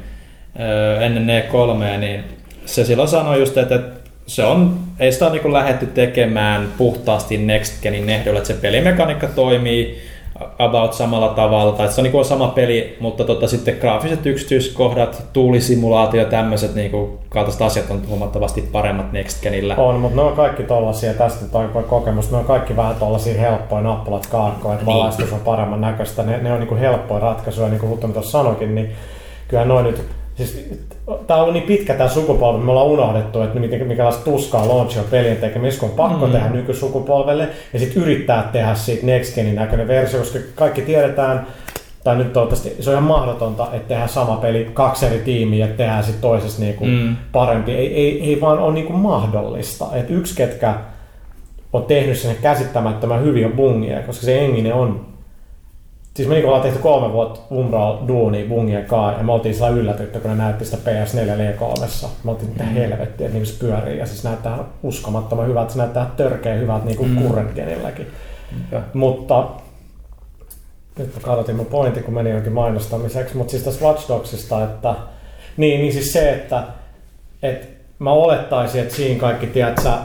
äh, 0.59 1.03
ennen 1.03 1.43
E3, 1.43 1.97
niin 1.97 2.23
se 2.65 2.85
silloin 2.85 3.09
sanoi 3.09 3.39
just, 3.39 3.57
että 3.57 3.79
se 4.27 4.43
on, 4.43 4.79
ei 4.99 5.11
sitä 5.11 5.27
ole 5.27 5.39
niin 5.39 5.53
lähdetty 5.53 5.85
tekemään 5.85 6.67
puhtaasti 6.77 7.37
Next 7.37 7.81
Genin 7.81 8.09
ehdolla, 8.09 8.37
että 8.37 8.53
se 8.53 8.59
pelimekaniikka 8.61 9.27
toimii 9.27 10.01
about 10.59 10.93
samalla 10.93 11.27
tavalla, 11.27 11.71
tai 11.71 11.91
se 11.91 12.01
on, 12.01 12.07
niin 12.11 12.25
sama 12.25 12.47
peli, 12.47 12.97
mutta 12.99 13.23
tota, 13.23 13.47
sitten 13.47 13.77
graafiset 13.81 14.25
yksityiskohdat, 14.25 15.23
tuulisimulaatio 15.33 16.21
ja 16.21 16.27
tämmöiset 16.29 16.75
niin 16.75 16.91
kaltaiset 17.29 17.61
asiat 17.61 17.89
on 17.89 18.01
huomattavasti 18.07 18.61
paremmat 18.61 19.11
Next 19.11 19.41
Genillä. 19.41 19.75
On, 19.75 19.99
mutta 19.99 20.15
ne 20.15 20.21
on 20.21 20.35
kaikki 20.35 20.63
tollasia, 20.63 21.13
tästä 21.13 21.57
on 21.57 21.83
kokemus, 21.89 22.31
ne 22.31 22.37
on 22.37 22.45
kaikki 22.45 22.75
vähän 22.75 22.95
tollasia 22.95 23.41
helppoja 23.41 23.81
nappulat 23.81 24.27
kaarkoja, 24.27 24.73
että 24.73 24.85
Niin. 24.85 24.97
valaistus 24.97 25.33
on 25.33 25.39
paremman 25.39 25.81
näköistä, 25.81 26.23
ne, 26.23 26.37
ne 26.37 26.53
on 26.53 26.59
niinku 26.59 26.75
helppoja 26.75 27.19
ratkaisuja, 27.19 27.69
niin 27.69 27.79
kuin 27.79 27.89
Huttunen 27.89 28.13
tuossa 28.13 28.31
sanoikin, 28.31 28.75
niin 28.75 28.91
kyllä 29.47 29.65
noin 29.65 29.85
nyt, 29.85 30.05
siis 30.45 30.69
tää 31.27 31.37
on 31.37 31.41
ollut 31.41 31.53
niin 31.53 31.67
pitkä 31.67 31.93
tämä 31.93 32.09
sukupolvi, 32.09 32.63
me 32.63 32.71
ollaan 32.71 32.87
unohdettu, 32.87 33.41
että 33.41 33.59
miten, 33.59 33.87
mikälaista 33.87 34.23
tuskaa 34.23 34.67
launch 34.67 34.97
on 34.97 35.05
pelien 35.11 35.37
tekemisessä, 35.37 35.79
kun 35.79 35.89
on 35.89 35.95
pakko 35.95 36.25
mm. 36.25 36.31
tehdä 36.31 36.49
nykysukupolvelle 36.49 37.49
ja 37.73 37.79
sitten 37.79 38.03
yrittää 38.03 38.49
tehdä 38.51 38.75
siitä 38.75 39.05
Next 39.05 39.35
Genin 39.35 39.55
näköinen 39.55 39.87
versio, 39.87 40.19
koska 40.19 40.39
kaikki 40.55 40.81
tiedetään, 40.81 41.47
tai 42.03 42.15
nyt 42.15 42.33
toivottavasti 42.33 42.75
se 42.79 42.89
on 42.89 42.93
ihan 42.93 43.03
mahdotonta, 43.03 43.67
että 43.73 43.87
tehdään 43.87 44.09
sama 44.09 44.35
peli 44.35 44.69
kaksi 44.73 45.05
eri 45.05 45.19
tiimiä 45.19 45.65
ja 45.65 45.73
tehdään 45.73 46.03
sitten 46.03 46.21
toisessa 46.21 46.61
niinku 46.61 46.85
Mm. 46.85 47.15
parempi. 47.31 47.71
Ei, 47.71 47.93
ei, 47.95 48.29
ei 48.29 48.41
vaan 48.41 48.59
ole 48.59 48.73
niinku 48.73 48.93
mahdollista. 48.93 49.85
Et 49.93 50.09
yksi, 50.09 50.35
ketkä 50.35 50.73
on 51.73 51.83
tehnyt 51.83 52.17
sen 52.17 52.35
käsittämättömän 52.41 53.23
hyvin 53.23 53.45
on 53.45 53.51
Bungie, 53.51 54.03
koska 54.05 54.25
se 54.25 54.45
Engine 54.45 54.73
on 54.73 55.08
Siis 56.13 56.27
me 56.27 56.33
niinku 56.33 56.47
ollaan 56.47 56.63
tehty 56.63 56.79
kolme 56.79 57.13
vuotta 57.13 57.39
Umbral 57.51 57.97
duunia 58.07 58.49
Bungien 58.49 58.85
kanssa 58.85 59.19
ja 59.19 59.23
me 59.23 59.31
oltiin 59.31 59.55
sillä 59.55 59.69
yllätytty, 59.69 60.19
kun 60.19 60.31
ne 60.31 60.37
näytti 60.37 60.65
sitä 60.65 60.77
PS4 60.77 61.55
L3. 61.55 62.07
Me 62.23 62.31
oltiin 62.31 62.49
mitä 62.49 62.63
helvettiä, 62.63 63.27
että 63.27 63.39
niinku 63.39 63.45
se 63.45 63.59
pyörii 63.59 63.97
ja 63.97 64.05
siis 64.05 64.23
näyttää 64.23 64.59
uskomattoman 64.83 65.47
hyvältä, 65.47 65.71
se 65.71 65.77
näyttää 65.77 66.11
törkeä 66.17 66.55
hyvältä 66.55 66.85
niinku 66.85 67.03
mm. 67.03 67.17
Mutta 68.93 69.47
nyt 70.99 71.15
mä 71.15 71.21
kadotin 71.21 71.55
mun 71.55 71.65
pointin, 71.65 72.03
kun 72.03 72.13
meni 72.13 72.29
jonkin 72.29 72.53
mainostamiseksi, 72.53 73.37
mutta 73.37 73.51
siis 73.51 73.63
tästä 73.63 73.85
Watch 73.85 74.09
Dogsista, 74.09 74.63
että 74.63 74.95
niin, 75.57 75.81
niin 75.81 75.93
siis 75.93 76.13
se, 76.13 76.31
että, 76.31 76.63
että 77.43 77.67
mä 77.99 78.11
olettaisin, 78.11 78.81
että 78.81 78.95
siinä 78.95 79.19
kaikki, 79.19 79.47
tiedät 79.47 79.79
sä, 79.83 79.97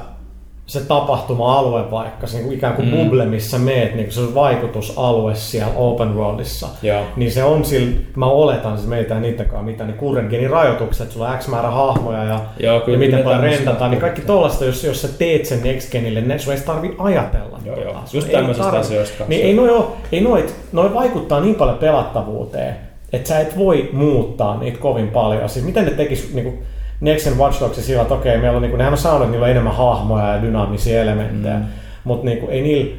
se 0.67 0.81
tapahtuma-alue 0.81 1.91
vaikka, 1.91 2.27
se 2.27 2.37
niin 2.37 2.45
kuin 2.47 2.57
ikään 2.57 2.75
kuin 2.75 2.89
Mm. 2.89 2.97
bubble, 2.97 3.25
missä 3.27 3.59
meet, 3.59 3.95
niin 3.95 4.05
kuin 4.05 4.13
se 4.15 4.21
on 4.21 4.35
vaikutusalue 4.35 5.35
siellä 5.35 5.73
open 5.77 6.17
worldissa, 6.17 6.69
Joo. 6.83 7.03
niin 7.17 7.33
se 7.33 7.45
on 7.45 7.65
sillä, 7.65 8.01
mä 8.17 8.27
oletan, 8.27 8.79
se 8.79 8.89
meitä 8.89 9.15
ei 9.15 9.21
niitäkaan 9.21 9.65
mitään, 9.65 9.89
niin 9.91 9.99
kurrengenin 9.99 10.51
rajoitukset, 10.51 11.11
sulla 11.13 11.29
on 11.29 11.39
X 11.39 11.49
määrä 11.49 11.71
hahmoja 11.71 12.25
ja, 12.25 12.41
Joo, 12.61 12.81
kyllä 12.81 12.95
ja 12.97 12.99
miten 12.99 13.25
paljon 13.25 13.43
rentataan, 13.43 13.91
niin 13.91 14.01
kaikki 14.01 14.21
tollasta, 14.23 14.65
jos, 14.65 14.85
jos 14.85 15.03
sä 15.03 15.09
teet 15.19 15.47
sen 15.47 15.63
Next 15.63 15.93
Genille, 15.93 16.21
ne, 16.21 16.39
sun 16.39 16.53
ei 16.55 16.61
tarvi 16.61 16.95
ajatella. 16.99 17.59
Joo, 17.65 17.77
tota. 17.77 17.89
joo. 17.89 18.01
Just 18.13 18.31
tämmöisistä 18.33 18.71
tarvi- 18.71 18.77
asioista. 18.81 19.25
Niin 19.29 19.47
ei 19.47 19.55
noi, 19.55 19.71
oo, 19.71 19.97
ei 20.13 20.21
noit, 20.21 20.55
noi 20.73 20.95
vaikuttaa 20.95 21.41
niin 21.41 21.55
paljon 21.55 21.79
pelattavuuteen, 21.79 22.77
että 23.13 23.29
sä 23.29 23.41
et 23.41 23.59
voi 23.59 23.91
muuttaa 23.93 24.59
niitä 24.59 24.79
kovin 24.79 25.09
paljon. 25.09 25.49
Siis 25.49 25.65
miten 25.67 25.85
ne 25.85 25.91
tekis 25.91 26.35
niinku, 26.35 26.51
Next 26.51 26.74
Gen 27.05 27.39
Watch 27.39 27.61
Dogs 27.61 27.87
sillä, 27.87 28.03
että 28.03 28.15
okei, 28.15 28.39
meillä 28.39 28.57
on, 28.57 28.63
niinku, 28.63 28.77
nehän 28.77 28.93
on 28.93 28.99
saanut, 28.99 29.23
että 29.23 29.31
niillä 29.33 29.45
on 29.45 29.51
enemmän 29.51 29.75
hahmoja 29.75 30.35
ja 30.35 30.43
dynaamisia 30.43 31.03
elementtejä, 31.03 31.59
mm. 31.59 31.65
mutta 32.05 32.25
niinku, 32.25 32.47
ei 32.51 32.63
niillä, 32.63 32.97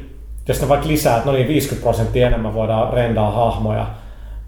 jos 0.48 0.60
ne 0.60 0.68
vaikka 0.68 0.88
lisää, 0.88 1.16
että 1.16 1.30
no 1.30 1.36
niin 1.36 1.48
50 1.48 1.82
prosenttia 1.82 2.26
enemmän 2.26 2.54
voidaan 2.54 2.92
rendaa 2.92 3.30
hahmoja, 3.30 3.86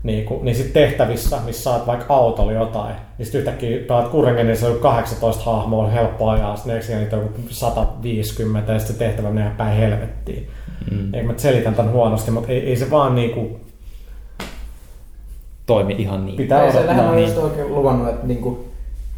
Niinku, 0.03 0.41
niin 0.43 0.55
sitten 0.55 0.73
tehtävissä, 0.73 1.39
missä 1.45 1.63
saat 1.63 1.87
vaikka 1.87 2.15
autolla 2.15 2.53
jotain, 2.53 2.95
niin 3.19 3.27
sitten 3.27 3.39
yhtäkkiä 3.39 3.79
pelaat 3.89 4.09
Kurrengen, 4.09 4.47
niin 4.47 4.57
se 4.57 4.67
on 4.67 4.79
18 4.79 5.45
hahmoa, 5.45 5.85
on 5.85 5.93
helppo 5.93 6.29
ajaa, 6.29 6.57
sitten 6.57 6.83
Gen 6.87 6.99
niitä 6.99 7.17
on 7.17 7.23
joku 7.23 7.39
150 7.51 8.73
ja 8.73 8.79
sitten 8.79 8.97
se 8.97 9.05
tehtävä 9.05 9.31
menee 9.31 9.53
päin 9.57 9.77
helvettiin. 9.77 10.49
Mm. 10.91 11.15
Eikö 11.15 11.27
mä 11.27 11.35
selitän 11.37 11.75
tämän 11.75 11.93
huonosti, 11.93 12.31
mutta 12.31 12.53
ei, 12.53 12.69
ei 12.69 12.77
se 12.77 12.91
vaan 12.91 13.15
niinku, 13.15 13.61
Toimi 15.67 15.95
ihan 15.99 16.27
niin. 16.27 16.37
pitää 16.37 16.67
PCllähän 16.67 16.89
odottaa. 16.89 17.11
on 17.11 17.17
Niin. 17.17 17.29
just 17.29 17.39
oikein 17.39 17.75
luvannut, 17.75 18.09
että 18.09 18.27
niinku 18.27 18.69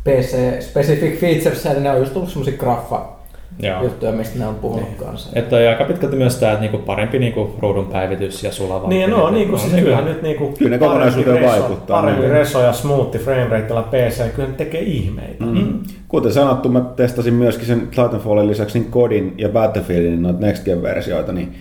PC-specific 0.09 1.16
features, 1.20 1.66
eli 1.66 1.81
ne 1.81 1.90
on 1.90 1.98
just 1.98 2.12
tullut 2.12 2.28
semmosia 2.31 2.56
graffa 2.59 3.09
Joo. 3.62 3.82
juttuja, 3.82 4.12
mistä 4.12 4.39
ne 4.39 4.47
on 4.47 4.55
puhunut 4.55 4.89
Niin. 4.89 4.98
kanssa. 4.98 5.31
Että 5.35 5.56
on 5.56 5.68
aika 5.68 5.85
pitkälti 5.85 6.16
myös 6.16 6.36
tämä, 6.36 6.52
että 6.52 6.60
niinku 6.60 6.78
parempi 6.78 7.18
niinku 7.18 7.55
ruudun 7.59 7.86
päivitys 7.86 8.44
ja 8.44 8.52
sulava. 8.52 8.89
Niin, 8.89 9.10
no, 9.10 9.31
niin 9.31 9.48
kuin 9.48 9.59
siis 9.59 9.72
hyvä. 9.72 9.82
kyllähän 9.82 10.05
nyt 10.05 10.22
niinku 10.22 10.55
Kyllä 10.59 10.70
ne 10.70 10.78
kokonaisuuteen 10.78 11.47
vaikuttaa, 11.47 12.01
Parempi 12.01 12.20
niin. 12.22 12.32
reso 12.32 12.60
ja 12.60 12.72
smoothi 12.72 13.18
framerateilla 13.18 13.82
PC, 13.82 14.18
niin 14.18 14.31
kyllä 14.31 14.48
ne 14.48 14.55
tekee 14.55 14.81
ihmeitä. 14.81 15.44
Mm. 15.44 15.78
Kuten 16.09 16.32
sanottu, 16.32 16.68
mä 16.68 16.81
testasin 16.81 17.35
myöskin 17.35 17.66
sen 17.66 17.81
Titanfallin 17.89 18.47
lisäksi 18.48 18.78
niin 18.78 18.90
Kodin 18.90 19.35
ja 19.39 19.48
Battlefieldin 19.48 20.22
noita 20.22 20.40
Next 20.47 20.64
Gen-versioita, 20.64 21.32
niin 21.32 21.55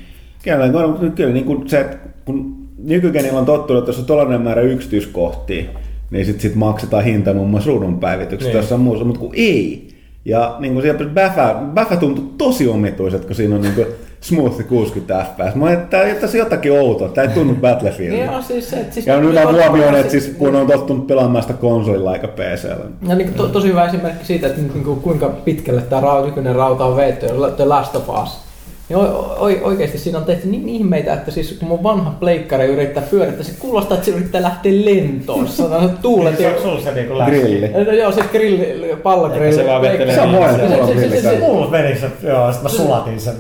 kyllä, 0.44 0.70
kyllä, 0.70 1.12
kyllä 1.16 1.34
niin 1.34 1.46
kuin 1.46 1.70
se, 1.70 1.80
että 1.80 1.98
kun 2.26 2.56
nykygenillä 2.84 3.40
on 3.40 3.46
tottunut, 3.46 3.82
että 3.82 3.90
jos 3.90 4.00
on 4.00 4.06
tollainen 4.06 4.42
määrä 4.42 4.62
yksityiskohtia, 4.62 5.64
niin 6.12 6.26
sitten 6.26 6.42
sit 6.42 6.56
maksetaan 6.56 7.04
hinta 7.04 7.34
muun 7.34 7.50
muassa 7.50 7.70
ruudun 7.70 8.00
päivityksestä 8.00 8.54
Niin. 8.54 8.58
jossain 8.62 8.82
muussa, 8.82 9.06
mutta 9.06 9.20
kun 9.20 9.32
ei. 9.34 9.88
Ja 10.26 10.56
niin 10.60 10.74
kuin 10.74 10.84
siellä 10.84 11.06
Bäfä, 11.06 11.56
Bäfä 11.74 11.96
tuntui 11.96 12.26
tosi 12.38 12.68
omituiset, 12.68 13.26
kun 13.26 13.36
siinä 13.36 13.56
on 13.56 13.62
niin 13.62 13.74
kuin 13.74 13.88
smooth 14.22 14.68
60 14.68 15.26
fps. 15.36 15.56
Mä 15.56 15.66
ajattelin, 15.66 16.04
että 16.06 16.12
tää- 16.12 16.22
tässä 16.22 16.38
on 16.38 16.40
jotakin 16.40 16.72
outoa, 16.72 17.10
tämä 17.10 17.28
ei 17.28 17.34
tunnu 17.34 17.56
Battlefieldilta. 17.56 18.26
Niin 18.26 18.36
on 18.38 18.44
siis 18.44 18.74
että 18.74 18.94
siis... 18.94 19.08
Ja 19.08 19.16
on 19.16 19.24
hyvä 19.24 19.46
huomioon, 19.52 19.96
että 19.96 20.12
siis- 20.12 20.36
kun 20.38 20.56
on 20.56 20.68
tottunut 20.68 21.08
pelaamaan 21.08 21.42
sitä 21.42 21.54
konsolilla 21.54 22.14
eikä 22.14 22.28
PCllä. 22.28 22.86
Ja 23.08 23.16
niin 23.16 23.34
to, 23.34 23.48
tosi 23.48 23.68
hyvä 23.68 23.86
esimerkki 23.86 24.26
siitä, 24.26 24.48
että 24.48 24.62
niin 24.62 24.84
kuin, 24.84 25.00
kuinka 25.02 25.30
pitkälle 25.30 25.82
tämä 25.82 26.02
rauta, 26.02 26.26
nykyinen 26.28 26.56
rauta 26.56 26.86
on 26.86 26.96
veetty, 26.96 27.26
The 27.56 27.66
Last 27.66 27.96
of 27.96 28.10
Us. 28.24 28.49
Niin 28.90 28.98
o, 29.00 29.02
o, 29.40 29.50
oikeasti 29.62 29.98
siinä 29.98 30.18
on 30.20 30.26
tehty 30.26 30.48
niin 30.48 30.70
ihmeitä, 30.70 31.14
että 31.14 31.32
siis 31.32 31.56
kun 31.60 31.68
mun 31.68 31.84
vanha 31.84 32.12
pleikkari 32.20 32.66
yrittää 32.66 33.04
pyörittää, 33.12 33.44
se 33.44 33.52
kuulostaa, 33.60 33.96
että 33.96 34.06
se 34.06 34.12
yrittää 34.12 34.42
lähteä 34.42 34.72
lentoon. 34.86 35.48
Se 35.48 35.64
on 35.64 35.98
tuulet 36.02 36.40
Niin, 36.40 36.50
se 36.52 36.56
on 36.56 36.62
sulla 36.62 36.82
se 36.82 36.92
niinku. 36.94 37.14
Grilli. 37.26 37.68
No 37.86 37.92
joo, 37.92 38.12
siis 38.12 38.26
grilli, 38.32 38.96
pallogrilli. 39.04 39.56
Se 39.56 39.68
vaan 39.68 39.82
vetelee 39.82 40.16
Se 40.16 40.22
on 40.22 40.32
niin, 40.32 40.44
se- 40.50 40.58
mulla 40.62 40.78
on 40.84 40.88
se- 40.88 40.94
se- 40.94 41.00
grilli 41.00 41.22
se-. 41.22 41.40
Mulla 41.40 41.70
meni 41.70 41.96
se, 42.00 42.08
joo, 42.24 42.52
sit 42.54 42.64
mä 42.64 42.70
sulatin 42.70 43.20
sen. 43.20 43.34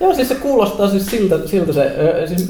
Joo, 0.00 0.14
siis 0.14 0.28
se 0.28 0.34
kuulostaa 0.34 0.88
siis 0.88 1.06
siltä, 1.06 1.36
siltä 1.46 1.72
se, 1.72 1.92
siis 2.26 2.48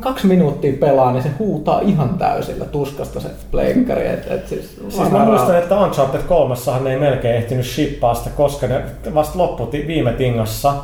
kaksi 0.00 0.26
minuuttia 0.26 0.72
pelaa, 0.80 1.12
niin 1.12 1.22
se 1.22 1.28
huutaa 1.38 1.80
ihan 1.80 2.18
täysillä 2.18 2.64
tuskasta 2.64 3.20
se 3.20 3.28
pleikkari. 3.50 4.06
Et, 4.06 4.30
et 4.30 4.48
siis, 4.48 4.76
Siis 4.88 5.10
mä 5.10 5.24
muistan, 5.24 5.58
että 5.58 5.80
Uncharted 5.80 6.20
3 6.28 6.54
ne 6.84 6.90
ei 6.92 6.98
melkein 6.98 7.36
ehtinyt 7.36 7.66
shippaa 7.66 8.14
sitä, 8.14 8.30
koska 8.36 8.66
ne 8.66 8.82
vasta 9.14 9.38
loppu 9.38 9.66
ti- 9.66 9.84
viime 9.86 10.12
tingassa 10.12 10.74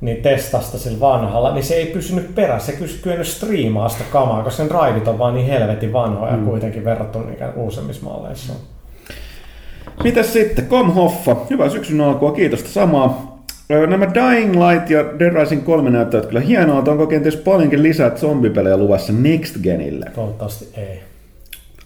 niin 0.00 0.22
testasta 0.22 0.78
sillä 0.78 1.00
vanhalla, 1.00 1.54
niin 1.54 1.64
se 1.64 1.74
ei 1.74 1.86
pysynyt 1.86 2.34
perässä, 2.34 2.72
se 2.72 2.78
ei 2.84 2.88
kyennyt 3.02 3.26
striimaa 3.26 3.88
sitä 3.88 4.04
kamaa, 4.12 4.42
koska 4.42 4.56
sen 4.56 4.68
drivit 4.68 5.08
on 5.08 5.18
vaan 5.18 5.34
niin 5.34 5.46
helvetin 5.46 5.92
vanhoja 5.92 6.36
mm. 6.36 6.44
kuitenkin 6.44 6.84
verrattuna 6.84 7.32
ikään 7.32 7.54
uusimmissa 7.56 8.04
malleissa. 8.04 8.52
Mitäs 10.04 10.32
sitten? 10.32 10.66
Kom 10.66 10.92
Hoffa. 10.92 11.36
Hyvää 11.50 11.68
syksyn 11.68 12.00
alkua, 12.00 12.32
kiitosta 12.32 12.68
samaa. 12.68 13.40
Nämä 13.86 14.06
Dying 14.14 14.52
Light 14.52 14.90
ja 14.90 15.04
Dead 15.18 15.32
Rising 15.32 15.64
3 15.64 15.90
näyttävät 15.90 16.26
kyllä 16.26 16.40
hienolta. 16.40 16.90
Onko 16.90 17.06
kenties 17.06 17.36
paljonkin 17.36 17.82
lisää 17.82 18.10
zombipelejä 18.10 18.76
luvassa 18.76 19.12
Next 19.12 19.56
Genille? 19.62 20.06
Toivottavasti 20.14 20.68
ei. 20.76 21.09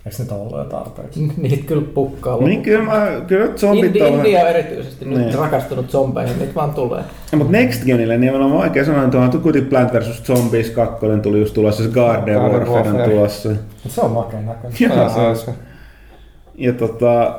Eikö 0.06 0.16
nyt 0.22 0.32
ollut 0.32 0.59
jo 0.59 0.64
tarpeeksi? 0.64 1.32
Niitä 1.36 1.66
kyllä 1.66 1.82
pukkaa 1.94 2.39
Niin 2.39 2.62
kyllä, 2.62 2.85
mä, 2.85 3.06
kyllä 3.26 3.56
zombit 3.56 3.85
Indi, 3.85 4.02
on. 4.02 4.09
India 4.14 4.40
on 4.43 4.48
erityisesti 4.48 5.05
nyt 5.05 5.18
Niin. 5.18 5.35
rakastunut 5.35 5.90
zombeihin, 5.90 6.39
niitä 6.39 6.55
vaan 6.55 6.74
tulee. 6.74 7.02
Ja, 7.32 7.39
mutta 7.39 7.52
Next 7.52 7.85
Genille 7.85 8.16
niin 8.18 8.35
on 8.35 8.52
vaikea 8.52 8.85
sanoa, 8.85 9.05
että 9.05 9.18
on 9.18 9.31
Tukuti 9.31 9.60
Plant 9.60 9.93
vs. 9.93 10.22
Zombies 10.22 10.70
2 10.70 11.06
tuli 11.22 11.40
just 11.40 11.55
tulossa, 11.55 11.82
se 11.82 11.89
Garden 11.89 12.35
Garden 12.35 12.52
Warfare 12.60 12.81
on 12.81 12.86
Warfare. 12.97 13.10
tulossa. 13.14 13.48
Mut 13.48 13.93
se 13.93 14.01
on 14.01 14.10
makeen 14.10 14.47
näköinen. 14.47 14.76
Ja, 14.81 15.09
se 15.09 15.20
on 15.20 15.36
se. 15.36 15.51
ja 16.55 16.72
tota, 16.72 17.39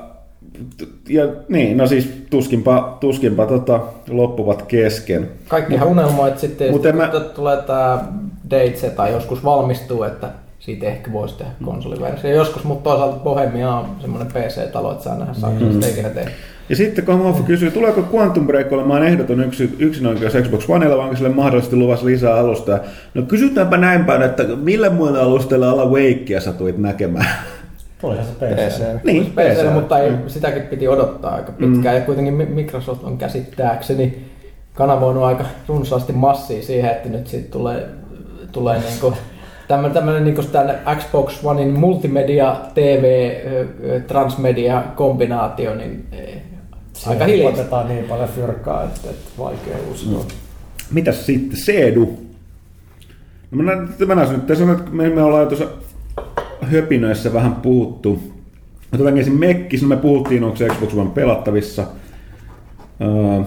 ja 1.10 1.28
niin, 1.50 1.78
no 1.78 1.88
siis 1.88 2.10
tuskinpa, 2.30 2.98
tuskinpa 3.00 3.46
tota, 3.46 3.80
loppuvat 4.10 4.62
kesken. 4.62 5.30
Kaikkihan 5.48 5.88
unelmoi, 5.88 6.28
että 6.30 6.42
sitten 6.42 6.72
Mut 6.72 6.86
en 6.86 6.98
mä- 6.98 7.10
mä... 7.14 7.20
tulee 7.20 7.58
tämä 7.58 8.06
Deitse 8.50 8.90
tai 8.90 9.12
joskus 9.12 9.44
valmistuu, 9.44 10.04
että 10.04 10.28
siitä 10.66 10.86
ehkä 10.88 11.12
voisi 11.14 11.36
tehdä 11.38 11.52
konsoliversio. 11.66 12.30
Joskus, 12.30 12.64
mutta 12.64 12.90
toisaalta 12.90 13.20
Bohemia 13.20 13.72
on 13.74 13.86
semmoinen 14.02 14.32
PC-talo, 14.34 14.92
että 14.92 15.04
saa 15.04 15.18
nähdä 15.18 15.34
saako 15.34 15.56
Mm. 15.60 15.80
ikinä 15.92 16.10
tehdä. 16.10 16.32
Ja 16.70 16.76
sitten 16.76 17.06
kun 17.06 17.20
Hoffa 17.20 17.44
kysyy, 17.44 17.72
tuleeko 17.72 18.04
Quantum 18.14 18.48
Break 18.48 18.72
olemaan 18.72 19.04
ehdoton 19.08 19.44
yksi, 19.44 19.76
yksinoikeus 19.80 20.34
Xbox 20.34 20.70
Oneilla, 20.70 20.98
vai 20.98 21.04
onko 21.04 21.16
sille 21.16 21.30
mahdollisesti 21.30 21.76
luvassa 21.76 22.06
lisää 22.06 22.36
alustaa? 22.36 22.80
No 23.14 23.22
kysytäänpä 23.22 23.78
näin 23.78 24.06
päin, 24.06 24.22
että 24.22 24.44
millä 24.44 24.90
muilla 24.90 25.20
alusteilla 25.20 25.70
alla 25.70 25.86
Wakea 25.86 26.42
satuit 26.42 26.78
näkemään? 26.78 27.28
Tulihan 28.02 28.26
se 28.26 28.32
PC. 28.56 28.84
niin, 29.04 29.26
PC, 29.26 29.60
PC. 29.66 29.74
mutta 29.74 30.00
ei, 30.00 30.12
sitäkin 30.28 30.62
piti 30.64 30.88
odottaa 30.88 31.36
aika 31.36 31.52
pitkään. 31.52 31.96
Mm. 31.96 32.00
Ja 32.00 32.06
kuitenkin 32.06 32.34
Mi- 32.34 32.46
Microsoft 32.46 33.04
on 33.04 33.18
käsittääkseni 33.18 34.26
kanavoinut 34.74 35.24
aika 35.24 35.46
runsaasti 35.68 36.14
massia 36.14 36.64
siihen, 36.64 36.92
että 36.92 37.10
nyt 37.10 37.28
siitä 37.28 37.52
tulee, 37.52 37.88
tulee 38.52 38.80
niinku 38.80 39.14
tämmöinen, 39.68 39.94
tämmöinen 39.94 40.24
niinku 40.24 40.44
tämän 40.44 40.80
Xbox 40.98 41.44
Onein 41.44 41.80
multimedia, 41.80 42.56
TV, 42.74 43.32
transmedia 44.08 44.84
kombinaatio, 44.96 45.76
niin 45.76 46.08
eh, 46.12 46.42
aika 47.08 47.26
hiljaista. 47.26 47.62
Otetaan 47.62 47.88
niin 47.88 48.06
paljon 48.06 48.30
fyrkkaa, 48.30 48.84
että, 48.84 49.10
että 49.10 49.30
vaikea 49.38 49.78
uskoa. 49.92 50.20
Mm. 50.20 50.28
Mitäs 50.92 51.26
sitten? 51.26 51.58
Seedu. 51.58 52.20
No 53.52 53.64
mä, 53.64 53.76
nä- 53.76 54.06
mä 54.08 54.16
näen 54.16 54.30
nyt, 54.30 54.48
tässä 54.48 54.64
on, 54.64 54.72
että 54.72 54.92
me, 54.92 55.10
me 55.10 55.22
ollaan 55.22 55.48
tuossa 55.48 55.68
höpinöissä 56.62 57.34
vähän 57.34 57.56
puhuttu. 57.56 58.24
Mä 58.92 58.98
tulen 58.98 59.18
ensin 59.18 59.40
Mekkis, 59.40 59.82
no 59.82 59.88
me 59.88 59.98
puhuttiin, 59.98 60.44
onko 60.44 60.58
se 60.58 60.68
Xbox 60.68 60.94
One 60.94 61.10
pelattavissa. 61.10 61.84
Öö, 63.02 63.44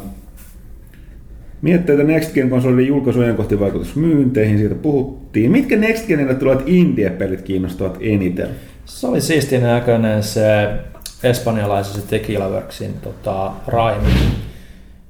Mietteitä 1.63 2.03
Next 2.03 2.35
Gen 2.35 2.51
konsolin 2.51 2.87
julkaisujen 2.87 3.37
kohti 3.37 3.61
vaikutus 3.61 3.97
myynteihin, 3.97 4.59
siitä 4.59 4.75
puhuttiin. 4.75 5.51
Mitkä 5.51 5.77
Next 5.77 6.07
Genille 6.07 6.35
tulevat 6.35 6.63
indie-pelit 6.67 7.43
kiinnostavat 7.43 7.97
eniten? 8.01 8.49
Se 8.85 9.07
oli 9.07 9.21
siistin 9.21 9.63
näköinen 9.63 10.23
se 10.23 10.69
espanjalaisen 11.23 12.01
se 12.03 12.07
Tequila 12.09 12.49
Worksin 12.49 12.95
tota, 13.03 13.53
Raimi. 13.67 14.09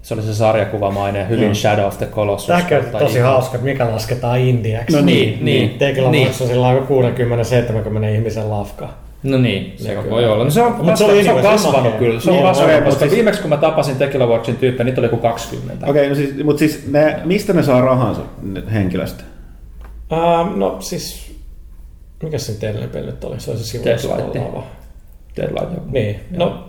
Se 0.02 0.14
oli 0.14 0.22
se 0.22 0.34
sarjakuvamainen, 0.34 1.28
hyvin 1.28 1.48
Mm. 1.48 1.54
Shadow 1.54 1.84
of 1.86 1.98
the 1.98 2.06
Colossus. 2.06 2.46
Tämäkin 2.46 2.76
on 2.78 2.84
tosi 2.98 3.18
ihan- 3.18 3.32
hauska, 3.32 3.54
että 3.56 3.64
mikä 3.70 3.90
lasketaan 3.90 4.38
indiaksi. 4.38 4.96
No 4.96 5.02
niin, 5.04 5.44
niin. 5.44 5.78
Niin. 5.78 6.10
niin. 6.10 6.34
sillä 6.34 6.66
on 6.68 6.86
60-70 6.86 8.06
ihmisen 8.14 8.50
lafka. 8.50 8.88
No 9.22 9.38
niin, 9.38 9.72
se 9.76 9.94
Niin, 9.94 10.10
voi 10.10 10.24
olla. 10.26 10.44
No 10.44 10.50
se 10.50 10.62
on, 10.62 10.72
Mut 10.84 10.96
se 10.96 11.04
se, 11.04 11.04
oli 11.12 11.24
se 11.24 11.32
on 11.32 11.42
se 11.42 11.48
on 11.48 11.52
kasvanut 11.54 11.82
makea. 11.82 11.98
kyllä. 11.98 12.20
Se 12.20 12.30
on 12.30 12.36
Niin, 12.36 12.46
kasvanut, 12.46 12.72
okei, 12.74 12.84
koska 12.84 13.00
siis- 13.00 13.12
viimeksi 13.12 13.40
kun 13.40 13.48
mä 13.50 13.56
tapasin 13.56 13.96
Tequila 13.96 14.26
Worksin 14.26 14.56
tyyppejä, 14.56 14.84
niitä 14.84 15.00
oli 15.00 15.06
joku 15.06 15.16
20. 15.16 15.86
Okei, 15.86 16.00
okay, 16.02 16.08
no 16.08 16.14
siis, 16.14 16.44
mutta 16.44 16.58
siis 16.58 16.86
ne, 16.90 17.18
mistä 17.24 17.52
ne 17.52 17.62
saa 17.62 17.80
rahansa 17.80 18.20
ne 18.42 18.62
henkilöstä? 18.72 19.24
Uh, 20.12 20.56
no 20.56 20.76
siis, 20.80 21.34
mikä 22.22 22.38
se 22.38 22.52
teidän 22.60 22.90
peli 22.90 23.06
nyt 23.06 23.24
oli? 23.24 23.40
Se 23.40 23.50
oli 23.50 23.58
se 23.58 23.64
sivu. 23.64 23.84
Deadlight. 23.84 24.34
Deadlight. 25.36 25.90
Niin, 25.92 26.20
no 26.36 26.64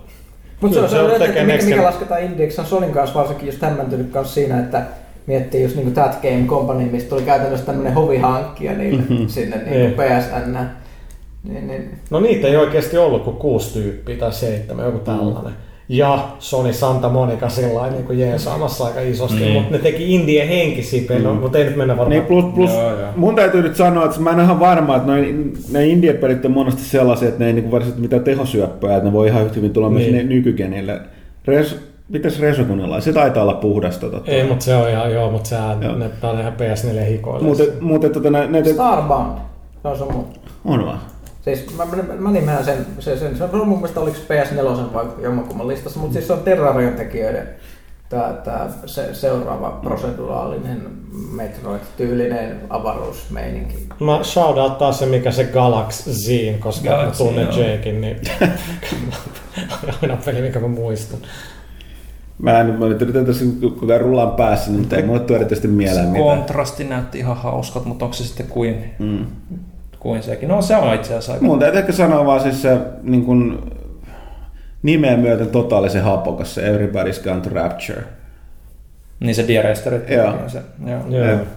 Mutta 0.61 0.75
se, 0.77 0.83
on- 0.83 0.89
se 0.89 0.99
on, 0.99 1.11
tekee 1.11 1.25
että 1.27 1.41
mikä, 1.41 1.53
Next 1.53 1.67
mikä 1.69 1.83
lasketaan 1.83 2.21
indieksi, 2.23 2.55
se 2.55 2.61
on 2.61 2.67
Sonin 2.67 2.91
kanssa 2.91 3.19
varsinkin 3.19 3.45
just 3.47 3.61
hämmentynyt 3.61 4.11
kanssa 4.11 4.33
siinä, 4.33 4.59
että 4.59 4.81
miettii 5.27 5.63
just 5.63 5.75
niinku 5.75 5.91
That 5.91 6.19
Game 6.21 6.43
Company, 6.47 6.85
mistä 6.91 7.09
tuli 7.09 7.21
käytännössä 7.21 7.65
tämmöinen 7.65 7.93
hovihankkija 7.93 8.73
niille 8.73 9.01
Mhm. 9.09 9.27
sinne 9.27 9.57
Niin. 9.57 9.71
niinku 9.71 10.01
PSN. 10.01 10.57
Niin, 11.43 11.67
niin, 11.67 11.91
No 12.09 12.19
niitä 12.19 12.47
ei 12.47 12.55
oikeasti 12.57 12.97
ollut 12.97 13.23
kuin 13.23 13.35
kuusi 13.35 13.73
tyyppiä 13.73 14.15
tai 14.17 14.33
seitsemän, 14.33 14.85
joku 14.85 14.99
tällainen. 14.99 15.53
ja 15.89 16.27
Sony 16.39 16.73
Santa 16.73 17.09
Monica 17.09 17.49
sillä 17.49 17.89
niin 17.89 18.03
kuin 18.03 18.19
jeesaamassa 18.19 18.85
aika 18.85 19.01
isosti, 19.01 19.45
mm. 19.45 19.51
mutta 19.51 19.71
ne 19.71 19.77
teki 19.77 20.15
indie 20.15 20.47
henkisiä 20.49 21.01
pelejä, 21.07 21.29
mm. 21.33 21.39
mutta 21.39 21.57
ei 21.57 21.63
nyt 21.63 21.75
mennä 21.75 21.97
varmaan. 21.97 22.09
Niin 22.09 22.25
plus, 22.25 22.45
plus 22.55 22.71
Joo, 22.71 22.99
joo. 22.99 23.09
mun 23.15 23.35
täytyy 23.35 23.61
nyt 23.61 23.75
sanoa, 23.75 24.05
että 24.05 24.19
mä 24.19 24.29
en 24.31 24.39
ihan 24.39 24.59
varma, 24.59 24.95
että 24.95 25.07
noin, 25.07 25.53
ne 25.71 25.87
indie-pelit 25.87 26.45
on 26.45 26.51
monesti 26.51 26.81
sellaisia, 26.81 27.27
että 27.27 27.39
ne 27.39 27.47
ei 27.47 27.53
niinku 27.53 27.71
varsinaisesti 27.71 28.01
mitään 28.01 28.23
tehosyöppöä, 28.23 28.95
että 28.95 29.05
ne 29.09 29.13
voi 29.13 29.27
ihan 29.27 29.43
yhtä 29.43 29.55
hyvin 29.55 29.73
tulla 29.73 29.89
Niin. 29.89 30.11
myös 30.11 30.11
ne 30.11 30.23
nykygenille. 30.35 30.99
Res, 31.45 31.79
mitäs 32.09 32.39
Resogunilla? 32.39 33.01
Se 33.01 33.13
taitaa 33.13 33.43
olla 33.43 33.53
puhdasta. 33.53 34.09
Tota. 34.09 34.31
Ei, 34.31 34.43
mutta 34.43 34.65
se 34.65 34.75
on 34.75 34.89
ihan, 34.89 35.13
joo, 35.13 35.31
mutta 35.31 35.49
sehän, 35.49 35.83
Joo. 35.83 35.95
ne 35.95 36.09
pelaa 36.21 36.39
ihan 36.41 36.53
PS4 36.53 37.05
hikoille. 37.09 37.47
Mutta, 37.47 37.63
mutta 37.81 38.09
tota, 38.09 38.29
nä- 38.29 38.47
näitä... 38.47 38.73
Starbound. 38.73 39.37
Se 39.81 39.87
on 39.87 39.97
se 39.97 40.05
mun. 40.05 40.25
On 40.65 40.85
vaan. 40.85 40.99
Siis 41.55 41.77
mä, 41.77 41.85
mä, 41.85 42.03
mä 42.19 42.31
nimeän 42.31 42.65
sen, 42.65 42.85
se, 42.99 43.17
sen, 43.17 43.37
se 43.37 43.43
on 43.43 43.67
mun 43.67 43.77
mielestä 43.77 43.99
oliko 43.99 44.17
se 44.17 44.43
PS4 44.43 44.93
vai 44.93 45.05
jommankumman 45.21 45.67
listassa, 45.67 45.99
mutta 45.99 46.13
siis 46.13 46.27
se 46.27 46.33
on 46.33 46.39
Terrarion 46.39 46.93
tekijöiden 46.93 47.49
tää, 48.09 48.33
tää 48.33 48.69
se, 48.85 49.13
seuraava 49.13 49.79
proseduraalinen 49.83 50.81
Metroid-tyylinen 51.31 52.55
avaruusmeininki. 52.69 53.87
Mä 53.99 54.19
shoutouttaa 54.23 54.91
se, 54.91 55.05
mikä 55.05 55.31
se 55.31 55.43
Galaxy 55.43 56.11
koska 56.59 56.89
Galaxy, 56.89 57.23
mä 57.23 57.29
tunnen 57.29 57.47
joo. 57.57 57.67
Jakein, 57.67 58.01
niin 58.01 58.17
aina 60.01 60.17
peli, 60.25 60.41
mikä 60.41 60.59
mä 60.59 60.67
muistan. 60.67 61.19
Mä 62.41 62.59
en, 62.59 62.79
mä 62.79 62.85
nyt 62.87 63.01
yritän 63.01 63.25
tässä 63.25 63.45
koko 63.61 63.85
ajan 63.85 64.01
rullaan 64.01 64.31
päässä, 64.31 64.71
mutta 64.71 64.95
ei 64.95 65.03
mulle 65.03 65.19
tule 65.19 65.37
erityisesti 65.37 65.67
mieleen 65.67 66.05
Se 66.05 66.11
mitään. 66.11 66.23
kontrasti 66.37 66.83
näytti 66.83 67.17
ihan 67.19 67.37
hauskat, 67.37 67.85
mutta 67.85 68.05
onko 68.05 68.13
se 68.17 68.23
sitten 68.23 68.47
kuin, 68.47 68.93
Mm. 68.99 69.25
Kuin 69.99 70.23
sekin? 70.23 70.49
No 70.49 70.61
se 70.61 70.75
on 70.75 70.95
itse 70.95 71.09
asiassa 71.09 71.33
aika... 71.33 71.45
Mun 71.45 71.59
täytyy 71.59 71.79
ehkä 71.79 71.91
sanoa 71.91 72.25
vaan 72.25 72.41
siis 72.41 72.61
se 72.61 72.77
niin 73.03 73.25
kun, 73.25 73.71
nimeä 74.83 75.17
myöten 75.17 75.47
totaalisen 75.47 76.03
hapokas 76.03 76.55
se 76.55 76.61
Everybody's 76.61 77.23
Gone 77.23 77.41
to 77.41 77.49
Rapture. 77.49 78.03
Niin 79.19 79.35
se 79.35 79.47
Diaresterit. 79.47 80.09
Joo. 80.09 80.33
Se, 80.47 80.61
joo. 80.85 81.01
Joo. 81.09 81.25
Et, 81.25 81.47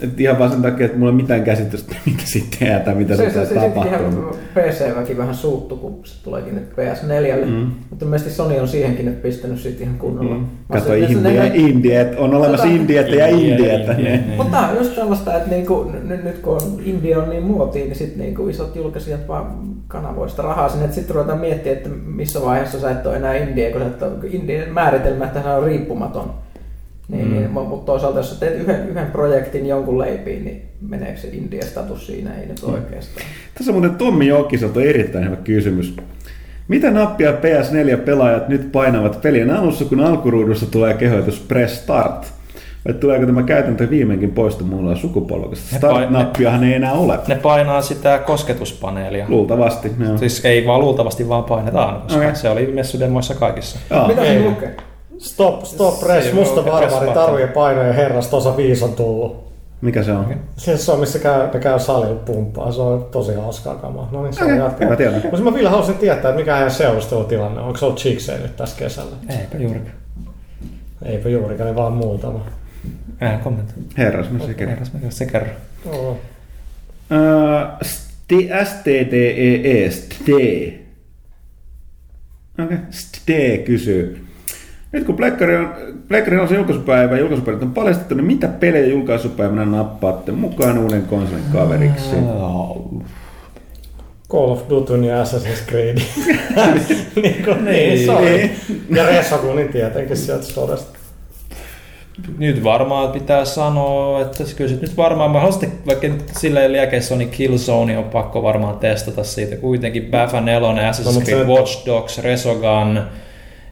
et 0.00 0.20
ihan 0.20 0.38
vaan 0.38 0.50
sen 0.50 0.62
takia, 0.62 0.86
että 0.86 0.98
mulla 0.98 1.10
ei 1.10 1.14
ole 1.14 1.22
mitään 1.22 1.44
käsitystä, 1.44 1.96
mitä 2.06 2.22
siitä 2.24 2.56
tehdään 2.58 2.82
tai 2.82 2.94
mitä 2.94 3.16
Se, 3.16 3.30
se, 3.30 3.46
se, 3.46 3.54
tapahtuu. 3.54 4.36
PC-väki 4.54 5.16
vähän 5.16 5.34
suuttu, 5.34 5.76
kun 5.76 6.00
se 6.04 6.22
tuleekin 6.24 6.54
nyt 6.54 6.64
PS4. 6.72 7.46
Mm. 7.46 7.52
Mm. 7.52 7.70
Mutta 7.90 8.04
ilmeisesti 8.04 8.34
Sony 8.34 8.58
on 8.58 8.68
siihenkin 8.68 9.06
nyt 9.06 9.22
pistänyt 9.22 9.60
sit 9.60 9.80
ihan 9.80 9.98
kunnolla. 9.98 10.34
Mm. 10.34 10.46
Kato 10.72 10.94
India, 10.94 11.42
ne- 11.42 11.50
India, 11.54 12.00
että 12.00 12.20
on 12.20 12.34
olemassa 12.34 12.64
Tota- 12.64 12.70
Indiet 12.70 13.08
ja 13.08 13.26
Indiet. 13.26 13.86
Niin. 13.86 14.04
niin. 14.04 14.24
Mutta 14.36 14.58
on 14.58 14.76
just 14.76 14.94
sellaista, 14.94 15.36
että 15.36 15.50
niinku, 15.50 15.92
nyt, 16.04 16.24
nyt 16.24 16.38
kun 16.38 16.60
India 16.84 17.18
on 17.18 17.30
niin 17.30 17.42
muotiin, 17.42 17.84
niin 17.86 17.96
sitten 17.96 18.18
niinku 18.18 18.48
isot 18.48 18.76
julkaisijat 18.76 19.28
vaan 19.28 19.46
kanavoista 19.88 20.42
rahaa 20.42 20.68
sinne. 20.68 20.92
Sitten 20.92 21.14
ruvetaan 21.14 21.38
miettimään, 21.40 21.76
että 21.76 21.90
missä 22.06 22.42
vaiheessa 22.42 22.80
sä 22.80 22.90
et 22.90 23.06
ole 23.06 23.16
enää 23.16 23.34
India, 23.34 23.70
kun 23.72 23.80
sä 23.80 23.86
et 23.86 24.02
ole, 24.02 24.12
Indian 24.30 24.70
määritelmä, 24.70 25.24
että 25.24 25.40
hän 25.40 25.56
on 25.56 25.64
riippumaton. 25.64 26.30
Niin, 27.08 27.24
Mm. 27.24 27.30
mm. 27.32 27.38
niin, 27.38 27.50
mutta 27.50 27.86
toisaalta 27.92 28.18
jos 28.18 28.36
teet 28.40 28.60
yhden, 28.60 28.88
yhden 28.88 29.06
projektin 29.06 29.66
jonkun 29.66 29.98
leipiin, 29.98 30.44
niin 30.44 30.62
meneekö 30.88 31.20
se 31.20 31.28
India-status 31.28 32.06
siinä? 32.06 32.34
Ei 32.40 32.46
nyt 32.46 32.64
oikeastaan. 32.64 33.26
Tässä 33.54 33.72
muuten 33.72 33.94
Tommi 33.94 34.26
Jokiselta 34.26 34.80
on 34.80 34.86
erittäin 34.86 35.24
hyvä 35.24 35.36
kysymys. 35.36 35.96
Mitä 36.68 36.90
nappia 36.90 37.32
PS4-pelaajat 37.32 38.48
nyt 38.48 38.72
painavat 38.72 39.22
pelin 39.22 39.50
alussa, 39.50 39.84
kun 39.84 40.00
alkuruudussa 40.00 40.66
tulee 40.70 40.94
kehoitus 40.94 41.40
Press 41.40 41.76
Start? 41.82 42.32
Vai 42.86 42.94
tuleeko 42.94 43.26
tämä 43.26 43.42
käytäntö 43.42 43.90
viimeinkin 43.90 44.30
poistumaan 44.32 44.96
sukupolvesta? 44.96 45.66
Ne 45.72 45.78
Start-nappiahan 45.78 46.64
ei 46.64 46.74
enää 46.74 46.92
ole. 46.92 47.18
Ne 47.28 47.34
painaa 47.34 47.82
sitä 47.82 48.18
kosketuspaneelia. 48.18 49.26
Luultavasti. 49.28 49.92
Joo. 50.06 50.18
Siis 50.18 50.44
ei 50.44 50.66
vaan 50.66 50.80
luultavasti 50.80 51.28
vaan 51.28 51.44
painetaan, 51.44 52.02
koska 52.02 52.18
Okei. 52.18 52.36
se 52.36 52.48
oli 52.50 52.66
messudemoissa 52.66 53.34
kaikissa. 53.34 53.78
Joo. 53.90 54.08
Mitä 54.08 54.24
se 54.24 54.40
lukee? 54.40 54.76
Stop, 55.18 55.64
stop, 55.64 55.94
Se 55.94 56.06
press, 56.06 56.26
ei 56.26 56.32
musta 56.32 56.60
ole 56.60 56.70
barbari, 56.70 56.98
press 56.98 57.14
taru 57.14 57.38
ja 57.38 57.48
painojen 57.48 57.94
herrasta 57.94 58.36
osa 58.36 58.56
5 58.56 58.84
on 58.84 58.92
tullut. 58.92 59.46
Mikä 59.80 60.02
se 60.02 60.12
on? 60.12 60.34
Se 60.56 60.76
se 60.76 60.92
on, 60.92 61.00
missä 61.00 61.18
käy, 61.18 61.48
ne 61.54 61.60
käy 61.60 61.80
salilla 61.80 62.14
pumppaa. 62.14 62.72
Se 62.72 62.80
on 62.80 63.04
tosi 63.04 63.34
hauskaa 63.34 63.74
kamaa. 63.74 64.08
No 64.12 64.22
niin, 64.22 64.34
se 64.34 64.40
on 64.44 64.50
Okei, 64.50 64.58
jatkaa. 64.58 64.84
hyvä 64.86 64.96
tietää. 64.96 65.20
Mutta 65.20 65.40
mä 65.42 65.54
vielä 65.54 65.70
haluaisin 65.70 65.94
tietää, 65.98 66.16
että 66.30 66.32
mikä 66.32 66.54
heidän 66.54 66.70
seurustelutilanne 66.70 67.60
on. 67.60 67.66
Onko 67.66 67.78
se 67.78 67.84
ollut 67.84 68.00
chikseen 68.00 68.42
nyt 68.42 68.56
tässä 68.56 68.76
kesällä? 68.78 69.16
Eipä 69.40 69.58
juurikaan. 69.58 69.94
Eipä 71.04 71.28
juurikaan, 71.28 71.66
niin 71.66 71.76
vaan 71.76 71.92
muutama. 71.92 72.40
Eihän 73.20 73.40
kommentoi. 73.40 73.74
Herras, 73.98 74.30
mä 74.30 74.46
sekin. 74.46 74.68
Herras, 74.68 74.92
mikä 74.92 75.10
se 75.10 75.26
kerro. 75.26 75.48
Oo. 75.86 76.10
Uh, 76.10 76.18
STTE, 77.82 79.90
ST. 79.90 80.20
Okei, 82.64 82.78
ST 82.90 83.28
kysyy. 83.64 84.25
Nyt 84.96 85.04
kun 85.06 85.16
Pleikkari 85.16 85.56
on, 86.36 86.42
on 86.42 86.48
se 86.48 86.54
julkaisupäivä 86.54 87.14
ja 87.14 87.20
julkaisupäivät 87.20 87.62
on 87.62 87.74
paljastettu, 87.74 88.14
niin 88.14 88.26
mitä 88.26 88.48
pelejä 88.48 88.86
julkaisupäivänä 88.86 89.64
nappaatte 89.64 90.32
mukaan 90.32 90.78
uuden 90.78 91.02
konsolin 91.02 91.42
kaveriksi? 91.52 92.16
Call 94.30 94.50
of 94.50 94.62
Duty 94.70 94.94
ja 95.04 95.24
Assassin's 95.24 95.68
Creed. 95.70 95.96
niin, 97.22 97.44
kuin, 97.44 97.64
niin. 97.64 98.06
Niin. 98.20 98.50
Ja 98.90 99.06
Resogunin 99.06 99.68
tietenkin 99.68 100.16
sieltä 100.16 100.44
sodasta. 100.44 100.98
Nyt 102.38 102.64
varmaan 102.64 103.12
pitää 103.12 103.44
sanoa, 103.44 104.20
että 104.20 104.44
se 104.44 104.56
kyllä 104.56 104.70
se 104.70 104.76
nyt 104.80 104.96
varmaan, 104.96 105.30
mä 105.30 105.40
haluaisin, 105.40 105.72
vaikka 105.86 106.08
nyt 106.08 106.28
silleen 106.36 106.72
liekeissä 106.72 107.14
on, 107.14 107.18
niin 107.18 107.30
Killzone 107.30 107.98
on 107.98 108.04
pakko 108.04 108.42
varmaan 108.42 108.78
testata 108.78 109.24
siitä. 109.24 109.56
Kuitenkin 109.56 110.04
Bafa 110.10 110.40
4, 110.40 110.90
Assassin's 110.90 111.04
No, 111.04 111.12
mutta 111.12 111.30
Creed, 111.30 111.46
se- 111.46 111.52
Watch 111.52 111.86
Dogs, 111.86 112.18
Resogun. 112.18 113.00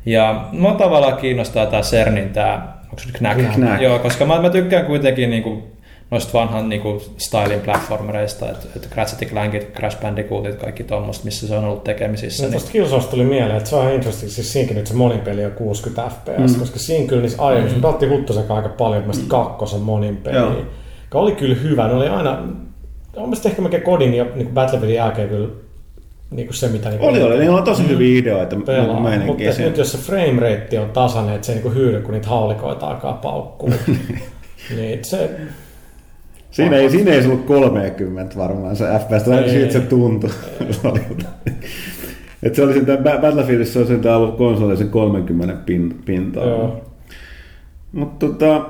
Ja 0.07 0.49
mua 0.53 0.73
tavallaan 0.73 1.17
kiinnostaa 1.17 1.67
tää 1.67 1.81
Cernin 1.81 2.29
tää, 2.29 2.79
onko 2.85 2.99
se 2.99 3.07
nyt 3.07 3.19
Knack? 3.19 3.55
Knack. 3.55 3.83
Joo, 3.83 3.99
koska 3.99 4.25
mä, 4.25 4.41
mä 4.41 4.51
tykkään 4.51 4.87
kuitenkin 4.87 5.31
niinku 5.31 5.63
noista 6.11 6.39
vanhan 6.39 6.69
niinku 6.69 7.03
stylin 7.17 7.61
platformereista, 7.61 8.51
että, 8.51 8.67
että 8.77 8.89
Ratchet 8.95 9.31
Clankit, 9.31 9.73
Crash 9.73 10.01
Bandicootit, 10.01 10.55
kaikki 10.55 10.85
tuommoista, 10.85 11.25
missä 11.25 11.49
se 11.49 11.57
on 11.57 11.65
ollut 11.65 11.85
tekemisissä. 11.85 12.43
No, 12.43 12.47
Niin, 12.47 12.53
tuosta 12.53 12.73
Killzoneista 12.73 13.11
tuli 13.11 13.25
mieleen, 13.25 13.57
että 13.57 13.71
se 13.71 13.77
on 13.77 13.93
interesting. 13.93 14.31
Siis 14.31 14.53
siinäkin 14.53 14.77
nyt 14.77 14.87
se 14.87 14.95
monin 14.95 15.21
peli 15.21 15.45
on 15.45 15.53
60 15.53 16.11
fps, 16.11 16.53
mm. 16.53 16.61
koska 16.61 16.79
siinä 16.79 17.09
kyllä 17.09 17.23
niissä 17.23 17.43
aiemmissa, 17.43 17.77
mm. 17.77 17.83
me 17.83 17.89
otti 17.89 18.07
Huttusen 18.07 18.51
aika 18.51 18.69
paljon 18.69 19.03
mielestäni 19.03 19.29
kakkosen 19.29 19.81
monin 19.81 20.17
peli, 20.17 20.37
Joo. 20.37 20.53
joka 21.03 21.19
oli 21.19 21.33
kyllä 21.33 21.55
hyvä. 21.55 21.89
Ne 21.89 21.95
oli 21.95 22.09
aina, 22.09 22.31
on 23.17 23.23
mielestäni 23.23 23.51
ehkä 23.51 23.63
melkein 23.63 23.83
kodin 23.83 24.15
ja 24.15 24.27
niin 24.35 24.49
Battlefieldin 24.49 24.97
jälkeen 24.97 25.29
kyllä 25.29 25.49
niin 26.35 26.47
kuin 26.47 26.55
se, 26.55 26.69
mitä 26.69 26.91
niin 26.91 27.01
Oli, 27.01 27.23
oli. 27.23 27.39
Niillä 27.39 27.57
on 27.57 27.65
tosi 27.65 27.89
hyviä 27.89 28.19
ideoita. 28.19 28.57
pelaa. 28.57 28.87
Mutta 28.87 29.03
meininkiä 29.09 29.53
nyt 29.59 29.77
jos 29.77 29.93
se 29.93 29.99
frame 29.99 30.41
rate 30.41 30.81
on 30.81 30.91
tasainen, 30.91 31.35
että 31.35 31.47
se 31.47 31.53
ei 31.53 31.63
niin 31.63 31.75
hyydy, 31.75 32.01
kun 32.01 32.15
niitä 32.15 32.29
haulikoita 32.29 32.87
alkaa 32.87 33.13
paukkua, 33.13 33.71
niin 34.77 35.05
se, 35.05 35.31
Siinä 36.51 36.77
ei, 36.77 36.91
siinä 36.91 37.11
ei 37.13 37.23
se 37.23 37.29
ollut 37.29 37.47
30 37.47 38.39
varmaan 38.39 38.77
se 38.77 38.85
FPS, 38.85 39.23
tai 39.23 39.43
Ei. 39.43 39.51
siltä 39.51 39.73
se 39.73 39.81
tuntui. 39.81 40.31
Et 42.43 42.55
se 42.55 42.63
oli 42.63 42.73
sitä, 42.73 42.97
Battlefieldissä 43.21 43.81
on 43.81 43.87
sen 43.87 44.07
ollut 44.07 44.37
konsoli 44.37 44.77
sen 44.77 44.89
30 44.91 45.55
pin, 45.67 46.03
pintaa. 46.05 46.77
Mutta 47.93 48.27
tota, 48.27 48.67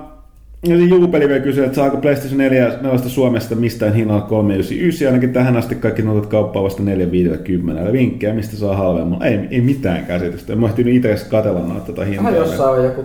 Juupeli 0.89 1.29
vielä 1.29 1.41
kysyy, 1.41 1.65
että 1.65 1.77
saako 1.77 1.97
PlayStation 1.97 2.39
4 2.39 2.79
4 2.81 2.99
Suomesta 3.09 3.55
mistään 3.55 3.95
hinnalla 3.95 4.21
399, 4.23 5.09
ainakin 5.09 5.33
tähän 5.33 5.57
asti 5.57 5.75
kaikki 5.75 6.03
notat 6.03 6.27
kauppaa 6.27 6.63
vasta 6.63 6.83
450. 6.83 7.83
Eli 7.83 7.93
vinkkejä, 7.93 8.35
mistä 8.35 8.57
saa 8.57 8.77
halvemmalla. 8.77 9.25
Ei, 9.25 9.41
ei 9.51 9.61
mitään 9.61 10.07
käsitystä. 10.07 10.53
En 10.53 10.61
mä 10.61 10.67
ehtinyt 10.67 10.95
itse 10.95 11.09
edes 11.09 11.25
katsella 11.25 11.61
noita 11.61 11.87
tota 11.87 12.05
hintaa. 12.05 12.25
Vähän 12.25 12.37
jossain 12.37 12.79
on 12.79 12.85
joku 12.85 13.05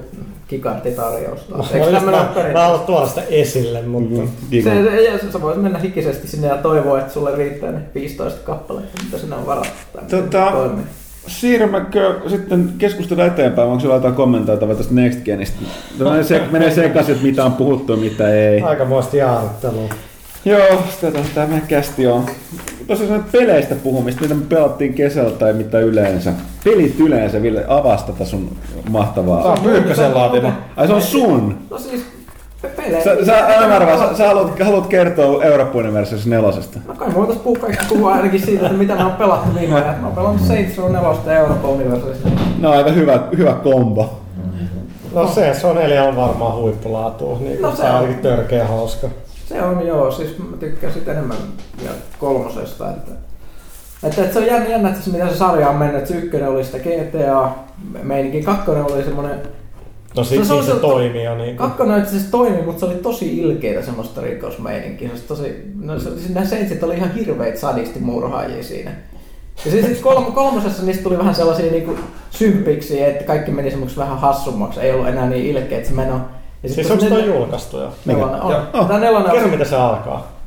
gigantitarjous 0.49 1.41
taas. 1.41 1.73
mä, 1.73 1.79
Eikö 1.79 1.99
mä, 2.53 2.59
haluan 2.61 2.85
tuoda 2.85 3.07
sitä 3.07 3.21
esille, 3.29 3.81
mutta 3.81 4.21
Mm, 4.21 4.61
Se, 4.63 4.83
se, 4.83 5.01
ja 5.01 5.31
sä 5.31 5.41
voit 5.41 5.61
mennä 5.61 5.79
hikisesti 5.79 6.27
sinne 6.27 6.47
ja 6.47 6.57
toivoa, 6.57 6.99
että 6.99 7.13
sulle 7.13 7.35
riittää 7.35 7.71
ne 7.71 7.79
15 7.95 8.39
kappaletta, 8.43 9.03
mitä 9.03 9.17
sinne 9.17 9.35
on 9.35 9.45
varattu. 9.45 9.69
Tota, 10.09 10.45
se 10.45 10.51
toimii. 10.51 10.83
Siirrymmekö 11.29 12.15
sitten 12.27 12.73
keskustella 12.77 13.25
eteenpäin, 13.25 13.67
onko 13.67 13.79
sulla 13.79 13.95
jotain 13.95 14.13
kommentoitavaa 14.13 14.75
tästä 14.75 14.93
Next 14.93 15.19
Genistä? 15.23 15.59
Menee, 15.99 16.23
se, 16.23 16.41
menee 16.51 16.71
sekaisin, 16.71 17.11
että 17.11 17.27
mitä 17.27 17.45
on 17.45 17.53
puhuttu 17.53 17.93
ja 17.93 17.97
mitä 17.97 18.29
ei. 18.33 18.61
aikamoista 18.61 19.17
jaaruttelua. 19.17 19.89
Joo, 20.45 20.83
sitä 20.91 21.11
tämä 21.35 21.47
meidän 21.47 21.67
kästi 21.67 22.07
on. 22.07 22.25
Tosiaan 22.87 23.25
peleistä 23.31 23.75
puhumista, 23.75 24.21
mitä 24.21 24.33
me 24.33 24.45
pelattiin 24.49 24.93
kesällä 24.93 25.31
tai 25.31 25.53
mitä 25.53 25.79
yleensä. 25.79 26.33
Pelit 26.63 26.99
yleensä, 26.99 27.41
Ville, 27.41 27.65
avasta 27.67 28.11
tätä 28.11 28.25
sun 28.25 28.57
mahtavaa. 28.89 29.43
Tää 29.43 29.51
on 29.51 29.59
Pyykkösen 29.59 30.13
laatima. 30.13 30.53
Ai 30.75 30.87
se 30.87 30.93
on 30.93 31.01
sun! 31.01 31.57
No 31.69 31.77
siis, 31.77 32.05
pelejä. 32.67 33.03
Sä, 33.03 33.25
sä, 33.25 33.37
älä 33.37 33.75
arvaa, 33.75 33.97
sä, 33.97 34.17
sä 34.17 34.27
haluat, 34.27 34.59
haluat 34.59 34.87
kertoa 34.87 35.43
Eurooppuinen 35.43 35.93
versiossa 35.93 36.29
nelosesta. 36.29 36.79
No 36.87 36.93
kai 36.93 37.07
me 37.07 37.15
voitais 37.15 37.39
puhua 37.39 37.59
kaikki 37.59 37.85
puhua 37.89 38.13
ainakin 38.13 38.41
siitä, 38.41 38.65
että 38.65 38.77
mitä 38.77 38.95
me 38.95 39.03
on 39.03 39.11
pelattu 39.11 39.59
viime 39.59 39.75
ajan. 39.75 39.99
Mä 39.99 40.07
oon 40.07 40.15
pelannut 40.15 40.41
Saints 40.41 40.77
Row 40.77 40.91
4 40.91 41.33
ja 41.33 41.69
Universalista. 41.69 42.29
No 42.59 42.71
aika 42.71 42.91
hyvä, 42.91 43.19
hyvä 43.37 43.53
kombo. 43.53 44.19
No 45.13 45.27
se, 45.27 45.53
se 45.53 45.67
on 45.67 45.75
neljä 45.75 46.03
on 46.03 46.15
varmaan 46.15 46.55
huippulaatua, 46.55 47.37
niin 47.39 47.61
No 47.61 47.75
se 47.75 47.83
on 47.83 47.91
ainakin 47.91 48.19
törkeä 48.19 48.67
hauska. 48.67 49.07
Se 49.47 49.61
on 49.61 49.87
joo, 49.87 50.11
siis 50.11 50.37
mä 50.37 50.57
tykkään 50.57 50.93
sit 50.93 51.07
enemmän 51.07 51.37
vielä 51.81 51.95
kolmosesta, 52.19 52.89
että 52.89 53.11
Että, 54.03 54.21
että 54.21 54.33
se 54.33 54.39
on 54.39 54.45
jännä, 54.45 54.69
jännä 54.69 54.89
että 54.89 55.01
se, 55.01 55.11
mitä 55.11 55.27
se 55.27 55.37
sarja 55.37 55.69
on 55.69 55.75
mennyt. 55.75 55.97
Että 55.97 56.09
se 56.09 56.15
ykkönen 56.15 56.49
oli 56.49 56.63
sitä 56.63 56.77
GTA-meininki, 56.77 58.41
kakkonen 58.41 58.83
oli 58.83 59.03
semmoinen 59.03 59.39
No 60.19 60.23
Se- 60.23 60.35
se 60.37 60.45
se, 60.45 60.53
on 60.53 60.63
se, 60.63 60.71
se- 60.73 60.79
toimi 60.79 61.23
jo 61.23 61.35
niin 61.37 61.57
kuin. 61.57 61.67
Kakkonen 61.69 61.99
itse 61.99 62.09
asiassa 62.09 62.31
toimi, 62.31 62.61
mutta 62.61 62.79
se 62.79 62.85
oli 62.85 62.95
tosi 62.95 63.37
ilkeitä 63.37 63.81
semmoista 63.85 64.21
rikosmeininkiä. 64.21 65.07
Se 65.09 65.13
oli 65.15 65.21
tosi, 65.27 65.61
no, 65.81 65.99
se, 65.99 66.09
siis 66.09 66.29
nämä 66.29 66.45
seitsit 66.45 66.83
oli 66.83 66.95
ihan 66.95 67.13
hirveitä 67.13 67.59
sadistimurhaajia 67.59 68.63
siinä. 68.63 68.91
Ja 69.65 69.71
sitten 69.71 69.89
sit 69.95 70.03
kolm, 70.03 70.25
kolmosessa 70.25 70.83
niistä 70.83 71.03
tuli 71.03 71.17
vähän 71.17 71.35
sellaisia 71.35 71.71
niinku 71.71 71.95
symppiksi, 72.29 73.03
että 73.03 73.23
kaikki 73.23 73.51
meni 73.51 73.71
semmoiksi 73.71 73.97
vähän 73.97 74.19
hassummaksi. 74.19 74.79
Ei 74.79 74.91
ollut 74.91 75.07
enää 75.07 75.29
niin 75.29 75.45
ilkeä, 75.45 75.77
että 75.77 75.89
se 75.89 75.95
meno. 75.95 76.21
Ja 76.63 76.69
Siis 76.69 76.91
onko 76.91 77.05
toi 77.05 77.21
nel- 77.21 77.25
julkaistu 77.25 77.77
jo? 77.77 77.93
Nelonen 78.05 78.41
on. 78.41 78.51
Joo. 78.51 78.63
Kerro 79.31 79.47
mitä 79.47 79.65
se 79.65 79.75
alkaa. 79.75 80.39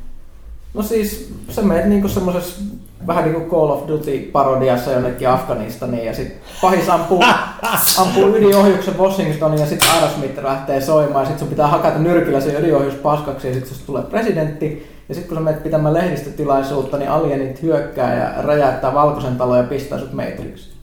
No 0.73 0.83
siis 0.83 1.33
sä 1.49 1.61
menet 1.61 1.85
niinku 1.85 2.07
semmosessa 2.07 2.61
vähän 3.07 3.23
niinku 3.23 3.55
Call 3.55 3.69
of 3.69 3.87
Duty 3.87 4.29
parodiassa 4.31 4.91
jonnekin 4.91 5.29
Afganistaniin 5.29 6.05
ja 6.05 6.13
sit 6.13 6.33
pahis 6.61 6.89
ampuu, 6.89 7.23
ampuu 8.01 8.35
ydinohjuksen 8.35 8.97
Washingtoniin 8.97 9.61
ja 9.61 9.67
sit 9.67 9.85
Aerosmith 9.93 10.43
lähtee 10.43 10.81
soimaan 10.81 11.23
ja 11.23 11.29
sit 11.29 11.39
sun 11.39 11.47
pitää 11.47 11.67
hakata 11.67 11.99
nyrkillä 11.99 12.41
se 12.41 12.59
ydinohjus 12.59 12.93
paskaksi 12.93 13.47
ja 13.47 13.53
sit 13.53 13.67
susta 13.67 13.85
tulee 13.85 14.03
presidentti 14.03 14.93
ja 15.09 15.15
sit 15.15 15.27
kun 15.27 15.37
sä 15.37 15.43
menet 15.43 15.63
pitämään 15.63 15.93
lehdistötilaisuutta, 15.93 16.97
niin 16.97 17.11
alienit 17.11 17.61
hyökkää 17.61 18.15
ja 18.15 18.41
räjäyttää 18.41 18.93
valkoisen 18.93 19.35
talon 19.35 19.57
ja 19.57 19.63
pistää 19.63 19.99
sut 19.99 20.13
Matrix. 20.13 20.73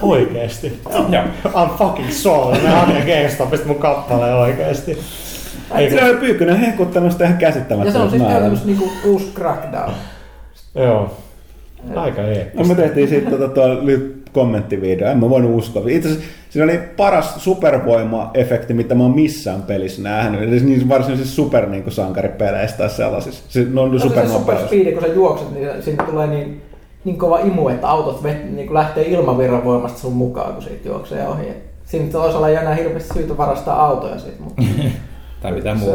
Oikeesti. 0.00 0.80
Joo. 1.08 1.24
I'm 1.46 1.78
fucking 1.78 2.10
sold. 2.10 2.56
Ne 2.56 2.68
hakee 2.68 3.00
GameStopista 3.00 3.66
mun 3.66 3.78
kappaleen 3.78 4.34
oikeesti. 4.34 4.98
Eikö? 5.74 5.94
Se 5.94 6.10
on 6.10 6.16
Pyykkönen 6.16 6.56
hehkuttanut 6.56 7.12
sitä 7.12 7.24
ihan 7.24 7.40
Ja 7.40 7.52
se 7.52 7.58
on 7.58 7.62
käsittämättömästi 7.62 8.18
siis 8.18 8.30
käytännössä 8.30 8.66
niinku 8.66 8.90
uusi 9.04 9.32
Crackdown. 9.34 9.92
Joo. 10.74 11.16
Aika 11.94 12.22
eeppistä. 12.22 12.62
No 12.62 12.64
me 12.68 12.74
tehtiin 12.74 13.08
sitten 13.08 13.32
tota, 13.32 13.48
tuo 13.48 13.86
lyhyt 13.86 14.30
kommenttivideo, 14.32 15.08
en 15.10 15.18
mä 15.18 15.30
voinut 15.30 15.58
uskoa. 15.58 15.82
Itse 15.86 16.08
asiassa 16.08 16.28
siinä 16.50 16.64
oli 16.64 16.80
paras 16.96 17.34
supervoima-efekti, 17.44 18.74
mitä 18.74 18.94
mä 18.94 19.02
oon 19.02 19.14
missään 19.14 19.62
pelissä 19.62 20.02
nähnyt. 20.02 20.42
Eli 20.42 20.60
niin 20.60 20.88
varsinaisissa 20.88 21.34
super 21.34 21.66
niin 21.66 21.92
sankaripeleissä 21.92 22.76
tai 22.76 22.90
sellaisissa. 22.90 23.44
Se, 23.48 23.66
ne 23.72 23.80
on 23.80 23.92
No 23.92 23.98
se, 23.98 24.08
se 24.08 24.28
super 24.28 24.56
speedi, 24.58 24.92
kun 24.92 25.02
sä 25.02 25.08
juokset, 25.08 25.50
niin 25.54 25.68
sinne 25.80 26.04
tulee 26.04 26.26
niin, 26.26 26.62
niin 27.04 27.18
kova 27.18 27.38
imu, 27.38 27.68
että 27.68 27.88
autot 27.88 28.22
vet, 28.22 28.50
niin 28.50 28.66
kuin 28.66 28.74
lähtee 28.74 29.04
ilmavirran 29.04 29.64
voimasta 29.64 29.98
sun 29.98 30.12
mukaan, 30.12 30.52
kun 30.52 30.62
siitä 30.62 30.88
juoksee 30.88 31.28
ohi. 31.28 31.46
Siinä 31.84 32.12
toisella 32.12 32.48
ei 32.48 32.56
enää 32.56 32.74
hirveästi 32.74 33.14
syytä 33.14 33.36
varastaa 33.36 33.86
autoja 33.86 34.18
siitä, 34.18 34.42
mutta 34.42 34.62
Tai 35.42 35.52
mitään 35.52 35.80
se 35.80 35.86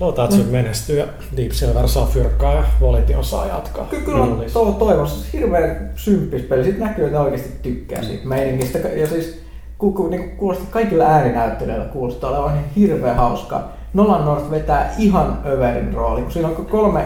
muuta. 0.00 0.22
on- 0.22 0.28
Lotatsu 0.28 0.50
menestyy 0.50 0.98
ja 0.98 1.04
Deep 1.36 1.52
Silver 1.52 1.88
saa 1.88 2.06
fyrkkaa 2.06 2.54
ja 2.54 2.62
Volition 2.80 3.24
saa 3.24 3.46
jatkaa. 3.46 3.86
Ky- 3.90 4.00
Kyllä 4.00 4.22
on 4.22 4.44
to, 4.52 4.64
toivossa 4.72 5.26
hirveän 5.32 5.90
symppis 5.96 6.42
peli. 6.42 6.64
Sitten 6.64 6.86
näkyy, 6.86 7.04
että 7.06 7.18
ne 7.18 7.24
oikeasti 7.24 7.50
tykkää 7.62 8.02
siitä 8.02 8.28
meiningistä. 8.28 8.78
Ja 8.78 9.06
siis 9.06 9.40
ku, 9.78 9.92
ku, 9.92 10.08
niin 10.08 10.30
kuulostaa 10.36 10.66
kaikilla 10.70 11.04
ääninäyttelijöillä 11.04 11.86
kuulostaa 11.86 12.30
olevan 12.30 12.52
ihan 12.52 12.64
hirveän 12.76 13.16
hauskaa. 13.16 13.72
Nolan 13.94 14.24
North 14.24 14.50
vetää 14.50 14.94
ihan 14.98 15.38
överin 15.46 15.94
rooli, 15.94 16.22
kun 16.22 16.32
siinä 16.32 16.48
on 16.48 16.66
kolme 16.70 17.04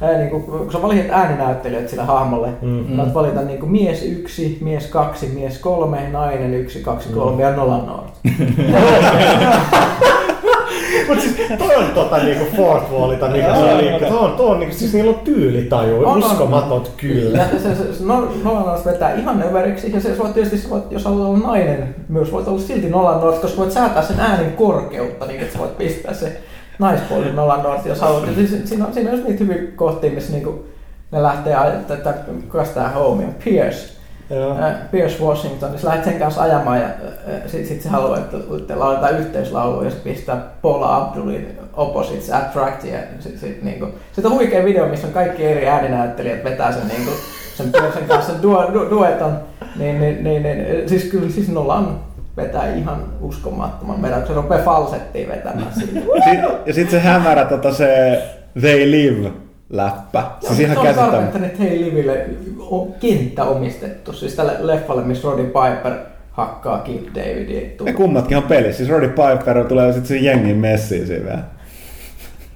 ää, 0.00 0.18
niin 0.18 0.30
kuin, 0.30 0.42
kun 0.42 0.72
sä 0.72 0.82
valitset 0.82 1.10
ääninäyttelijät 1.10 1.88
sille 1.88 2.02
hahmolle, 2.02 2.48
Mm. 2.62 2.84
mm. 2.88 2.96
saat 2.96 3.14
valita 3.14 3.42
niin 3.42 3.58
kuin 3.60 3.72
mies 3.72 4.02
yksi, 4.02 4.58
mies 4.60 4.86
kaksi, 4.86 5.26
mies 5.26 5.58
kolme, 5.58 6.08
nainen 6.12 6.54
yksi, 6.54 6.78
kaksi, 6.82 7.08
kolme 7.08 7.42
ja 7.42 7.50
Nolan 7.56 7.86
North. 7.86 8.12
Mut 11.08 11.20
siis 11.20 11.36
toi 11.58 11.74
on 11.76 11.84
tota 11.94 12.18
niinku 12.18 12.44
fourth 12.56 12.92
wallita, 12.92 13.28
mikä 13.28 13.54
se 13.54 13.60
on 13.60 13.78
liikkeellä. 13.78 14.08
Toi 14.08 14.18
on, 14.18 14.32
toi 14.32 14.46
on 14.50 14.60
niinku, 14.60 14.74
siis 14.76 14.92
niillä 14.92 15.10
on 15.10 15.18
tyylitaju, 15.24 15.98
On, 15.98 16.04
on. 16.06 16.18
uskomatot 16.18 16.92
kyllä. 16.96 17.38
Ja 17.38 17.44
se, 17.50 17.74
se, 17.74 17.94
se 17.94 18.04
no- 18.04 18.28
Nolan 18.44 18.66
North 18.66 18.84
vetää 18.86 19.14
ihan 19.14 19.42
överiksi 19.42 19.92
ja 19.94 20.00
se, 20.00 20.08
se 20.14 20.18
voit 20.18 20.34
tietysti, 20.34 20.58
se 20.58 20.70
voit, 20.70 20.84
jos 20.92 21.04
haluat 21.04 21.28
olla 21.28 21.38
nainen, 21.48 21.94
myös 22.08 22.32
voit 22.32 22.48
olla 22.48 22.60
silti 22.60 22.88
Nolan 22.88 23.20
North, 23.20 23.40
koska 23.40 23.56
voit 23.60 23.72
säätää 23.72 24.02
sen 24.02 24.20
äänen 24.20 24.52
korkeutta, 24.52 25.26
niin 25.26 25.40
että 25.40 25.52
sä 25.52 25.58
voit 25.58 25.78
pistää 25.78 26.14
se 26.14 26.40
naispuolinen 26.78 27.36
Nolan 27.36 27.62
North, 27.62 27.86
jos 27.86 28.00
haluat. 28.00 28.26
Ja 28.26 28.34
siis, 28.34 28.56
siinä, 28.64 28.86
on, 28.86 28.94
siinä 28.94 29.10
on 29.10 29.16
just 29.16 29.28
niitä 29.28 29.44
hyviä 29.44 29.62
kohtia, 29.76 30.10
missä 30.10 30.32
niinku, 30.32 30.64
ne 31.12 31.22
lähtee, 31.22 31.54
aj- 31.56 31.74
että, 31.80 31.94
että 31.94 32.14
kukas 32.42 32.68
tää 32.68 32.88
homie 32.88 33.26
on, 33.26 33.34
Pierce. 33.44 33.91
Joo. 34.30 34.56
Pierce 34.90 35.24
Washington, 35.24 35.70
niin 35.70 35.80
sä 35.80 35.88
lähdet 35.88 36.04
sen 36.04 36.18
kanssa 36.18 36.42
ajamaan 36.42 36.80
ja 36.80 36.86
äh, 36.86 37.42
sit, 37.46 37.66
sit 37.66 37.80
se 37.82 37.88
haluaa, 37.88 38.18
että, 38.18 38.36
että 38.58 38.78
lauletaan 38.78 39.18
yhteislaulu 39.18 39.82
ja 39.84 39.90
se 39.90 39.96
pistää 39.96 40.36
Paula 40.62 40.96
Abdulin 40.96 41.58
Opposites 41.76 42.30
Attract 42.32 42.84
ja 42.84 42.98
sit, 43.20 43.38
sit, 43.38 43.62
niinku, 43.62 43.86
sit 44.12 44.24
on 44.24 44.32
huikea 44.32 44.64
video, 44.64 44.86
missä 44.88 45.06
on 45.06 45.12
kaikki 45.12 45.44
eri 45.44 45.68
ääninäyttelijät 45.68 46.44
vetää 46.44 46.72
sen, 46.72 46.88
niinku, 46.88 47.10
sen 47.56 47.72
Piercen 47.72 48.04
kanssa 48.08 48.32
duo, 48.42 48.70
du, 48.74 48.90
dueton, 48.90 49.38
niin, 49.76 50.00
niin, 50.00 50.24
niin, 50.24 50.42
niin, 50.42 50.88
siis 50.88 51.04
kyllä 51.04 51.30
siis 51.30 51.48
Nolan 51.48 52.00
vetää 52.36 52.74
ihan 52.74 53.04
uskomattoman 53.20 54.02
vedon, 54.02 54.18
kun 54.18 54.26
se 54.28 54.34
rupeaa 54.34 54.64
falsettiin 54.64 55.28
vetämään 55.28 55.72
siitä. 55.74 56.00
Sit- 56.30 56.66
Ja 56.66 56.74
sitten 56.74 57.00
se 57.00 57.06
hämärä 57.06 57.44
tota 57.44 57.72
se 57.72 58.22
They 58.60 58.90
Live 58.90 59.30
läppä. 59.70 60.24
Siis 60.40 60.58
ihan 60.60 60.72
se 60.74 60.78
on 60.80 60.84
käsittämättä. 60.86 61.16
tarkoittanut, 61.16 61.46
että 61.48 61.62
Hey 61.62 61.80
Liville 61.84 62.26
on 62.70 62.92
kenttä 63.00 63.44
omistettu, 63.44 64.12
siis 64.12 64.34
tälle 64.34 64.52
leffalle, 64.60 65.02
missä 65.02 65.28
Roddy 65.28 65.44
Piper 65.44 65.92
hakkaa 66.30 66.78
Keith 66.78 67.04
Davidia. 67.14 67.68
Ne 67.84 67.92
kummatkin 67.92 68.36
on 68.36 68.42
pelissä. 68.42 68.76
Siis 68.76 68.88
Roddy 68.90 69.08
Piper 69.08 69.64
tulee 69.64 69.92
sitten 69.92 70.08
sen 70.08 70.24
jengin 70.24 70.56
messiin 70.56 71.06
siinä 71.06 71.24
vielä. 71.24 71.38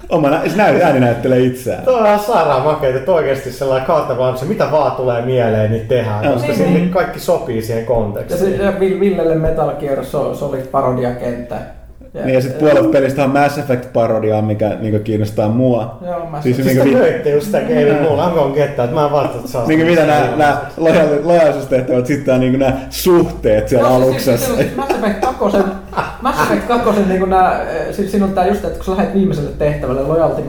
Oma 0.08 0.30
nä- 0.30 0.42
se 0.48 0.56
näy, 0.56 0.80
ääni 0.82 1.00
näyttelee 1.00 1.40
itseään. 1.40 1.84
Tuo 1.84 1.96
on 1.98 2.06
ihan 2.06 2.18
sairaan 2.18 2.62
makeita, 2.62 2.98
että 2.98 3.12
oikeasti 3.12 3.52
sellainen 3.52 3.86
carte 3.86 4.38
se 4.38 4.44
mitä 4.44 4.70
vaan 4.72 4.92
tulee 4.92 5.22
mieleen, 5.22 5.70
niin 5.70 5.88
tehdään, 5.88 6.24
Joo. 6.24 6.32
koska 6.32 6.48
Niin, 6.48 6.56
sinne 6.58 6.78
niin. 6.78 6.90
kaikki 6.90 7.20
sopii 7.20 7.62
siihen 7.62 7.80
Ja 7.82 7.86
kontekstiin. 7.86 8.56
se 8.56 8.62
ja 8.64 8.70
Vill- 8.70 9.00
Villelle 9.00 9.34
Metal 9.34 9.72
Gear 9.80 10.04
so, 10.04 10.34
Solid 10.34 10.66
parodiakenttä. 10.66 11.56
Niin 12.24 12.34
ja 12.34 12.40
sitten 12.40 12.60
puolet 12.68 12.90
pelistä 12.90 13.24
on 13.24 13.30
Mass 13.30 13.58
Effect-parodiaa, 13.58 14.42
mikä 14.42 14.76
niinku 14.80 14.98
kiinnostaa 15.04 15.48
mua. 15.48 15.98
Joo, 16.06 16.26
mä 16.30 16.42
Siis 16.42 16.56
Siis 16.56 16.68
niinku 16.68 16.84
vi- 16.84 16.94
löitte 16.94 17.30
just 17.30 17.46
sitä 17.46 17.60
game, 17.60 18.00
mulla 18.02 18.24
on 18.24 18.32
gonna 18.32 18.54
get 18.54 18.76
that, 18.76 18.92
mä 18.94 19.04
en 19.04 19.12
varta, 19.12 19.36
että 19.38 19.48
saa. 19.50 19.66
Niinku 19.66 19.86
mitä 19.86 20.06
nämä, 20.06 20.28
nämä 20.36 20.60
lojaisuustehtävät, 21.24 22.06
sitten 22.06 22.34
on 22.34 22.40
niinku 22.40 22.58
nämä 22.58 22.76
suhteet 22.90 23.68
siellä 23.68 23.88
siis- 23.88 24.02
aluksessa. 24.02 24.46
Siis, 24.46 24.58
siis 24.58 24.76
Mass 24.76 24.90
Effect 24.90 25.20
2, 25.20 25.58
Mass 26.22 26.40
Effect 26.40 26.68
2 26.68 27.00
niin 27.00 27.30
nää, 27.30 27.60
siis 27.92 28.22
on 28.22 28.32
tää 28.32 28.46
just, 28.46 28.64
että 28.64 28.76
kun 28.76 28.84
sä 28.84 28.96
lähdet 28.96 29.14
viimeiselle 29.14 29.50
tehtävälle 29.50 30.02
loyalty 30.02 30.42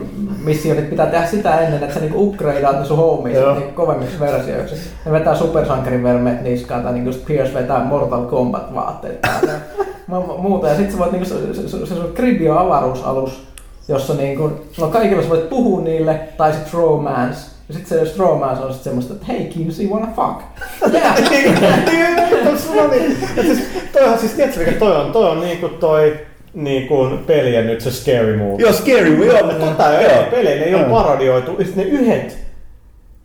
mission, 0.44 0.76
niin 0.76 0.86
pitää 0.86 1.06
tehdä 1.06 1.26
sitä 1.26 1.60
ennen, 1.60 1.82
että 1.82 1.94
sä 1.94 2.00
niinku 2.00 2.22
upgradeaat 2.22 2.78
ne 2.78 2.84
sun 2.84 2.98
Joo. 3.34 3.54
niin 3.54 3.74
kovemmiksi 3.74 4.20
versioiksi. 4.20 4.76
Ne 5.04 5.12
vetää 5.12 5.34
supersankarin 5.34 6.02
vermeet 6.02 6.42
niskaan, 6.42 6.82
tai 6.82 6.92
niinku 6.92 7.10
Pierce 7.26 7.54
vetää 7.54 7.84
Mortal 7.84 8.24
Kombat 8.24 8.74
vaatteet 8.74 9.26
muuta. 10.38 10.68
Ja 10.68 10.76
sit 10.76 10.90
sä 10.90 10.98
voit 10.98 11.12
niinku, 11.12 11.28
se, 11.28 11.54
se, 11.54 11.68
se, 11.68 11.86
se 11.86 11.94
sun 11.94 12.58
avaruusalus, 12.58 13.48
jossa 13.88 14.14
niinku, 14.14 14.50
on 14.80 14.90
kaikilla 14.90 15.22
sä 15.22 15.28
voit 15.28 15.48
puhua 15.48 15.80
niille, 15.80 16.20
tai 16.36 16.52
sit 16.52 16.74
romance. 16.74 17.57
Ja 17.68 17.74
sit 17.74 17.86
se 17.86 17.98
jos 17.98 18.18
romance 18.18 18.62
on 18.62 18.72
sit 18.72 18.82
semmoista, 18.82 19.14
että 19.14 19.26
hei 19.26 19.44
Kinsey, 19.44 19.86
wanna 19.86 20.12
fuck? 20.16 20.40
Yeah. 20.94 21.16
On 22.84 22.90
niin, 22.90 23.16
ja 23.36 23.42
siis, 23.42 23.58
toihan 23.92 24.18
siis, 24.18 24.32
tiedätkö 24.32 24.60
mikä 24.60 24.72
toi 24.72 24.96
on? 24.96 25.12
Toi 25.12 25.30
on 25.30 25.40
niinku 25.40 25.68
toi 25.68 26.16
niinku 26.54 27.08
pelien 27.26 27.66
nyt 27.66 27.80
se 27.80 27.90
scary 27.90 28.36
movie. 28.36 28.56
Joo, 28.58 28.72
Scary 28.72 29.16
Will. 29.16 29.36
Joo, 29.36 29.52
tota 29.52 29.92
joo, 29.92 30.24
peleillä 30.30 30.64
ei 30.64 30.74
ole 30.74 30.82
Joo. 30.82 30.90
parodioitu. 30.90 31.56
Ja 31.58 31.64
sit 31.64 31.76
ne 31.76 31.82
yhdet, 31.82 32.38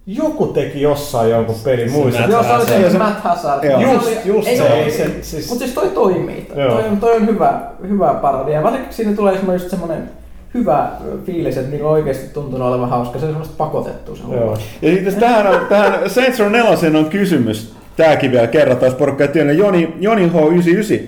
joku 0.05 0.47
teki 0.47 0.81
jossain 0.81 1.31
jonkun 1.31 1.55
pelin 1.63 1.91
muista. 1.91 2.21
Joo, 2.21 2.43
se 2.43 2.53
oli 2.53 2.65
se 2.65 2.81
Hazard. 2.81 2.97
Matt 2.97 3.19
Hazard. 3.19 3.63
Joo. 3.63 3.79
Se 3.79 3.91
Just, 3.91 4.25
just 4.25 4.47
ei 4.47 4.57
se, 4.57 4.67
ei 4.67 4.91
se, 4.91 5.09
siis... 5.21 5.49
Mutta 5.49 5.63
siis 5.65 5.75
toi 5.75 5.89
toimii. 5.89 6.47
Joo. 6.55 6.71
Toi 6.71 6.83
on, 6.83 6.97
toi 6.97 7.15
on 7.15 7.27
hyvä, 7.27 7.61
hyvä 7.89 8.13
parodia. 8.13 8.63
Varsinkin 8.63 8.93
siinä 8.93 9.15
tulee 9.15 9.33
just 9.53 9.69
semmoinen 9.69 10.09
hyvä 10.53 10.91
fiilis, 11.25 11.57
että 11.57 11.71
niin 11.71 11.85
oikeasti 11.85 12.33
tuntuu 12.33 12.61
olevan 12.61 12.89
hauska. 12.89 13.19
Se 13.19 13.25
on 13.25 13.31
semmoista 13.31 13.55
pakotettua 13.57 14.15
se 14.15 14.23
Joo. 14.31 14.57
Ja 14.81 14.91
sitten 14.91 15.15
tähän, 15.15 15.65
tähän 15.69 16.09
Saints 16.09 16.39
Row 16.39 16.51
4 16.51 16.99
on 16.99 17.05
kysymys. 17.05 17.73
Tääkin 17.97 18.31
vielä 18.31 18.47
kerrataan, 18.47 18.89
jos 18.91 18.99
porukka. 18.99 19.23
Joni, 19.57 19.93
Joni 19.99 20.27
H99. 20.27 21.01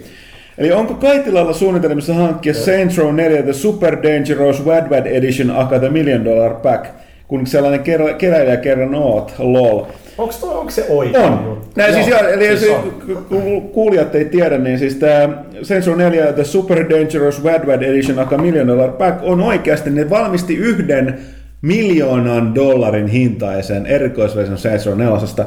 Eli 0.58 0.72
onko 0.72 0.94
Kaitilalla 0.94 1.54
suunnitelmissa 1.54 2.14
hankkia 2.14 2.54
Saints 2.54 2.98
Row 2.98 3.16
4 3.16 3.44
The 3.44 3.54
Super 3.54 3.98
Dangerous 4.04 4.66
Wad 4.66 4.90
Wad 4.90 5.06
Edition 5.06 5.52
aka 5.52 5.80
The 5.80 5.90
Million 5.90 6.26
Dollar 6.26 6.54
Pack? 6.54 6.86
Kun 7.28 7.48
sellainen 7.48 7.80
kerä, 7.80 8.14
keräilijä 8.14 8.58
kerran 8.58 8.96
oot, 8.96 9.34
lol. 9.40 9.82
Onks, 10.18 10.38
toi, 10.38 10.56
onko 10.58 10.72
se 10.72 10.86
oikein 10.90 11.24
On. 11.24 11.32
juttu? 11.46 11.72
Näin 11.76 11.94
siis, 11.94 12.08
joo, 12.08 12.20
eli 12.20 12.48
siis 12.48 12.60
siis 12.60 12.72
on. 12.74 13.26
ku- 13.30 13.62
kuulijat 13.62 14.16
ei 14.16 14.26
tiedä, 14.26 14.58
niin 14.58 14.80
siis 14.80 14.96
tämä 14.96 15.44
Row 15.88 15.98
4 15.98 16.34
The 16.34 16.44
Super 16.44 16.90
Dangerous 16.90 17.44
Wad 17.44 17.66
Wad 17.66 17.82
Edition 17.82 18.20
aka 18.20 18.38
Million 18.38 18.68
Dollar 18.68 18.92
Pack 18.92 19.20
on 19.24 19.42
oikeasti, 19.42 19.90
ne 19.90 20.10
valmisti 20.10 20.56
yhden 20.56 21.20
miljoonan 21.62 22.56
dollarin 22.56 23.08
hintaisen 23.08 23.86
erikoisversion 23.86 24.58
Row 24.86 24.98
4. 24.98 25.46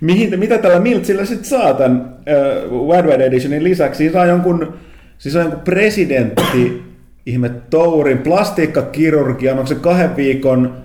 Mihin, 0.00 0.38
mitä 0.38 0.58
tällä 0.58 0.80
Miltsillä 0.80 1.24
sitten 1.24 1.44
saa 1.48 1.74
tämän 1.74 2.16
äh, 2.28 2.70
Wad 2.88 3.06
Wad 3.06 3.20
Editionin 3.20 3.64
lisäksi? 3.64 3.98
Siis 3.98 4.12
saa 4.12 4.26
jonkun, 4.26 4.74
siis 5.18 5.32
saa 5.32 5.42
jonkun 5.42 5.60
presidentti, 5.60 6.82
ihme 7.26 7.50
tourin, 7.70 8.18
plastiikkakirurgian, 8.18 9.58
onko 9.58 9.66
se 9.66 9.74
kahden 9.74 10.16
viikon 10.16 10.83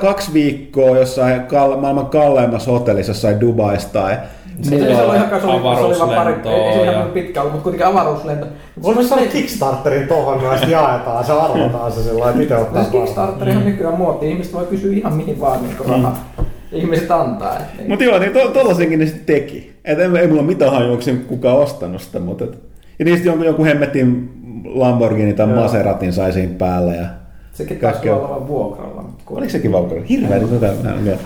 kaksi 0.00 0.32
viikkoa 0.32 0.98
jossain 0.98 1.40
kal- 1.40 1.80
maailman 1.80 2.06
kalleimmassa 2.06 2.70
hotellissa 2.70 3.10
jossain 3.10 3.40
Dubaissa 3.40 3.88
tai 3.92 4.16
Se, 4.62 4.70
se 4.70 5.02
oli 5.02 5.16
ihan 5.16 5.40
se 5.40 5.46
oli, 5.46 5.76
se 5.76 5.84
oli 5.84 5.98
vaan 5.98 6.24
pari, 6.24 6.32
ei, 6.32 6.74
se 6.74 6.82
ihan 6.82 6.94
ja- 6.94 7.10
pitkä 7.14 7.40
ollut, 7.40 7.52
mutta 7.52 7.62
kuitenkin 7.62 7.86
avaruuslento. 7.86 8.46
Voisi 8.82 9.08
saada 9.08 9.26
Kickstarterin 9.26 10.08
tuohon, 10.08 10.42
no 10.42 10.50
sitten 10.50 10.70
jaetaan, 10.70 11.24
se 11.24 11.32
arvotaan 11.32 11.92
se 11.92 12.02
sillä 12.02 12.20
lailla, 12.20 12.42
itse 12.42 12.56
ottaa 12.56 12.74
Tässä 12.74 12.92
Kickstarterihan 12.92 13.62
mm. 13.62 13.68
nykyään 13.68 13.94
muotti, 13.94 14.30
ihmiset 14.30 14.52
voi 14.52 14.66
kysyä 14.66 14.92
ihan 14.92 15.12
mihin 15.12 15.40
vaan 15.40 15.62
niin 15.62 15.76
rahaa. 15.88 16.34
Ihmiset 16.72 17.10
antaa. 17.10 17.58
Niin. 17.78 17.88
Mutta 17.88 18.04
joo, 18.04 18.18
niin 18.18 18.32
to, 18.32 18.48
tollasenkin 18.48 18.98
ne 18.98 19.06
sitten 19.06 19.34
teki. 19.34 19.74
Et 19.84 19.98
ei, 19.98 20.08
ei 20.20 20.28
mulla 20.28 20.42
mitään 20.42 20.72
hajua, 20.72 20.98
kukaan 21.28 21.58
ostanut 21.58 22.02
sitä, 22.02 22.18
mutta... 22.20 22.44
Et, 22.44 22.58
ja 22.98 23.04
niistä 23.04 23.26
jonkun, 23.26 23.46
joku 23.46 23.64
hemmetin 23.64 24.30
Lamborghini 24.64 25.32
tai. 25.32 25.46
Maseratin 25.46 26.12
sai 26.12 26.32
siinä 26.32 26.54
päälle. 26.58 26.96
Ja 26.96 27.06
Sekin 27.54 27.78
taisi 27.78 28.10
olla 28.10 28.28
vain 28.30 28.46
vuokralla. 28.48 29.02
mutta 29.02 29.22
kun- 29.26 29.38
Oliko 29.38 29.52
sekin 29.52 29.72
vauhkalla? 29.72 30.02
Hirveä 30.08 30.38
nyt 30.38 30.50
tätä 30.60 30.74
näin. 30.82 31.18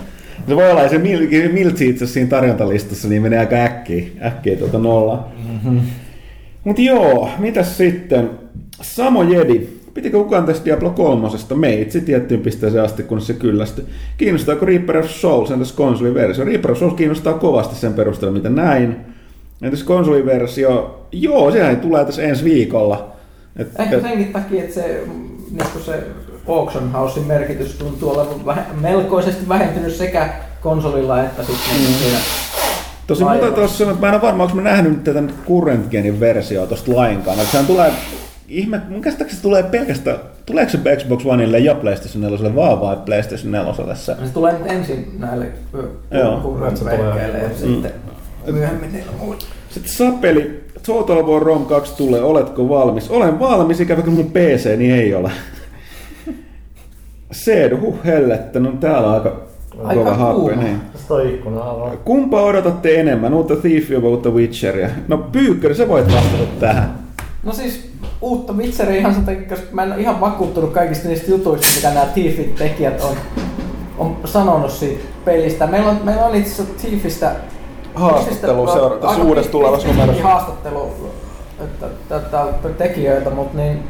Se 0.47 0.55
voi 0.55 0.71
olla, 0.71 0.81
ja 0.81 0.89
se 0.89 0.97
mil- 0.97 1.51
miltsi 1.53 1.89
itse 1.89 1.97
asiassa 2.03 2.13
siinä 2.13 2.29
tarjontalistassa, 2.29 3.07
niin 3.07 3.21
menee 3.21 3.39
aika 3.39 3.55
äkkiä, 3.55 4.03
äkkiä 4.25 4.55
tuota 4.55 4.77
nolla. 4.79 5.27
Mm-hmm. 5.53 5.81
Mutta 6.63 6.81
joo, 6.81 7.29
mitäs 7.39 7.77
sitten? 7.77 8.29
Samo 8.81 9.23
Jedi. 9.23 9.67
Pitikö 9.93 10.17
kukaan 10.17 10.45
tästä 10.45 10.65
Diablo 10.65 10.89
3? 10.89 11.27
Meitsi 11.55 12.01
tiettyyn 12.01 12.41
pisteeseen 12.41 12.83
asti, 12.83 13.03
kun 13.03 13.21
se 13.21 13.33
kyllästyi. 13.33 13.85
Kiinnostaako 14.17 14.65
Reaper 14.65 14.97
of 14.97 15.09
Souls, 15.09 15.51
entäs 15.51 15.71
konsoliversio? 15.71 16.45
Reaper 16.45 16.71
of 16.71 16.77
Souls 16.77 16.93
kiinnostaa 16.93 17.33
kovasti 17.33 17.75
sen 17.75 17.93
perusteella, 17.93 18.33
mitä 18.37 18.49
näin. 18.49 18.95
Entäs 19.61 19.83
konsoliversio? 19.83 20.99
Joo, 21.11 21.51
sehän 21.51 21.77
tulee 21.77 22.05
tässä 22.05 22.21
ensi 22.23 22.43
viikolla. 22.43 23.11
Et, 23.57 23.67
Ehkä 23.79 23.99
senkin 24.01 24.27
takia, 24.33 24.63
että 24.63 24.73
se, 24.75 25.01
niin 25.51 25.83
se 25.85 26.03
auction 26.47 26.91
housein 26.91 27.27
merkitys 27.27 27.75
tuntuu 27.75 28.09
olevan 28.09 28.45
vähe- 28.45 28.81
melkoisesti 28.81 29.49
vähentynyt 29.49 29.95
sekä 29.95 30.29
konsolilla 30.61 31.23
että 31.23 31.43
sitten 31.43 31.77
mm. 31.79 31.93
siinä. 31.93 32.17
Tosi 33.07 33.23
muuta 33.23 33.51
tuossa 33.51 33.77
sanoa, 33.77 33.93
että 33.93 34.05
mä 34.05 34.07
en 34.07 34.13
ole 34.13 34.21
varma, 34.21 34.43
onko 34.43 34.55
mä 34.55 34.61
nähnyt 34.61 34.91
nyt 34.91 35.03
tätä 35.03 35.23
current 35.47 35.91
genin 35.91 36.19
versiota 36.19 36.69
tosta 36.69 36.95
lainkaan. 36.95 37.37
Sehän 37.37 37.65
tulee, 37.67 37.91
ihme, 38.47 38.81
mun 38.89 39.01
käsittääkseni 39.01 39.37
se 39.37 39.43
tulee 39.43 39.63
pelkästään, 39.63 40.17
tuleeko 40.45 40.71
se 40.71 40.77
Xbox 40.97 41.25
Oneille 41.25 41.59
ja 41.59 41.75
PlayStation 41.75 42.21
4 42.21 42.55
vaan 42.55 42.81
vai 42.81 42.97
PlayStation 43.05 43.51
4 43.51 43.95
se? 43.95 44.15
Se 44.25 44.33
tulee 44.33 44.53
nyt 44.53 44.71
ensin 44.71 45.15
näille 45.19 45.45
kurrentvehkeille 46.41 47.37
ja 47.37 47.49
sitten 47.57 47.91
myöhemmin 48.51 48.93
niillä 48.93 49.11
muilla. 49.19 49.43
Sitten 49.69 49.93
Sapeli, 49.93 50.63
Total 50.85 51.27
War 51.27 51.41
Rom 51.41 51.65
2 51.65 51.97
tulee, 51.97 52.21
oletko 52.21 52.69
valmis? 52.69 53.09
Olen 53.09 53.39
valmis, 53.39 53.79
ikävä 53.79 54.01
kyllä 54.01 54.17
mun 54.17 54.31
PC 54.31 54.77
niin 54.77 54.95
ei 54.95 55.13
ole. 55.15 55.31
Seedu, 57.31 57.77
huh 57.77 58.03
hellettä, 58.05 58.59
no 58.59 58.71
täällä 58.71 59.07
on 59.07 59.13
aika, 59.13 59.49
Aika 59.83 60.03
kova 60.03 60.33
kuuma. 60.33 60.61
Niin. 60.61 60.81
Kumpaa 62.05 62.43
odotatte 62.43 62.99
enemmän, 62.99 63.33
uutta 63.33 63.55
Thiefia 63.55 64.01
vai 64.01 64.09
uutta 64.09 64.29
Witcheria? 64.29 64.89
No 65.07 65.17
Pyykkönen, 65.17 65.77
sä 65.77 65.87
voit 65.87 66.05
vastata 66.05 66.43
tähän. 66.59 66.99
No 67.43 67.53
siis 67.53 67.89
uutta 68.21 68.53
Witcheria 68.53 68.99
ihan 68.99 69.13
sen 69.13 69.25
takia, 69.25 69.49
koska 69.49 69.65
mä 69.71 69.83
en 69.83 69.93
ole 69.93 70.01
ihan 70.01 70.21
vakuuttunut 70.21 70.71
kaikista 70.73 71.07
niistä 71.07 71.31
jutuista, 71.31 71.67
mitä 71.75 71.93
nämä 71.93 72.05
Thiefit 72.13 72.55
tekijät 72.55 73.01
on, 73.01 73.15
on 73.97 74.17
sanonut 74.25 74.71
siitä 74.71 75.03
pelistä. 75.25 75.67
Meillä 75.67 75.89
on, 75.89 75.97
meillä 76.03 76.25
on 76.25 76.35
itse 76.35 76.53
asiassa 76.53 76.87
Thiefistä 76.87 77.35
Haastattelu 77.99 78.65
Thiefistä- 78.65 78.73
seura- 78.73 78.95
tässä 78.95 79.07
aika 79.15 79.23
uudessa 79.23 79.51
tulevassa 79.51 79.87
numerossa. 79.87 80.23
haastattelu 80.23 80.91
että, 81.63 81.85
että, 82.15 82.41
että 82.49 82.69
tekijöiltä, 82.69 83.29
mutta 83.29 83.57
niin, 83.57 83.83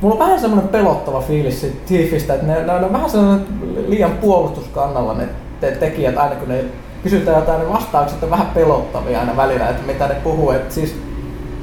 Mulla 0.00 0.14
on 0.14 0.18
vähän 0.18 0.40
semmoinen 0.40 0.68
pelottava 0.68 1.20
fiilis 1.20 1.60
siitä 1.60 1.76
Thiefistä, 1.86 2.34
että 2.34 2.46
ne, 2.46 2.62
ne, 2.62 2.72
on 2.72 2.92
vähän 2.92 3.10
sellainen 3.10 3.46
liian 3.88 4.10
puolustuskannalla 4.10 5.14
ne 5.14 5.28
te, 5.60 5.70
tekijät 5.70 6.18
aina 6.18 6.34
kun 6.34 6.48
ne 6.48 6.64
kysytään 7.02 7.38
jotain, 7.38 7.60
ne 7.60 7.72
vastaukset 7.72 8.22
on 8.22 8.30
vähän 8.30 8.46
pelottavia 8.46 9.20
aina 9.20 9.36
välillä, 9.36 9.68
että 9.68 9.86
mitä 9.86 10.08
ne 10.08 10.14
puhuu. 10.14 10.50
Et 10.50 10.72
siis, 10.72 10.96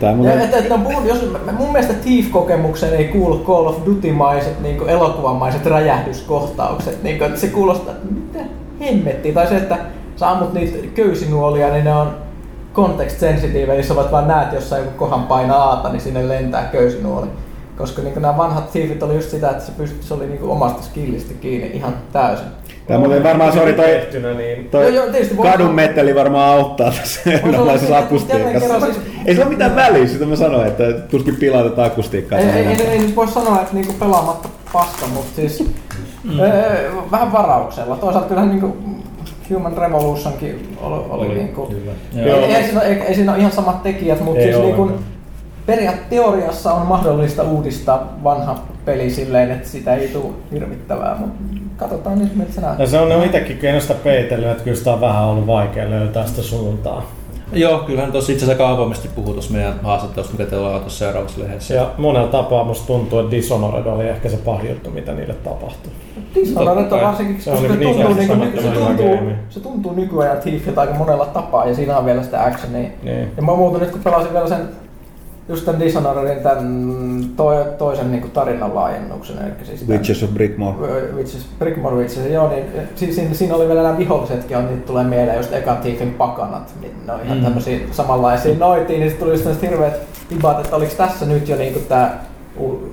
ja, 0.01 0.15
muuten, 0.15 0.39
et, 0.41 0.53
et, 0.53 0.69
no, 0.69 0.77
puhun, 0.77 1.07
jos, 1.07 1.31
mun 1.57 1.71
mielestä 1.71 1.93
Thief-kokemukseen 1.93 2.93
ei 2.93 3.05
kuulu 3.07 3.39
Call 3.39 3.65
of 3.67 3.85
Duty-maiset, 3.85 4.59
niin 4.61 4.89
elokuvamaiset 4.89 5.65
räjähdyskohtaukset. 5.65 7.03
Niin 7.03 7.17
kuin, 7.17 7.27
että 7.27 7.39
se 7.39 7.47
kuulostaa, 7.47 7.93
että 7.93 8.07
mitä 8.13 8.39
hemmettiä. 8.79 9.33
Tai 9.33 9.47
se, 9.47 9.57
että 9.57 9.77
sä 10.17 10.31
ammut 10.31 10.53
niitä 10.53 10.87
köysinuolia, 10.95 11.69
niin 11.69 11.83
ne 11.83 11.93
on 11.95 12.15
context 12.73 13.19
sensitive, 13.19 13.75
jos 13.75 13.87
sä 13.87 13.95
vaan 13.95 14.11
vaan 14.11 14.27
näet 14.27 14.53
jossain 14.53 14.83
joku 14.83 14.97
kohan 14.97 15.23
painaa 15.23 15.63
aata, 15.63 15.89
niin 15.89 16.01
sinne 16.01 16.27
lentää 16.27 16.63
köysinuoli. 16.71 17.27
Koska 17.77 18.01
niin 18.01 18.21
nämä 18.21 18.37
vanhat 18.37 18.71
thiefit 18.71 19.03
oli 19.03 19.15
just 19.15 19.29
sitä, 19.29 19.49
että 19.49 19.63
se, 19.63 19.71
pystyi, 19.71 20.03
se 20.03 20.13
oli 20.13 20.27
niin 20.27 20.43
omasta 20.43 20.83
skillistä 20.83 21.33
kiinni 21.41 21.67
ihan 21.67 21.93
täysin. 22.13 22.45
tää 22.87 22.97
muuten 22.97 23.23
varmaan, 23.23 23.53
sori 23.53 23.73
toi, 23.73 23.85
Tehtynä, 23.85 24.33
niin 24.33 24.69
toi 24.69 24.95
Joo, 24.95 25.05
joo, 25.05 25.43
kadun 25.51 25.75
meteli 25.75 26.15
varmaan 26.15 26.57
auttaa 26.57 26.91
tässä 26.91 27.21
erilaisessa 27.31 27.97
akustiikassa. 27.97 28.79
siis- 28.79 28.99
Ei 29.25 29.35
se 29.35 29.41
ole 29.41 29.49
mitään 29.49 29.75
väliä, 29.75 30.07
sitä 30.07 30.25
mä 30.25 30.35
sanoin, 30.35 30.67
että 30.67 30.83
tuskin 30.93 31.35
pilaa 31.35 31.63
tätä 31.63 31.83
akustiikkaa. 31.83 32.39
Ei, 32.39 32.49
ei, 32.49 32.65
ei, 32.65 32.81
ei, 32.81 32.99
nyt 32.99 33.15
voi 33.15 33.27
sanoa, 33.27 33.61
että 33.61 33.73
niinku 33.73 33.93
pelaamatta 33.99 34.49
paska, 34.73 35.07
mutta 35.13 35.35
siis 35.35 35.63
mm. 36.23 36.39
öö, 36.39 36.91
vähän 37.11 37.31
varauksella. 37.31 37.95
Toisaalta 37.95 38.27
kyllähän 38.27 38.49
niinku 38.49 38.77
Human 39.53 39.77
Revolutionkin 39.77 40.77
oli, 40.81 40.95
oli, 40.95 41.05
oli 41.09 41.35
niinku, 41.35 41.65
Kyllä. 41.65 41.91
ei, 42.15 42.31
ei, 42.31 42.55
ei, 42.55 42.63
siinä, 42.63 42.81
ei, 42.81 43.01
ei 43.01 43.15
siinä 43.15 43.31
ole 43.31 43.39
ihan 43.39 43.51
samat 43.51 43.83
tekijät, 43.83 44.21
mutta 44.21 44.39
Ei 44.41 44.51
siis 44.51 44.63
niinku, 44.63 44.81
ollenkaan. 44.81 45.05
periaatteessa 45.65 46.09
teoriassa 46.09 46.73
on 46.73 46.87
mahdollista 46.87 47.43
uudistaa 47.43 48.13
vanha 48.23 48.59
peli 48.85 49.09
silleen, 49.09 49.51
että 49.51 49.69
sitä 49.69 49.95
ei 49.95 50.07
tule 50.07 50.33
hirvittävää, 50.51 51.15
mutta 51.19 51.43
katsotaan 51.77 52.19
nyt 52.19 52.35
miltä 52.35 52.53
se 52.53 52.61
näyttää. 52.61 52.83
Ja 52.83 52.89
se 52.89 52.99
on 52.99 53.09
ne 53.09 53.25
itsekin 53.25 53.57
keinosta 53.57 53.93
peitellyt, 53.93 54.49
että 54.51 54.63
kyllä 54.63 54.77
sitä 54.77 54.93
on 54.93 55.01
vähän 55.01 55.23
ollut 55.23 55.47
vaikea 55.47 55.89
löytää 55.89 56.27
sitä 56.27 56.41
suuntaa. 56.41 57.11
Joo, 57.53 57.79
kyllähän 57.79 58.11
tuossa 58.11 58.31
itse 58.31 58.45
asiassa 58.45 58.69
avoimesti 58.69 59.09
puhuu 59.15 59.33
tuossa 59.33 59.53
meidän 59.53 59.79
haastattelussa, 59.83 60.33
mikä 60.33 60.49
teillä 60.49 60.69
on 60.69 60.81
tuossa 60.81 60.99
seuraavassa 60.99 61.41
lehdessä. 61.41 61.73
Ja 61.73 61.91
monella 61.97 62.27
tapaa 62.27 62.63
musta 62.63 62.87
tuntuu, 62.87 63.19
että 63.19 63.31
Dishonored 63.31 63.85
oli 63.85 64.07
ehkä 64.07 64.29
se 64.29 64.37
pahin 64.37 64.69
juttu, 64.69 64.89
mitä 64.91 65.13
niille 65.13 65.33
tapahtui. 65.33 65.91
Dishonored 66.35 66.91
on 66.91 67.01
varsinkin, 67.01 67.41
Se 67.41 67.51
koska 67.51 67.67
se, 67.67 67.75
niinku 67.75 68.03
tuntuu, 68.03 68.13
niin 68.13 68.61
se, 68.61 68.69
tuntuu, 68.71 69.17
se 69.49 69.59
tuntuu 69.59 69.93
nykyään 69.93 70.37
Thiefiltä 70.37 70.81
aika 70.81 70.93
monella 70.93 71.25
tapaa 71.25 71.65
ja 71.65 71.75
siinä 71.75 71.97
on 71.97 72.05
vielä 72.05 72.23
sitä 72.23 72.43
actionia. 72.43 72.89
Niin. 73.03 73.31
Ja 73.37 73.43
mä 73.43 73.55
muuten 73.55 73.81
nyt 73.81 73.91
kun 73.91 74.01
pelasin 74.03 74.33
vielä 74.33 74.47
sen 74.47 74.69
just 75.49 75.65
tämän 75.65 75.81
Dishonoredin 75.81 76.43
tämän 76.43 76.67
to, 77.37 77.63
toisen 77.77 78.11
niin 78.11 78.31
tarinan 78.31 78.75
laajennuksen, 78.75 79.37
eli 79.37 79.51
siis 79.65 79.79
tämän- 79.79 79.97
Witches 79.97 80.23
of 80.23 80.29
Brickmore. 80.29 80.77
Witches, 81.15 81.45
Brickmore 81.59 81.95
Witches, 81.95 82.31
joo, 82.31 82.49
niin 82.49 82.63
si- 82.95 83.13
siinä, 83.13 83.33
siinä 83.33 83.55
oli 83.55 83.67
vielä 83.67 83.83
nämä 83.83 83.97
vihollisetkin, 83.97 84.57
on, 84.57 84.65
niitä 84.67 84.87
tulee 84.87 85.03
mieleen 85.03 85.37
just 85.37 85.53
eka 85.53 85.75
Thiefin 85.75 86.13
pakanat, 86.13 86.73
niin 86.81 86.91
ne 87.05 87.13
on 87.13 87.19
ihan 87.25 87.37
Mm. 87.37 87.41
mm. 87.41 87.43
tämmöisiä 87.45 87.79
samanlaisia 87.91 88.55
noitiin, 88.59 88.99
niin 88.99 89.09
sitten 89.09 89.27
tuli 89.27 89.39
just 89.39 89.61
hirveät 89.61 89.93
vibat, 90.35 90.59
että 90.59 90.75
oliko 90.75 90.93
tässä 90.97 91.25
nyt 91.25 91.47
jo 91.49 91.55
niinku 91.55 91.79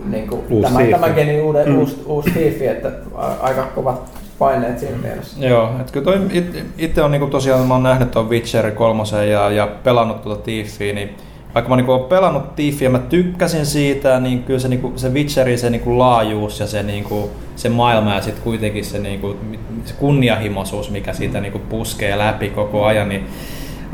niinku, 0.04 0.44
Uusi 0.50 0.66
tämä, 0.72 0.78
Thief. 0.84 1.00
tämä 1.00 1.08
geni 1.14 1.40
uude, 1.40 1.64
Mm. 1.64 1.72
mm. 1.72 1.78
uusi, 1.78 2.02
uusi 2.06 2.30
Thiefi, 2.30 2.66
että 2.66 2.92
aika 3.40 3.62
kovat 3.74 4.02
paineet 4.38 4.78
siinä 4.78 4.96
mielessä. 5.02 5.46
Joo, 5.46 5.70
että 5.80 5.92
kyllä 5.92 6.04
toi 6.04 6.20
it, 6.30 6.64
itse 6.78 7.02
on 7.02 7.10
niinku 7.10 7.26
tosiaan, 7.26 7.66
mä 7.66 7.74
oon 7.74 7.82
nähnyt 7.82 8.10
tuon 8.10 8.30
Witcher 8.30 8.70
3 8.70 9.02
ja, 9.30 9.50
ja 9.50 9.68
pelannut 9.84 10.22
tuota 10.22 10.42
Thiefia, 10.42 10.94
niin 10.94 11.14
vaikka 11.54 11.68
mä 11.68 11.76
niinku 11.76 11.92
oon 11.92 12.04
pelannut 12.04 12.56
Thiefia, 12.56 12.90
mä 12.90 12.98
tykkäsin 12.98 13.66
siitä, 13.66 14.20
niin 14.20 14.42
kyllä 14.42 14.60
se, 14.60 14.68
niinku, 14.68 14.92
se 14.96 15.08
Witcherin 15.12 15.58
se 15.58 15.70
niinku 15.70 15.98
laajuus 15.98 16.60
ja 16.60 16.66
se, 16.66 16.82
niinku, 16.82 17.30
se 17.56 17.68
maailma 17.68 18.14
ja 18.14 18.20
sitten 18.20 18.44
kuitenkin 18.44 18.84
se, 18.84 18.98
niinku, 18.98 19.36
se 19.84 19.94
kunnianhimoisuus, 19.98 20.90
mikä 20.90 21.12
siitä 21.12 21.40
niinku 21.40 21.58
puskee 21.58 22.18
läpi 22.18 22.48
koko 22.50 22.84
ajan, 22.84 23.08
niin 23.08 23.26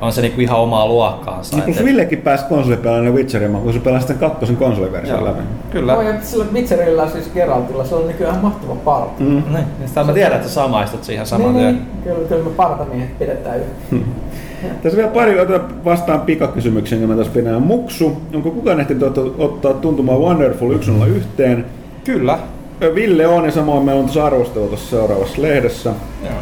on 0.01 0.13
se 0.13 0.21
niinku 0.21 0.41
ihan 0.41 0.61
omaa 0.61 0.87
luokkaansa. 0.87 1.57
Niin, 1.57 1.69
Et- 1.71 1.77
kun 1.77 1.85
Villekin 1.85 2.23
pääsi 2.23 2.45
konsolipelaajan 2.45 3.15
Witcherin, 3.15 3.53
kun 3.53 3.73
se 3.73 3.79
pelasi 3.79 4.07
sitten 4.07 4.29
kakkosen 4.29 4.57
konsoliversion 4.57 5.19
Joo, 5.19 5.29
läpi. 5.29 5.43
Kyllä. 5.71 5.93
Joo, 5.93 6.03
ja 6.03 6.15
sillä 6.23 6.45
Witcherillä, 6.53 7.09
siis 7.09 7.31
Geraltilla, 7.35 7.85
se 7.85 7.95
on 7.95 8.07
nykyään 8.07 8.33
ihan 8.35 8.45
mahtava 8.45 8.75
parta. 8.75 9.21
Mm. 9.23 9.27
Niin, 9.27 9.45
niin 9.53 9.89
sitä 9.89 10.05
mä 10.05 10.13
tiedän, 10.13 10.37
että 10.37 10.49
sä 10.49 10.55
samaistut 10.55 11.05
siihen 11.05 11.27
saman 11.27 11.55
niin, 11.55 11.57
tien. 11.57 11.75
niin, 11.75 11.87
kyllä, 12.05 12.29
kyllä 12.29 12.45
me 12.45 12.51
partamiehet 12.51 13.19
pidetään 13.19 13.57
yhdessä. 13.57 13.97
Tässä 14.83 14.97
vielä 14.97 15.11
pari 15.11 15.41
otetaan 15.41 15.85
vastaan 15.85 16.21
pikakysymyksiä, 16.21 16.99
niin 16.99 17.09
mä 17.09 17.17
tässä 17.17 17.33
pidän 17.33 17.63
muksu. 17.63 18.23
Onko 18.35 18.51
kukaan 18.51 18.81
ehtinyt 18.81 19.03
ottaa, 19.03 19.25
ottaa 19.39 19.75
tuntumaan 19.75 20.21
Wonderful 20.21 20.73
101? 20.83 21.29
Kyllä. 22.05 22.39
Ville 22.95 23.27
on 23.27 23.45
ja 23.45 23.51
samoin 23.51 23.85
meillä 23.85 23.99
on 23.99 24.05
tuossa 24.05 24.27
arvostelu 24.27 24.67
tuossa 24.69 24.91
seuraavassa 24.91 25.43
lehdessä. 25.43 25.93
Joo. 26.23 26.33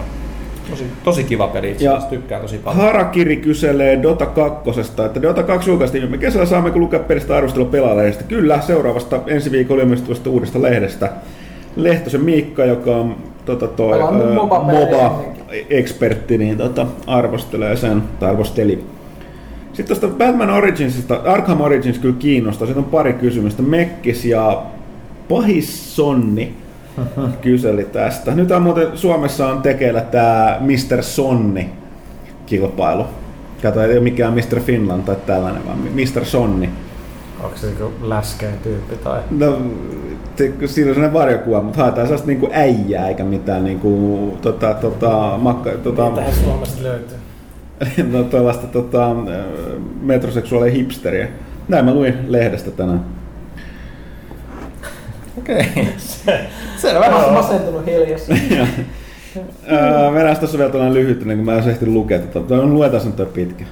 Tosi, 0.71 0.85
tosi 1.05 1.25
kiva 1.25 1.49
peli 1.49 1.71
itse 1.71 1.85
Ja 1.85 2.01
tykkään 2.11 2.43
tosi 2.43 2.59
paljon. 2.59 2.83
Harakiri 2.83 3.37
kyselee 3.37 4.03
Dota 4.03 4.27
2, 4.27 4.81
että 5.07 5.23
Dota 5.23 5.43
2 5.43 5.71
julkaistiin 5.71 6.03
viime 6.03 6.19
kesällä, 6.19 6.47
saammeko 6.47 6.79
lukea 6.79 7.01
pelistä 7.01 7.37
arvostelu 7.37 7.65
pelaajalehdestä? 7.65 8.25
Kyllä, 8.25 8.61
seuraavasta 8.61 9.21
ensi 9.27 9.53
viikolla 9.53 9.83
ilmestyvästä 9.83 10.31
uudesta 10.31 10.63
lehdestä. 10.63 11.13
Lehtosen 11.77 12.21
Miikka, 12.21 12.65
joka 12.65 12.97
on 12.97 13.17
tota, 13.45 13.69
toi, 13.69 14.01
ää, 14.01 14.35
MOBA-pelejä 14.35 15.11
MOBA-ekspertti, 15.49 16.39
niin 16.39 16.59
tota, 16.59 16.87
arvostelee 17.07 17.77
sen, 17.77 18.03
tai 18.21 18.31
arvosteli. 18.31 18.85
Sitten 19.73 19.99
tuosta 19.99 20.19
Batman 20.19 20.51
Originsista, 20.51 21.15
Arkham 21.15 21.61
Origins 21.61 21.99
kyllä 21.99 22.17
kiinnostaa, 22.19 22.67
siitä 22.67 22.81
on 22.81 22.87
pari 22.87 23.13
kysymystä. 23.13 23.63
Mekkis 23.63 24.25
ja 24.25 24.63
Pahis 25.29 25.97
Sonni. 25.97 26.53
kyseli 27.41 27.85
tästä. 27.85 28.35
Nyt 28.35 28.51
on 28.51 28.63
muuten 28.63 28.99
Suomessa 28.99 29.49
on 29.49 29.63
tekeillä 29.63 30.01
tämä 30.01 30.59
Mr. 30.61 31.03
Sonni 31.03 31.71
kilpailu. 32.47 33.07
Kato, 33.63 33.83
ei 33.83 33.93
ole 33.93 34.01
mikään 34.01 34.35
Mr. 34.35 34.61
Finland 34.61 35.03
tai 35.03 35.17
tällainen, 35.27 35.67
vaan 35.67 35.79
Mr. 35.79 36.25
Sonni. 36.25 36.71
Onko 37.43 37.57
se 37.57 37.67
niinku 37.67 37.93
läskeen 38.03 38.59
tyyppi 38.63 38.97
tai... 38.97 39.21
No, 39.31 39.59
te, 40.37 40.53
siinä 40.67 40.91
on 40.91 40.95
sellainen 40.95 41.13
varjokuva, 41.13 41.61
mutta 41.61 41.83
haetaan 41.83 42.07
sellaista 42.07 42.27
niinku 42.27 42.49
äijää 42.53 43.09
eikä 43.09 43.25
mitään 43.25 43.65
niinku, 43.65 44.39
tota, 44.43 44.75
tota, 44.75 45.39
makka, 45.39 45.71
tota, 45.71 46.11
Mitähän 46.11 46.33
Suomesta 46.35 46.83
löytyy? 46.83 47.19
no, 48.13 48.23
tuollaista 48.25 48.67
tota, 48.67 49.17
metroseksuaalia 50.01 50.73
hipsteriä. 50.73 51.29
Näin 51.69 51.85
mä 51.85 51.95
luin 51.95 52.15
lehdestä 52.29 52.71
tänään. 52.71 53.05
Okei. 55.39 55.65
Selvä. 56.77 57.01
Vähän 57.01 57.33
masentunut 57.33 57.87
hiljassa. 57.87 58.35
Öö, 59.73 60.11
Mennään 60.11 60.37
tuossa 60.37 60.59
vielä 60.59 60.71
tällainen 60.71 60.95
lyhyt, 60.95 61.25
niin 61.25 61.39
kun 61.39 61.47
mä 61.47 61.59
en 61.59 61.69
ehti 61.69 61.87
lukea 61.87 62.19
tätä. 62.19 62.41
Toi 62.41 62.59
on 62.59 62.75
luetaan 62.75 63.03
sen 63.03 63.13
pitkä. 63.33 63.65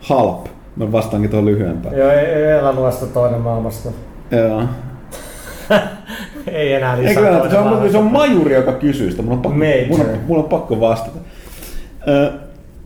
Halp. 0.00 0.46
Mä 0.76 0.92
vastaankin 0.92 1.30
tuohon 1.30 1.46
lyhyempään. 1.46 1.96
Joo, 1.96 2.10
ei, 2.10 2.26
ei 2.26 2.50
elä 2.50 2.72
luosta 2.72 3.06
toinen 3.06 3.40
maailmasta. 3.40 3.88
Joo. 4.30 4.62
Ei 6.46 6.72
enää 6.72 6.98
lisää 6.98 7.08
Eikö 7.08 7.20
se, 7.50 7.56
on, 7.58 7.64
maailmasta. 7.64 7.92
se 7.92 7.98
on 7.98 8.12
majuri, 8.12 8.54
joka 8.54 8.72
kysyy 8.72 9.10
sitä. 9.10 9.22
Mulla 9.22 9.36
on 9.36 9.42
pakko, 9.42 9.58
Major. 9.58 9.86
mulla 9.88 10.04
mulla 10.26 10.42
on 10.42 10.48
pakko 10.48 10.80
vastata. 10.80 11.18
Öö, 12.08 12.30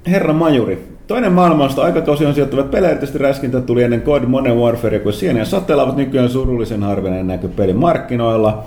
herra 0.07 0.33
majuri. 0.33 0.89
Toinen 1.07 1.33
maailmasta 1.33 1.83
aikakausi 1.83 2.33
sijoittuvat 2.35 2.71
pelejä, 2.71 2.91
erityisesti 2.91 3.19
räskintä 3.19 3.61
tuli 3.61 3.83
ennen 3.83 4.03
God 4.05 4.23
Modern 4.23 4.57
Warfare, 4.57 4.99
kun 4.99 5.13
Siena 5.13 5.39
ja 5.39 5.45
Sateella 5.45 5.83
ovat 5.83 5.97
nykyään 5.97 6.29
surullisen 6.29 6.83
harvinainen 6.83 7.27
näkö 7.27 7.49
pelin 7.49 7.77
markkinoilla. 7.77 8.65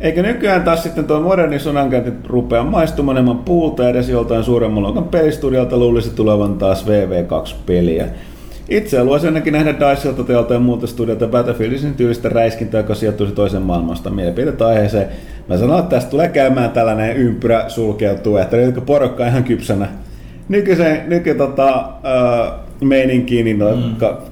Eikä 0.00 0.22
nykyään 0.22 0.62
taas 0.62 0.82
sitten 0.82 1.04
tuo 1.04 1.20
moderni 1.20 1.58
sodankäynti 1.58 2.12
rupea 2.26 2.62
maistumaan 2.62 3.16
enemmän 3.16 3.38
puulta 3.38 3.88
edes 3.88 4.08
joltain 4.08 4.44
suuremman 4.44 4.82
luokan 4.82 5.04
pelistudiolta 5.04 5.76
luulisi 5.76 6.10
tulevan 6.10 6.58
taas 6.58 6.86
VV2-peliä. 6.86 8.06
Itse 8.68 8.98
haluaisin 8.98 9.28
ainakin 9.28 9.52
nähdä 9.52 9.74
Dicelta 9.74 10.24
tai 10.24 10.34
joltain 10.36 10.62
muuta 10.62 10.86
studiolta 10.86 11.26
Battlefieldin 11.26 11.94
tyylistä 11.94 12.28
räiskintää, 12.28 12.80
joka 12.80 12.94
sijoittuisi 12.94 13.34
toisen 13.34 13.62
maailmasta 13.62 14.10
mielipiteet 14.10 14.62
aiheeseen. 14.62 15.08
Mä 15.48 15.56
sanon, 15.56 15.78
että 15.78 15.96
tästä 15.96 16.10
tulee 16.10 16.28
käymään 16.28 16.70
tällainen 16.70 17.16
ympyrä 17.16 17.64
sulkeutuu, 17.68 18.36
että 18.36 18.56
nyt 18.56 18.86
porukka 18.86 19.26
ihan 19.26 19.44
kypsänä 19.44 19.88
nykyisen, 20.48 21.02
nyky 21.06 21.34
tota, 21.34 21.78
uh, 21.78 22.88
meininkiin, 22.88 23.44
niin 23.44 23.56
mm. 23.56 23.96
ka, 23.96 24.22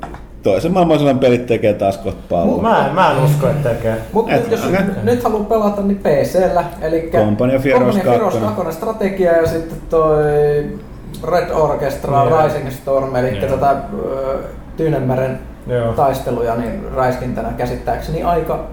toisen 0.44 0.72
maailmansodan 0.72 1.18
pelit 1.18 1.46
tekee 1.46 1.72
taas 1.74 1.98
kohta 1.98 2.20
paljon. 2.28 2.62
Mä 2.62 2.86
en, 2.88 2.94
mä 2.94 3.10
en 3.10 3.24
usko, 3.24 3.46
että 3.48 3.68
tekee. 3.68 3.96
Mutta 4.12 4.32
Et- 4.34 4.42
nyt, 4.42 4.50
jos 4.50 4.64
okei. 4.64 4.80
nyt 5.02 5.22
haluaa 5.24 5.44
pelata, 5.44 5.82
niin 5.82 5.96
PC-llä. 6.02 6.64
Eli 6.82 7.10
Company 7.12 7.56
of 7.56 7.64
Heroes 7.64 7.82
Company 7.96 8.08
of 8.08 8.14
Heroes 8.14 8.34
2. 8.34 8.54
2 8.56 8.72
strategia 8.76 9.32
ja 9.32 9.46
sitten 9.46 9.78
toi 9.90 10.22
Red 11.30 11.50
Orchestra 11.50 12.24
Joo. 12.28 12.42
Rising 12.46 12.70
Storm, 12.70 13.16
eli 13.16 13.38
Joo. 13.40 13.48
tätä 13.50 13.70
ö, 13.70 14.38
Tyynemeren 14.76 15.38
Joo. 15.66 15.92
taisteluja 15.92 16.54
niin 16.56 16.84
räiskintänä 16.96 17.48
käsittääkseni 17.56 18.22
aika, 18.22 18.64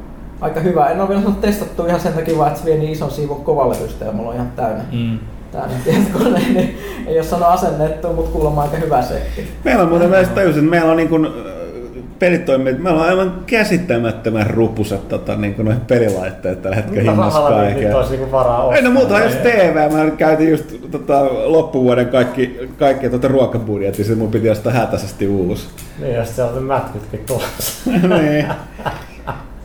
aika 0.42 0.60
hyvä. 0.60 0.86
En 0.90 1.02
ole 1.02 1.10
vielä 1.10 1.22
saanut 1.22 1.42
testattua 1.42 1.88
ihan 1.88 2.00
sen 2.00 2.14
takia, 2.14 2.38
vaan, 2.38 2.48
että 2.48 2.60
se 2.60 2.66
vie 2.66 2.78
niin 2.78 2.92
ison 2.92 3.12
siivun 3.12 3.44
kovalevystä 3.44 4.06
ja 4.06 4.12
mulla 4.12 4.30
on 4.30 4.36
ihan 4.36 4.52
täynnä, 4.56 4.84
Mm. 4.92 5.20
tietokone, 5.84 6.40
niin 6.54 6.78
ei 7.08 7.18
ole 7.18 7.24
saanut 7.24 7.48
asennettua, 7.50 8.14
mutta 8.14 8.32
kuulemma 8.32 8.62
aika 8.62 8.78
hyvä 8.78 9.02
setti. 9.02 9.52
Meillä 9.64 9.84
on 9.84 9.90
muuten 9.90 10.10
myös 10.10 10.28
tajusin, 10.28 10.60
että 10.60 10.70
meillä 10.70 10.92
on 10.92 10.98
niin 10.98 11.10
kuin, 11.10 11.28
pelitoimijat, 12.22 12.80
meillä 12.80 13.00
on 13.02 13.10
aivan 13.10 13.44
käsittämättömän 13.48 14.48
rupusat 14.50 15.08
tota, 15.10 15.36
niin 15.36 15.54
kuin 15.54 15.66
noihin 15.66 15.82
pelilaitteet 15.82 16.62
tällä 16.62 16.76
hetkellä 16.76 17.02
Mitä 17.02 17.12
hinnassa 17.12 17.42
kaikkea. 17.42 17.98
olisi 17.98 18.12
niinku 18.12 18.32
varaa 18.32 18.64
ostaa? 18.64 18.76
Ei 18.76 18.82
no 18.84 18.92
muuta 18.92 19.20
jos 19.20 19.34
TV, 19.36 19.92
mä 19.92 20.12
käytin 20.12 20.50
just 20.52 20.66
tota, 20.92 21.26
loppuvuoden 21.26 22.10
kaikki, 22.10 22.60
kaikki 22.80 23.10
tota, 23.10 23.28
ruokabudjetin, 23.28 24.06
sit 24.06 24.18
mun 24.18 24.32
piti 24.32 24.50
ostaa 24.50 24.74
hätäisesti 24.74 25.28
uusi. 25.28 25.68
Niin, 26.00 26.14
ja 26.14 26.26
sitten 26.26 26.36
sieltä 26.46 26.60
on 26.60 26.64
mätkytkin 26.64 27.20
tulossa. 27.28 27.92
niin. 28.22 28.46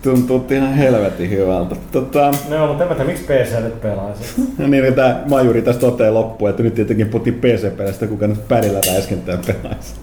Tuntuu 0.02 0.46
ihan 0.50 0.74
helvetin 0.74 1.30
hyvältä. 1.30 1.76
Tota, 1.92 2.30
No, 2.48 2.66
mutta 2.66 2.82
en 2.82 2.88
mä 2.88 2.94
tiedä, 2.94 3.10
miksi 3.10 3.24
PC 3.24 3.62
nyt 3.62 3.80
pelaisi. 3.80 4.24
no 4.58 4.66
niin, 4.68 4.94
tämä 4.94 5.20
majuri 5.28 5.62
tästä 5.62 5.80
toteaa 5.80 6.14
loppuun, 6.14 6.50
että 6.50 6.62
nyt 6.62 6.74
tietenkin 6.74 7.08
puhuttiin 7.08 7.34
PC-pelistä, 7.34 8.06
kuka 8.06 8.26
nyt 8.26 8.48
pärillä 8.48 8.80
räiskentää 8.92 9.38
pelaisi. 9.46 9.94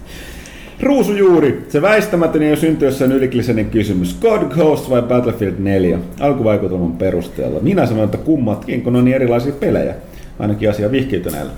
Ruusujuuri, 0.82 1.64
se 1.68 1.82
väistämätön 1.82 2.50
jo 2.50 2.56
syntyessä 2.56 3.04
on 3.04 3.12
ylikliseinen 3.12 3.70
kysymys. 3.70 4.18
God 4.20 4.42
Ghost 4.42 4.90
vai 4.90 5.02
Battlefield 5.02 5.54
4? 5.58 5.98
Alkuvaikutelman 6.20 6.92
perusteella. 6.92 7.60
Minä 7.60 7.86
sanon, 7.86 8.04
että 8.04 8.18
kummatkin, 8.18 8.82
kun 8.82 8.96
on 8.96 9.04
niin 9.04 9.14
erilaisia 9.14 9.52
pelejä. 9.52 9.94
Ainakin 10.38 10.70
asia 10.70 10.90
vihkiytyneellä. 10.90 11.52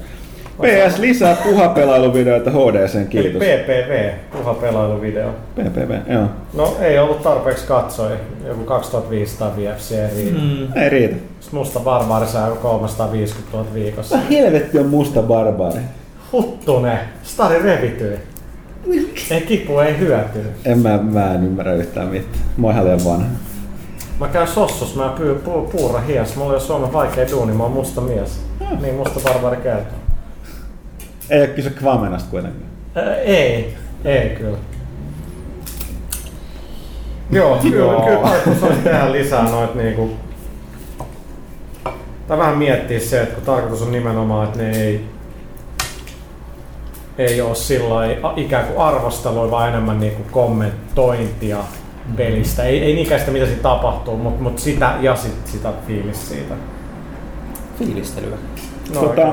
PS 0.62 0.98
lisää 0.98 1.36
puhapelailuvideoita 1.44 2.50
HDCen, 2.50 3.00
Eli 3.00 3.08
kiitos. 3.08 3.42
PPV, 3.42 4.10
puha 4.32 4.54
pelailuvideo. 4.54 5.30
PPV, 5.54 6.12
joo. 6.12 6.24
No 6.54 6.76
ei 6.80 6.98
ollut 6.98 7.22
tarpeeksi 7.22 7.66
katsoi, 7.66 8.10
joku 8.46 8.64
2500 8.64 9.56
VFC 9.56 9.92
ei 9.92 10.16
riitä. 10.16 10.38
Mm. 10.38 10.82
Ei 10.82 10.88
riitä. 10.88 11.16
Sitten 11.40 11.58
musta 11.58 11.80
barbaari 11.80 12.26
saa 12.26 12.48
joku 12.48 12.60
350 12.60 13.56
000 13.56 13.74
viikossa. 13.74 14.16
Mitä 14.16 14.28
helvetti 14.28 14.78
on 14.78 14.86
musta 14.86 15.22
barbaari? 15.22 15.80
Huttune, 16.32 16.98
stari 17.22 17.62
revityi. 17.62 18.18
Ei 19.30 19.40
kipu, 19.40 19.78
ei 19.78 19.98
hyötyy. 19.98 20.46
En 20.64 20.78
mä, 20.78 20.98
mä 20.98 21.34
en 21.34 21.44
ymmärrä 21.44 21.74
yhtään 21.74 22.08
mitään. 22.08 22.34
Mä 22.56 22.66
oon 22.66 22.74
ihan 22.74 22.84
liian 22.84 23.04
vanha. 23.04 23.26
Mä 24.20 24.28
käyn 24.28 24.48
sossus, 24.48 24.96
mä 24.96 25.14
pyy, 25.18 25.34
pu, 25.34 25.62
puura 25.62 26.00
hias. 26.00 26.36
Mulla 26.36 26.50
ei 26.52 26.54
ole 26.54 26.60
Suomen 26.60 26.92
vaikea 26.92 27.30
duuni, 27.30 27.52
mä 27.52 27.62
oon 27.62 27.72
musta 27.72 28.00
mies. 28.00 28.40
Niin 28.80 28.94
musta 28.94 29.20
barbaari 29.20 29.56
kertoo. 29.56 29.98
Ei 31.30 31.40
ole 31.40 31.48
kyse 31.48 31.70
Kvamenasta 31.70 32.30
kuitenkaan. 32.30 32.70
Ää, 32.94 33.16
ei, 33.16 33.74
ei 34.04 34.30
kyllä. 34.30 34.58
Joo, 37.30 37.58
kyllä, 37.62 38.04
kyllä 38.04 38.28
tarkoitus 38.28 38.62
olisi 38.62 38.82
tehdä 38.82 39.12
lisää 39.12 39.50
noit 39.50 39.74
niinku... 39.74 40.10
Tai 42.28 42.38
vähän 42.38 42.58
miettiä 42.58 43.00
se, 43.00 43.22
että 43.22 43.34
kun 43.34 43.44
tarkoitus 43.44 43.82
on 43.82 43.92
nimenomaan, 43.92 44.46
että 44.46 44.58
ne 44.58 44.70
ei 44.70 45.04
ei 47.18 47.40
ole 47.40 47.54
sillä 47.54 48.06
ikään 48.36 48.64
kuin 48.66 48.78
arvostelua, 48.78 49.50
vaan 49.50 49.68
enemmän 49.68 50.00
niinku 50.00 50.22
kommentointia 50.30 51.58
pelistä. 52.16 52.62
Ei, 52.62 52.82
ei 52.82 52.94
niinkään 52.94 53.20
sitä, 53.20 53.32
mitä 53.32 53.46
siinä 53.46 53.62
tapahtuu, 53.62 54.16
mutta 54.16 54.42
mut 54.42 54.58
sitä 54.58 54.94
ja 55.00 55.16
sit, 55.16 55.46
sitä 55.46 55.72
fiilis 55.86 56.28
siitä. 56.28 56.54
Fiilistelyä. 57.78 58.36
No, 58.94 59.00
Tota. 59.00 59.32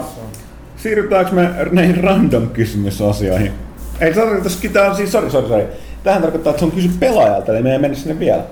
Siirrytäänkö 0.77 1.31
me 1.31 1.49
näihin 1.71 2.03
random 2.03 2.49
kysymysasioihin? 2.49 3.51
Ei, 3.99 4.13
tarkoitus, 4.13 4.61
tää 4.73 4.89
on 4.89 4.95
siis, 4.95 5.11
sorry, 5.11 5.29
sorry, 5.29 5.47
sorry. 5.47 5.65
Tähän 6.03 6.21
tarkoittaa, 6.21 6.51
että 6.51 6.59
se 6.59 6.65
on 6.65 6.71
kysy 6.71 6.89
pelaajalta, 6.99 7.51
eli 7.51 7.63
me 7.63 7.71
ei 7.71 7.79
mennä 7.79 7.97
sinne 7.97 8.19
vielä. 8.19 8.43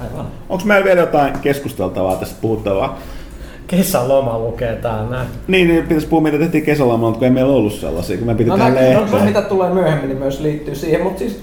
Aivan. 0.00 0.26
Onko 0.48 0.64
meillä 0.64 0.84
vielä 0.84 1.00
jotain 1.00 1.38
keskusteltavaa 1.38 2.16
tästä 2.16 2.36
puhuttavaa? 2.40 2.98
Kesäloma 3.68 4.38
lukee 4.38 4.76
täällä 4.76 5.10
näin. 5.10 5.28
Niin, 5.48 5.68
niin 5.68 5.82
pitäisi 5.82 6.06
puhua, 6.06 6.22
mitä 6.22 6.38
tehtiin 6.38 6.64
kesälomalla, 6.64 6.98
mutta 6.98 7.18
kun 7.18 7.24
ei 7.24 7.30
meillä 7.30 7.52
ollut 7.52 7.72
sellaisia, 7.72 8.18
kun 8.18 8.26
me 8.26 8.34
piti 8.34 8.50
No, 8.50 8.56
tehdä 8.56 8.70
nää, 8.70 8.94
no, 8.94 9.00
lehteen. 9.00 9.24
mitä 9.24 9.42
tulee 9.42 9.70
myöhemmin, 9.70 10.08
niin 10.08 10.18
myös 10.18 10.40
liittyy 10.40 10.74
siihen, 10.74 11.02
mutta 11.02 11.18
siis 11.18 11.40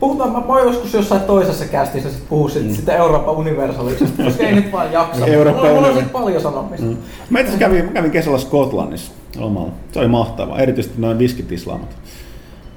Puhutaan, 0.00 0.32
mä 0.32 0.46
voin 0.46 0.64
joskus 0.64 0.94
jossain 0.94 1.20
toisessa 1.20 1.64
kästissä 1.64 2.10
sit 2.10 2.28
puhua 2.28 2.48
sit, 2.48 2.62
mm. 2.66 2.74
sitä 2.74 2.96
Euroopan 2.96 3.34
universalisesta, 3.34 4.22
koska 4.24 4.42
ei 4.42 4.54
nyt 4.60 4.72
vaan 4.72 4.92
jaksa. 4.92 5.26
Euroopan 5.26 5.66
mulla, 5.66 5.80
mulla 5.80 5.98
on 5.98 6.08
paljon 6.12 6.42
sanomista. 6.42 6.86
Mm. 6.86 6.96
Mä 7.30 7.40
itse 7.40 7.58
kävin, 7.58 7.84
mä 7.84 7.92
kävin 7.92 8.10
kesällä 8.10 8.38
Skotlannissa 8.38 9.12
lomalla. 9.36 9.72
Se 9.92 9.98
oli 9.98 10.08
mahtavaa, 10.08 10.58
erityisesti 10.58 11.00
noin 11.00 11.18
viskitislaamat. 11.18 11.96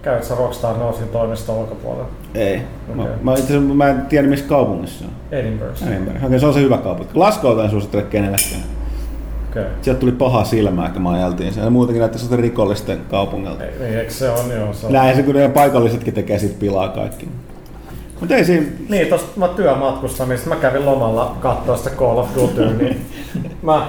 Käyt 0.08 0.24
sä 0.24 0.36
Rockstar 0.36 0.78
Northin 0.78 1.08
toimiston 1.08 1.56
ulkopuolella? 1.56 2.10
Ei. 2.36 2.62
Mä, 2.94 3.04
Okei. 3.04 3.16
mä, 3.22 3.36
itse 3.36 3.60
mä 3.60 3.88
en 3.88 4.02
tiedä 4.02 4.28
missä 4.28 4.46
kaupungissa 4.46 5.00
se 5.00 5.06
on. 5.06 5.40
Edinburghissa. 5.40 5.86
Edinburgh. 5.86 6.26
Okei, 6.26 6.40
se 6.40 6.46
on 6.46 6.54
se 6.54 6.62
hyvä 6.62 6.78
kaupunki. 6.78 7.14
Glasgowta 7.14 7.64
en 7.64 7.70
suosittele 7.70 8.04
kenellekään. 8.04 8.62
Okei. 9.50 9.64
Sieltä 9.82 10.00
tuli 10.00 10.12
paha 10.12 10.44
silmää, 10.44 10.90
kun 10.90 11.02
mä 11.02 11.12
ajeltiin 11.12 11.54
siellä. 11.54 11.70
Muutenkin 11.70 12.00
näytti 12.00 12.20
sitä 12.20 12.36
rikollisten 12.36 13.00
kaupungilta. 13.10 13.64
Ei, 13.64 13.96
eikö 13.96 14.12
se 14.12 14.30
on, 14.30 14.52
joo. 14.52 14.74
Se 14.74 14.86
on. 14.86 14.94
Näin 14.94 15.16
se, 15.16 15.24
kun 15.24 15.36
ne 15.36 15.50
paikallisetkin 15.50 16.14
tekee 16.14 16.40
sit 16.40 16.60
pilaa 16.60 16.90
kaikki. 16.90 17.30
Mutta 18.20 18.36
ei 18.36 18.46
siinä... 18.46 18.66
Niin, 18.90 19.08
tosta 19.08 19.40
mä 19.40 19.48
työmatkustamista, 19.48 20.50
mä 20.50 20.56
kävin 20.56 20.86
lomalla 20.86 21.38
katsoa 21.40 21.78
sitä 21.78 21.90
Call 21.90 22.18
of 22.18 22.30
Dutyä, 22.36 22.72
niin 22.72 23.06
mä... 23.62 23.88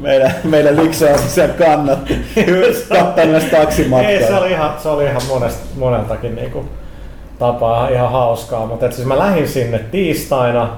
Meidän, 0.00 0.34
meidän 0.44 0.76
liksa 0.76 1.06
on 1.06 1.18
siellä 1.18 1.54
kannatti. 1.54 2.18
Kattaa 2.98 3.24
näistä 3.24 3.56
taksimatkaa. 3.56 4.10
Ei, 4.10 4.26
se 4.26 4.34
oli 4.34 4.50
ihan, 4.50 4.74
se 4.78 4.88
oli 4.88 5.04
ihan 5.04 5.22
monesta, 5.28 5.66
moneltakin 5.76 6.34
niinku 6.34 6.64
tapaa 7.38 7.88
ihan 7.88 8.12
hauskaa, 8.12 8.66
mutta 8.66 8.86
et 8.86 8.92
siis 8.92 9.08
mä 9.08 9.18
lähdin 9.18 9.48
sinne 9.48 9.78
tiistaina 9.78 10.76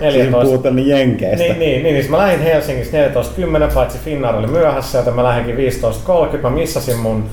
Siis 0.00 0.14
14, 0.14 0.50
puhutaan 0.50 0.76
niin 0.76 0.88
jenkeistä. 0.88 1.44
Niin, 1.44 1.58
niin, 1.58 1.82
niin, 1.82 1.96
siis 1.96 2.08
mä 2.08 2.18
lähdin 2.18 2.40
Helsingistä 2.40 3.08
14.10, 3.68 3.74
paitsi 3.74 3.98
Finnair 3.98 4.36
oli 4.36 4.46
myöhässä, 4.46 4.98
joten 4.98 5.14
mä 5.14 5.24
lähdinkin 5.24 5.56
15.30. 5.56 6.42
Mä 6.42 6.50
missasin 6.50 6.98
mun 6.98 7.24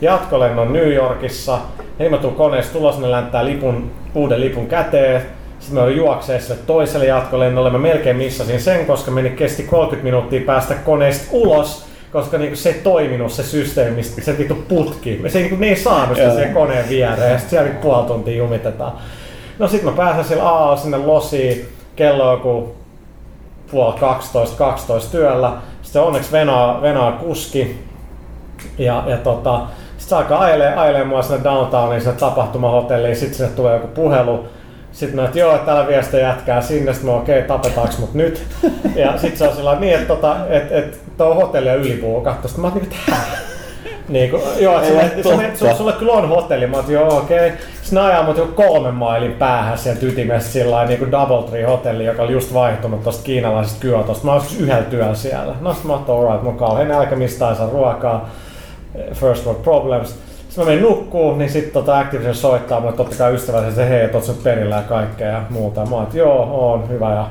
jatkolennon 0.00 0.72
New 0.72 0.92
Yorkissa. 0.92 1.58
Hei 1.98 2.08
mä 2.08 2.18
tuun 2.18 2.34
koneesta 2.34 2.72
tulos, 2.72 2.98
ne 2.98 3.10
länttää 3.10 3.44
lipun, 3.44 3.90
uuden 4.14 4.40
lipun 4.40 4.66
käteen. 4.66 5.22
Sitten 5.58 5.74
mä 5.74 5.82
olin 5.82 5.96
juokseessa 5.96 6.54
toiselle 6.54 7.06
jatkolennolle. 7.06 7.70
Mä 7.70 7.78
melkein 7.78 8.16
missasin 8.16 8.60
sen, 8.60 8.86
koska 8.86 9.10
meni 9.10 9.30
kesti 9.30 9.62
30 9.62 10.04
minuuttia 10.04 10.40
päästä 10.46 10.74
koneesta 10.74 11.28
ulos 11.30 11.88
koska 12.12 12.38
niinku 12.38 12.56
se 12.56 12.68
ei 12.68 12.80
toiminut 12.80 13.32
se 13.32 13.42
systeemi, 13.42 14.02
se 14.02 14.38
vittu 14.38 14.54
putki. 14.68 15.22
Se 15.28 15.38
niinku, 15.38 15.56
ne 15.56 15.68
ei 15.68 15.76
saanut 15.76 16.16
sitä 16.16 16.30
siihen 16.30 16.54
koneen 16.54 16.88
viereen 16.88 17.32
ja 17.32 17.38
sitten 17.38 17.50
siellä 17.50 17.68
niinku 17.68 17.82
puoli 17.82 18.06
tuntia 18.06 18.36
jumitetaan. 18.36 18.92
No 19.58 19.68
sit 19.68 19.82
mä 19.82 19.92
pääsen 19.92 20.24
sillä 20.24 20.48
aamulla 20.48 20.76
sinne 20.76 20.98
losiin, 20.98 21.68
kello 21.96 22.26
on 22.26 22.32
joku 22.32 22.74
puoli 23.70 24.00
12, 24.00 24.56
12 24.56 25.10
työllä. 25.10 25.52
Sitten 25.82 26.02
onneksi 26.02 26.32
venaa, 26.32 26.82
venaa 26.82 27.12
kuski. 27.12 27.84
Ja, 28.78 29.04
ja 29.06 29.16
tota, 29.16 29.60
sitten 29.88 30.08
se 30.08 30.16
alkaa 30.16 30.40
ajelee, 30.40 30.74
ajelee 30.74 31.04
mua 31.04 31.22
sinne 31.22 31.44
downtowniin, 31.44 32.00
sinne 32.00 32.16
tapahtumahotelliin, 32.16 33.16
sitten 33.16 33.36
sinne 33.36 33.50
tulee 33.50 33.74
joku 33.74 33.88
puhelu. 33.88 34.46
Sitten 34.98 35.16
mä 35.16 35.24
että 35.24 35.38
joo, 35.38 35.54
että 35.54 35.66
täällä 35.66 35.86
viestiä 35.86 36.20
jätkää 36.20 36.60
sinne, 36.60 36.92
sitten 36.92 37.10
mä 37.10 37.16
okei, 37.16 37.38
okay, 37.38 37.48
tapetaanko 37.48 37.94
mut 37.98 38.14
nyt? 38.14 38.46
Ja 38.96 39.18
sitten 39.18 39.38
se 39.38 39.48
on 39.48 39.56
sillä 39.56 39.80
niin, 39.80 39.94
että 39.94 40.06
tota, 40.06 40.36
et, 40.48 40.72
et, 40.72 41.00
tuo 41.16 41.34
hotelli 41.34 41.70
on 41.70 41.76
ylipuukattu. 41.76 42.48
Sitten 42.48 42.62
mä 42.62 42.68
oon 42.68 42.76
niin, 42.76 42.84
että 42.84 43.16
niin 44.08 44.30
kuin, 44.30 44.42
joo, 44.58 44.84
sulle, 44.84 45.10
sulle, 45.22 45.50
sulle, 45.54 45.74
sulle, 45.74 45.92
kyllä 45.92 46.12
on 46.12 46.28
hotelli. 46.28 46.66
Mä 46.66 46.76
oon, 46.76 46.84
joo, 46.88 47.18
okei. 47.18 47.46
Okay. 47.46 47.58
Sitten 47.82 48.02
ajaa 48.02 48.22
mut 48.22 48.36
joku 48.36 48.52
kolmen 48.52 48.94
mailin 48.94 49.32
päähän 49.32 49.78
sieltä 49.78 50.06
ytimessä 50.06 50.52
sillä 50.52 50.84
niin 50.84 50.98
kuin 50.98 51.10
Double 51.10 51.50
Tree 51.50 51.64
hotelli, 51.64 52.04
joka 52.04 52.22
oli 52.22 52.32
just 52.32 52.54
vaihtunut 52.54 53.04
tosta 53.04 53.24
kiinalaisesta 53.24 53.80
Kyotosta. 53.80 54.26
Mä 54.26 54.32
oon 54.32 54.42
yhdellä 54.60 54.82
työllä 54.82 55.14
siellä. 55.14 55.54
No 55.60 55.74
sit 55.74 55.84
mä 55.84 55.92
oon, 55.92 56.04
alright, 56.08 56.42
mun 56.42 56.58
kauhean 56.58 56.88
nälkä, 56.88 57.16
mistä 57.16 57.48
ei 57.48 57.56
saa 57.56 57.70
ruokaa. 57.70 58.30
First 59.12 59.46
world 59.46 59.62
problems. 59.62 60.27
Sitten 60.58 60.74
mä 60.74 60.80
menin 60.80 60.90
nukkuun, 60.90 61.38
niin 61.38 61.50
sitten 61.50 61.72
tota 61.72 61.98
Activision 61.98 62.34
soittaa 62.34 62.80
mulle 62.80 62.96
totta 62.96 63.16
kai 63.16 63.34
ystävällisesti 63.34 63.80
se, 63.80 63.88
hei, 63.88 64.10
oot 64.14 64.42
perillä 64.42 64.76
ja 64.76 64.82
kaikkea 64.82 65.28
ja 65.28 65.42
muuta. 65.50 65.86
Mä 65.86 65.96
oon, 65.96 66.06
joo, 66.12 66.72
on 66.72 66.88
hyvä 66.88 67.14
ja 67.14 67.26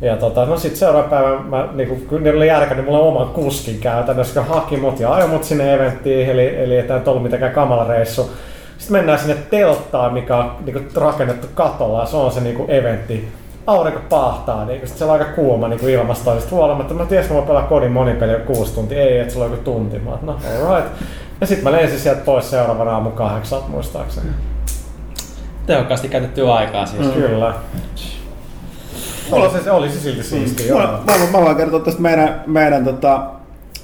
ja 0.00 0.16
tota, 0.16 0.44
no 0.44 0.58
sit 0.58 0.76
seuraavan 0.76 1.10
päivän 1.10 1.46
mä 1.46 1.68
niinku, 1.72 1.96
kun 2.08 2.22
ne 2.22 2.30
oli 2.30 2.46
järkännyt 2.46 2.86
mulla 2.86 2.98
oman 2.98 3.28
kuskin 3.28 3.78
käytännössä, 3.78 4.40
joka 4.40 4.54
haki 4.54 4.76
mut 4.76 5.00
ja 5.00 5.14
ajoi 5.14 5.28
mut 5.28 5.44
sinne 5.44 5.74
eventtiin, 5.74 6.28
eli, 6.28 6.56
eli 6.56 6.74
ei 6.74 6.84
ollut 7.06 7.22
mitenkään 7.22 7.52
kamala 7.52 7.84
reissu. 7.84 8.30
Sitten 8.78 8.96
mennään 8.96 9.18
sinne 9.18 9.36
telttaan, 9.50 10.14
mikä 10.14 10.36
on 10.36 10.52
niinku, 10.64 10.80
rakennettu 10.94 11.46
katolla 11.54 12.00
ja 12.00 12.06
se 12.06 12.16
on 12.16 12.32
se 12.32 12.40
niinku, 12.40 12.64
eventti. 12.68 13.28
Aurinko 13.66 14.00
pahtaa, 14.08 14.64
niin 14.64 14.80
sitten 14.80 14.98
se 14.98 15.04
on 15.04 15.10
aika 15.10 15.24
kuuma 15.24 15.68
niin 15.68 15.88
ilmastoista 15.88 16.50
huolimatta. 16.50 16.94
Mä 16.94 17.04
tiesin, 17.04 17.30
että 17.30 17.42
mä 17.42 17.46
pelaa 17.46 17.62
kodin 17.62 17.92
monipeli 17.92 18.32
jo 18.32 18.38
kuusi 18.38 18.74
tuntia. 18.74 19.02
Ei, 19.02 19.18
että 19.18 19.32
sulla 19.32 19.46
on 19.46 19.50
joku 19.50 19.64
tunti. 19.64 19.98
Mä 19.98 20.18
no 20.22 20.36
alright. 20.62 20.92
Ja 21.40 21.46
sitten 21.46 21.64
mä 21.64 21.72
lensin 21.72 21.98
sieltä 21.98 22.20
pois 22.20 22.50
seuraavana 22.50 22.90
aamu 22.90 23.10
kahdeksan 23.10 23.62
muistaakseni. 23.68 24.28
Tehokkaasti 25.66 26.08
käytettyä 26.08 26.54
aikaa 26.54 26.86
siis. 26.86 27.06
Mm. 27.06 27.12
Kyllä. 27.12 27.54
Mulla 29.30 29.48
se, 29.48 29.62
se 29.62 29.70
oli 29.70 29.90
se 29.90 30.00
silti 30.00 30.22
siisti. 30.22 30.72
Mä, 30.72 30.78
mä, 30.78 31.12
mä 31.32 31.44
voin 31.44 31.56
kertoa 31.56 31.80
tästä 31.80 32.02
meidän, 32.02 32.42
meidän 32.46 32.84
tota, 32.84 33.20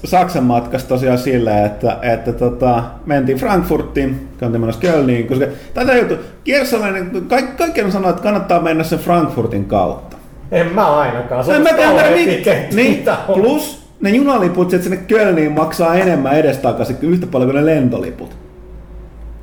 Saksan 0.05 0.43
matkasta 0.43 0.89
tosiaan 0.89 1.17
silleen, 1.17 1.65
että, 1.65 1.97
että 2.01 2.33
tota, 2.33 2.83
mentiin 3.05 3.37
Frankfurtiin, 3.37 4.29
käytiin 4.37 4.61
menossa 4.61 4.81
Kölniin, 4.81 5.27
koska 5.27 5.45
tätä 5.73 5.93
juttu, 5.93 6.15
Kiersalainen, 6.43 7.25
kaikki, 7.27 7.57
kaikki 7.57 7.81
on 7.81 7.91
sanonut, 7.91 8.09
että 8.09 8.23
kannattaa 8.23 8.61
mennä 8.61 8.83
sen 8.83 8.99
Frankfurtin 8.99 9.65
kautta. 9.65 10.17
En 10.51 10.67
mä 10.67 10.97
ainakaan, 10.97 11.45
se 11.45 11.51
on 11.51 11.63
no, 11.63 11.71
mä 11.71 11.77
tiedän, 11.77 12.13
niin, 12.13 12.75
niin, 12.75 13.05
plus 13.33 13.82
ne 14.03 14.09
junaliput 14.09 14.69
sinne 14.69 14.97
Kölniin 14.97 15.51
maksaa 15.51 15.95
enemmän 15.95 16.37
edestakaisin 16.37 16.97
yhtä 17.01 17.27
paljon 17.27 17.51
kuin 17.51 17.65
ne 17.65 17.75
lentoliput. 17.75 18.37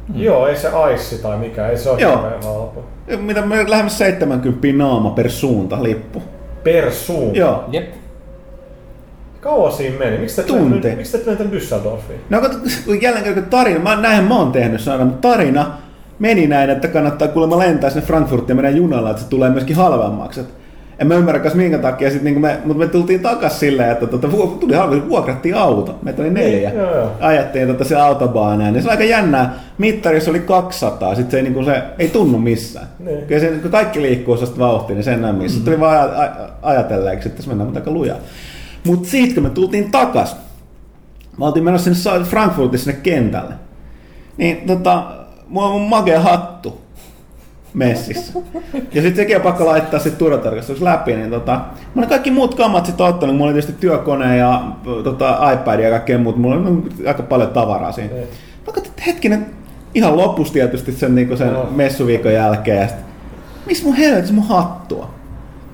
Mm. 0.09 0.23
Joo, 0.23 0.47
ei 0.47 0.57
se 0.57 0.69
aissi 0.69 1.19
tai 1.23 1.39
mikä, 1.39 1.69
ei 1.69 1.77
se 1.77 1.91
ole 1.91 2.01
Joo. 2.01 2.17
halpa. 2.45 2.81
Mitä 3.17 3.43
me 3.43 3.71
lähemmäs 3.71 3.99
70 3.99 4.69
naama 4.73 5.11
per 5.11 5.31
suunta 5.31 5.83
lippu. 5.83 6.23
Per 6.65 6.93
suunta? 6.93 7.39
Joo. 7.39 7.65
Jep. 7.73 7.95
Kauan 9.41 9.73
siinä 9.73 9.99
meni? 9.99 10.19
Miksi 10.19 10.37
te 10.37 10.43
Tunti. 10.43 10.97
Miksi 10.97 11.19
te 11.19 11.25
menette 11.25 11.45
Düsseldorfiin? 11.57 12.21
No 12.31 12.41
kun 12.85 13.03
jälleen 13.03 13.25
kerran 13.25 13.45
tarina, 13.45 13.81
mä, 13.81 13.97
näinhän 13.97 14.25
mä 14.25 14.39
oon 14.39 14.53
tehnyt 14.53 14.81
saada, 14.81 15.05
mutta 15.05 15.29
tarina 15.29 15.71
meni 16.19 16.47
näin, 16.47 16.71
että 16.71 16.89
kannattaa 16.89 17.29
kuulemma 17.29 17.59
lentää 17.59 17.91
sinne 17.91 18.07
Frankfurtiin 18.07 18.49
ja 18.49 18.63
mennä 18.63 18.79
junalla, 18.79 19.11
että 19.11 19.23
se 19.23 19.29
tulee 19.29 19.51
myöskin 19.51 19.77
halvemmaksi 19.77 20.41
en 21.01 21.07
mä 21.07 21.15
ymmärrä, 21.15 21.51
minkä 21.55 21.79
takia, 21.79 22.11
sit, 22.11 22.23
niin 22.23 22.41
me, 22.41 22.59
mutta 22.65 22.79
me 22.79 22.87
tultiin 22.87 23.21
takas 23.21 23.61
silleen, 23.61 23.91
että 23.91 24.07
tota, 24.07 24.29
tuli 24.61 24.75
halvemmin, 24.75 25.09
vuokrattiin 25.09 25.55
auto. 25.55 25.99
Meitä 26.03 26.23
oli 26.23 26.31
neljä. 26.31 26.71
Niin, 26.71 26.81
joo, 26.81 26.97
joo. 26.97 27.13
Ajettiin 27.21 27.69
tota, 27.69 27.85
se 27.85 27.97
autobaaneen. 27.97 28.73
Niin 28.73 28.83
se 28.83 28.89
oli 28.89 28.93
aika 28.93 29.05
jännää. 29.05 29.55
Mittarissa 29.79 30.31
oli 30.31 30.41
200, 30.41 31.15
sitten 31.15 31.31
se, 31.31 31.37
ei, 31.37 31.43
niin 31.43 31.55
kuin 31.55 31.65
se 31.65 31.83
ei 31.99 32.09
tunnu 32.09 32.39
missään. 32.39 32.87
Niin. 32.99 33.27
Kyllä 33.27 33.41
se, 33.41 33.49
kun 33.63 33.71
kaikki 33.71 34.03
liikkuu 34.03 34.37
sellaista 34.37 34.59
vauhtia, 34.59 34.95
niin 34.95 35.05
sen 35.05 35.23
näin 35.23 35.35
missä. 35.35 35.59
Mm-hmm. 35.59 35.65
Tuli 35.65 35.81
vaan 35.81 36.11
aj- 36.11 36.51
ajatelleeksi, 36.63 37.29
että 37.29 37.37
tässä 37.37 37.51
mennään 37.51 37.77
aika 37.77 37.91
lujaa. 37.91 38.19
Mutta 38.87 39.09
siitä 39.09 39.35
kun 39.35 39.43
me 39.43 39.51
tultiin 39.51 39.91
takas, 39.91 40.37
me 41.39 41.47
oltiin 41.47 41.65
menossa 41.65 41.95
sinne 41.95 42.25
Frankfurtissa 42.25 42.85
sinne 42.85 43.01
kentälle. 43.03 43.55
Niin 44.37 44.57
tota, 44.67 45.03
mulla 45.49 45.67
on 45.67 45.81
mun 45.81 45.89
makea 45.91 46.21
hattu 46.21 46.81
messissä. 47.75 48.33
Ja 48.75 49.03
sitten 49.03 49.17
sekin 49.17 49.37
on 49.37 49.43
pakko 49.43 49.67
laittaa 49.67 50.01
sitten 50.01 50.19
turvatarkastus 50.19 50.83
läpi, 50.83 51.17
niin 51.17 51.31
tota, 51.31 51.53
mä 51.53 51.93
olen 51.97 52.09
kaikki 52.09 52.31
muut 52.31 52.55
kamat 52.55 52.87
sitten 52.87 53.07
ottanut, 53.07 53.37
mulla 53.37 53.51
oli 53.51 53.53
tietysti 53.53 53.81
työkone 53.81 54.37
ja 54.37 54.63
tota, 55.05 55.53
iPad 55.53 55.81
ja 55.81 55.91
kaikkea 55.91 56.19
muuta, 56.19 56.39
mulla 56.39 56.57
on 56.57 56.89
aika 57.07 57.23
paljon 57.23 57.51
tavaraa 57.51 57.93
siinä. 57.93 58.15
Mä 58.15 58.73
katsoin, 58.73 58.87
että 58.87 59.03
hetkinen, 59.07 59.47
ihan 59.95 60.17
lopussa 60.17 60.53
tietysti 60.53 60.93
sen, 60.93 61.15
niin 61.15 61.39
sen 61.39 61.53
no. 61.53 61.69
messuviikon 61.71 62.33
jälkeen, 62.33 62.81
ja 62.81 62.89
sit, 62.89 62.97
missä 63.67 63.85
mun 63.85 63.95
helvetissä 63.95 64.35
mun 64.35 64.49
hattua? 64.49 65.11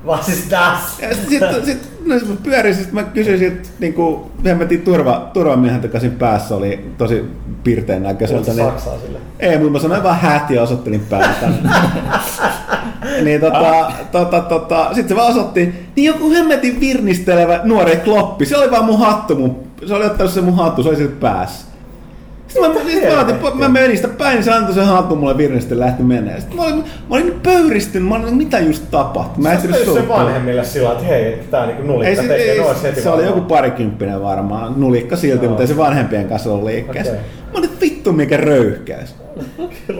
What 0.06 0.28
is 0.28 0.46
that? 0.48 0.78
Ja 1.02 1.14
sitten 1.14 1.54
sit, 1.54 1.64
sit, 1.64 1.95
no, 2.06 2.14
mä 2.14 2.36
pyörin, 2.42 2.74
sit 2.74 2.92
mä 2.92 3.02
kysyin, 3.02 3.52
että 3.52 3.68
niinku, 3.78 4.30
hemmetin 4.44 4.82
turva, 4.82 5.30
turvamiehen 5.32 5.80
takaisin 5.80 6.10
päässä 6.10 6.54
oli 6.56 6.90
tosi 6.98 7.24
pirteen 7.64 8.02
näköiseltä. 8.02 8.52
Niin, 8.52 8.66
Saksaa 8.66 8.98
sille? 8.98 9.18
Ei, 9.40 9.58
mutta 9.58 9.72
mä 9.72 9.78
sanoin 9.78 10.02
vaan 10.02 10.20
häät 10.20 10.50
ja 10.50 10.62
osoittelin 10.62 11.06
päätä. 11.10 11.48
niin 13.24 13.40
tota, 13.40 13.92
tota, 14.12 14.40
tota, 14.40 14.86
sitten 14.86 15.08
se 15.08 15.16
vaan 15.16 15.30
osoitti, 15.30 15.74
niin 15.96 16.04
joku 16.04 16.30
hemmetin 16.30 16.80
virnistelevä 16.80 17.60
nuori 17.64 17.96
kloppi, 17.96 18.46
se 18.46 18.56
oli 18.56 18.70
vaan 18.70 18.84
mun 18.84 18.98
hattu, 18.98 19.34
mun, 19.34 19.66
se 19.86 19.94
oli 19.94 20.04
ottanut 20.04 20.32
se 20.32 20.40
mun 20.40 20.56
hattu, 20.56 20.82
se 20.82 20.88
oli 20.88 20.96
sitten 20.96 21.20
päässä. 21.20 21.66
Sitten 22.48 22.72
mä, 22.72 22.90
sit 22.90 23.02
mä, 23.14 23.20
otin, 23.20 23.58
mä 23.58 23.68
menin 23.68 23.96
sitä 23.96 24.08
päin, 24.08 24.44
se 24.44 24.52
antoi 24.52 24.74
sen 24.74 24.86
hatun 24.86 25.18
mulle 25.18 25.36
virnistä 25.36 25.78
lähti 25.78 26.02
menee. 26.02 26.40
Sitten 26.40 26.56
mä 26.56 26.62
olin, 26.62 26.76
mä 26.76 26.84
olin 27.10 27.40
pöyristynyt, 27.42 28.08
mä 28.08 28.14
olin, 28.14 28.36
mitä 28.36 28.58
just 28.58 28.82
tapahtui. 28.90 29.42
Mä 29.42 29.52
en 29.52 29.60
sen 29.60 30.08
vanhemmille 30.08 30.64
sillä 30.64 30.92
että 30.92 31.04
hei, 31.04 31.32
että 31.32 31.50
tää 31.50 31.66
niinku 31.66 31.82
nulikka 31.82 32.22
ei, 32.22 32.28
tekee 32.28 32.52
ei, 32.52 32.58
noin 32.58 32.76
heti 32.82 33.00
Se 33.00 33.10
oli 33.10 33.24
joku 33.24 33.40
parikymppinen 33.40 34.22
varmaan, 34.22 34.74
nulikka 34.76 35.16
silti, 35.16 35.42
no. 35.42 35.48
mutta 35.48 35.62
ei 35.62 35.66
se 35.66 35.76
vanhempien 35.76 36.28
kanssa 36.28 36.50
ollut 36.50 36.64
liikkeessä. 36.64 37.12
Okay. 37.12 37.24
Mä 37.52 37.58
olin 37.58 37.70
vittu 37.80 38.12
mikä 38.12 38.36
röyhkäis. 38.36 39.14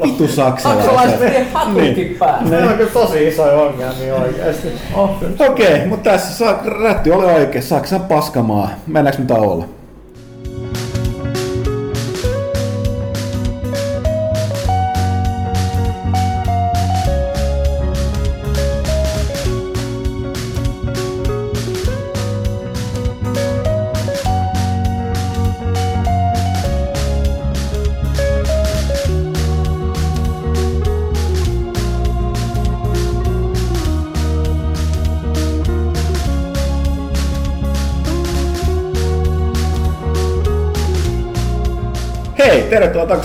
Vittu 0.03 0.29
saksalaiset. 0.29 0.91
Saksalaiset 0.91 1.21
vie 1.21 1.47
hatunkin 1.53 1.95
niin. 1.95 2.17
päälle. 2.19 2.51
Ne 2.51 2.63
on 2.63 2.75
kyllä 2.75 2.91
tosi 2.91 3.29
iso 3.29 3.67
ongelmia 3.67 4.15
oikeesti. 4.15 4.69
Oh. 4.95 5.11
Okei, 5.39 5.75
okay, 5.75 5.87
mutta 5.87 6.11
tässä 6.11 6.57
rätti 6.83 7.11
oli 7.11 7.27
oikein. 7.27 7.63
Saksan 7.63 8.01
paskamaa. 8.01 8.69
Mennäänkö 8.87 9.23
me 9.23 9.27
tauolle? 9.27 9.65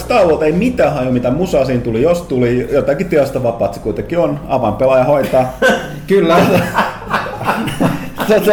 Takaisin 0.08 0.28
tauolta. 0.28 0.44
Ei 0.44 0.52
mitään 0.52 0.94
haju, 0.94 1.12
mitä 1.12 1.30
musaa 1.30 1.64
siinä 1.64 1.82
tuli. 1.82 2.02
Jos 2.02 2.22
tuli 2.22 2.68
jotakin 2.72 3.08
tilasta 3.08 3.42
vapaat, 3.42 3.74
se 3.74 3.80
kuitenkin 3.80 4.18
on. 4.18 4.40
Avan 4.48 4.74
pelaaja 4.74 5.04
hoitaa. 5.04 5.58
Kyllä. 6.06 6.36
tota, 8.28 8.52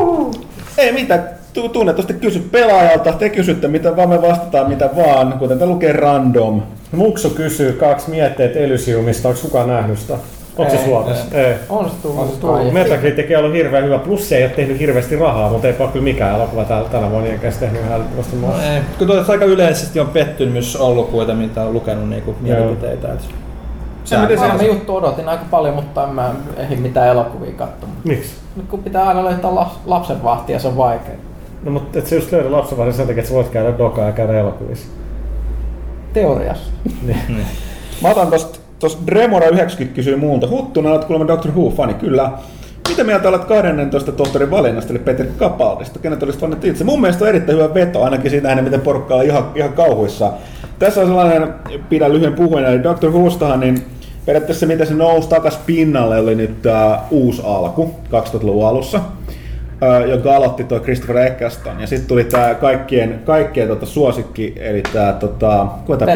uh, 0.00 0.34
ei 0.78 0.92
mitään. 0.92 1.40
Tunnetusti 1.72 2.14
kysy 2.14 2.38
pelaajalta, 2.38 3.12
te 3.12 3.30
kysytte 3.30 3.68
mitä 3.68 3.96
vaan, 3.96 4.08
me 4.08 4.22
vastataan 4.22 4.68
mitä 4.68 4.90
vaan, 4.96 5.32
kuten 5.32 5.58
te 5.58 5.66
lukee 5.66 5.92
random. 5.92 6.62
Muksu 6.92 7.30
kysyy 7.30 7.72
kaksi 7.72 8.10
mietteet 8.10 8.56
Elysiumista, 8.56 9.28
onko 9.28 9.40
kukaan 9.42 9.68
nähnyt 9.68 9.98
sitä? 9.98 10.18
Onko 10.56 10.72
se 10.72 10.84
Suomessa? 10.84 11.38
Ei. 11.38 11.54
On 11.68 11.90
se 11.90 11.96
tullut. 12.02 12.72
Metacritic 12.72 13.30
on 13.30 13.38
ollut 13.38 13.56
hirveän 13.56 13.84
hyvä, 13.84 13.98
plus 13.98 14.28
se 14.28 14.36
ei 14.36 14.44
ole 14.44 14.50
tehnyt 14.50 14.78
hirveästi 14.78 15.16
rahaa, 15.16 15.50
mutta 15.50 15.68
ei 15.68 15.74
ole 15.78 15.88
kyllä 15.88 16.04
mikään 16.04 16.34
elokuva 16.36 16.64
täällä, 16.64 16.88
tänä 16.88 17.10
vuonna 17.10 17.30
eikä 17.30 17.50
tehnyt 17.50 17.88
hälyttävästi 17.88 18.36
no, 18.36 18.54
ei. 18.74 18.80
Kyllä 18.98 19.24
aika 19.28 19.44
yleisesti 19.44 20.00
on 20.00 20.08
pettymys 20.08 20.76
ollut 20.76 21.10
kuitenkin, 21.10 21.48
mitä 21.48 21.62
on 21.62 21.72
lukenut 21.72 22.08
niinku 22.08 22.36
mielipiteitä. 22.40 23.08
Se 24.04 24.16
Tää- 24.16 24.28
miten 24.28 24.58
se 24.58 24.66
juttu 24.66 24.96
odotin 24.96 25.28
aika 25.28 25.44
paljon, 25.50 25.74
mutta 25.74 26.04
en 26.04 26.14
mä 26.14 26.34
ehdi 26.56 26.76
mitään 26.76 27.08
elokuvia 27.08 27.52
katsomaan. 27.52 27.98
Miksi? 28.04 28.30
Nyt 28.56 28.66
kun 28.68 28.82
pitää 28.82 29.08
aina 29.08 29.24
löytää 29.24 29.54
laps, 29.54 29.74
lapsenvahtia, 29.86 30.58
se 30.58 30.68
on 30.68 30.76
vaikea. 30.76 31.14
No 31.62 31.70
mutta 31.70 31.98
et 31.98 32.06
sä 32.06 32.14
just 32.14 32.32
löydä 32.32 32.52
lapsenvahden 32.52 32.94
sen 32.94 33.06
takia, 33.06 33.20
että 33.20 33.28
sä 33.28 33.34
voit 33.34 33.48
käydä 33.48 33.78
dokaa 33.78 34.06
ja 34.06 34.12
käydä 34.12 34.38
elokuvissa. 34.38 34.88
Teoriassa. 36.12 36.72
Mä 38.02 38.08
otan 38.08 38.26
tosta, 38.26 38.59
tosta 38.80 39.02
Dremora 39.06 39.48
90 39.48 39.94
kysyy 39.94 40.16
muulta. 40.16 40.48
Huttunen, 40.48 40.92
olet 40.92 41.04
kuulemma 41.04 41.28
Doctor 41.28 41.52
Who-fani, 41.52 41.94
kyllä. 41.94 42.30
Mitä 42.88 43.04
mieltä 43.04 43.28
olet 43.28 43.44
12 43.44 44.12
tohtorin 44.12 44.50
valinnasta, 44.50 44.92
eli 44.92 44.98
Peter 44.98 45.26
Capaldista? 45.38 45.98
Kenet 45.98 46.22
olisit 46.22 46.40
valinnut 46.40 46.64
itse? 46.64 46.84
Mun 46.84 47.00
mielestä 47.00 47.24
on 47.24 47.28
erittäin 47.28 47.58
hyvä 47.58 47.74
veto, 47.74 48.02
ainakin 48.02 48.30
siitä 48.30 48.48
hänen, 48.48 48.64
miten 48.64 48.80
porukka 48.80 49.14
on 49.14 49.24
ihan, 49.24 49.44
ihan 49.54 49.72
kauhuissa. 49.72 50.32
Tässä 50.78 51.00
on 51.00 51.06
sellainen, 51.06 51.54
pidän 51.88 52.12
lyhyen 52.12 52.34
puhuin, 52.34 52.64
eli 52.64 52.82
Doctor 52.82 53.10
Whostahan, 53.10 53.60
niin 53.60 53.82
periaatteessa 54.26 54.66
miten 54.66 54.86
se 54.86 54.94
nousi 54.94 55.28
takas 55.28 55.60
pinnalle, 55.66 56.18
oli 56.18 56.34
nyt 56.34 56.66
uh, 56.66 57.02
uusi 57.10 57.42
alku 57.44 57.94
2000-luvun 58.12 58.68
alussa 58.68 59.00
ö, 59.82 60.06
jonka 60.06 60.36
aloitti 60.36 60.64
tuo 60.64 60.80
Christopher 60.80 61.16
Eccleston. 61.16 61.80
Ja 61.80 61.86
sitten 61.86 62.08
tuli 62.08 62.24
tämä 62.24 62.54
kaikkien, 62.54 63.20
kaikkien 63.24 63.68
tota, 63.68 63.86
suosikki, 63.86 64.54
eli 64.56 64.82
tämä 64.92 65.12
tota, 65.12 65.66
kuka 65.86 66.06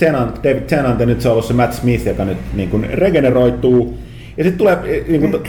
Tennant. 0.00 0.20
Tennant, 0.20 0.44
David 0.44 0.62
Tennant, 0.68 1.00
ja 1.00 1.06
nyt 1.06 1.20
se 1.20 1.28
on 1.28 1.32
ollut 1.32 1.44
se 1.44 1.52
Matt 1.52 1.72
Smith, 1.72 2.06
joka 2.06 2.24
nyt 2.24 2.38
niin 2.54 2.68
kuin 2.68 2.90
regeneroituu. 2.92 3.98
Ja 4.36 4.44
sitten 4.44 4.58
tulee 4.58 4.78
eh, 4.84 5.04
niin 5.08 5.20
kuin, 5.20 5.42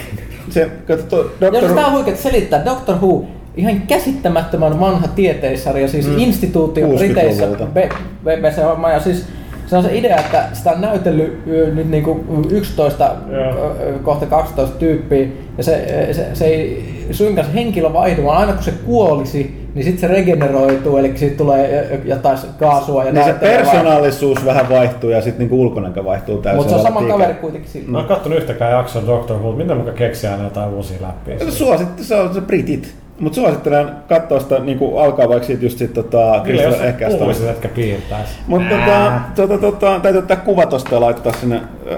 se, 0.50 0.70
kato, 0.88 1.04
tuo 1.04 1.26
Ja 1.42 1.52
Dr. 1.52 1.68
sitä 1.70 1.88
on 1.88 1.94
huikea 1.94 2.16
selittää. 2.16 2.66
Doctor 2.66 2.96
Who, 2.96 3.26
ihan 3.56 3.82
käsittämättömän 3.82 4.80
vanha 4.80 5.08
tieteissarja, 5.08 5.88
siis 5.88 6.08
mm. 6.08 6.18
instituutio 6.18 6.88
60-luvulta. 6.88 7.00
Briteissä, 7.00 7.48
be, 7.74 7.90
be, 8.24 8.38
be, 8.42 8.52
se 8.52 8.66
on, 8.66 8.92
ja 8.92 9.00
siis 9.00 9.26
se 9.72 9.78
on 9.78 9.84
se 9.84 9.98
idea, 9.98 10.18
että 10.18 10.44
sitä 10.54 10.72
on 10.72 10.82
näytellyt 10.82 11.46
nyt 11.74 11.90
niinku 11.90 12.20
11, 12.50 13.12
Joo. 13.32 13.76
ö, 13.82 13.94
kohta 14.04 14.26
12 14.26 14.78
tyyppiä, 14.80 15.28
ja 15.58 15.64
se, 15.64 16.08
se, 16.12 16.28
se 16.34 16.46
ei 16.46 16.84
suinkaan 17.12 17.48
se 17.48 17.54
henkilö 17.54 17.94
vaihdu, 17.94 18.24
vaan 18.24 18.38
aina 18.38 18.54
kun 18.54 18.64
se 18.64 18.74
kuolisi, 18.86 19.68
niin 19.76 19.84
sitten 19.86 20.10
se 20.10 20.16
regeneroituu, 20.16 20.98
eli 20.98 21.18
siitä 21.18 21.38
tulee 21.38 22.02
jotain 22.06 22.38
kaasua 22.60 23.04
ja 23.04 23.12
Niin 23.12 23.24
se 23.24 23.30
näyttelijä 23.30 23.58
vaihtuu. 23.58 23.72
persoonallisuus 23.74 24.46
vähän 24.46 24.70
vaihtuu 24.70 25.10
ja 25.10 25.22
sitten 25.22 25.48
niin 25.50 25.60
ulkonäkö 25.60 26.06
vaihtuu 26.06 26.38
täysin. 26.38 26.58
Mutta 26.58 26.70
se 26.70 26.76
on 26.76 26.82
sama 26.84 27.00
Ollaan 27.00 27.12
kaveri 27.12 27.28
tiikä. 27.28 27.42
kuitenkin 27.42 27.70
sillä. 27.72 27.88
Mä 27.92 27.98
oon 27.98 28.08
kattonut 28.08 28.38
yhtäkään 28.38 28.72
jaksoa 28.72 29.02
Doctor 29.08 29.38
Who, 29.38 29.52
miten 29.52 29.78
muka 29.78 29.92
keksii 29.92 30.30
aina 30.30 30.44
jotain 30.44 30.70
uusia 30.74 30.98
läppiä. 31.02 31.36
Suosittelen, 31.50 32.04
se 32.06 32.16
on 32.16 32.34
se 32.34 32.42
britit. 32.42 32.96
Mutta 33.22 33.36
suosittelen 33.36 33.90
katsoa 34.10 34.40
sitä 34.40 34.60
niin 34.60 34.78
kuin 34.80 35.04
alkaa 35.04 35.30
vaikka 35.30 35.48
siitä 35.48 35.66
just 35.66 35.78
sit, 35.78 35.94
tota, 35.94 36.42
Kyllä, 36.44 36.62
jos 36.62 36.76
Christopher 36.76 36.90
Eccleston. 36.90 37.20
puhuisit, 37.20 37.50
etkä 37.50 37.68
piirtäisi. 37.68 38.34
Mutta 38.48 38.76
tota, 38.76 39.12
tota, 39.36 39.58
tota, 39.58 40.00
täytyy 40.00 40.20
ottaa 40.20 40.38
kuva 40.38 40.66
tosta 40.66 40.96
ja 40.96 41.02
laittaa 41.02 41.34
sinne 41.34 41.56
äh, 41.56 41.98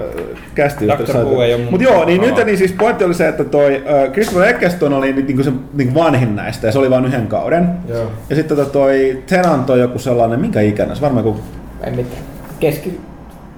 kästi. 0.54 0.86
Mutta 1.70 1.84
joo, 1.84 2.04
niin 2.04 2.20
nyt 2.20 2.44
niin 2.44 2.58
siis 2.58 2.72
pointti 2.72 3.04
oli 3.04 3.14
se, 3.14 3.28
että 3.28 3.44
toi 3.44 3.74
äh, 4.04 4.12
Christopher 4.12 4.48
Eccleston 4.48 4.92
oli 4.92 5.12
ni- 5.12 5.22
niinku 5.22 5.42
se 5.42 5.52
niinku 5.74 5.94
vanhin 5.94 6.36
näistä 6.36 6.66
ja 6.66 6.72
se 6.72 6.78
oli 6.78 6.90
vain 6.90 7.04
yhden 7.04 7.26
kauden. 7.26 7.68
Joo. 7.88 8.06
Ja 8.30 8.36
sitten 8.36 8.56
tota 8.56 8.70
toi 8.70 9.22
Tenant 9.26 9.70
on 9.70 9.78
joku 9.80 9.98
sellainen, 9.98 10.40
minkä 10.40 10.60
ikäinen? 10.60 10.96
Se 10.96 11.02
varmaan 11.02 11.26
joku 11.26 11.40
Ei 11.84 11.90
mitään. 11.90 12.22
Keski 12.60 13.00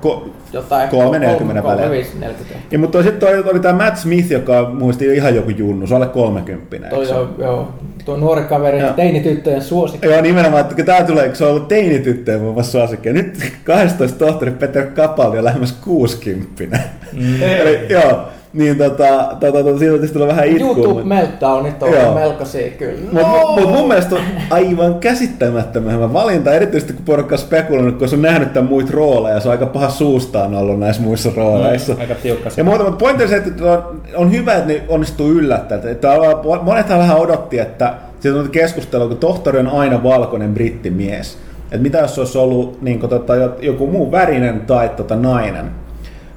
ko- 0.06 0.28
jotain. 0.52 0.88
Kolme, 0.88 1.18
40 1.18 1.62
kolme, 1.62 1.76
välein. 1.76 1.90
viisi, 1.92 2.18
40. 2.18 2.58
ja 2.70 2.78
mutta 2.78 3.02
sitten 3.02 3.20
toi, 3.20 3.50
oli 3.50 3.60
tämä 3.60 3.84
Matt 3.84 3.96
Smith, 3.96 4.30
joka 4.32 4.70
muisti 4.74 5.14
ihan 5.14 5.34
joku 5.34 5.50
junnu, 5.50 5.86
se 5.86 5.94
alle 5.94 6.06
30. 6.06 6.88
Toi 6.88 7.10
on, 7.10 7.34
joo, 7.38 7.68
tuo 8.04 8.16
nuori 8.16 8.42
kaveri, 8.42 8.78
Joo. 8.78 8.92
teinityttöjen 8.92 9.62
suosikki. 9.62 10.06
Joo, 10.06 10.20
nimenomaan, 10.20 10.60
että 10.60 10.74
kun 10.74 10.84
tää 10.84 11.04
tulee, 11.04 11.26
kun 11.26 11.36
se 11.36 11.44
on 11.44 11.50
ollut 11.50 11.68
teinityttöjen 11.68 12.40
muun 12.40 12.54
muassa 12.54 12.72
suosikki. 12.72 13.08
Ja 13.08 13.12
nyt 13.14 13.52
12 13.64 14.18
tohtori 14.18 14.50
Peter 14.50 14.86
Capaldi 14.86 15.38
on 15.38 15.44
lähemmäs 15.44 15.72
60. 15.72 16.78
Mm. 17.12 17.42
Eli 17.42 17.86
joo, 17.88 18.28
niin 18.52 18.78
tota, 18.78 19.06
tota, 19.40 19.52
tota 19.64 19.78
siitä 19.78 19.92
tietysti 19.92 20.12
tulee 20.14 20.28
vähän 20.28 20.46
itkua. 20.48 20.66
YouTube 20.66 21.00
mut- 21.00 21.04
meltdownit 21.08 21.80
Joo. 21.80 22.08
on 22.08 22.14
melkoisia 22.14 22.70
kyllä. 22.70 22.98
Mut, 23.12 23.26
mut, 23.28 23.60
mut 23.60 23.72
mun 23.72 23.88
mielestä 23.88 24.14
on 24.14 24.20
aivan 24.50 24.94
käsittämättömän 24.94 26.12
valinta, 26.12 26.54
erityisesti 26.54 26.92
kun 26.92 27.04
porukka 27.04 27.34
on 27.34 27.38
spekuloinut, 27.38 27.98
kun 27.98 28.08
se 28.08 28.16
on 28.16 28.22
nähnyt 28.22 28.52
tämän 28.52 28.68
muita 28.68 28.92
rooleja, 28.92 29.40
se 29.40 29.48
on 29.48 29.52
aika 29.52 29.66
paha 29.66 29.88
suustaan 29.88 30.54
ollut 30.54 30.80
näissä 30.80 31.02
muissa 31.02 31.30
rooleissa. 31.36 31.94
Aika 32.00 32.14
tiukka. 32.14 32.50
Ja 32.56 32.64
muuta, 32.64 32.84
mutta 32.84 32.98
pointti 32.98 33.22
on 33.22 33.28
se, 33.28 33.36
että 33.36 33.72
on, 33.72 34.02
on 34.16 34.32
hyvä, 34.32 34.54
että 34.54 34.72
ne 34.72 34.82
onnistuu 34.88 35.30
yllättämään. 35.30 35.88
Että 35.88 36.12
on- 36.12 36.64
monethan 36.64 36.98
vähän 36.98 37.16
odotti, 37.18 37.58
että 37.58 37.94
siitä 38.20 38.38
on 38.38 38.50
keskustelua, 38.50 39.08
kun 39.08 39.16
tohtori 39.16 39.58
on 39.58 39.68
aina 39.68 40.02
valkoinen 40.02 40.54
brittimies. 40.54 41.38
Että 41.64 41.78
mitä 41.78 41.98
jos 41.98 42.14
se 42.14 42.20
olisi 42.20 42.38
ollut 42.38 42.82
niin 42.82 43.00
kuin, 43.00 43.10
tota, 43.10 43.32
joku 43.60 43.86
muu 43.86 44.12
värinen 44.12 44.60
tai 44.60 44.88
tota, 44.88 45.16
nainen. 45.16 45.70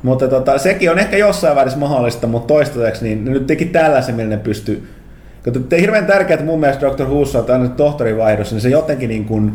Mutta 0.04 0.28
tota, 0.28 0.58
sekin 0.58 0.92
on 0.92 1.00
ehkä 1.00 1.18
jossain 1.18 1.56
välissä 1.56 1.80
mahdollista, 1.80 2.28
mutta 2.28 2.48
toistaiseksi 2.48 3.06
niin 3.06 3.26
ne 3.26 3.32
nyt 3.32 3.48
teki 3.48 3.66
tällaisen, 3.66 4.16
millä 4.16 4.30
ne 4.30 4.38
pystyy. 4.38 4.90
Kato, 5.44 5.60
hirveän 5.80 6.06
tärkeää 6.06 6.44
mun 6.44 6.60
mielestä 6.60 6.88
Dr. 6.88 7.06
Whossa 7.06 7.40
on 7.40 7.52
aina 7.52 7.70
tohtorivaihdossa, 7.70 8.56
niin 8.56 8.62
se 8.62 8.70
jotenkin 8.70 9.10
niin 9.10 9.26
kuin 9.26 9.54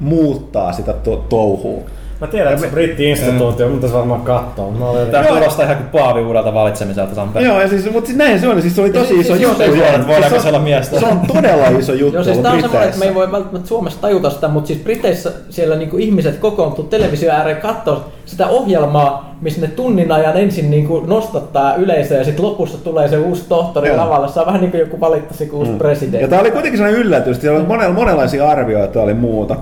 muuttaa 0.00 0.72
sitä 0.72 0.92
to- 0.92 1.26
touhua. 1.28 1.82
Mä 2.22 2.28
tiedän, 2.28 2.52
että 2.52 2.66
se 2.66 2.72
britti-instituutio, 2.72 3.68
mutta 3.68 3.86
se 3.88 3.94
varmaan 3.94 4.20
kattoo. 4.20 4.70
Mä 4.70 4.88
olen 4.90 5.10
Tää 5.10 5.24
kuulostaa 5.24 5.64
ihan 5.64 5.76
kuin 5.76 5.88
Paavi 5.88 6.20
uudelta 6.20 6.54
valitsemiselta. 6.54 7.40
Joo, 7.40 7.60
ja 7.60 7.68
siis, 7.68 7.92
mutta 7.92 8.06
siis 8.06 8.18
näin 8.18 8.40
se 8.40 8.48
on, 8.48 8.62
siis 8.62 8.74
se 8.76 8.80
oli 8.80 8.90
tosi 8.90 9.06
siis- 9.08 9.20
iso 9.20 9.34
siis 9.36 9.42
juttu. 9.42 9.58
se- 9.58 9.64
joo. 9.64 9.88
Voidaanko- 10.06 10.28
Siis 10.28 10.42
se 10.42 10.48
olla 10.48 10.58
miestä? 10.58 11.00
Se 11.00 11.06
on 11.06 11.20
todella 11.34 11.68
iso 11.78 11.92
juttu 11.92 12.14
Joo, 12.14 12.24
siis 12.24 12.38
tää 12.38 12.52
on 12.52 12.60
semmoinen, 12.60 12.88
että 12.88 12.98
me 12.98 13.04
ei 13.04 13.14
voi 13.14 13.32
välttämättä 13.32 13.68
Suomessa 13.68 14.00
tajuta 14.00 14.30
sitä, 14.30 14.48
mutta 14.48 14.66
siis 14.66 14.78
Briteissä 14.78 15.32
siellä 15.50 15.76
niinku 15.76 15.96
ihmiset 15.96 16.36
kokoontuu 16.38 16.84
televisio 16.84 17.32
ääreen 17.32 17.56
katsoa 17.60 18.04
sitä 18.26 18.46
ohjelmaa, 18.46 19.36
missä 19.40 19.60
ne 19.60 19.66
tunnin 19.66 20.12
ajan 20.12 20.36
ensin 20.36 20.70
niinku 20.70 21.00
nostattaa 21.06 21.74
yleisöä 21.74 22.18
ja 22.18 22.24
sitten 22.24 22.44
lopussa 22.44 22.78
tulee 22.84 23.08
se 23.08 23.18
uusi 23.18 23.44
tohtori 23.48 23.88
Joo. 23.88 23.96
lavalle. 23.96 24.28
Se 24.28 24.40
on 24.40 24.46
vähän 24.46 24.60
niin 24.60 24.70
kuin 24.70 24.80
joku 24.80 25.00
valittaisi 25.00 25.50
uusi 25.52 25.70
mm. 25.70 25.78
presidentti. 25.78 26.22
Ja 26.22 26.28
tää 26.28 26.40
oli 26.40 26.50
kuitenkin 26.50 26.78
sellainen 26.78 27.06
yllätys, 27.06 27.40
siellä 27.40 27.58
oli 27.58 27.66
monella, 27.68 27.94
monenlaisia 27.94 28.48
arvioita 28.48 29.02
oli 29.02 29.14
muuta. 29.14 29.56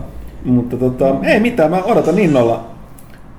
Mutta 0.44 0.76
tota, 0.76 1.14
ei 1.22 1.40
mitään, 1.40 1.70
mä 1.70 1.82
odotan 1.84 2.18
innolla. 2.18 2.70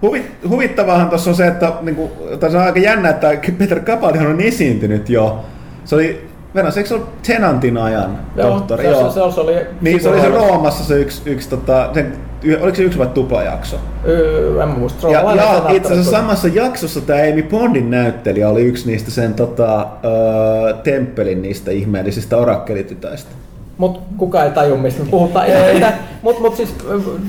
Huvit, 0.01 0.31
huvittavaahan 0.49 1.09
tuossa 1.09 1.29
on 1.29 1.35
se, 1.35 1.47
että 1.47 1.73
niinku, 1.81 2.11
tässä 2.39 2.59
on 2.59 2.65
aika 2.65 2.79
jännä, 2.79 3.09
että 3.09 3.37
Peter 3.57 3.79
Capaldihan 3.79 4.27
on 4.27 4.41
esiintynyt 4.41 5.09
jo. 5.09 5.39
Se 5.85 5.95
oli, 5.95 6.31
Venäjä, 6.55 6.73
eikö 6.77 6.89
se 6.89 6.95
ollut 6.95 7.21
Tenantin 7.21 7.77
ajan 7.77 8.19
Joo, 8.35 8.49
tohtori? 8.49 8.83
se, 8.83 8.93
se, 8.93 9.09
se, 9.09 9.31
se, 9.35 9.41
oli 9.41 9.55
Niin 9.81 10.01
se 10.01 10.09
oli 10.09 10.21
se 10.21 10.29
Roomassa 10.29 10.83
se 10.83 10.99
yksi, 10.99 11.21
yksi 11.25 11.49
tota, 11.49 11.89
sen, 11.93 12.13
oliko 12.61 12.75
se 12.75 12.83
yksi 12.83 12.99
vai 12.99 13.07
tuplajakso? 13.07 13.77
Öö, 14.07 14.63
en 14.63 14.69
muista. 14.69 15.09
Ja, 15.09 15.35
ja 15.35 15.63
itse 15.69 15.93
asiassa 15.93 16.11
samassa 16.11 16.47
jaksossa 16.47 17.01
tämä 17.01 17.19
Amy 17.19 17.43
Bondin 17.43 17.89
näyttelijä 17.89 18.49
oli 18.49 18.61
yksi 18.61 18.87
niistä 18.91 19.11
sen 19.11 19.33
tota, 19.33 19.79
ö, 19.81 20.73
temppelin 20.83 21.41
niistä 21.41 21.71
ihmeellisistä 21.71 22.37
orakkelitytöistä. 22.37 23.29
Mut 23.81 23.99
kuka 24.17 24.43
ei 24.43 24.51
taju, 24.51 24.77
mistä 24.77 25.03
me 25.03 25.09
puhutaan. 25.09 25.47
Mitä, 25.73 25.93
mut, 26.21 26.39
mut 26.39 26.55
siis 26.55 26.75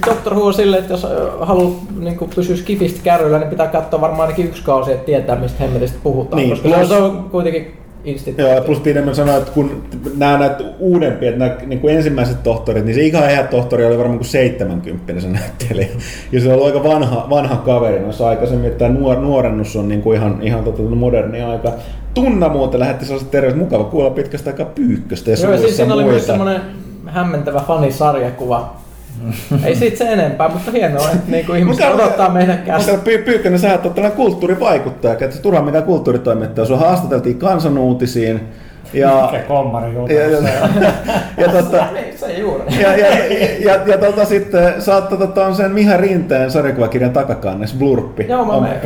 Doctor 0.07 0.35
Who 0.35 0.47
on 0.47 0.55
silleen, 0.55 0.83
että 0.83 0.93
jos 0.93 1.07
haluaa 1.41 1.71
niin 1.99 2.19
pysyä 2.35 2.57
skifistä 2.57 3.01
kärryillä, 3.05 3.39
niin 3.39 3.51
pitää 3.51 3.67
katsoa 3.67 4.01
varmaan 4.01 4.21
ainakin 4.21 4.47
yksi 4.47 4.63
kausi, 4.63 4.93
että 4.93 5.07
tietää, 5.07 5.37
mistä 5.37 5.65
hemmetistä 5.65 5.99
puhutaan. 6.03 6.43
Niin, 6.43 6.51
koska 6.51 6.69
plus- 6.69 6.89
se 6.89 6.95
on 6.95 7.29
kuitenkin 7.31 7.75
instituutio. 8.05 8.47
Joo, 8.47 8.55
ja 8.57 8.63
plus 8.63 8.81
pidemmän 8.81 9.15
sanoa, 9.15 9.37
että 9.37 9.53
kun 9.53 9.83
nämä 10.17 10.39
näitä 10.39 10.65
uudempia, 10.79 11.29
että 11.29 11.39
nämä 11.39 11.57
niin 11.67 11.81
kuin 11.81 11.97
ensimmäiset 11.97 12.43
tohtorit, 12.43 12.85
niin 12.85 12.95
se 12.95 13.03
ihan 13.03 13.49
tohtori 13.51 13.87
oli 13.87 13.99
varmaan 13.99 14.19
kuin 14.19 14.29
70 14.29 15.21
se 15.21 15.29
näyttelijä. 15.29 15.89
Ja 16.33 16.41
se 16.41 16.49
on 16.49 16.55
ollut 16.55 16.67
aika 16.67 16.85
vanha, 16.85 17.27
vanha 17.31 17.57
kaveri 17.57 18.01
noissa 18.01 18.29
aikaisemmin, 18.29 18.67
että 18.67 18.79
tämä 18.79 18.99
nuor, 18.99 19.17
nuorennus 19.17 19.77
on 19.77 19.89
niin 19.89 20.03
kuin 20.03 20.19
ihan, 20.19 20.39
ihan 20.43 20.65
tota, 20.65 20.83
moderni 20.83 21.43
aika. 21.43 21.73
Tunna 22.15 22.49
muuten 22.49 22.81
lähetti 22.81 23.05
sellaiset 23.05 23.31
terveiset, 23.31 23.59
mukava 23.61 23.85
kuulla 23.85 24.11
pitkästä 24.11 24.51
aikaa 24.51 24.67
pyykköstä 24.67 25.31
ja 25.31 25.37
Joo, 25.43 25.53
ja 25.53 25.59
siis 25.59 25.77
siinä 25.77 25.95
oli 25.95 26.05
myös 26.05 26.27
semmoinen 26.27 26.61
hämmentävä 27.07 27.61
fanisarjakuva. 27.67 28.77
ei 29.65 29.77
siitä 29.77 29.97
se 29.97 30.13
enempää, 30.13 30.49
mutta 30.49 30.71
hienoa, 30.71 31.11
että 31.11 31.31
niinku 31.31 31.53
ihmiset 31.53 31.89
Mutta- 31.89 32.05
odottaa 32.05 32.29
meidän 32.31 32.57
Mutta 32.57 32.73
käsiä. 32.73 32.95
Py- 32.95 33.25
Pyykkönen, 33.25 33.59
sä 33.59 33.71
oot 33.73 33.83
tällainen 33.95 34.13
kulttuurivaikuttaja, 34.13 35.13
että 35.13 35.31
se 35.37 35.43
turhaan 35.43 35.65
mikään 35.65 35.85
kulttuuritoimittaja. 35.85 36.67
Sua 36.67 36.77
haastateltiin 36.79 37.39
kansanuutisiin. 37.39 38.41
Ja, 38.93 39.09
Mikä 39.33 39.45
kommari 39.45 39.95
juttu. 39.95 40.13
ja, 40.13 40.21
ja, 40.31 40.39
ja, 41.47 41.49
tota, 41.53 41.85
se 42.17 42.33
juuri. 42.33 42.65
ja, 42.81 42.97
ja, 42.97 43.07
ja, 43.61 43.75
ja 43.87 43.99
tota, 43.99 44.25
sitten 44.25 44.83
sä 44.83 44.95
oot 44.95 45.09
tota, 45.09 45.47
on 45.47 45.55
sen 45.55 45.71
Miha 45.73 45.97
Rinteen 45.97 46.51
sarjakuvakirjan 46.51 47.13
takakannes 47.13 47.75
Blurppi. 47.75 48.27
Joo, 48.29 48.45
mä 48.45 48.53
on 48.53 48.63
menen. 48.63 48.81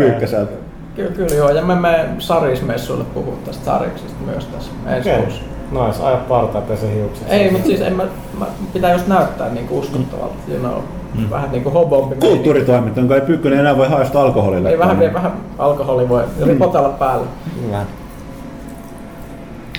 Kyllä, 0.97 1.11
kyllä 1.11 1.35
joo, 1.35 1.51
ja 1.51 1.63
me 1.63 1.75
menen 1.75 2.21
Sarismessuille 2.21 3.05
puhua 3.05 3.35
tästä 3.45 3.65
Sariksesta 3.65 4.17
myös 4.27 4.45
tässä 4.45 4.71
ensi 4.87 5.11
Okei. 5.11 5.23
kuussa. 5.23 5.43
Nois, 5.73 6.01
aja 6.01 6.17
parta 6.17 6.59
ja 6.59 6.63
pese 6.63 6.95
hiukset. 6.95 7.27
Ei, 7.31 7.51
mutta 7.51 7.67
siis 7.67 7.81
en 7.81 7.97
mä, 7.97 8.05
mä, 8.39 8.47
pitää 8.73 8.93
just 8.93 9.07
näyttää 9.07 9.49
niinku 9.49 9.79
uskottavalta, 9.79 10.35
you 10.49 10.59
know, 10.59 10.83
vähän 11.31 11.51
niinku 11.51 11.71
hobompi. 11.71 12.15
meininki. 12.15 12.27
Kulttuuritoimittaja, 12.27 13.03
jonka 13.03 13.15
ei 13.15 13.21
Pyykkönen 13.21 13.59
enää 13.59 13.77
voi 13.77 13.89
haistaa 13.89 14.23
alkoholille. 14.23 14.71
Ei 14.71 14.79
vähän, 14.79 15.13
vähän 15.15 15.33
alkoholi 15.59 16.09
voi 16.09 16.23
ripotella 16.47 16.89
päälle. 16.89 17.27
Hyvä. 17.67 17.85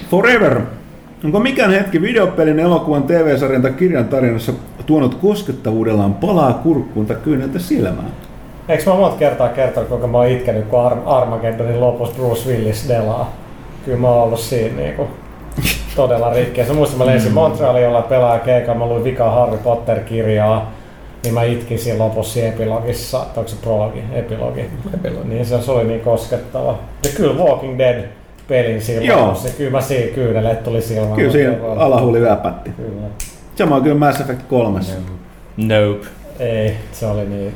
Forever. 0.10 0.62
Onko 1.24 1.40
mikään 1.40 1.72
hetki 1.72 2.02
videopelin, 2.02 2.60
elokuvan, 2.60 3.04
TV-sarjan 3.04 3.62
tai 3.62 3.72
kirjan 3.72 4.08
tarinassa 4.08 4.52
tuonut 4.86 5.16
koskettavuudellaan 5.16 6.14
palaa 6.14 6.54
kurkkuun 6.54 7.06
tai 7.06 7.18
kyyneltä 7.24 7.60
silmään? 7.60 8.12
Eikö 8.70 8.84
mä 8.90 8.96
monta 8.96 9.18
kertaa 9.18 9.50
kertonut, 9.50 9.90
kuinka 9.90 10.08
mä 10.08 10.18
oon 10.18 10.28
itkenyt, 10.28 10.66
kun 10.68 10.80
Ar- 10.80 10.98
Armageddonin 11.06 11.82
lopussa 11.82 12.16
Bruce 12.16 12.50
Willis 12.50 12.86
delaa? 12.90 13.32
Kyllä 13.86 13.98
mä 13.98 14.08
oon 14.10 14.24
ollut 14.24 14.40
siinä 14.40 14.76
niinku 14.82 15.08
todella 15.96 16.34
rikki. 16.34 16.60
Ja 16.60 16.66
se 16.68 16.74
muistan, 16.74 16.98
mä 17.00 17.06
lensin 17.06 17.34
Montrealin, 17.34 17.84
jolla 17.84 18.02
pelaa 18.02 18.40
keikalla, 18.40 18.80
mä 18.80 18.86
luin 18.86 19.04
vikaa 19.04 19.32
Harry 19.32 19.58
Potter-kirjaa, 19.58 20.72
niin 21.24 21.34
mä 21.34 21.44
itkin 21.44 21.80
siinä 21.80 22.00
lopussa 22.00 22.40
epilogissa, 22.40 23.18
tai 23.20 23.28
onko 23.38 23.48
se 23.48 23.56
prologi, 23.62 24.04
epilogi. 24.14 24.66
Epilogi. 24.94 25.28
Niin 25.30 25.46
se, 25.46 25.62
se 25.62 25.72
oli 25.72 25.84
niin 25.84 26.02
koskettava. 26.02 26.78
Ja 27.04 27.10
kyllä 27.18 27.44
Walking 27.44 27.78
Dead 27.78 28.04
pelin 28.48 28.82
siinä 28.82 29.02
Joo. 29.06 29.22
lopussa, 29.22 29.50
kyllä 29.58 29.72
mä 29.72 29.82
siinä 29.82 30.12
kyydelle 30.16 30.56
tuli 30.56 30.82
silmään. 30.82 31.16
Kyllä 31.16 31.32
siinä 31.32 31.56
alahuuli 31.78 32.22
väpätti. 32.22 32.70
Kyllä. 32.70 33.08
Sama 33.56 33.76
on 33.76 33.84
kyllä 33.84 33.98
Mass 33.98 34.22
Effect 34.22 34.42
3. 34.50 34.80
Nope. 35.58 36.08
Ei, 36.40 36.76
se 36.92 37.06
oli 37.06 37.26
niin. 37.26 37.54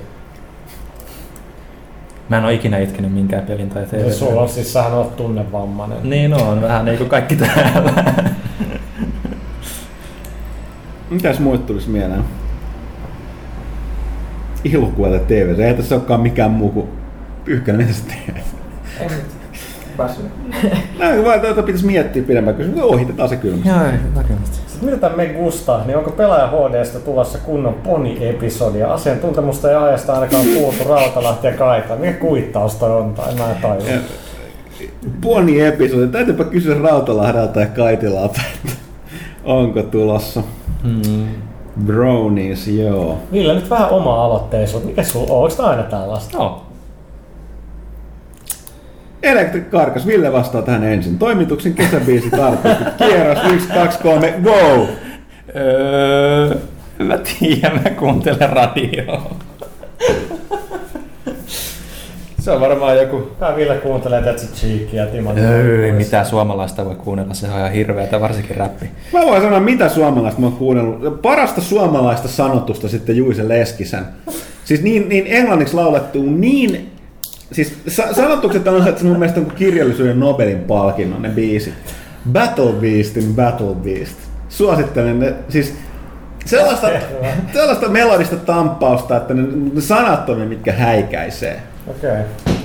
Mä 2.32 2.38
en 2.38 2.44
oo 2.46 2.50
ikinä 2.50 2.78
itkenyt 2.78 3.14
minkään 3.14 3.44
pelin 3.44 3.70
tai 3.70 3.86
TV. 3.86 4.12
sulla 4.12 4.42
on 4.42 4.50
siis, 4.50 4.74
sähän 4.74 4.94
oot 4.94 5.16
tunnevammainen. 5.16 5.98
Niin 6.04 6.34
on, 6.34 6.62
vähän 6.62 6.86
niin 6.86 6.98
kuin 6.98 7.10
kaikki 7.10 7.36
täällä. 7.36 7.94
Mitäs 11.10 11.40
muut 11.40 11.66
tulisi 11.66 11.90
mieleen? 11.90 12.24
Ilokuva 14.64 15.10
tai 15.10 15.20
TV. 15.20 15.60
Ei 15.60 15.74
tässä 15.74 15.96
olekaan 15.96 16.22
mikään 16.22 16.52
muu 16.52 16.70
kuin 16.70 16.88
Pyykkänen 17.46 17.88
TV. 18.08 18.36
Päässyt. 20.02 20.26
No, 21.00 21.26
vaan 21.26 21.42
tuota 21.42 21.64
pitäisi 21.64 21.86
miettiä 21.86 22.24
pidemmän 22.24 22.56
kysymys. 22.56 22.82
Ohitetaan 22.82 23.30
se 23.30 23.36
kyllä. 23.36 23.58
Joo, 23.66 23.86
ei, 23.86 23.92
näkemistä. 24.16 24.56
Sitten 24.68 24.86
mitä 24.86 24.98
tämä 24.98 25.16
me 25.16 25.26
Gusta, 25.26 25.82
niin 25.86 25.98
onko 25.98 26.12
pelaaja 26.12 26.48
HDstä 26.48 27.00
tulossa 27.00 27.38
kunnon 27.38 27.74
poni-episodia? 27.74 28.94
Asiantuntemusta 28.94 29.70
ei 29.70 29.76
ajasta 29.76 30.14
ainakaan 30.14 30.46
puhuttu 30.54 30.84
Rautalahti 30.90 31.48
ja 31.48 31.54
Kaita. 31.54 31.96
Mikä 31.96 32.14
kuittaus 32.14 32.76
toi 32.76 32.92
on? 32.92 33.14
Tai 33.14 33.36
mä 33.36 33.52
en 33.52 33.58
tajua. 33.62 34.02
Puoni 35.22 35.62
episodi. 35.62 36.08
Täytyypä 36.08 36.44
kysyä 36.44 36.76
Rautalahdelta 36.84 37.60
ja 37.60 37.68
Kaitilalta, 37.68 38.42
että 38.56 38.78
onko 39.44 39.84
tulossa. 39.84 40.44
Mm. 40.84 41.26
Brownies, 41.86 42.68
joo. 42.68 43.18
Ville, 43.32 43.54
nyt 43.54 43.70
vähän 43.70 43.90
oma 43.90 44.26
aloitteisuus. 44.26 44.84
Mikä 44.84 45.04
sulla 45.04 45.34
on? 45.34 45.44
Onko 45.44 45.56
tää 45.56 45.66
aina 45.66 45.84
tällaista? 45.84 46.38
No. 46.38 46.71
Electric 49.24 49.70
Karkas, 49.70 50.08
Ville 50.08 50.32
vastaa 50.32 50.62
tähän 50.62 50.84
ensin. 50.84 51.18
Toimituksen 51.18 51.74
kesäbiisi 51.74 52.30
tarkoitus. 52.30 52.88
Kierros 53.08 53.40
1, 53.54 53.68
2, 53.68 54.00
3, 54.00 54.34
go! 54.44 54.88
Öö, 55.56 56.56
mä 57.00 57.18
tiedän, 57.18 57.82
mä 57.84 57.90
kuuntelen 57.90 58.50
radioa. 58.50 59.36
Se 62.40 62.52
on 62.52 62.62
varmaan 62.62 62.98
joku... 62.98 63.32
Tää 63.40 63.56
Ville 63.56 63.78
kuuntelee 63.78 64.22
tätä 64.22 64.42
cheekia 64.56 65.04
ja 65.04 65.08
Timo. 65.08 65.34
Öö, 65.38 65.94
mitä 65.94 66.24
suomalaista 66.24 66.86
voi 66.86 66.96
kuunnella, 66.96 67.34
se 67.34 67.48
on 67.48 67.58
ihan 67.58 67.72
hirveetä, 67.72 68.22
varsinkin 68.22 68.56
räppi. 68.56 68.86
Mä 69.14 69.22
voin 69.22 69.42
sanoa, 69.42 69.60
mitä 69.60 69.90
suomalaista 69.90 70.42
mä 70.42 70.48
oon 70.48 70.56
kuunnellut. 70.56 71.22
Parasta 71.22 71.62
suomalaista 71.62 72.28
sanotusta 72.28 72.90
sitten 72.90 73.18
Juise 73.18 73.48
Leskisen. 73.48 74.06
Siis 74.66 74.82
niin, 74.82 75.10
niin 75.10 75.26
englanniksi 75.28 75.76
laulettu 75.76 76.24
niin... 76.24 76.92
Siis 77.52 77.74
sa- 77.88 78.14
sanotukset 78.14 78.68
on 78.68 78.88
että 78.88 79.04
mun 79.04 79.20
mielestä 79.20 79.40
on 79.40 79.52
kirjallisuuden 79.56 80.20
Nobelin 80.20 80.60
palkinnon 80.60 81.22
ne 81.22 81.30
biisit. 81.30 81.74
Battle 82.32 82.74
Beastin 82.74 83.36
Battle 83.36 83.76
Beast. 83.76 84.18
Suosittelen 84.50 85.20
ne, 85.20 85.34
siis 85.50 85.74
sellaista, 86.46 86.88
sellaista 87.54 87.90
melodista 87.90 88.36
tamppausta, 88.36 89.18
että 89.18 89.34
ne, 89.34 89.42
ne 89.74 89.82
sanat 89.82 90.30
on 90.30 90.40
ne, 90.40 90.46
mitkä 90.46 90.74
häikäisee. 90.74 91.62
Okei. 91.88 92.12
Okay. 92.12 92.56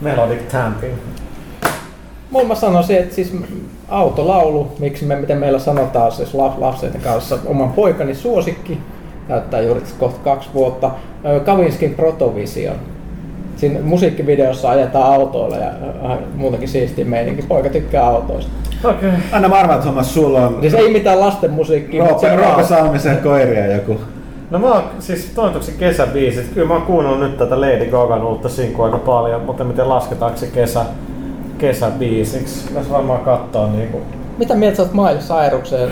Melodic 0.00 0.48
tamping. 0.48 0.94
Mun 2.30 2.46
mä 2.46 2.54
sanoisin, 2.54 2.96
että 2.96 3.14
siis 3.14 3.36
autolaulu, 3.88 4.72
miksi 4.78 5.04
me, 5.04 5.16
miten 5.16 5.38
meillä 5.38 5.58
sanotaan 5.58 6.12
siis 6.12 6.34
lap- 6.34 6.60
lapsen 6.60 7.00
kanssa, 7.04 7.38
oman 7.46 7.72
poikani 7.72 8.14
suosikki, 8.14 8.78
näyttää 9.28 9.60
juuri 9.60 9.82
kohta 9.98 10.20
kaksi 10.24 10.48
vuotta, 10.54 10.90
Kavinskin 11.44 11.94
Protovision. 11.94 12.76
Siinä 13.56 13.80
musiikkivideossa 13.82 14.70
ajetaan 14.70 15.14
autoilla 15.14 15.56
ja 15.56 15.68
äh, 16.10 16.18
muutenkin 16.34 16.68
siistiä 16.68 17.04
meininki. 17.04 17.42
Poika 17.42 17.68
tykkää 17.68 18.06
autoista. 18.06 18.50
Okei. 18.84 19.08
Okay. 19.08 19.20
Anna 19.32 19.48
mä 19.48 19.54
arvaan, 19.54 19.78
että 19.78 19.86
homma 19.86 20.02
sulla 20.02 20.46
on 20.46 20.58
Siis 20.60 20.74
ei 20.74 20.92
mitään 20.92 21.20
lasten 21.20 21.50
musiikkia, 21.50 22.04
mutta 22.04 22.20
se 22.20 22.28
Roope, 22.28 22.42
on 22.42 22.52
Roope. 22.52 22.68
Salmisen 22.68 23.18
koiria 23.18 23.66
joku. 23.74 24.00
No 24.50 24.58
mä 24.58 24.66
oon 24.66 24.82
siis 24.98 25.32
toimituksen 25.34 25.74
kesäbiisit. 25.74 26.48
Kyllä 26.54 26.68
mä 26.68 26.74
oon 26.74 26.82
kuunnellut 26.82 27.20
nyt 27.20 27.38
tätä 27.38 27.60
Lady 27.60 27.86
Gagan 27.86 28.24
uutta 28.24 28.48
sinkua 28.48 28.84
aika 28.84 28.98
paljon, 28.98 29.42
mutta 29.42 29.64
miten 29.64 29.88
lasketaanko 29.88 30.38
se 30.38 30.46
kesä, 30.46 30.84
kesäbiisiksi? 31.58 32.68
Pitäis 32.68 32.90
varmaan 32.90 33.20
katsoa 33.20 33.66
niinku. 33.66 34.00
Mitä 34.38 34.54
mieltä 34.54 34.76
sä 34.76 34.82
oot 34.82 34.92
Miley 34.92 35.18
Cyrukseen 35.18 35.90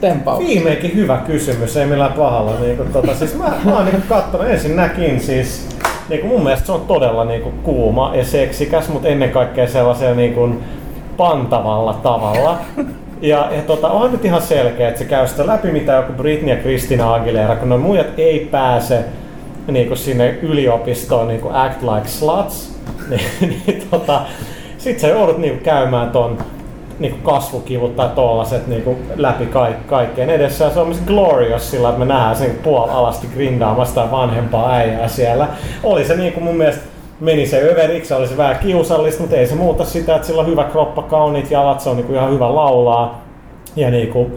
tempaus? 0.00 0.38
Viimeinkin 0.38 0.94
hyvä 0.94 1.22
kysymys, 1.26 1.76
ei 1.76 1.86
millään 1.86 2.12
pahalla. 2.12 2.60
Niinku, 2.60 2.84
tota, 2.92 3.14
siis 3.14 3.38
mä, 3.38 3.52
mä 3.64 3.76
oon 3.76 3.84
niinku 3.84 4.02
kattonut 4.08 4.46
ensinnäkin 4.46 5.20
siis 5.20 5.68
niinku 6.12 6.28
mun 6.28 6.42
mielestä 6.42 6.66
se 6.66 6.72
on 6.72 6.80
todella 6.80 7.24
niinku 7.24 7.52
kuuma 7.62 8.16
ja 8.16 8.24
seksikäs, 8.24 8.88
mutta 8.88 9.08
ennen 9.08 9.30
kaikkea 9.30 9.68
sellaisella 9.68 10.14
niinku 10.14 10.48
pantavalla 11.16 11.94
tavalla. 11.94 12.58
Ja, 13.20 13.48
ja 13.56 13.62
tota, 13.62 13.88
on 13.88 14.12
nyt 14.12 14.24
ihan 14.24 14.42
selkeä, 14.42 14.88
että 14.88 14.98
se 14.98 15.04
käy 15.04 15.28
sitä 15.28 15.46
läpi, 15.46 15.70
mitä 15.70 15.92
joku 15.92 16.12
Britney 16.12 16.54
ja 16.54 16.60
Christina 16.60 17.14
Aguilera, 17.14 17.56
kun 17.56 17.68
ne 17.68 17.76
muijat 17.76 18.18
ei 18.18 18.48
pääse 18.50 19.04
niinku 19.66 19.96
sinne 19.96 20.38
yliopistoon 20.42 21.28
niinku 21.28 21.48
act 21.52 21.82
like 21.82 22.08
sluts, 22.08 22.78
niin, 23.10 23.60
niin 23.66 23.82
tota, 23.90 24.20
sit 24.78 24.98
sä 24.98 25.08
joudut 25.08 25.38
niinku 25.38 25.64
käymään 25.64 26.10
ton 26.10 26.38
niinku 27.02 27.18
kasvukivut 27.22 27.96
tai 27.96 28.08
tollaset 28.14 28.66
niinku 28.66 28.96
läpi 29.16 29.46
kaik- 29.46 29.86
kaikkeen 29.86 30.30
edessä. 30.30 30.64
Ja 30.64 30.70
se 30.70 30.80
on 30.80 30.86
myös 30.86 31.02
glorious 31.06 31.70
sillä, 31.70 31.88
että 31.88 31.98
me 31.98 32.04
nähdään 32.04 32.36
sen 32.36 32.58
puolalasti 32.62 33.26
grindaamasta 33.34 34.02
sitä 34.02 34.16
vanhempaa 34.16 34.72
äijää 34.72 35.08
siellä. 35.08 35.48
Oli 35.82 36.04
se 36.04 36.16
niinku 36.16 36.40
mun 36.40 36.56
mielestä 36.56 36.82
meni 37.20 37.46
se 37.46 37.70
överiksi, 37.70 38.14
oli 38.14 38.28
se 38.28 38.36
vähän 38.36 38.58
kiusallista, 38.58 39.20
mutta 39.20 39.36
ei 39.36 39.46
se 39.46 39.54
muuta 39.54 39.84
sitä, 39.84 40.14
että 40.14 40.26
sillä 40.26 40.40
on 40.40 40.46
hyvä 40.46 40.64
kroppa, 40.64 41.02
kauniit 41.02 41.50
jalat, 41.50 41.80
se 41.80 41.90
on 41.90 41.96
niinku 41.96 42.12
ihan 42.12 42.32
hyvä 42.32 42.54
laulaa. 42.54 43.22
Ja 43.76 43.90
niinku, 43.90 44.30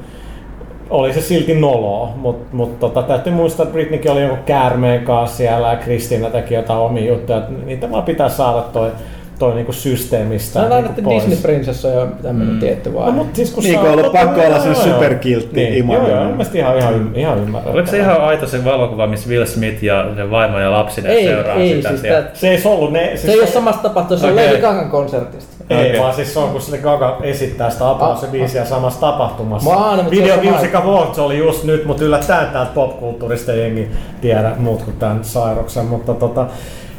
oli 0.89 1.13
se 1.13 1.21
silti 1.21 1.53
noloa, 1.53 2.09
mutta 2.15 2.55
mut 2.55 2.79
tota, 2.79 3.03
täytyy 3.03 3.33
muistaa, 3.33 3.63
että 3.63 3.73
Britneykin 3.73 4.11
oli 4.11 4.21
joku 4.21 4.37
käärmeen 4.45 5.05
kanssa 5.05 5.37
siellä 5.37 5.67
ja 5.67 5.75
Kristiina 5.75 6.29
teki 6.29 6.53
jotain 6.53 6.79
omia 6.79 7.05
juttuja, 7.05 7.41
niitä 7.65 7.91
vaan 7.91 8.03
pitää 8.03 8.29
saada 8.29 8.61
toi, 8.61 8.91
toi 9.39 9.55
niinku 9.55 9.71
systeemistä 9.71 10.59
No 10.59 10.65
niinku 10.65 10.75
näin, 10.81 10.85
että 10.85 11.01
pois. 11.01 11.23
Disney-prinsessa 11.23 11.87
on 11.87 11.93
jo 11.93 12.07
tämmöinen 12.23 12.53
mm. 12.53 12.59
tietty 12.59 12.89
No, 12.89 12.99
vaihe. 12.99 13.11
mutta 13.11 13.35
siis 13.35 13.51
kun 13.51 13.63
Niin, 13.63 13.79
on 13.79 13.87
ollut 13.91 14.11
pakko 14.13 14.41
olla 14.41 14.59
se 14.59 14.67
joo, 14.69 14.73
joo. 14.85 14.93
superkiltti 14.93 15.55
niin, 15.55 15.73
imago. 15.73 15.99
Joo, 15.99 16.09
joo, 16.09 16.19
mun 16.23 16.31
mielestä 16.31 16.57
ihan, 16.57 16.77
ihan, 16.77 16.93
ym- 16.93 17.17
ihan 17.19 17.37
ymmärrettävää. 17.37 17.73
Oliko 17.73 17.87
se 17.91 17.97
ihan 17.97 18.21
aito 18.21 18.47
se 18.47 18.65
valokuva, 18.65 19.07
missä 19.07 19.29
Will 19.29 19.45
Smith 19.45 19.83
ja 19.83 20.05
se 20.15 20.31
vaimo 20.31 20.59
ja 20.59 20.71
lapsi 20.71 21.01
ne 21.01 21.09
ei, 21.09 21.25
seuraa 21.25 21.55
ei, 21.55 21.75
sitä? 21.75 21.89
siis 21.89 22.01
siellä? 22.01 22.21
tää, 22.21 22.31
Se 22.33 22.49
ei 22.49 22.57
se 22.59 22.67
ollut 22.69 22.91
ne... 22.91 23.07
Siis 23.07 23.21
se 23.21 23.31
ei 23.31 23.39
ole 23.39 23.47
samasta 23.47 23.81
tapahtumasta, 23.83 24.27
se 24.27 24.33
on 24.33 24.33
Okei. 24.39 24.47
Lady 24.47 24.61
Gagan 24.61 24.89
konsertista. 24.89 25.55
Ei, 25.69 25.89
okay. 25.89 25.99
vaan 26.01 26.13
siis 26.13 26.33
se 26.33 26.39
on, 26.39 26.49
kun 26.49 26.61
sille 26.61 26.77
Gaga 26.77 27.17
esittää 27.23 27.69
sitä 27.69 27.89
apua 27.89 28.15
se 28.15 28.27
biisiä 28.27 28.65
samassa 28.65 28.99
tapahtumassa. 28.99 29.69
Mä 29.69 29.75
aina, 29.75 30.03
se 30.03 30.09
Video 30.11 30.35
on 30.39 30.45
Music 30.45 30.75
Awards 30.75 31.19
oli 31.19 31.37
just 31.37 31.63
nyt, 31.63 31.85
mutta 31.85 32.03
yllättäen 32.03 32.47
täältä 32.49 32.71
popkulttuurista 32.73 33.53
ei 33.53 33.59
jengi 33.59 33.87
tiedä 34.21 34.51
muut 34.57 34.81
kuin 34.81 34.97
tämän 34.97 35.19
sairoksen. 35.23 35.85
Mutta 35.85 36.13
tota, 36.13 36.45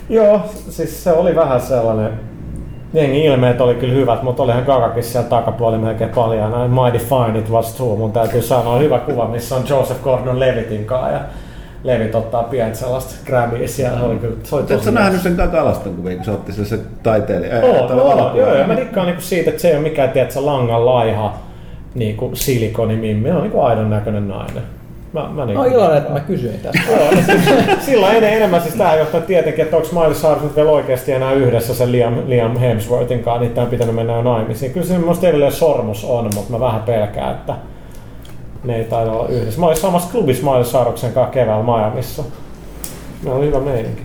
joo, 0.08 0.40
siis 0.68 1.04
se 1.04 1.12
oli 1.12 1.34
vähän 1.34 1.60
sellainen 1.60 2.12
Jengi 2.94 3.24
ilmeet 3.24 3.60
oli 3.60 3.74
kyllä 3.74 3.94
hyvät, 3.94 4.22
mutta 4.22 4.42
olihan 4.42 4.64
Gagakin 4.64 5.02
siellä 5.02 5.28
takapuoli 5.28 5.78
melkein 5.78 6.10
paljon. 6.10 6.52
Näin 6.52 6.70
Mighty 6.70 6.98
Fine 6.98 7.38
It 7.38 7.50
Was 7.50 7.74
True, 7.74 7.96
mun 7.96 8.12
täytyy 8.12 8.42
sanoa. 8.42 8.78
Hyvä 8.78 8.98
kuva, 8.98 9.28
missä 9.28 9.56
on 9.56 9.64
Joseph 9.68 10.00
Gordon-Levitin 10.02 10.84
kanssa. 10.84 11.10
Ja 11.10 11.20
Levit 11.84 12.14
ottaa 12.14 12.42
pientä 12.42 12.78
sellaista 12.78 13.14
Grammyä 13.26 13.66
siellä. 13.66 13.98
Se 13.98 14.04
oli 14.04 14.18
kyllä, 14.18 14.36
se 14.42 14.54
oli 14.54 14.60
Oletko 14.62 14.74
tosi 14.74 14.84
sä 14.84 14.90
nähnyt 14.90 15.22
sen 15.22 15.36
Kakalaston 15.36 15.94
kuvia, 15.94 16.16
kun 16.16 16.24
se 16.24 16.30
otti 16.30 16.52
sille 16.52 16.66
se 16.66 16.78
taiteilija? 17.02 17.60
Oo, 17.60 17.72
valokuvalla? 17.72 18.32
joo, 18.36 18.54
ja 18.54 18.66
mä 18.66 18.76
dikkaan 18.76 19.06
niinku 19.06 19.22
siitä, 19.22 19.50
että 19.50 19.62
se 19.62 19.68
ei 19.68 19.74
ole 19.74 19.82
mikään 19.82 20.10
tiedätkö, 20.10 20.46
langan 20.46 20.86
laiha 20.86 21.34
niinku 21.94 22.30
silikonimimmi, 22.34 23.30
on 23.30 23.42
niinku 23.42 23.60
aidon 23.60 23.90
näköinen 23.90 24.28
nainen. 24.28 24.62
Mä, 25.16 25.28
mä 25.28 25.46
niinku 25.46 25.62
No 25.62 25.68
iloinen, 25.68 25.98
että 25.98 26.12
mä 26.12 26.20
kysyin 26.20 26.60
tästä. 26.60 26.90
Joo, 26.90 27.10
no 27.10 27.20
siis, 27.26 27.42
silloin 27.86 28.16
en, 28.16 28.24
enemmän 28.24 28.62
siis 28.62 28.74
tähän 28.74 28.98
johtaa 28.98 29.20
tietenkin, 29.20 29.64
että 29.64 29.76
onko 29.76 29.88
Miley 29.92 30.14
Cyrus 30.14 30.42
nyt 30.42 30.56
vielä 30.56 30.70
oikeasti 30.70 31.12
enää 31.12 31.32
yhdessä 31.32 31.74
sen 31.74 31.92
Liam, 31.92 32.14
Liam 32.26 32.56
Hemsworthin 32.56 33.22
kanssa, 33.22 33.40
niitä 33.40 33.62
on 33.62 33.68
pitänyt 33.68 33.94
mennä 33.94 34.12
jo 34.12 34.22
naimisiin. 34.22 34.72
Kyllä 34.72 34.86
se 34.86 34.98
minusta 34.98 35.28
edelleen 35.28 35.52
sormus 35.52 36.04
on, 36.04 36.30
mutta 36.34 36.52
mä 36.52 36.60
vähän 36.60 36.82
pelkään, 36.82 37.34
että 37.34 37.54
ne 38.64 38.76
ei 38.76 38.84
taida 38.84 39.10
olla 39.10 39.28
yhdessä. 39.28 39.60
Mä 39.60 39.66
olin 39.66 39.76
samassa 39.76 40.10
klubissa 40.12 40.44
Miley 40.44 40.64
Cyrusen 40.64 41.12
kanssa 41.12 41.32
keväällä 41.32 41.64
Miamissa. 41.64 42.22
Me 43.22 43.32
oli 43.32 43.46
hyvä 43.46 43.60
meininki. 43.60 44.02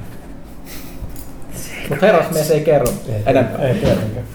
Mutta 1.89 2.05
herrasmies 2.05 2.51
ei 2.51 2.61
kerro 2.61 2.87
enempää. 3.25 3.67
Ei 3.67 3.73
tietenkään. 3.73 4.25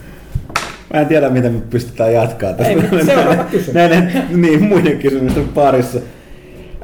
Mä 0.94 1.00
en 1.00 1.06
tiedä, 1.06 1.30
miten 1.30 1.52
me 1.52 1.60
pystytään 1.70 2.12
jatkaa 2.12 2.52
tästä. 2.52 2.72
Ei, 2.72 3.04
seuraava 3.04 3.44
kysymys. 3.44 3.74
Näiden 3.74 4.24
niin, 4.30 4.62
muiden 4.62 4.98
kysymysten 4.98 5.48
parissa. 5.48 5.98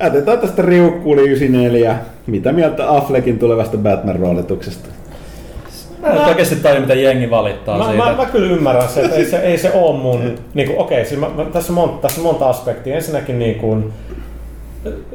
Jätetään 0.00 0.38
tästä 0.38 0.62
riukkuuli 0.62 1.22
94. 1.22 1.96
Mitä 2.26 2.52
mieltä 2.52 2.90
Affleckin 2.96 3.38
tulevasta 3.38 3.76
Batman-roolituksesta? 3.76 4.88
Mä 6.02 6.08
en 6.08 6.18
oikeasti 6.18 6.56
tajua, 6.56 6.80
mitä 6.80 6.94
jengi 6.94 7.30
valittaa 7.30 7.78
Mä, 7.78 7.84
siitä. 7.84 8.04
mä, 8.04 8.16
mä, 8.16 8.26
kyllä 8.26 8.52
ymmärrän 8.52 8.88
se, 8.88 9.00
että 9.00 9.16
ei 9.16 9.24
se, 9.24 9.36
ei 9.36 9.58
se 9.58 9.72
ole 9.72 9.98
mun... 9.98 10.34
Niin 10.54 10.68
kuin, 10.68 10.78
okei, 10.78 11.04
siis 11.04 11.20
mä, 11.20 11.28
mä, 11.36 11.44
tässä, 11.44 11.72
on 11.72 11.74
monta, 11.74 11.96
tässä 12.02 12.20
on 12.20 12.26
monta 12.26 12.48
aspektia. 12.48 12.94
Ensinnäkin 12.94 13.38
niin 13.38 13.54
kuin, 13.54 13.92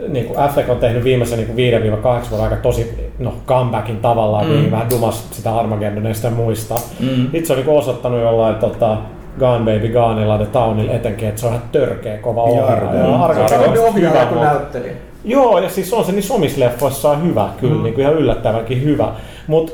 niin 0.08 0.26
kuin 0.26 0.40
Affleck 0.40 0.70
on 0.70 0.78
tehnyt 0.78 1.04
viimeisen 1.04 1.40
niin 1.56 2.02
5-8 2.24 2.30
vuoden 2.30 2.44
aika 2.44 2.56
tosi 2.56 3.12
no, 3.20 3.34
comebackin 3.48 3.98
tavallaan, 3.98 4.46
mm. 4.46 4.52
niin 4.52 4.72
vähän 4.72 4.90
dumas 4.90 5.28
sitä 5.32 5.56
Armageddonista 5.56 6.28
ja 6.28 6.34
muista. 6.34 6.76
Mm. 7.00 7.28
Itse 7.34 7.54
on 7.54 7.58
niin 7.58 7.66
kuin 7.66 7.78
osoittanut 7.78 8.22
jollain 8.22 8.56
tota, 8.56 8.98
Gone 9.40 9.60
Baby 9.60 9.90
Goneilla 9.90 10.38
The 10.38 10.46
Townilla 10.46 10.94
etenkin, 10.94 11.30
että 11.30 11.42
se 11.42 11.48
on 11.48 11.54
ihan 11.54 11.68
törkeä 11.72 12.18
kova 12.18 12.44
ohjaaja. 12.44 13.40
Ja 13.40 13.48
Se 13.48 13.80
on 13.80 13.96
hyvä, 13.96 14.26
kuin 14.26 14.42
näyttelijä. 14.42 14.94
Joo, 15.26 15.60
ja 15.60 15.70
siis 15.70 15.94
on 15.94 16.06
se 16.06 16.12
niissä 16.12 16.34
omissa 16.34 16.60
leffoissaan 16.60 17.24
hyvä, 17.28 17.50
kyllä, 17.60 17.76
mm. 17.76 17.84
niin 17.84 17.94
kuin 17.94 18.02
ihan 18.02 18.16
yllättävänkin 18.16 18.84
hyvä. 18.84 19.10
Mutta 19.48 19.74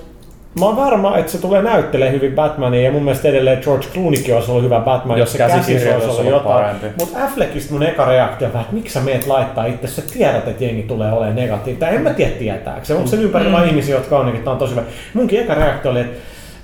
mä 0.60 0.66
oon 0.66 0.76
varma, 0.76 1.18
että 1.18 1.32
se 1.32 1.42
tulee 1.42 1.62
näyttelee 1.62 2.12
hyvin 2.12 2.32
Batmania, 2.32 2.82
ja 2.82 2.92
mun 2.92 3.04
mielestä 3.04 3.28
edelleen 3.28 3.60
George 3.64 3.88
Clooneykin 3.94 4.36
olisi 4.36 4.52
ollut 4.52 4.64
hyvä 4.64 4.80
Batman, 4.80 5.20
Jos 5.20 5.32
se 5.32 5.38
käsissä 5.38 5.96
olisi 5.96 6.22
ollut 6.22 6.44
parempi. 6.44 6.88
Mutta 7.00 7.24
Affleckista 7.24 7.74
mun 7.74 7.84
eka 7.84 8.06
reaktio 8.06 8.48
on, 8.54 8.62
että 8.62 8.74
miksi 8.74 8.94
sä 8.94 9.02
meet 9.02 9.28
laittaa 9.28 9.66
itse, 9.66 9.88
sä 9.88 10.02
tiedät, 10.14 10.48
että 10.48 10.64
jengi 10.64 10.84
tulee 10.84 11.12
olemaan 11.12 11.36
negatiivista. 11.36 11.90
En 11.90 12.02
mä 12.02 12.10
tiedä 12.10 12.32
tietääkö 12.32 12.86
se, 12.86 12.94
onko 12.94 13.08
se 13.08 13.16
ympärillä 13.16 13.60
mm. 13.60 13.68
ihmisiä, 13.68 13.96
jotka 13.96 14.20
on, 14.20 14.26
niin 14.26 14.36
että 14.36 14.52
on 14.52 14.58
tosi 14.58 14.72
hyvä. 14.72 14.84
Munkin 15.14 15.40
eka 15.40 15.54
reaktio 15.54 15.92
oli, 15.92 16.00
että 16.00 16.18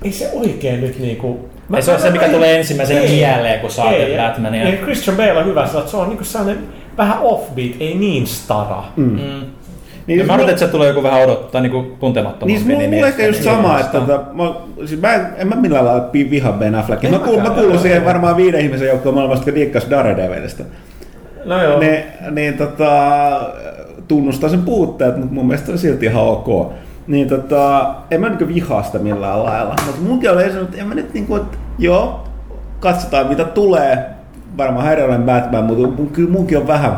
ei 0.03 0.11
se 0.11 0.31
oikein 0.33 0.81
nyt 0.81 0.99
niinku... 0.99 1.49
Mä- 1.69 1.77
Ei 1.77 1.83
se 1.83 1.91
ole 1.91 1.97
mä- 1.99 2.03
se, 2.05 2.11
mikä 2.11 2.25
mä- 2.27 2.33
tulee 2.33 2.57
ensimmäisenä 2.57 2.99
ei, 2.99 3.09
mieleen, 3.15 3.59
kun 3.59 3.71
sä 3.71 3.83
ei, 3.83 4.17
Batmania. 4.17 4.69
Ja 4.69 4.77
Christian 4.77 5.17
Bale 5.17 5.37
on 5.37 5.45
hyvä, 5.45 5.67
sillä 5.67 5.79
että 5.79 5.91
se 5.91 5.97
on 5.97 6.09
niinku 6.09 6.23
sellainen 6.23 6.63
vähän 6.97 7.17
offbeat, 7.21 7.71
ei 7.79 7.95
niin 7.95 8.27
stara. 8.27 8.83
Mm. 8.95 9.03
Mm. 9.03 9.41
Niin, 10.07 10.19
Ja 10.19 10.25
mä 10.25 10.33
odotin, 10.33 10.49
että 10.49 10.65
se 10.65 10.71
tulee 10.71 10.87
joku 10.87 11.03
vähän 11.03 11.23
odottaa 11.23 11.61
niin 11.61 11.71
kuin 11.71 11.91
tuntemattomampi 11.99 12.53
Niin, 12.53 12.67
mulla, 12.67 12.79
nimi, 12.81 12.95
mulla 12.95 13.07
ehkä 13.07 13.25
just 13.25 13.39
niin 13.39 13.55
sama, 13.55 13.79
että 13.79 13.99
tota, 13.99 14.21
mä, 14.33 14.43
siis 14.85 15.01
mä, 15.01 15.13
en, 15.13 15.27
en 15.37 15.47
mä 15.47 15.55
millään 15.55 15.85
lailla 15.85 16.09
viha 16.13 16.51
Ben 16.51 16.75
Affleckia. 16.75 17.09
Mä, 17.09 17.19
kuul, 17.19 17.35
mä 17.35 17.41
mäkään, 17.41 17.55
kuulun 17.59 17.73
en 17.75 17.79
siihen 17.81 18.05
varmaan 18.05 18.37
viiden 18.37 18.61
ihmisen 18.61 18.87
joukkoon 18.87 19.15
maailmasta, 19.15 19.49
jotka 19.49 19.59
dikkas 19.59 19.89
Daredevilista. 19.89 20.63
No 21.45 21.63
joo. 21.63 21.79
Ne, 21.79 22.05
niin 22.31 22.57
tota, 22.57 22.91
tunnustaa 24.07 24.49
sen 24.49 24.61
puutteet, 24.61 25.17
mutta 25.17 25.33
mun 25.33 25.47
mielestä 25.47 25.65
se 25.65 25.71
on 25.71 25.77
silti 25.77 26.05
ihan 26.05 26.23
ok. 26.23 26.73
Niin 27.09 27.27
tota, 27.29 27.95
en 28.11 28.21
mä 28.21 28.29
niinku 28.29 28.47
vihaa 28.47 28.83
sitä 28.83 28.99
millään 28.99 29.43
lailla. 29.43 29.75
Mutta 29.85 30.01
munkin 30.01 30.31
oli 30.31 30.43
esimerkiksi, 30.43 30.69
että 30.69 30.81
en 30.81 30.87
mä 30.87 30.95
nyt 30.95 31.13
niinku, 31.13 31.35
että 31.35 31.57
joo, 31.77 32.23
katsotaan 32.79 33.27
mitä 33.27 33.43
tulee. 33.43 34.05
Varmaan 34.57 34.85
häiriöinen 34.85 35.23
Batman, 35.23 35.63
mutta 35.63 35.87
mun, 35.87 36.07
kyllä 36.09 36.29
munkin 36.29 36.57
on 36.57 36.67
vähän, 36.67 36.97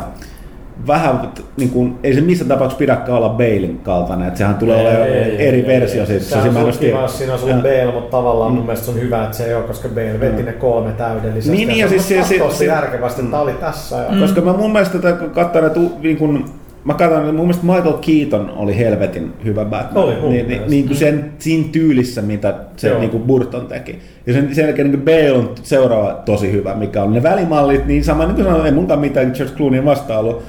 vähän 0.86 1.20
niin 1.56 1.70
kuin, 1.70 1.98
ei 2.02 2.14
se 2.14 2.20
missään 2.20 2.48
tapauksessa 2.48 2.78
pidäkään 2.78 3.18
olla 3.18 3.28
Balein 3.28 3.80
kaltainen, 3.82 4.28
että 4.28 4.38
sehän 4.38 4.54
tulee 4.54 4.80
olemaan 4.80 5.08
eri 5.38 5.66
versio 5.66 6.06
siitä. 6.06 6.24
Se 6.24 6.36
on 6.38 6.42
tiedä. 6.42 6.72
kiva, 6.78 7.02
jos 7.02 7.18
siinä 7.18 7.34
on 7.34 7.40
ollut 7.40 7.56
Ja- 7.56 7.62
Bale, 7.62 7.92
mutta 7.92 8.10
tavallaan 8.10 8.52
mun 8.52 8.64
mielestä 8.64 8.84
se 8.86 8.90
on 8.92 9.00
hyvä, 9.00 9.24
että 9.24 9.36
se 9.36 9.44
ei 9.44 9.54
ole, 9.54 9.62
koska 9.64 9.88
Bale 9.88 10.20
veti 10.20 10.42
ne 10.42 10.52
kolme 10.52 10.92
täydellisesti. 10.92 11.56
Niin, 11.56 11.68
niin, 11.68 11.80
ja 11.80 11.88
se 11.88 11.94
on 11.94 12.00
siis 12.02 12.28
se- 12.28 12.50
se, 12.58 12.64
järkevästi, 12.64 13.20
että 13.20 13.30
tää 13.30 13.40
oli 13.40 13.52
tässä. 13.52 13.96
Ja... 13.96 14.10
Mm. 14.12 14.20
Koska 14.20 14.40
mä 14.40 14.52
mun 14.52 14.72
mielestä 14.72 14.98
kun 14.98 15.30
katsoin, 15.30 15.64
että 15.64 15.80
niin 16.02 16.16
kun, 16.16 16.44
mä 16.84 16.94
katsoin, 16.94 17.20
että 17.20 17.32
mun 17.32 17.46
mielestä 17.46 17.66
Michael 17.66 17.92
Keaton 17.92 18.50
oli 18.56 18.78
helvetin 18.78 19.32
hyvä 19.44 19.64
Batman. 19.64 20.04
Oli 20.04 20.14
niin, 20.14 20.48
niin, 20.48 20.62
niin 20.66 20.86
kuin 20.86 20.96
sen, 20.96 21.32
siinä 21.38 21.68
tyylissä, 21.72 22.22
mitä 22.22 22.54
se 22.76 22.88
Joo. 22.88 22.98
niin 22.98 23.10
kuin 23.10 23.22
Burton 23.22 23.66
teki. 23.66 23.98
Ja 24.26 24.32
sen, 24.32 24.54
sen 24.54 24.64
jälkeen 24.64 24.90
niin 24.90 25.02
Bale 25.02 25.32
on 25.32 25.54
seuraava 25.62 26.22
tosi 26.24 26.52
hyvä, 26.52 26.74
mikä 26.74 27.02
on 27.02 27.12
ne 27.12 27.22
välimallit, 27.22 27.86
niin 27.86 28.04
sama 28.04 28.26
niin 28.26 28.34
kuin 28.34 28.44
sanoin, 28.44 28.66
ei 28.66 28.72
munkaan 28.72 29.00
mitään 29.00 29.32
George 29.36 29.56
Clooney 29.56 29.84
vastaan 29.84 30.20
ollut. 30.20 30.42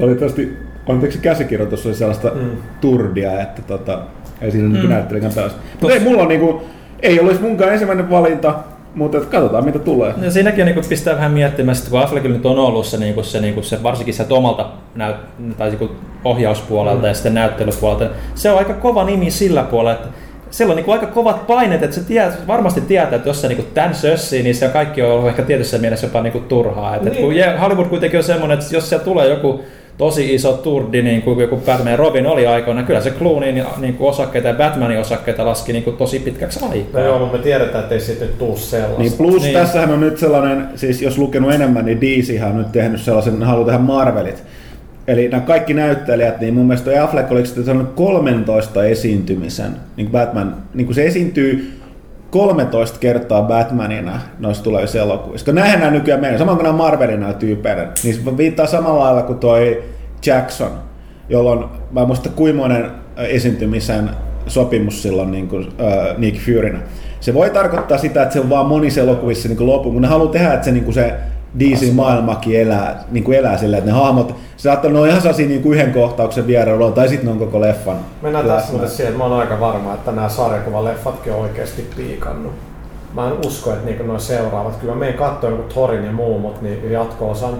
Oli 0.00 0.14
tosti, 0.14 0.56
anteeksi 0.88 1.18
käsikirjoitus 1.18 1.86
oli 1.86 1.94
sellaista 1.94 2.30
mm. 2.34 2.50
turdia, 2.80 3.40
että 3.40 3.62
tota, 3.62 3.98
ei 4.40 4.50
siinä 4.50 4.68
mm. 4.68 4.72
niin 4.72 4.88
näyttelikään 4.88 5.32
taas. 5.32 5.56
Mutta 5.80 5.94
ei 5.94 6.00
mulla 6.00 6.22
on 6.22 6.28
niin 6.28 6.40
kuin, 6.40 6.56
ei 7.02 7.20
olisi 7.20 7.40
munkaan 7.40 7.72
ensimmäinen 7.72 8.10
valinta, 8.10 8.54
mutta 8.94 9.18
et 9.18 9.24
katsotaan 9.24 9.64
mitä 9.64 9.78
tulee. 9.78 10.14
Ja 10.22 10.30
siinäkin 10.30 10.66
niin 10.66 10.84
pistää 10.88 11.14
vähän 11.16 11.32
miettimään, 11.32 11.76
että 11.78 11.90
kun 11.90 12.00
Affleckilla 12.00 12.36
nyt 12.36 12.46
on 12.46 12.58
ollut 12.58 12.86
se, 12.86 12.96
niin 12.96 13.24
se, 13.24 13.40
niin 13.40 13.64
se 13.64 13.82
varsinkin 13.82 14.14
sieltä 14.14 14.34
omalta 14.34 14.70
näyt, 14.94 15.16
tai 15.58 15.70
niin 15.70 15.90
ohjauspuolelta 16.24 17.02
mm. 17.02 17.08
ja 17.08 17.14
sitten 17.14 17.34
näyttelypuolelta, 17.34 18.06
se 18.34 18.50
on 18.50 18.58
aika 18.58 18.74
kova 18.74 19.04
nimi 19.04 19.30
sillä 19.30 19.62
puolella, 19.62 19.92
että 19.92 20.08
siellä 20.50 20.72
on 20.72 20.76
niin 20.76 20.92
aika 20.92 21.06
kovat 21.06 21.46
paineet, 21.46 21.82
että 21.82 21.96
se 21.96 22.04
tie, 22.04 22.32
varmasti 22.46 22.80
tietää, 22.80 23.16
että 23.16 23.28
jos 23.28 23.40
se 23.40 23.48
niin 23.48 23.68
tämän 23.74 23.94
sössii, 23.94 24.42
niin 24.42 24.54
se 24.54 24.66
on 24.66 24.72
kaikki 24.72 25.02
on 25.02 25.12
ollut 25.12 25.28
ehkä 25.28 25.42
tietyssä 25.42 25.78
mielessä 25.78 26.06
jopa 26.06 26.22
niin 26.22 26.44
turhaa. 26.48 26.96
Niin. 26.96 27.04
niin. 27.04 27.50
kun 27.50 27.60
Hollywood 27.60 27.88
kuitenkin 27.88 28.18
on 28.18 28.24
semmoinen, 28.24 28.58
että 28.58 28.74
jos 28.74 28.88
siellä 28.88 29.04
tulee 29.04 29.28
joku 29.28 29.60
tosi 29.98 30.34
iso 30.34 30.52
turdi, 30.52 31.02
niin 31.02 31.22
kuin 31.22 31.40
joku 31.40 31.56
Batman 31.56 31.98
Robin 31.98 32.26
oli 32.26 32.46
aikoina, 32.46 32.82
kyllä 32.82 33.00
se 33.00 33.10
Clooneyin 33.10 33.64
niin 33.78 33.94
kuin 33.94 34.10
osakkeita 34.10 34.48
ja 34.48 34.54
Batmanin 34.54 34.98
osakkeita 34.98 35.46
laski 35.46 35.72
niin 35.72 35.84
kuin 35.84 35.96
tosi 35.96 36.18
pitkäksi 36.18 36.64
aikaa. 36.64 37.00
No 37.00 37.06
joo, 37.06 37.18
mutta 37.18 37.36
me 37.36 37.42
tiedetään, 37.42 37.82
että 37.82 37.94
ei 37.94 38.00
siitä 38.00 38.24
nyt 38.24 38.38
tuu 38.38 38.56
sellaista. 38.56 39.02
Niin 39.02 39.12
plus 39.12 39.42
niin. 39.42 39.54
Tässähän 39.54 39.90
on 39.90 40.00
nyt 40.00 40.18
sellainen, 40.18 40.68
siis 40.76 41.02
jos 41.02 41.18
lukenut 41.18 41.52
enemmän, 41.52 41.84
niin 41.84 42.00
DC 42.00 42.42
on 42.46 42.58
nyt 42.58 42.72
tehnyt 42.72 43.00
sellaisen, 43.00 43.40
ne 43.40 43.46
haluaa 43.46 43.66
tehdä 43.66 43.78
Marvelit. 43.78 44.42
Eli 45.06 45.28
nämä 45.28 45.40
kaikki 45.40 45.74
näyttelijät, 45.74 46.40
niin 46.40 46.54
mun 46.54 46.66
mielestä 46.66 46.90
toi 46.90 46.98
Affleck 46.98 47.32
oliko 47.32 47.46
sitten 47.46 47.64
sellainen 47.64 47.92
13 47.94 48.84
esiintymisen, 48.84 49.72
niin 49.96 50.06
kuin 50.06 50.12
Batman, 50.12 50.56
niin 50.74 50.86
kuin 50.86 50.94
se 50.94 51.06
esiintyy 51.06 51.79
13 52.30 52.98
kertaa 52.98 53.42
Batmanina 53.42 54.20
noissa 54.38 54.64
tulevissa 54.64 54.98
elokuvissa. 54.98 55.44
Kun 55.44 55.54
näinhän 55.54 55.80
nämä 55.80 55.92
nykyään 55.92 56.20
menee, 56.20 56.38
samoin 56.38 56.56
kuin 56.56 56.64
nämä 56.64 56.76
Marvelin 56.76 57.34
tyypeiden, 57.38 57.88
niin 58.04 58.36
viittaa 58.36 58.66
samalla 58.66 59.00
lailla 59.00 59.22
kuin 59.22 59.38
toi 59.38 59.82
Jackson, 60.26 60.70
jolloin 61.28 61.64
mä 61.90 62.00
en 62.00 62.06
muista 62.06 62.28
kuimoinen 62.28 62.90
esiintymisen 63.16 64.10
sopimus 64.46 65.02
silloin 65.02 65.30
niin 65.30 65.48
kuin, 65.48 65.68
äh, 65.80 66.18
Nick 66.18 66.38
Furynä. 66.38 66.80
Se 67.20 67.34
voi 67.34 67.50
tarkoittaa 67.50 67.98
sitä, 67.98 68.22
että 68.22 68.32
se 68.32 68.40
on 68.40 68.50
vaan 68.50 68.66
monissa 68.66 69.00
elokuvissa 69.00 69.48
niin 69.48 69.66
loppu, 69.66 69.92
mutta 69.92 70.00
ne 70.00 70.08
haluaa 70.08 70.32
tehdä, 70.32 70.52
että 70.52 70.64
se, 70.64 70.72
niin 70.72 70.84
kuin 70.84 70.94
se 70.94 71.14
DC-maailmakin 71.58 72.60
elää, 72.60 73.04
niin 73.10 73.24
kuin 73.24 73.38
elää 73.38 73.56
sillä, 73.56 73.78
että 73.78 73.90
ne 73.90 73.96
hahmot, 73.96 74.28
se 74.56 74.62
saattaa 74.62 74.90
olla 74.90 75.06
ihan 75.06 75.20
sellaisia 75.20 75.48
niin 75.48 75.62
kuin 75.62 75.78
yhden 75.78 75.92
kohtauksen 75.92 76.46
vierailulla, 76.46 76.92
tai 76.92 77.08
sitten 77.08 77.26
ne 77.26 77.32
on 77.32 77.38
koko 77.38 77.60
leffan. 77.60 77.96
Mennään 78.22 78.46
tässä 78.46 78.70
muuten 78.72 78.90
siihen, 78.90 79.06
että 79.06 79.18
mä 79.18 79.24
oon 79.24 79.40
aika 79.40 79.60
varma, 79.60 79.94
että 79.94 80.12
nämä 80.12 80.28
sarjakuvaleffatkin 80.28 81.32
on 81.32 81.40
oikeasti 81.40 81.90
piikannut. 81.96 82.52
Mä 83.14 83.28
en 83.28 83.46
usko, 83.46 83.72
että 83.72 83.84
niinku 83.84 84.02
noin 84.02 84.20
seuraavat. 84.20 84.76
Kyllä 84.76 84.92
mä 84.94 84.98
menen 84.98 85.14
katsoa 85.14 85.50
joku 85.50 85.62
Torin 85.74 86.04
ja 86.04 86.12
muu, 86.12 86.38
mutta 86.38 86.62
niin 86.62 86.92
jatko-osan 86.92 87.54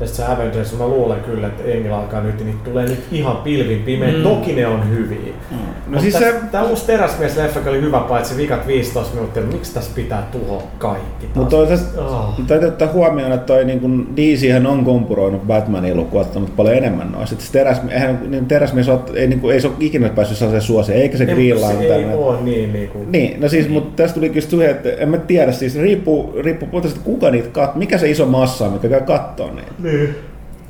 ja 0.00 0.06
sitten 0.06 0.26
se 0.26 0.32
Avengers, 0.32 0.78
mä 0.78 0.86
luulen 0.88 1.20
kyllä, 1.20 1.46
että 1.46 1.62
Engillä 1.64 1.98
alkaa 1.98 2.20
nyt, 2.20 2.44
niin 2.44 2.56
tulee 2.64 2.84
nyt 2.84 3.04
ihan 3.12 3.36
pilvin 3.36 3.82
pimeä. 3.82 4.12
Mm. 4.12 4.22
Toki 4.22 4.52
ne 4.52 4.66
on 4.66 4.90
hyviä. 4.90 5.32
Mm. 5.50 5.56
No 5.94 6.00
siis 6.00 6.14
se, 6.14 6.34
Tämä 6.52 6.64
uusi 6.64 6.86
teräsmies-leffa 6.86 7.70
oli 7.70 7.80
hyvä, 7.80 8.00
paitsi 8.00 8.36
vikat 8.36 8.66
15 8.66 9.14
minuuttia, 9.14 9.42
mutta 9.42 9.56
miksi 9.56 9.74
tässä 9.74 9.90
pitää 9.94 10.28
tuhoa 10.32 10.62
kaikki 10.78 11.26
taas? 11.26 11.36
mutta 11.36 11.56
toisaalta 11.56 11.84
Oh. 12.04 12.34
täytyy 12.46 12.68
ottaa 12.68 12.92
huomioon, 12.92 13.32
että 13.32 13.46
toi 13.46 13.64
niin 13.64 13.80
kuin 13.80 14.08
DC 14.16 14.66
on 14.68 14.84
kompuroinut 14.84 15.46
Batmanin 15.46 15.96
lukuottanut 15.96 16.56
paljon 16.56 16.76
enemmän 16.76 17.12
noista. 17.12 17.36
Sitten 17.40 17.52
teräs, 17.52 17.80
eihän, 17.90 18.18
niin 18.30 18.46
teräsmies 18.46 18.88
ole, 18.88 19.00
ei, 19.14 19.26
niin 19.26 19.40
kuin, 19.40 19.54
ei 19.54 19.60
se 19.60 19.66
ole 19.66 19.76
ikinä 19.80 20.08
päässyt 20.08 20.38
sellaiseen 20.38 20.62
suoseen, 20.62 21.02
eikä 21.02 21.16
se 21.16 21.24
Ei, 21.24 21.34
Green 21.34 21.58
se 21.58 21.64
Lantern. 21.64 22.10
ei 22.10 22.14
ole 22.14 22.40
niin, 22.40 22.72
niin 22.72 22.88
kuin... 22.88 23.12
Niin, 23.12 23.40
no 23.40 23.48
siis, 23.48 23.68
mutta 23.68 24.02
tästä 24.02 24.14
tuli 24.14 24.32
just 24.34 24.50
se, 24.50 24.70
että 24.70 24.88
en 24.88 25.08
mä 25.08 25.18
tiedä, 25.18 25.52
siis 25.52 25.78
riippuu, 25.78 26.34
riippuu 26.40 26.78
että 26.78 27.00
kuka 27.04 27.30
niitä 27.30 27.48
kat, 27.48 27.74
mikä 27.76 27.98
se 27.98 28.10
iso 28.10 28.26
massa 28.26 28.64
on, 28.66 28.72
mikä 28.72 28.88
käy 28.88 29.00
kattoo 29.00 29.50
niitä. 29.50 29.72
Niin. 29.84 30.14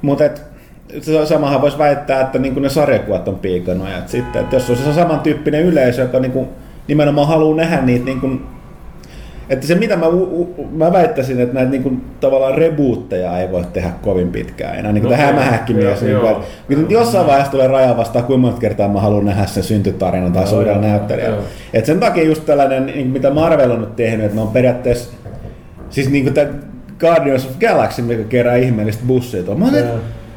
Mutta 0.02 0.24
et, 0.24 0.42
samahan 1.24 1.60
voisi 1.62 1.78
väittää, 1.78 2.20
että 2.20 2.38
niin 2.38 2.62
ne 2.62 2.68
sarjakuvat 2.68 3.28
on 3.28 3.38
piikannut. 3.38 3.88
Ja 3.88 3.98
et 3.98 4.08
sitten, 4.08 4.42
että 4.42 4.56
jos 4.56 4.70
on 4.70 4.76
se 4.76 4.92
samantyyppinen 4.92 5.62
yleisö, 5.62 6.02
joka 6.02 6.20
niin 6.20 6.32
kuin, 6.32 6.48
nimenomaan 6.88 7.28
haluaa 7.28 7.56
nähdä 7.56 7.82
niitä, 7.82 8.04
niin 8.04 8.20
kuin, 8.20 8.46
että 9.48 9.66
se 9.66 9.74
mitä 9.74 9.96
mä, 9.96 10.06
mä 10.72 10.92
väittäisin, 10.92 11.40
että 11.40 11.54
näitä 11.54 11.70
niin 11.70 11.82
kuin, 11.82 12.04
tavallaan 12.20 12.54
rebootteja 12.54 13.38
ei 13.38 13.50
voi 13.50 13.64
tehdä 13.72 13.90
kovin 14.02 14.28
pitkään 14.28 14.78
enää. 14.78 14.92
Niin 14.92 15.02
kuin 15.02 15.10
No, 15.10 15.16
tämä 15.16 15.26
hämähäkkimies. 15.26 16.02
Niin 16.02 16.16
kyllä 16.68 16.82
nyt 16.82 16.90
jossain 16.90 17.26
vaiheessa 17.26 17.52
tulee 17.52 17.68
raja 17.68 17.96
vastaan, 17.96 18.24
kuinka 18.24 18.40
monta 18.40 18.60
kertaa 18.60 18.88
mä 18.88 19.00
haluan 19.00 19.24
nähdä 19.24 19.46
sen 19.46 19.62
syntytarinan 19.62 20.32
tai 20.32 20.44
näyttelijällä. 20.80 21.36
joo. 21.36 21.44
Et 21.72 21.86
sen 21.86 22.00
takia 22.00 22.24
just 22.24 22.46
tällainen, 22.46 22.86
niin 22.86 23.06
mitä 23.06 23.30
Marvel 23.30 23.70
on 23.70 23.80
nyt 23.80 23.96
tehnyt, 23.96 24.24
että 24.24 24.36
ne 24.36 24.42
on 24.42 24.48
periaatteessa, 24.48 25.12
siis 25.90 26.10
niin 26.10 26.24
kuin 26.24 26.34
tämä 26.34 26.48
Guardians 27.04 27.46
of 27.46 27.58
Galaxy, 27.58 28.02
mikä 28.02 28.24
kerää 28.24 28.56
ihmeellistä 28.56 29.02
bussia 29.06 29.42
tuolla. 29.42 29.60
Mä 29.60 29.68
olen, 29.68 29.88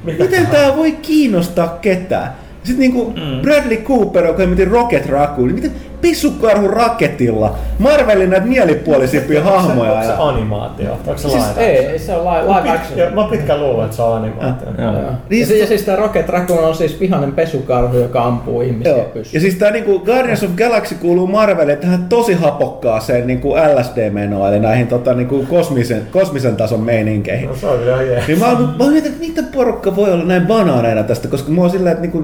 miten 0.04 0.48
tämä 0.48 0.78
voi 0.78 0.92
kiinnostaa 0.92 1.78
ketään? 1.82 2.34
Sitten 2.64 2.80
niinku 2.80 3.14
Bradley 3.42 3.78
Cooper, 3.78 4.26
joka 4.26 4.46
miten 4.46 4.68
Rocket 4.68 5.06
Raccoon, 5.06 5.48
niin 5.48 5.56
miten, 5.56 5.72
pisukarhu 6.02 6.68
raketilla. 6.68 7.56
Marvelin 7.80 8.30
näitä 8.30 8.46
mielipuolisimpia 8.46 9.44
hahmoja. 9.44 9.92
Onko 9.92 10.04
se 10.06 10.12
Ja... 10.12 10.28
animaatio? 10.28 10.92
Onko 10.92 11.18
se 11.18 11.30
Siis 11.30 11.44
live 11.50 11.66
ei, 11.66 12.00
se 12.00 12.16
on 12.16 12.26
live, 12.26 12.58
live 12.58 12.70
action. 12.70 13.00
Ja 13.00 13.10
Mä 13.12 13.24
pitkään 13.24 13.60
luulen, 13.60 13.86
että 13.86 13.96
se 13.96 14.02
on 14.02 14.18
animaatio. 14.18 14.68
Joo. 14.78 14.92
Joo. 14.94 15.12
Niin 15.30 15.40
Ja, 15.40 15.46
se- 15.48 15.54
si- 15.54 15.60
ja 15.60 15.68
siis 15.68 15.84
tämä 15.84 15.96
Rocket 15.98 16.30
Raccoon 16.30 16.64
on 16.66 16.76
siis 16.76 17.00
vihainen 17.00 17.32
pesukarhu, 17.32 17.98
joka 17.98 18.24
ampuu 18.24 18.62
ihmisiä 18.62 18.92
Joo. 18.92 19.04
pyssyyn. 19.04 19.34
Ja 19.34 19.40
siis 19.42 19.56
tää 19.56 19.72
niinku 19.72 20.00
Guardians 20.00 20.44
of 20.44 20.50
Galaxy 20.56 20.96
kuuluu 20.96 21.28
Marvelille 21.28 21.76
tähän 21.76 22.06
tosi 22.10 22.34
hapokkaaseen 22.34 23.28
niinku 23.28 23.54
LSD-menoon, 23.56 24.50
eli 24.50 24.60
näihin 24.60 24.88
tota, 24.88 25.14
niinku 25.14 25.46
kosmisen, 25.50 26.02
kosmisen 26.12 26.56
tason 26.56 26.80
meininkeihin. 26.82 27.50
No, 27.50 27.56
se 27.56 27.68
on 27.68 27.80
kyllä 27.80 28.02
jees. 28.02 28.28
Niin 28.28 28.40
mä, 28.40 28.46
mä 28.80 28.90
mietin, 28.92 29.12
että 29.12 29.26
mitä 29.28 29.44
porukka 29.54 29.96
voi 29.96 30.12
olla 30.14 30.24
näin 30.24 30.48
banaaneina 30.48 31.04
tästä, 31.04 31.28
koska 31.28 31.52
mä 31.52 31.62
oon 31.62 31.70
sillä, 31.70 31.92
että 31.92 32.02
niinku, 32.02 32.24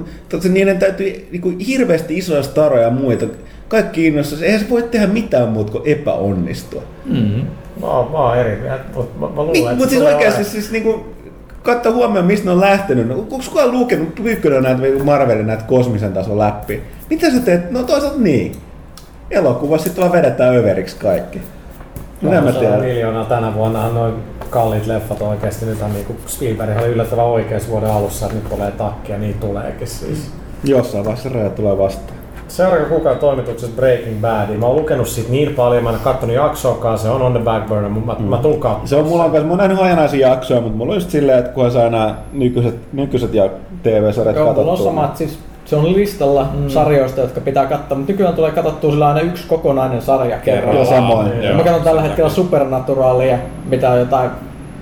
niiden 0.49 0.77
täytyy 0.79 1.27
niinku, 1.31 1.51
hirveästi 1.67 2.17
isoja 2.17 2.43
staroja 2.43 2.83
ja 2.83 2.89
muita. 2.89 3.25
Kaikki 3.67 4.07
innostus. 4.07 4.41
Eihän 4.41 4.59
se 4.59 4.69
voi 4.69 4.83
tehdä 4.83 5.07
mitään 5.07 5.49
muuta 5.49 5.71
kuin 5.71 5.83
epäonnistua. 5.87 6.81
Mm. 7.05 7.41
Mä 7.81 7.87
oon, 7.87 8.11
mä 8.11 8.17
oon 8.17 8.37
eri 8.37 8.55
mieltä, 8.61 8.83
mutta 8.95 9.19
mä, 9.19 9.25
mä 9.29 9.35
luulen, 9.35 9.53
Niin, 9.53 9.67
mutta 9.77 9.89
siis 9.89 10.01
oikeasti 10.01 10.27
olemaan- 10.27 10.51
siis 10.51 10.71
niinku, 10.71 11.05
katso 11.63 11.93
huomioon, 11.93 12.25
mistä 12.25 12.45
ne 12.45 12.51
on 12.51 12.59
lähtenyt. 12.59 13.07
No, 13.07 13.15
onko 13.15 13.39
kukaan 13.49 13.71
lukenut 13.71 14.15
pyykkönen 14.15 14.63
näitä 14.63 14.81
Marvelin 15.03 15.47
näitä 15.47 15.63
kosmisen 15.63 16.13
tason 16.13 16.39
läpi? 16.39 16.81
Mitä 17.09 17.29
sä 17.31 17.39
teet? 17.39 17.71
No 17.71 17.83
toisaalta 17.83 18.19
niin. 18.19 18.55
Elokuva 19.31 19.77
sitten 19.77 20.01
vaan 20.01 20.11
vedetään 20.11 20.55
överiksi 20.55 20.95
kaikki. 20.95 21.41
No, 22.21 22.29
en 22.29 22.35
mä 22.35 22.51
Kahdeksan 22.51 22.61
tiedä. 22.61 22.77
miljoonaa 22.77 23.25
tänä 23.25 23.53
vuonna 23.53 23.89
noin 23.89 24.13
kalliit 24.49 24.87
leffat 24.87 25.21
oikeesti. 25.21 25.65
Nythän 25.65 25.93
niinku 25.93 26.15
Spielberg 26.27 26.77
oli 26.81 26.87
yllättävän 26.87 27.25
oikeassa 27.25 27.69
vuoden 27.69 27.91
alussa, 27.91 28.25
että 28.25 28.37
nyt 28.37 28.49
tulee 28.49 28.71
takkia, 28.71 29.17
niin 29.17 29.33
tuleekin 29.33 29.87
siis. 29.87 30.31
Jossain 30.63 31.05
vaiheessa 31.05 31.29
raja 31.29 31.49
tulee 31.49 31.77
vastaan. 31.77 32.17
Seuraava 32.47 32.85
kukaan 32.85 33.17
toimituksessa 33.17 33.75
Breaking 33.75 34.21
Bad. 34.21 34.57
Mä 34.57 34.65
oon 34.65 34.75
lukenut 34.75 35.07
siitä 35.07 35.31
niin 35.31 35.55
paljon, 35.55 35.83
mä 35.83 35.89
en 35.89 35.99
kattonut 36.03 36.35
jaksoakaan, 36.35 36.99
se 36.99 37.09
on 37.09 37.21
on 37.21 37.33
the 37.33 37.41
back 37.41 37.67
burner, 37.67 37.89
mutta 37.89 38.13
mä, 38.13 38.19
mm. 38.19 38.25
mä 38.25 38.37
tuun 38.37 38.59
katsomaan. 38.59 38.87
Se 38.87 38.95
on 38.95 39.07
mulla 39.07 39.23
on 39.23 39.31
kanssa, 39.31 39.45
mä 39.45 39.51
oon 39.51 39.59
nähnyt 39.59 39.79
hajanaisia 39.79 40.27
jaksoja, 40.27 40.61
mutta 40.61 40.77
mulla 40.77 40.91
on 40.91 40.97
just 40.97 41.09
silleen, 41.09 41.39
että 41.39 41.51
kunhan 41.51 41.71
saa 41.71 41.89
nämä 41.89 42.15
nykyiset, 42.33 42.75
nykyiset 42.93 43.33
ja 43.33 43.49
TV-sarjat 43.83 44.35
Joo, 44.35 44.53
mulla 44.53 44.71
on 44.71 44.77
samat, 44.77 45.17
siis 45.17 45.39
se 45.65 45.75
on 45.75 45.93
listalla 45.93 46.47
mm. 46.53 46.69
sarjoista, 46.69 47.21
jotka 47.21 47.41
pitää 47.41 47.65
katsoa, 47.65 47.97
mutta 47.97 48.11
nykyään 48.11 48.33
tulee 48.33 48.51
katsottua 48.51 48.91
sillä 48.91 49.07
aina 49.07 49.19
yksi 49.19 49.47
kokonainen 49.47 50.01
sarja 50.01 50.37
kerrallaan. 50.37 50.75
Joo, 50.75 50.95
samoin. 50.95 51.43
Ja 51.43 51.53
Mä 51.53 51.63
katson 51.63 51.83
tällä 51.83 52.01
hetkellä 52.01 52.29
Supernaturalia, 52.29 53.37
mitä 53.65 53.91
on 53.91 53.99
jotain 53.99 54.29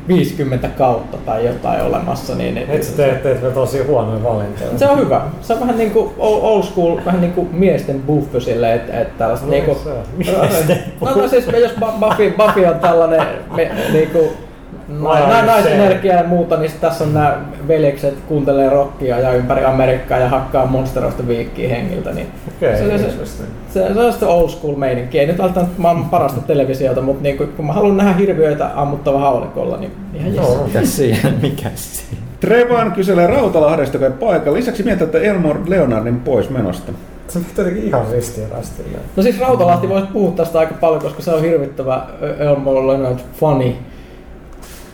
50 0.07 0.67
kautta 0.67 1.17
tai 1.17 1.45
jotain 1.45 1.81
olemassa. 1.81 2.35
Niin, 2.35 2.55
niin 2.55 2.69
Et 2.69 2.83
sä 2.83 2.91
teet, 2.97 3.23
teet 3.23 3.53
tosi 3.53 3.83
huonoja 3.83 4.23
valintoja. 4.23 4.69
se 4.77 4.87
on 4.87 4.99
hyvä. 4.99 5.21
Se 5.41 5.53
on 5.53 5.59
vähän 5.59 5.77
niinku 5.77 6.13
old 6.17 6.63
school, 6.63 6.97
vähän 7.05 7.21
niinku 7.21 7.47
miesten 7.51 8.01
buffe 8.01 8.39
sille, 8.39 8.73
että 8.73 8.99
et 9.01 9.17
tällaista 9.17 9.45
No, 9.45 9.51
niinku... 9.51 9.77
se 9.83 9.89
on. 9.89 10.03
Miesten 10.17 10.77
No, 11.01 11.15
no 11.15 11.27
siis 11.27 11.45
jos 11.61 11.71
Bu- 11.71 11.99
Buffy, 12.09 12.31
Buffy 12.37 12.65
on 12.65 12.79
tällainen 12.79 13.21
me, 13.55 13.71
niinku, 13.93 14.19
Vai 14.19 14.50
na, 14.87 15.39
se. 15.39 15.45
naisenergia 15.45 16.15
ja 16.15 16.23
muuta, 16.23 16.57
niin 16.57 16.71
tässä 16.81 17.03
on 17.03 17.13
nämä 17.13 17.37
veljekset 17.67 18.13
kuuntelee 18.27 18.69
rockia 18.69 19.19
ja 19.19 19.33
ympäri 19.33 19.65
Amerikkaa 19.65 20.17
ja 20.17 20.29
hakkaa 20.29 20.65
monsteroista 20.65 21.27
viikkiä 21.27 21.69
hengiltä. 21.69 22.11
Niin 22.11 22.27
Okei, 22.57 22.77
se, 22.77 22.97
se, 22.97 23.25
se, 23.25 23.93
se, 23.93 23.99
on 23.99 24.13
sitä 24.13 24.27
old 24.27 24.49
school 24.49 24.75
meininki. 24.75 25.19
Ei 25.19 25.27
nyt 25.27 25.37
välttämättä 25.37 25.81
maailman 25.81 26.09
parasta 26.09 26.41
televisiota, 26.41 27.01
mutta 27.01 27.23
niinku, 27.23 27.47
kun 27.57 27.65
mä 27.65 27.73
haluan 27.73 27.97
nähdä 27.97 28.13
hirviöitä 28.13 28.69
ammuttava 28.75 29.19
haulikolla, 29.19 29.77
niin 29.77 29.91
ihan 30.13 30.35
jes. 30.35 30.45
Joo, 30.45 30.63
Mikä 30.65 30.85
siinä? 30.85 31.31
Mikä 31.41 31.69
siinä? 31.75 32.21
Trevan 32.39 32.91
kyselee 32.91 33.27
Rautalahdesta 33.27 33.99
kai 33.99 34.11
paikalla. 34.11 34.57
Lisäksi 34.57 34.83
miettii, 34.83 35.05
että 35.05 35.19
Elmore 35.19 35.59
Leonardin 35.67 36.19
pois 36.19 36.49
menosta. 36.49 36.91
Se 37.27 37.39
on 37.39 37.45
jotenkin 37.57 37.83
ihan 37.83 38.05
ristiriidastille. 38.11 38.97
No 39.15 39.23
siis 39.23 39.39
Rautalahti 39.39 39.89
voisi 39.89 40.07
puhua 40.13 40.31
tästä 40.31 40.59
aika 40.59 40.73
paljon, 40.73 41.01
koska 41.01 41.21
se 41.21 41.31
on 41.31 41.41
hirvittävä 41.41 42.07
Elmo 42.39 42.87
Leonard 42.87 43.19
funny. 43.39 43.73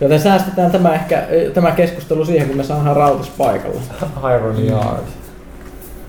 Joten 0.02 0.20
säästetään 0.20 0.72
tämä, 0.72 0.94
ehkä, 0.94 1.24
tämä 1.54 1.72
keskustelu 1.72 2.26
siihen, 2.26 2.48
kun 2.48 2.58
me 2.58 2.64
saadaan 2.64 2.96
Rautas 2.96 3.30
paikalla. 3.38 3.82
Iron 4.36 4.66
Yard. 4.66 5.04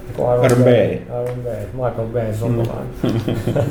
Joku 0.08 0.22
Iron 0.44 0.64
Bay. 0.64 0.92
Iron 1.22 1.38
Bay. 1.44 1.56
Michael 1.72 2.08
Bay 2.12 2.34
sukulainen. 2.34 2.86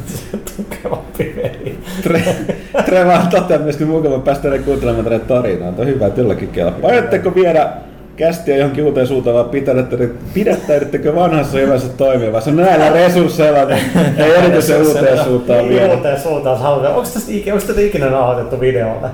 Se 0.07 0.37
tukevampi 0.57 1.33
veli. 1.35 1.79
Tre- 2.03 2.53
Trevan 2.85 3.27
toteaa 3.27 3.59
myöskin 3.59 3.87
mukava 3.87 4.19
päästä 4.19 4.59
kuuntelemaan 4.65 5.03
tätä 5.05 5.19
tarinaa. 5.19 5.71
Tuo 5.71 5.81
on 5.81 5.87
hyvä, 5.87 6.07
että 6.07 6.21
jollakin 6.21 6.47
kelpaa. 6.49 6.89
Ajatteko 6.89 7.35
viedä 7.35 7.69
kästiä 8.15 8.57
johonkin 8.57 8.83
uuteen 8.83 9.07
suuntaan 9.07 9.35
vai 9.35 9.43
pidättekö, 9.43 10.09
pidättäydyttekö 10.33 11.15
vanhassa 11.15 11.57
hyvässä 11.57 11.89
toimivassa? 11.89 12.51
Näillä 12.51 12.89
resursseilla 12.89 13.65
niin 13.65 13.79
ei 14.17 14.31
erityisen 14.35 14.87
uuteen 14.87 15.23
suuntaan 15.23 15.69
viedä. 15.69 15.93
uuteen 15.95 16.19
suuntaan 16.19 16.59
halutaan. 16.59 16.95
Onko 16.95 17.09
tästä 17.13 17.31
ikinä, 17.31 17.53
onko 17.55 17.67
tätä 17.67 17.81
ikinä 17.81 18.09
nauhoitettu 18.09 18.59
videolle? 18.59 19.07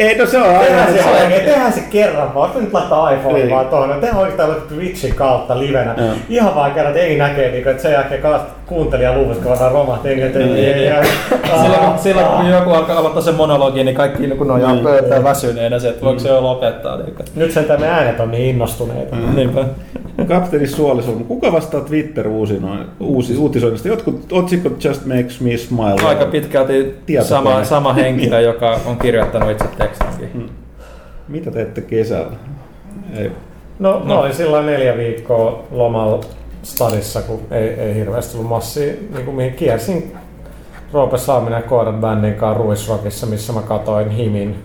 Ei, 0.00 0.18
no 0.18 0.26
se 0.26 0.38
on 0.38 0.44
aina. 0.56 0.60
Tehdään 0.64 0.92
se, 0.92 1.02
se- 1.02 1.08
oikein, 1.10 1.44
tehdään 1.44 1.72
se 1.72 1.80
kerran 1.90 2.34
vaan. 2.34 2.50
Nyt 2.54 2.72
laittaa 2.72 3.10
iPhone 3.10 3.38
Niin. 3.38 3.50
vaan 3.50 3.66
tuohon. 3.66 3.90
Tehdään 4.00 4.16
oikeastaan 4.18 4.56
Twitchin 4.68 5.14
kautta 5.14 5.58
livenä. 5.58 5.94
Joo. 5.98 6.14
Ihan 6.28 6.54
vaan 6.54 6.72
kerran, 6.72 6.92
että 6.94 7.06
ei 7.06 7.16
näkee, 7.16 7.50
niin 7.50 7.62
kuin, 7.62 7.70
että 7.70 7.82
sen 7.82 7.92
jälkeen 7.92 8.22
kaas 8.22 8.40
kuuntelijaluvut, 8.70 9.38
kun 9.38 9.58
vaan 9.58 9.72
romahti, 9.72 10.08
niin. 10.08 10.32
Silloin, 11.62 11.98
silloin 12.02 12.26
kun 12.26 12.50
joku 12.50 12.70
alkaa 12.70 12.98
aloittaa 12.98 13.22
sen 13.22 13.34
monologin, 13.34 13.86
niin 13.86 13.96
kaikki 13.96 14.26
niin 14.26 14.38
kun 14.38 14.48
nojaa 14.48 14.72
Niin. 14.72 14.84
pöytään 14.84 15.24
väsyneenä 15.24 15.78
se, 15.78 15.88
että 15.88 16.04
voiko 16.04 16.18
se 16.20 16.28
jo 16.28 16.42
lopettaa. 16.42 16.96
Niin, 16.96 17.14
kuin- 17.14 17.26
Nyt 17.36 17.52
sen 17.52 17.66
me 17.80 17.88
äänet 17.88 18.20
on 18.20 18.30
niin 18.30 18.44
innostuneita. 18.50 19.16
Niinpä. 19.34 19.64
Kapteeni 20.28 20.66
Suolisulma. 20.66 21.24
Kuka 21.24 21.52
vastaa 21.52 21.80
Twitter 21.80 22.28
uusi, 22.28 23.36
uutisoinnista? 23.36 23.88
Jotkut 23.88 24.32
otsikot 24.32 24.84
Just 24.84 25.06
Makes 25.06 25.40
Me 25.40 25.56
Smile. 25.56 26.08
Aika 26.08 26.24
pitkälti 26.24 26.94
sama, 27.22 27.64
sama 27.64 27.92
henkilö, 27.92 28.40
joka 28.40 28.78
on 28.86 28.96
kirjoittanut 28.98 29.50
itse 29.50 29.64
tekstinkin. 29.78 30.50
Mitä 31.28 31.50
teette 31.50 31.80
kesällä? 31.80 32.32
Ei. 33.18 33.30
No, 33.78 34.02
mä 34.04 34.18
olin 34.18 34.34
silloin 34.34 34.66
neljä 34.66 34.96
viikkoa 34.96 35.62
lomalla 35.70 36.20
stadissa, 36.62 37.22
kun 37.22 37.40
ei, 37.50 37.68
ei 37.68 37.94
hirveästi 37.94 38.36
ollut 38.36 38.50
massia, 38.50 38.92
niin 39.14 39.24
kuin 39.24 39.36
mihin 39.36 39.54
kiersin 39.54 40.16
Roope 40.92 41.18
Saaminen 41.18 41.56
ja 41.56 41.68
Koirat 41.68 42.00
bändin 42.00 42.34
kanssa 42.34 42.62
Ruisrockissa, 42.62 43.26
missä 43.26 43.52
mä 43.52 43.62
katoin 43.62 44.10
Himin 44.10 44.64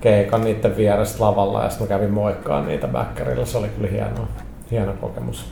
keikan 0.00 0.40
niiden 0.40 0.76
vierestä 0.76 1.24
lavalla 1.24 1.62
ja 1.62 1.70
sitten 1.70 1.86
mä 1.86 1.88
kävin 1.88 2.10
moikkaan 2.10 2.66
niitä 2.66 2.88
backerilla. 2.88 3.46
Se 3.46 3.58
oli 3.58 3.68
kyllä 3.68 3.88
hieno, 3.88 4.28
hieno 4.70 4.92
kokemus. 5.00 5.44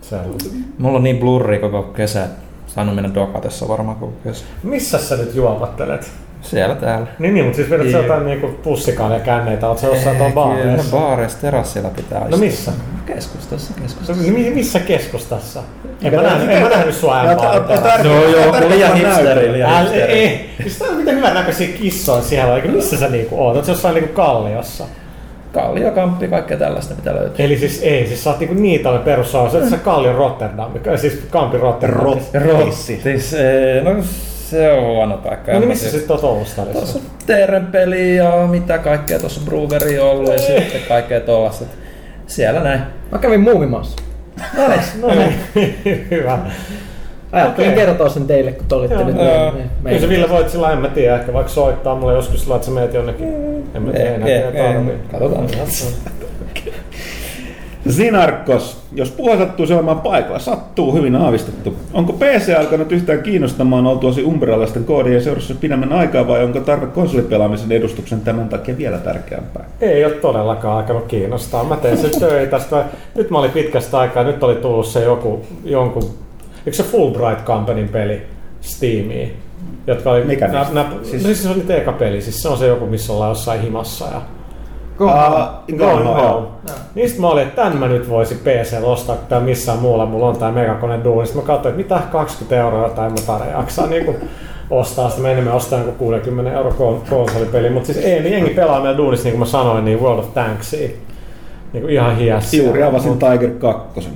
Sellainen. 0.00 0.64
Mulla 0.78 0.96
on 0.96 1.04
niin 1.04 1.18
blurri 1.18 1.58
koko 1.58 1.82
kesä. 1.82 2.28
Saanut 2.66 2.94
mennä 2.94 3.14
dokatessa 3.14 3.68
varmaan 3.68 3.96
koko 3.96 4.12
kesä. 4.24 4.44
Missä 4.62 4.98
sä 4.98 5.16
nyt 5.16 5.34
juopattelet? 5.34 6.10
Siellä 6.44 6.74
täällä. 6.74 7.06
Niin, 7.18 7.34
niin 7.34 7.44
mutta 7.44 7.56
siis 7.56 7.70
vedät 7.70 7.86
sä 7.86 7.92
Joo. 7.92 8.02
jotain 8.02 8.26
niinku 8.26 8.46
pussikaan 8.62 9.12
ja 9.12 9.20
känneitä, 9.20 9.68
oot 9.68 9.78
sä 9.78 9.86
jossain 9.86 10.16
tuon 10.16 10.32
Kyllä, 10.32 10.46
baareissa? 10.46 10.96
baareissa, 10.96 11.38
terassilla 11.40 11.88
pitää 11.88 12.20
No 12.20 12.24
istua. 12.26 12.38
missä? 12.38 12.72
Keskustassa, 13.06 13.72
keskustassa. 13.82 14.22
No, 14.22 14.32
mi- 14.32 14.50
missä 14.50 14.78
keskustassa? 14.80 15.62
En 16.02 16.14
mä 16.14 16.22
nähnyt, 16.22 16.50
en 16.50 16.62
mä 16.62 16.68
nähnyt 16.68 16.94
sua 16.94 17.16
äänpaarilla. 17.20 17.94
Joo, 18.04 18.28
joo, 18.28 18.68
liian 18.68 18.94
hipsteri, 18.96 19.52
liian 19.52 19.80
hipsteri. 19.80 20.12
ei. 20.12 20.50
Siis 20.62 20.78
tää 20.78 20.88
on 20.88 20.96
miten 20.96 21.16
hyvän 21.16 21.34
näköisiä 21.34 21.68
kissoja 21.80 22.22
siellä, 22.22 22.62
missä 22.72 22.96
sä 22.96 23.08
niinku 23.08 23.44
oot? 23.44 23.56
Oot 23.56 23.64
sä 23.64 23.72
jossain 23.72 23.94
niinku 23.94 24.12
kalliossa? 24.14 24.84
Kalliokamppi, 25.52 26.28
kaikkea 26.28 26.56
tällaista 26.56 26.94
mitä 26.94 27.14
löytyy. 27.14 27.44
Eli 27.44 27.58
siis 27.58 27.80
ei, 27.82 28.06
siis 28.06 28.24
sä 28.24 28.30
oot 28.30 28.38
niinku 28.40 28.54
Niitalle 28.54 28.98
perussa, 28.98 29.50
sä 29.50 29.58
oot 29.58 29.70
sä 29.70 29.76
Kallion 29.76 30.14
Rotterdam, 30.14 30.70
siis 30.96 31.22
Kampi 31.30 31.58
Rotterdam. 31.58 32.00
Rottissi. 32.02 33.00
Siis, 33.02 33.34
eh, 33.34 33.82
no 33.84 33.90
se 34.54 34.72
on 34.72 34.84
huono 34.86 35.16
paikka. 35.16 35.52
No 35.52 35.58
niin 35.58 35.68
missä 35.68 35.84
tiedä. 35.90 35.98
sit 36.00 36.10
oot 36.10 36.24
ollut 36.24 36.38
Tuossa 36.38 36.62
stadissa? 36.62 36.98
on 36.98 37.04
Teeren 37.26 37.66
peli 37.66 38.16
ja 38.16 38.46
mitä 38.50 38.78
kaikkea 38.78 39.18
tuossa 39.18 39.40
Breweri 39.44 39.98
on 39.98 40.10
ollut 40.10 40.32
ja 40.32 40.38
sitten 40.38 40.80
kaikkea 40.88 41.20
tuollaista. 41.20 41.64
Siellä 42.26 42.60
näin. 42.60 42.80
Mä 43.12 43.18
kävin 43.18 43.40
muumimassa. 43.40 43.96
No 45.02 45.08
niin, 45.14 45.74
hyvä. 46.10 46.38
Ajattelin 47.32 47.70
Okei. 47.72 47.84
kertoa 47.86 48.08
sen 48.08 48.26
teille, 48.26 48.52
kun 48.52 48.66
te 48.68 48.74
olitte 48.74 48.94
Joo. 48.94 49.04
nyt 49.04 49.16
Joo. 49.16 49.52
me- 49.82 49.88
Kyllä 49.90 50.00
se 50.00 50.08
Ville 50.08 50.28
voit 50.30 50.50
sillä, 50.50 50.72
en 50.72 50.78
mä 50.78 50.88
tiedä, 50.88 51.14
ehkä 51.18 51.32
vaikka 51.32 51.52
soittaa 51.52 51.94
mulle 51.94 52.12
joskus 52.12 52.40
sillä, 52.42 52.54
että 52.54 52.66
sä 52.66 52.72
meet 52.72 52.94
jonnekin. 52.94 53.28
En 53.74 53.82
mä 53.82 53.92
tiedä, 53.92 54.14
enää 54.14 54.26
tiedä 54.26 54.52
tarvii. 54.52 54.94
Katsotaan. 55.12 55.46
Sinarkos, 57.88 58.76
jos 58.92 59.10
puha 59.10 59.36
sattuu 59.36 59.66
olemaan 59.70 60.00
paikalla, 60.00 60.38
sattuu 60.38 60.94
hyvin 60.94 61.16
aavistettu. 61.16 61.76
Onko 61.92 62.12
PC 62.12 62.54
alkanut 62.58 62.92
yhtään 62.92 63.22
kiinnostamaan 63.22 63.86
oltuasi 63.86 64.24
umbralaisten 64.24 64.84
koodien 64.84 65.22
seurassa 65.22 65.54
pidemmän 65.54 65.92
aikaa 65.92 66.28
vai 66.28 66.44
onko 66.44 66.60
tarve 66.60 66.86
konsolipelaamisen 66.86 67.72
edustuksen 67.72 68.20
tämän 68.20 68.48
takia 68.48 68.78
vielä 68.78 68.98
tärkeämpää? 68.98 69.64
Ei 69.80 70.04
ole 70.04 70.14
todellakaan 70.14 70.76
alkanut 70.76 71.04
kiinnostaa. 71.06 71.64
Mä 71.64 71.76
teen 71.76 71.98
sen 71.98 72.20
töitä. 72.20 72.58
Sitä, 72.58 72.84
nyt 73.14 73.30
mä 73.30 73.38
olin 73.38 73.50
pitkästä 73.50 73.98
aikaa, 73.98 74.24
nyt 74.24 74.42
oli 74.42 74.54
tullut 74.54 74.86
se 74.86 75.04
joku, 75.04 75.40
jonkun, 75.64 76.04
eikö 76.66 76.76
se 76.76 76.82
Fulbright 76.82 77.44
Companyn 77.44 77.88
peli 77.88 78.22
Steamiin? 78.60 79.32
Jotka 79.86 80.10
oli, 80.10 80.24
Mikä 80.24 80.48
nä, 80.48 80.66
nä, 80.72 80.84
Siis- 81.02 81.22
no 81.22 81.26
siis 81.26 81.42
se 81.42 81.48
oli 81.48 81.62
eka 81.68 81.92
peli, 81.92 82.20
siis 82.20 82.42
se 82.42 82.48
on 82.48 82.58
se 82.58 82.66
joku, 82.66 82.86
missä 82.86 83.12
ollaan 83.12 83.30
jossain 83.30 83.60
himassa 83.60 84.04
ja 84.04 84.22
Uh, 85.00 85.76
Going 85.78 86.06
Home. 86.06 86.46
Niistä 86.94 87.20
mä 87.20 87.28
olin, 87.28 87.42
että 87.42 87.62
tän 87.62 87.76
mä 87.76 87.88
nyt 87.88 88.08
voisin 88.08 88.38
PC 88.38 88.76
ostaa, 88.82 89.16
kun 89.16 89.26
täällä 89.28 89.46
missään 89.46 89.78
muulla 89.78 90.06
mulla 90.06 90.26
on 90.28 90.36
tää 90.36 90.52
megakone 90.52 91.04
duuni. 91.04 91.26
Sitten 91.26 91.42
mä 91.42 91.46
katsoin, 91.46 91.80
että 91.80 91.94
mitä 91.94 92.06
20 92.12 92.56
euroa 92.56 92.88
tai 92.88 93.08
mä 93.10 93.16
tarvitsen 93.26 93.58
jaksaa 93.58 93.86
niinku 93.86 94.14
ostaa 94.70 95.10
sitä. 95.10 95.22
Mä 95.22 95.30
enemmän 95.30 95.54
ostaa 95.54 95.78
joku 95.78 95.92
60 95.92 96.52
euro 96.52 96.70
kon- 96.70 97.10
konsolipeli. 97.10 97.70
Mutta 97.70 97.86
siis 97.92 98.04
ei, 98.04 98.20
niin 98.20 98.32
jengi 98.32 98.50
pelaa 98.50 98.80
meillä 98.80 98.96
duunissa, 98.98 99.24
niin 99.24 99.32
kuin 99.32 99.40
mä 99.40 99.46
sanoin, 99.46 99.84
niin 99.84 100.00
World 100.00 100.18
of 100.18 100.34
Tanksia. 100.34 100.88
Niinku 101.72 101.88
ihan 101.88 102.16
hiässä. 102.16 102.56
Juuri 102.56 102.82
avasin 102.82 103.18
Tiger 103.18 103.50
2. 103.50 104.08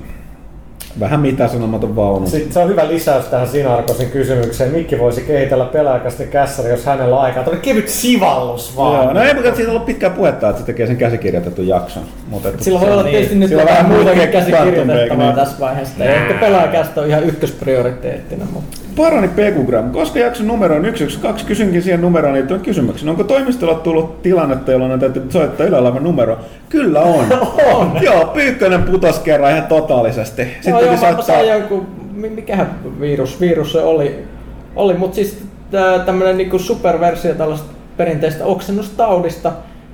Vähän 0.99 1.19
mitä 1.19 1.47
sanomaton 1.47 1.95
vaunu. 1.95 2.27
Sitten 2.27 2.53
se 2.53 2.59
on 2.59 2.69
hyvä 2.69 2.87
lisäys 2.87 3.25
tähän 3.25 3.47
Sinarkosin 3.47 4.09
kysymykseen. 4.09 4.71
Mikki 4.71 4.99
voisi 4.99 5.21
kehitellä 5.21 5.65
pelaajakästä 5.65 6.23
kässäri, 6.23 6.69
jos 6.69 6.85
hänellä 6.85 7.15
on 7.15 7.21
aikaa. 7.21 7.43
Tämä 7.43 7.57
kevyt 7.57 7.89
sivallus 7.89 8.77
vaan. 8.77 9.03
Joo, 9.03 9.13
no 9.13 9.21
ei, 9.21 9.33
mutta 9.33 9.55
siitä 9.55 9.71
on 9.71 9.75
ollut 9.75 9.85
pitkää 9.85 10.09
puhetta, 10.09 10.49
että 10.49 10.59
se 10.59 10.65
tekee 10.65 10.87
sen 10.87 10.97
käsikirjoitetun 10.97 11.67
jakson. 11.67 12.03
Mutta 12.27 12.49
että 12.49 12.63
Sillä 12.63 12.81
voi 12.81 12.91
olla 12.91 13.03
tietysti 13.03 13.35
nyt 13.35 13.49
Sillä 13.49 13.65
vähän 13.65 13.91
muutakin 13.91 14.27
käsikirjoitettavaa 14.27 15.25
Quantum 15.25 15.35
tässä 15.35 15.59
vaiheessa. 15.59 16.03
Ehkä 16.03 16.33
pelaajakästä 16.33 17.01
on 17.01 17.07
ihan 17.07 17.23
ykkösprioriteettina, 17.23 18.45
mutta 18.53 18.77
Parani 18.99 19.27
Pekugram, 19.27 19.91
koska 19.91 20.19
jakson 20.19 20.47
numero 20.47 20.75
on 20.75 20.85
112, 20.85 21.47
kysynkin 21.47 21.83
siihen 21.83 22.01
numeroon 22.01 22.33
liittyen 22.33 22.59
kysymyksen. 22.59 23.09
Onko 23.09 23.23
toimistolla 23.23 23.75
tullut 23.75 24.21
tilannetta, 24.21 24.71
jolloin 24.71 24.91
on 24.91 24.99
täytyy 24.99 25.25
soittaa 25.29 25.79
oleva 25.79 25.99
numero? 25.99 26.37
Kyllä 26.69 27.01
on. 27.01 27.25
on. 27.75 27.91
Joo, 28.05 28.25
Pyykkönen 28.25 28.83
putos 28.83 29.19
kerran 29.19 29.51
ihan 29.51 29.67
totaalisesti. 29.67 30.43
Sitten 30.43 30.73
no, 30.73 30.81
joo, 30.81 30.97
soittaa... 30.97 31.41
jonkun, 31.41 31.87
mi- 32.13 32.29
mikähän 32.29 32.79
virus, 32.99 33.39
virus 33.39 33.71
se 33.71 33.81
oli, 33.81 34.23
oli 34.75 34.93
mutta 34.93 35.15
siis 35.15 35.43
tää, 35.71 35.99
tämmönen 35.99 36.37
niinku 36.37 36.59
superversio 36.59 37.33
tällaista 37.33 37.67
perinteistä 37.97 38.45
oksennustaudista, 38.45 39.51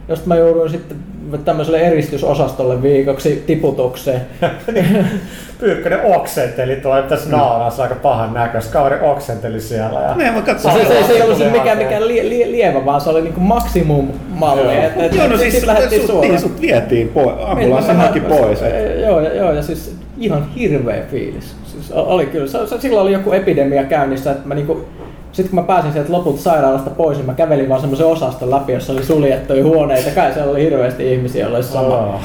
josta 0.08 0.28
mä 0.28 0.36
jouduin 0.36 0.70
sitten 0.70 0.98
tämmöiselle 1.46 1.80
eristysosastolle 1.80 2.82
viikoksi 2.82 3.44
tiputukseen. 3.48 4.22
Pyykkönen 5.60 6.00
oksenteli 6.16 6.76
tuolla, 6.76 7.02
tässä 7.02 7.30
se 7.30 7.36
on 7.36 7.72
aika 7.82 7.96
pahan 7.96 8.34
näköistä. 8.34 8.74
Kaveri 8.74 8.96
oksenteli 9.02 9.62
siellä. 9.62 10.00
Ja... 10.02 10.16
Ne, 10.16 10.32
mä 10.32 10.42
katson. 10.42 10.72
Se, 10.72 10.86
se, 10.86 11.04
se 11.08 11.14
ei 11.14 11.22
ollut 11.22 11.38
siis 11.38 11.52
mikään, 11.52 11.78
mikään 11.78 12.08
lie, 12.08 12.30
lie, 12.30 12.52
lievä, 12.52 12.86
vaan 12.86 13.02
se 13.02 13.10
oli 13.10 13.22
niinku 13.22 13.40
maksimum 13.40 14.08
malli. 14.30 14.78
Et, 14.78 14.94
et, 14.98 15.16
Joo, 15.16 15.28
no 15.28 15.38
siis 15.38 15.54
sit 15.54 15.64
sut, 15.70 15.90
sut, 15.96 16.06
suoraan. 16.06 16.32
niin, 16.32 16.40
sut 16.42 16.62
vietiin 16.62 17.08
pois. 17.08 17.30
Ambulanssi 17.46 17.88
Mennään 17.88 18.08
haki 18.10 18.20
pois. 18.20 18.62
et- 18.62 18.76
Eh, 18.76 19.02
Joo, 19.02 19.20
ja- 19.22 19.34
joo, 19.36 19.52
ja 19.52 19.62
siis 19.62 19.96
ihan 20.18 20.50
hirveä 20.56 21.02
fiilis. 21.12 21.56
Siis 21.66 21.92
oli 21.92 22.26
kyllä, 22.26 22.48
se, 22.48 22.68
se, 22.68 22.82
silloin 22.82 23.04
oli 23.04 23.12
joku 23.14 23.32
epidemia 23.32 23.84
käynnissä, 23.84 24.32
että 24.32 24.48
mä 24.48 24.56
niinku, 24.56 24.86
sitten 25.36 25.50
kun 25.50 25.60
mä 25.60 25.68
pääsin 25.68 25.94
sieltä 25.94 26.12
lopulta 26.12 26.42
sairaalasta 26.42 26.90
pois, 26.90 27.18
niin 27.18 27.26
mä 27.26 27.34
kävelin 27.34 27.70
vaan 27.70 27.82
semmoisen 27.82 28.08
osaston 28.08 28.52
läpi, 28.52 28.72
jossa 28.74 28.94
oli 28.94 29.04
suljettuja 29.04 29.64
huoneita. 29.64 30.10
Kai 30.16 30.34
siellä 30.34 30.52
oli 30.52 30.64
hirveästi 30.64 31.14
ihmisiä, 31.14 31.42
joilla 31.42 31.58
oli 31.58 31.64
sama, 31.64 31.98
Oh. 31.98 32.22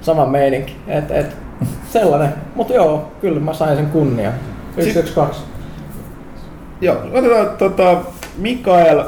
sama 0.00 0.26
meininki. 0.26 0.76
Et, 0.88 1.10
et, 1.10 1.26
sellainen. 1.92 2.28
Mutta 2.54 2.74
joo, 2.74 3.08
kyllä 3.20 3.40
mä 3.40 3.52
sain 3.54 3.76
sen 3.76 3.86
kunnian. 3.86 4.32
112. 4.76 5.42
Joo, 6.80 6.96
otetaan 7.12 7.48
tota, 7.58 7.96
Mikael 8.38 9.04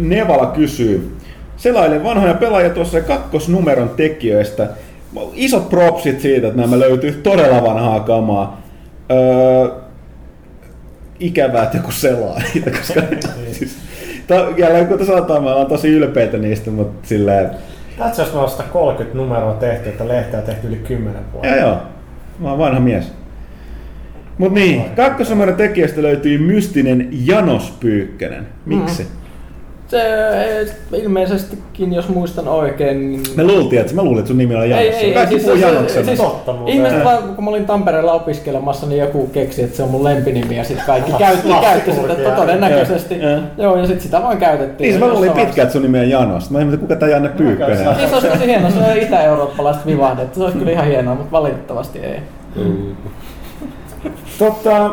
Nevala 0.00 0.46
kysyy. 0.46 1.16
Selailen 1.56 2.04
vanhoja 2.04 2.34
pelaajia 2.34 2.70
tuossa 2.70 3.00
kakkosnumeron 3.00 3.88
tekijöistä. 3.88 4.66
Isot 5.34 5.68
propsit 5.70 6.20
siitä, 6.20 6.46
että 6.46 6.60
nämä 6.60 6.78
löytyy 6.78 7.12
todella 7.12 7.62
vanhaa 7.62 8.00
kamaa. 8.00 8.60
Öö, 9.10 9.68
ikävää, 11.20 11.62
että 11.62 11.76
joku 11.76 11.90
selaa 11.90 12.40
niitä, 12.54 12.70
koska 12.70 13.00
siis, 13.52 13.78
ta, 14.26 14.34
jälleen 14.56 14.86
kun 14.86 15.06
sanotaan, 15.06 15.44
mä 15.44 15.54
olen 15.54 15.66
tosi 15.66 15.88
ylpeitä 15.88 16.38
niistä, 16.38 16.70
mutta 16.70 17.08
silleen, 17.08 17.50
Tässä 17.98 18.22
jos 18.22 18.32
me 18.32 18.38
on 18.38 18.50
130 18.50 19.18
numeroa 19.18 19.54
tehty, 19.54 19.88
että 19.88 20.08
lehteä 20.08 20.40
on 20.40 20.46
tehty 20.46 20.66
yli 20.68 20.76
10 20.76 21.22
vuotta. 21.32 21.48
joo 21.48 21.60
joo, 21.60 21.78
mä 22.38 22.50
oon 22.50 22.58
vanha 22.58 22.80
mies. 22.80 23.12
Mut 24.38 24.52
niin, 24.52 24.84
kakkosnumeron 24.96 25.56
tekijöistä 25.56 26.02
löytyy 26.02 26.38
mystinen 26.38 27.08
Janos 27.12 27.74
Pyykkönen. 27.80 28.46
Miksi? 28.66 29.02
Eh, 29.02 29.08
ilmeisestikin, 30.92 31.92
jos 31.92 32.08
muistan 32.08 32.48
oikein, 32.48 33.10
niin 33.10 33.22
Me 33.36 33.44
luultiin, 33.44 33.80
että 33.80 33.94
mä 33.94 34.02
luulin, 34.02 34.18
että 34.18 34.28
sun 34.28 34.38
nimi 34.38 34.54
oli 34.54 34.70
Janos. 34.70 34.84
Ei, 34.84 34.94
ei, 34.94 35.12
Kaikki 35.14 35.40
siis, 35.40 35.60
puhuu 35.60 35.88
siis, 36.04 36.18
Totta 36.20 36.52
muuten. 36.52 36.74
ihmiset 36.74 37.04
vaan, 37.04 37.22
kun 37.22 37.44
mä 37.44 37.50
olin 37.50 37.66
Tampereella 37.66 38.12
opiskelemassa, 38.12 38.86
niin 38.86 39.00
joku 39.00 39.26
keksi, 39.26 39.62
että 39.62 39.76
se 39.76 39.82
on 39.82 39.90
mun 39.90 40.04
lempinimi 40.04 40.56
ja 40.56 40.64
sitten 40.64 40.86
kaikki 40.86 41.12
käytti, 41.18 41.48
käytti 41.60 41.92
sitä 41.92 42.14
to- 42.14 42.30
todennäköisesti. 42.36 43.18
Joo, 43.20 43.30
joo. 43.30 43.40
Joo, 43.58 43.76
ja 43.76 43.86
sitten 43.86 44.02
sitä 44.02 44.22
vaan 44.22 44.38
käytettiin. 44.38 44.88
Niin, 44.88 45.00
se 45.00 45.06
mä 45.06 45.12
luulin 45.12 45.32
pitkään, 45.32 45.66
että 45.66 45.72
sun 45.72 45.82
nimi 45.82 45.98
on 45.98 46.10
Janos. 46.10 46.50
Mä 46.50 46.58
en 46.60 46.66
tiedä, 46.68 46.80
kuka 46.80 46.96
tää 46.96 47.08
Janne 47.08 47.30
on. 47.30 47.96
Niin 47.96 48.08
se 48.08 48.14
olisi 48.14 48.28
tosi 48.28 48.46
hienoa, 48.46 48.70
se 48.70 48.78
on 48.78 48.96
itä-eurooppalaista 48.98 49.86
vivahdetta. 49.86 50.38
Se 50.38 50.44
olisi 50.44 50.58
kyllä 50.58 50.72
ihan 50.72 50.86
hienoa, 50.86 51.14
mutta 51.14 51.32
valitettavasti 51.32 51.98
ei. 51.98 52.18
Totta, 54.38 54.90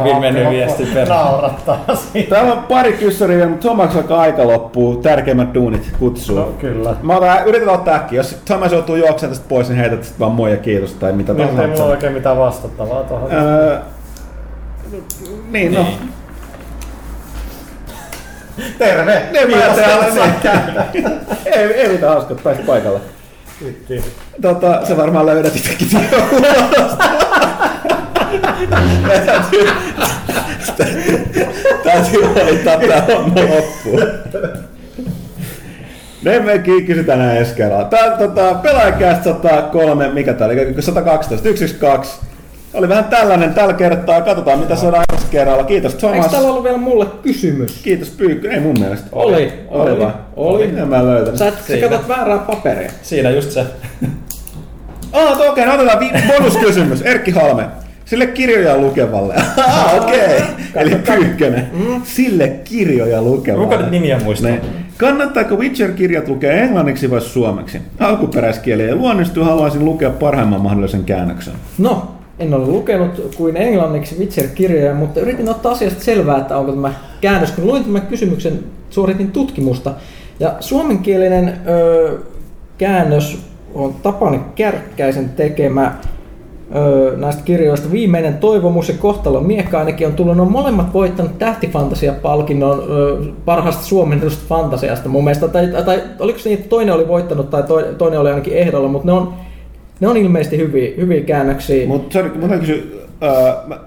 Hyvin 0.00 0.20
mennyt 0.20 0.50
viesti 0.50 0.86
perään. 0.94 1.08
Naurattaa 1.24 1.84
siitä. 2.12 2.34
täällä 2.34 2.52
on 2.52 2.58
pari 2.62 2.92
kyssäriä 2.92 3.36
vielä, 3.36 3.50
mutta 3.50 3.68
Thomas 3.68 3.96
alkaa 3.96 4.20
aika 4.20 4.46
loppuu. 4.46 4.96
Tärkeimmät 4.96 5.54
duunit 5.54 5.92
kutsuu. 5.98 6.38
No 6.38 6.44
kyllä. 6.44 6.96
Mä 7.02 7.16
otan, 7.16 7.46
yritetään 7.46 7.78
ottaa 7.78 7.94
äkkiä. 7.94 8.18
Jos 8.20 8.38
Thomas 8.44 8.72
joutuu 8.72 8.96
juoksemaan 8.96 9.36
tästä 9.36 9.48
pois, 9.48 9.68
niin 9.68 9.78
heität 9.78 10.04
sit 10.04 10.20
vaan 10.20 10.32
moi 10.32 10.50
ja 10.50 10.56
kiitos 10.56 10.92
tai 10.92 11.12
mitä 11.12 11.32
Nyt 11.32 11.40
ei 11.40 11.46
tahansa. 11.48 11.76
mulla 11.82 11.90
oikein 11.90 12.12
mitään 12.12 12.38
vastattavaa 12.38 13.02
tuohon. 13.02 13.32
Öö, 13.32 13.78
niin, 15.50 15.74
no. 15.74 15.86
Terve! 18.78 19.22
Ne 19.32 19.40
mä 19.40 19.46
Kiitos, 19.46 19.76
täällä 19.76 20.06
niin. 20.92 21.06
ei, 21.54 21.62
ei 21.64 21.88
mitään 21.88 22.12
hauskaa, 22.12 22.32
että 22.32 22.44
pääsit 22.44 22.66
paikalle. 22.66 23.00
Kiitti. 23.58 24.04
Tota, 24.42 24.86
se 24.86 24.96
varmaan 24.96 25.26
löydät 25.26 25.56
itsekin 25.56 25.88
Täytyy, 29.26 29.68
täytyy 31.84 32.22
hoitaa 32.22 32.76
tää 32.88 33.00
homma 33.08 33.40
loppuun. 33.40 34.02
Ne 36.22 36.38
me 36.40 36.58
kysytään 36.58 37.18
näin 37.18 37.38
ensi 37.38 37.54
kerralla. 37.54 37.84
Tää 37.84 38.10
tota, 38.10 38.54
pelaajakästä 38.54 39.24
103, 39.24 40.08
mikä 40.08 40.32
tää 40.34 40.46
oli, 40.46 40.82
112, 40.82 41.36
112. 41.48 42.24
Oli 42.74 42.88
vähän 42.88 43.04
tällainen 43.04 43.54
tällä 43.54 43.72
kertaa, 43.74 44.20
katsotaan 44.22 44.58
mitä 44.58 44.76
saadaan 44.76 45.04
ensi 45.12 45.26
kerralla. 45.30 45.64
Kiitos 45.64 45.92
Eikö 45.94 46.06
Thomas. 46.06 46.30
täällä 46.30 46.48
ollut 46.48 46.64
vielä 46.64 46.76
mulle 46.78 47.06
kysymys? 47.22 47.80
Kiitos 47.82 48.10
Pyykkö, 48.10 48.50
ei 48.50 48.60
mun 48.60 48.76
mielestä. 48.80 49.06
Oli, 49.12 49.34
Oli, 49.34 49.52
oli, 49.68 49.98
vai? 49.98 50.10
oli. 50.36 50.64
En 50.64 50.88
mä 50.88 51.04
löytänyt. 51.04 51.38
Sä, 51.38 51.50
sä 51.50 51.56
Siinä. 51.66 51.88
katsot 51.88 52.08
väärää 52.08 52.38
paperia. 52.38 52.90
Siinä 53.02 53.30
just 53.30 53.50
se. 53.50 53.64
Ah, 55.12 55.32
okei, 55.32 55.48
okay, 55.48 55.66
no 55.66 55.74
otetaan 55.74 56.00
vi- 56.00 56.22
bonuskysymys. 56.28 57.02
Erkki 57.02 57.30
Halme. 57.30 57.66
Sille 58.04 58.26
kirjoja 58.26 58.78
lukevalle. 58.78 59.34
Ah, 59.66 60.02
okei. 60.02 60.18
Okay. 60.18 60.46
Eli 60.74 60.94
Pyykkönen. 60.96 61.66
Sille 62.04 62.48
kirjoja 62.48 63.22
lukevalle. 63.22 63.64
Kuka 63.64 63.76
nyt 63.80 63.90
nimiä 63.90 64.20
muistaa? 64.24 64.50
Ne. 64.50 64.60
Kannattaako 64.96 65.56
Witcher-kirjat 65.56 66.28
lukea 66.28 66.52
englanniksi 66.52 67.10
vai 67.10 67.20
suomeksi? 67.20 67.80
Alkuperäiskieli 68.00 68.82
ei 68.82 68.94
luonnistu, 68.94 69.44
haluaisin 69.44 69.84
lukea 69.84 70.10
parhaimman 70.10 70.60
mahdollisen 70.60 71.04
käännöksen. 71.04 71.54
No, 71.78 72.14
en 72.38 72.54
ole 72.54 72.66
lukenut 72.66 73.34
kuin 73.36 73.56
englanniksi 73.56 74.18
Witcher-kirjoja, 74.18 74.94
mutta 74.94 75.20
yritin 75.20 75.48
ottaa 75.48 75.72
asiasta 75.72 76.04
selvää, 76.04 76.38
että 76.38 76.56
onko 76.56 76.72
tämä 76.72 76.92
käännös. 77.20 77.52
Kun 77.52 77.66
luin 77.66 77.84
tämän 77.84 78.02
kysymyksen, 78.02 78.60
suoritin 78.90 79.30
tutkimusta. 79.30 79.94
Ja 80.40 80.54
suomenkielinen 80.60 81.54
ö, 81.68 82.18
käännös 82.78 83.38
on 83.74 83.94
Tapani 84.02 84.40
Kärkkäisen 84.54 85.28
tekemä 85.28 85.94
ö, 86.76 87.16
näistä 87.16 87.42
kirjoista 87.44 87.90
Viimeinen 87.92 88.34
toivomus 88.38 88.88
ja 88.88 88.94
kohtalon 88.98 89.46
miekka 89.46 89.78
ainakin 89.78 90.06
on 90.06 90.12
tullut. 90.12 90.36
Ne 90.36 90.42
on 90.42 90.52
molemmat 90.52 90.94
voittanut 90.94 91.38
tähtifantasia-palkinnon 91.38 92.82
ö, 92.90 93.18
parhaasta 93.44 93.84
suomennetusta 93.84 94.44
fantasiasta 94.48 95.08
mun 95.08 95.24
mielestä. 95.24 95.48
Tai, 95.48 95.68
tai 95.84 96.02
oliko 96.20 96.38
se 96.38 96.48
niin, 96.48 96.58
että 96.58 96.68
toinen 96.68 96.94
oli 96.94 97.08
voittanut 97.08 97.50
tai 97.50 97.62
toi- 97.62 97.94
toinen 97.98 98.20
oli 98.20 98.28
ainakin 98.30 98.56
ehdolla, 98.56 98.88
mutta 98.88 99.06
ne 99.06 99.12
on, 99.12 99.34
ne 100.00 100.08
on 100.08 100.16
ilmeisesti 100.16 100.58
hyviä, 100.58 100.90
hyviä 100.96 101.20
käännöksiä. 101.20 101.86
Mutta 101.86 102.18
täytyy 102.18 102.58
kysyä, 102.60 102.76
öö, 103.22 103.52
mä 103.66 103.78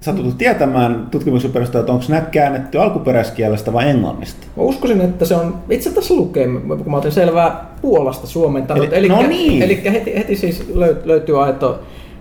satutut 0.00 0.38
tietämään 0.38 1.06
tutkimuksen 1.10 1.52
perusteella, 1.52 1.82
että 1.82 1.92
onko 1.92 2.04
nämä 2.08 2.20
käännetty 2.20 2.78
alkuperäiskielestä 2.78 3.72
vai 3.72 3.88
englannista? 3.90 4.46
Mä 4.56 4.62
uskoisin, 4.62 5.00
että 5.00 5.24
se 5.24 5.34
on, 5.34 5.54
itse 5.70 5.90
tässä 5.90 6.14
lukee, 6.14 6.46
kun 6.68 6.90
mä 6.90 6.96
otin 6.96 7.12
selvää 7.12 7.66
Puolasta 7.82 8.26
suomentanut. 8.26 8.92
Eli- 8.92 9.08
no 9.08 9.22
niin. 9.22 9.62
Eli 9.62 9.80
heti, 9.92 10.14
heti 10.14 10.36
siis 10.36 10.68
löy- 10.74 11.00
löytyy 11.04 11.44
aito 11.44 11.78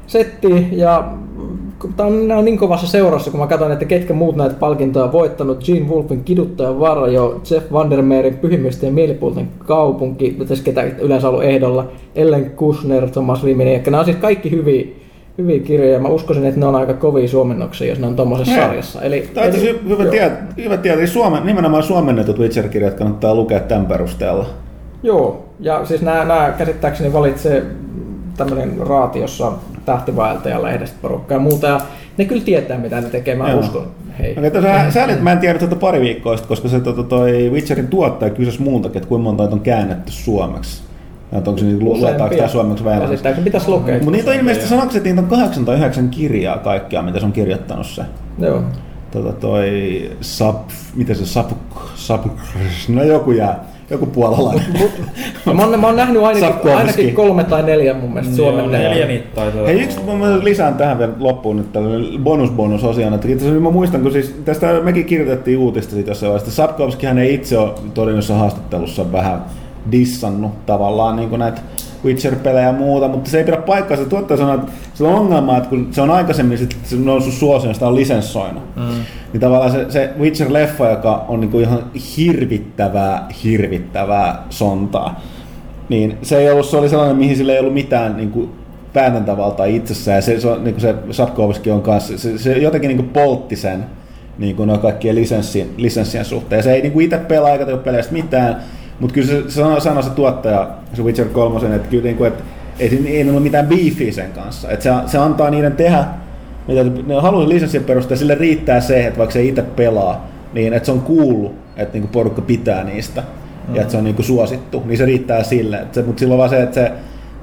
setti 0.07 0.67
ja 0.71 1.11
Tämä 1.97 2.37
on, 2.37 2.45
niin 2.45 2.57
kovassa 2.57 2.87
seurassa, 2.87 3.31
kun 3.31 3.39
mä 3.39 3.47
katson, 3.47 3.71
että 3.71 3.85
ketkä 3.85 4.13
muut 4.13 4.35
näitä 4.35 4.55
palkintoja 4.59 5.05
on 5.05 5.11
voittanut. 5.11 5.63
Gene 5.65 5.85
Wolfin 5.87 6.23
Kiduttajan 6.23 6.79
varjo, 6.79 7.41
Jeff 7.51 7.71
Vandermeerin 7.71 8.37
Pyhimysten 8.37 8.87
ja 8.87 8.93
mielipuolten 8.93 9.47
kaupunki, 9.65 10.37
tässä 10.47 10.63
ketä 10.63 10.83
yleensä 10.83 11.29
ollut 11.29 11.43
ehdolla, 11.43 11.87
Ellen 12.15 12.51
Kushner, 12.51 13.09
Thomas 13.09 13.43
Rimini, 13.43 13.73
ja 13.73 13.79
nämä 13.85 13.99
on 13.99 14.05
siis 14.05 14.17
kaikki 14.17 14.51
hyviä, 14.51 14.85
hyviä 15.37 15.59
kirjoja. 15.59 15.99
Mä 15.99 16.07
uskoisin, 16.07 16.45
että 16.45 16.59
ne 16.59 16.65
on 16.65 16.75
aika 16.75 16.93
kovia 16.93 17.27
suomennoksia, 17.27 17.87
jos 17.87 17.99
ne 17.99 18.07
on 18.07 18.15
tuommoisessa 18.15 18.55
sarjassa. 18.55 19.01
Eli, 19.01 19.29
Tämä 19.33 19.47
on 19.47 19.53
eli- 19.53 19.59
asiassa 19.61 19.83
hyvä 19.87 20.05
tietää, 20.05 20.47
hyvä. 20.57 20.77
Eli 20.93 21.07
Suomen, 21.07 21.45
nimenomaan 21.45 21.83
suomennetut 21.83 22.39
Witcher-kirjat 22.39 22.93
kannattaa 22.93 23.35
lukea 23.35 23.59
tämän 23.59 23.85
perusteella. 23.85 24.45
Joo, 25.03 25.45
ja 25.59 25.85
siis 25.85 26.01
nämä, 26.01 26.25
nämä 26.25 26.53
käsittääkseni 26.57 27.13
valitsee 27.13 27.63
tämmöinen 28.37 28.77
raatiossa 28.77 29.51
tähtivaeltaja 29.85 30.63
lehdestä 30.63 30.97
porukkaa 31.01 31.35
ja 31.35 31.39
muuta, 31.39 31.67
ja 31.67 31.81
ne 32.17 32.25
kyllä 32.25 32.43
tietää 32.43 32.77
mitä 32.77 33.01
ne 33.01 33.09
tekee, 33.09 33.35
mä 33.35 33.49
Joo. 33.49 33.59
uskon 33.59 33.87
hei. 34.19 34.35
Okay, 34.37 34.91
sä, 34.91 35.07
mä 35.21 35.31
en 35.31 35.39
tiedä 35.39 35.59
tätä 35.59 35.75
pari 35.75 36.01
viikkoa 36.01 36.37
sitten, 36.37 36.47
koska 36.47 36.67
se 36.69 36.79
tota, 36.79 37.03
toi 37.03 37.49
Witcherin 37.53 37.87
tuottaja 37.87 38.31
kysyisi 38.31 38.61
muutakin, 38.61 38.97
että 38.97 39.09
kuinka 39.09 39.23
monta 39.23 39.43
on 39.43 39.59
käännetty 39.59 40.11
suomeksi. 40.11 40.81
Ja 41.31 41.37
onko 41.37 41.57
se 41.57 41.65
niin, 41.65 41.83
luetaanko 41.83 42.35
tämä 42.35 42.47
suomeksi 42.47 42.83
vai 42.83 42.93
englanniksi. 42.93 43.23
Käsittääkseni 43.23 43.45
pitäisi 43.45 43.69
lukea. 43.69 43.95
Mutta 43.95 44.11
niitä 44.11 44.31
on 44.31 44.37
ilmeisesti, 44.37 44.69
sanoiko 44.69 44.91
se, 44.91 44.97
että 44.97 45.09
niitä 45.09 45.21
on 45.21 45.27
8 45.27 45.65
tai 45.65 45.77
9 45.77 46.09
kirjaa 46.09 46.57
kaikkia, 46.57 47.01
mitä 47.01 47.19
se 47.19 47.25
on 47.25 47.31
kirjoittanut 47.31 47.87
se. 47.87 48.01
Joo. 48.39 48.63
Tota 49.11 49.33
toi 49.33 49.71
sub, 50.21 50.55
miten 50.95 51.15
se 51.15 51.25
sub, 51.25 51.49
sub, 51.95 52.25
no 52.89 53.03
joku 53.03 53.31
jää, 53.31 53.63
joku 53.89 54.05
puolalainen. 54.05 54.65
Mä, 55.53 55.63
oon, 55.63 55.79
mä 55.79 55.87
oon 55.87 55.95
nähnyt 55.95 56.23
ainakin, 56.23 56.71
ainakin 56.75 57.15
kolme 57.15 57.43
tai 57.43 57.63
neljä 57.63 57.93
mun 57.93 58.13
mielestä 58.13 58.35
Suomen 58.35 58.71
neljä. 58.71 58.89
neljä 58.89 59.07
niitä 59.07 59.27
taitaa 59.35 59.65
Hei, 59.65 59.81
yksi 59.81 59.99
mä 59.99 60.43
lisään 60.43 60.75
tähän 60.75 60.99
vielä 60.99 61.13
loppuun 61.19 61.57
nyt 61.57 61.73
tällainen 61.73 62.23
bonus 62.23 62.51
bonus 62.51 62.83
osioon, 62.83 63.13
että 63.13 63.27
itse 63.27 63.45
asiassa 63.45 63.63
mä 63.63 63.71
muistan, 63.71 64.01
kun 64.01 64.11
siis 64.11 64.35
tästä 64.45 64.67
mekin 64.83 65.05
kirjoitettiin 65.05 65.57
uutista 65.57 65.93
siitä 65.93 66.11
jossain 66.11 66.31
vaiheessa. 66.31 66.55
Sapkowskihan 66.55 67.17
ei 67.17 67.33
itse 67.33 67.57
ole 67.57 67.73
todennäköisessä 67.93 68.33
haastattelussa 68.33 69.11
vähän 69.11 69.45
dissannut 69.91 70.65
tavallaan 70.65 71.15
niin 71.15 71.29
kuin 71.29 71.39
näitä 71.39 71.61
Witcher-pelejä 72.05 72.67
ja 72.67 72.73
muuta, 72.73 73.07
mutta 73.07 73.29
se 73.29 73.37
ei 73.37 73.43
pidä 73.43 73.57
paikkaansa. 73.57 74.05
Tuottaja 74.05 74.37
sanoo, 74.37 74.55
että 74.55 74.71
sillä 74.93 75.09
on 75.09 75.15
ongelma, 75.15 75.57
että 75.57 75.69
kun 75.69 75.87
se 75.91 76.01
on 76.01 76.11
aikaisemmin 76.11 76.57
sit, 76.57 76.77
se 76.83 76.95
on 76.95 77.05
noussut 77.05 77.33
suosioon, 77.33 77.73
sitä 77.73 77.87
on 77.87 77.95
lisenssoinut. 77.95 78.63
Mm. 78.75 78.83
Niin 79.33 79.41
tavallaan 79.41 79.71
se, 79.71 79.85
se 79.89 80.13
Witcher-leffa, 80.19 80.89
joka 80.89 81.25
on 81.27 81.39
niin 81.39 81.51
kuin 81.51 81.63
ihan 81.63 81.83
hirvittävää, 82.17 83.27
hirvittävää 83.43 84.43
sontaa, 84.49 85.21
niin 85.89 86.17
se 86.21 86.37
ei 86.37 86.51
ollut, 86.51 86.65
se 86.65 86.77
oli 86.77 86.89
sellainen, 86.89 87.17
mihin 87.17 87.37
sillä 87.37 87.53
ei 87.53 87.59
ollut 87.59 87.73
mitään 87.73 88.17
niin 88.17 88.31
kuin 88.31 88.49
päätäntävaltaa 88.93 89.65
itsessään. 89.65 90.15
Ja 90.15 90.21
se, 90.21 90.39
se, 90.39 90.47
on- 90.47 90.63
niin 90.63 90.81
se 90.81 90.95
Sapkowski 91.11 91.71
on 91.71 91.81
kanssa, 91.81 92.17
se, 92.17 92.37
se 92.37 92.57
jotenkin 92.57 92.87
niin 92.87 92.97
kuin 92.97 93.09
poltti 93.09 93.55
sen 93.55 93.85
niin 94.37 94.55
kuin 94.55 94.79
kaikkien 94.79 95.15
lisenssien, 95.15 95.67
lisenssien 95.77 96.25
suhteen. 96.25 96.59
Ja 96.59 96.63
se 96.63 96.73
ei 96.73 96.81
niin 96.81 96.91
kuin 96.91 97.03
itse 97.03 97.17
pelaa 97.17 97.49
eikä 97.49 97.65
tee 97.65 97.77
peleistä 97.77 98.13
mitään, 98.13 98.61
mutta 98.99 99.13
kyllä 99.13 99.27
se, 99.27 99.43
sanoi, 99.47 99.81
sanoi 99.81 100.03
se 100.03 100.09
tuottaja, 100.09 100.69
se 100.93 101.03
Witcher 101.03 101.27
3, 101.27 101.75
että 101.75 101.89
kyllä 101.89 102.03
niin 102.03 102.17
kuin, 102.17 102.27
että 102.27 102.43
ei, 102.79 103.17
ei 103.17 103.29
ole 103.29 103.39
mitään 103.39 103.67
beefiä 103.67 104.11
sen 104.11 104.31
kanssa. 104.31 104.71
Että 104.71 104.83
se, 104.83 105.11
se 105.11 105.17
antaa 105.17 105.49
niiden 105.49 105.71
tehdä, 105.71 106.05
mitä 106.67 106.83
ne 106.83 107.21
haluaa 107.21 107.49
lisenssien 107.49 107.83
perusteella, 107.83 108.19
sille 108.19 108.35
riittää 108.35 108.81
se, 108.81 109.07
että 109.07 109.17
vaikka 109.17 109.33
se 109.33 109.43
itse 109.43 109.61
pelaa, 109.61 110.27
niin 110.53 110.73
että 110.73 110.85
se 110.85 110.91
on 110.91 111.01
kuullut, 111.01 111.55
että 111.77 111.93
niinku 111.93 112.09
porukka 112.11 112.41
pitää 112.41 112.83
niistä 112.83 113.23
ja 113.73 113.81
että 113.81 113.91
se 113.91 113.97
on 113.97 114.03
niinku 114.03 114.23
suosittu, 114.23 114.83
niin 114.85 114.97
se 114.97 115.05
riittää 115.05 115.43
sille. 115.43 115.77
Et 115.77 115.93
se, 115.93 116.03
mutta 116.03 116.19
silloin 116.19 116.37
vaan 116.37 116.49
se, 116.49 116.63
että 116.63 116.75
se, 116.75 116.91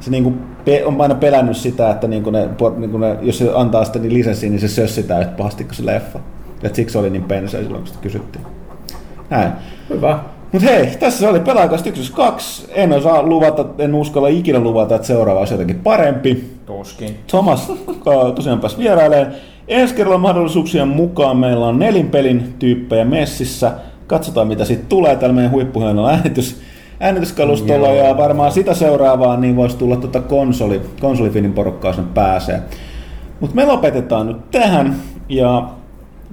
se 0.01 0.11
niinku 0.11 0.33
pe- 0.65 0.85
on 0.85 1.01
aina 1.01 1.15
pelännyt 1.15 1.57
sitä, 1.57 1.91
että 1.91 2.09
niinku 2.09 2.31
ne, 2.31 2.49
niinku 2.77 2.99
ne, 2.99 3.17
jos 3.23 3.39
se 3.39 3.51
antaa 3.55 3.85
sitä 3.85 3.99
niin 3.99 4.15
lisenssiä, 4.15 4.51
niin 4.51 4.61
se 4.61 4.69
sössitään 4.69 5.21
yhtä 5.21 5.33
pahasti 5.37 5.65
kuin 5.65 5.75
se 5.75 5.87
leffa. 5.87 6.19
Et 6.63 6.75
siksi 6.75 6.93
se 6.93 6.99
oli 6.99 7.11
niin 7.11 7.25
pensa 7.25 7.59
silloin, 7.59 7.83
kun 7.83 7.87
sitä 7.87 7.99
kysyttiin. 8.03 8.45
Näin. 9.31 9.53
Hyvä. 9.91 10.19
Mutta 10.55 10.69
hei, 10.69 10.87
tässä 10.87 11.31
oli 11.31 11.41
Pelaajasta 11.41 11.89
1 11.89 12.13
En 12.69 12.93
osaa 12.93 13.23
luvata, 13.23 13.65
en 13.79 13.95
uskalla 13.95 14.29
ikinä 14.29 14.61
luvata, 14.61 14.95
että 14.95 15.07
seuraava 15.07 15.41
olisi 15.41 15.55
jotenkin 15.55 15.81
parempi. 15.81 16.45
Tuskin. 16.67 17.17
Thomas 17.27 17.73
tosiaan 18.35 18.61
pääsi 18.61 18.79
vierailemaan. 18.79 19.33
Ensi 19.69 19.95
kerralla 19.95 20.19
mahdollisuuksien 20.19 20.89
mukaan 20.89 21.37
meillä 21.37 21.67
on 21.67 21.79
nelinpelin 21.79 22.55
tyyppejä 22.59 23.05
messissä. 23.05 23.73
Katsotaan 24.07 24.49
mitä 24.49 24.65
siitä 24.65 24.85
tulee 24.89 25.17
tällä 25.17 25.35
meidän 25.35 25.53
huippuhienolla 25.53 26.11
äänitys, 26.11 26.61
äänityskalustolla 27.01 27.89
ja 27.89 28.17
varmaan 28.17 28.53
sitä 28.53 28.75
seuraavaa 28.75 29.37
niin 29.37 29.57
voisi 29.57 29.77
tulla 29.77 29.97
tuota 29.97 30.21
konsoli, 30.21 30.81
konsolifinin 31.01 31.53
porukkaa 31.53 31.93
sinne 31.93 32.11
pääsee. 32.15 32.63
Mutta 33.41 33.57
me 33.57 33.65
lopetetaan 33.65 34.27
nyt 34.27 34.51
tähän 34.51 34.97
ja 35.29 35.69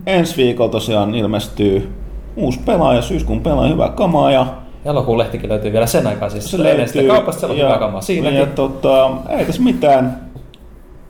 ensi 0.06 0.38
viikolla 0.38 0.72
tosiaan 0.72 1.16
ilmestyy 1.16 2.01
uusi 2.36 2.60
pelaaja, 2.66 3.02
syyskuun 3.02 3.42
pelaaja, 3.42 3.74
hyvä 3.74 3.90
kamaa 3.90 4.32
ja 4.32 4.46
Elokuun 4.86 5.18
lehtikin 5.18 5.50
löytyy 5.50 5.74
vielä 5.74 5.86
sen 5.86 6.08
aikaa 6.08 6.30
siis. 6.30 6.52
se 6.52 6.64
löytyy. 6.64 7.08
kaupasta 7.08 7.40
siellä 7.40 7.54
on 7.54 7.70
hyvä 7.70 7.80
kamaa. 7.80 8.02
Siinäkin. 8.02 8.40
Ja 8.40 8.46
tota, 8.46 9.12
ei 9.30 9.46
tässä 9.46 9.62
mitään. 9.62 10.32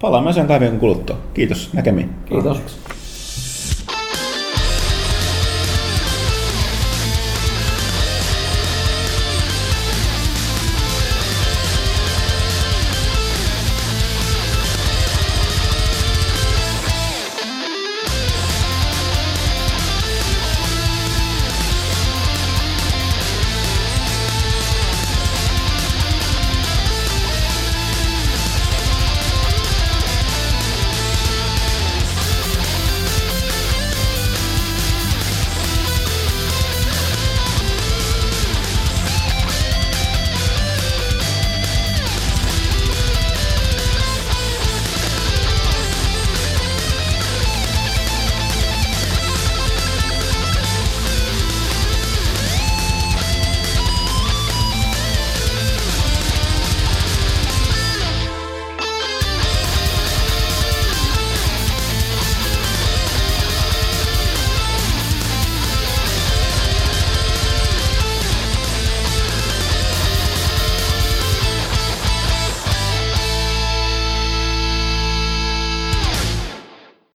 Palaamme 0.02 0.34
sen 0.34 0.48
kahden 0.48 0.80
kuluttua. 0.80 1.18
Kiitos, 1.34 1.69
näkemiin. 1.73 2.10
Kiitos. 2.26 2.57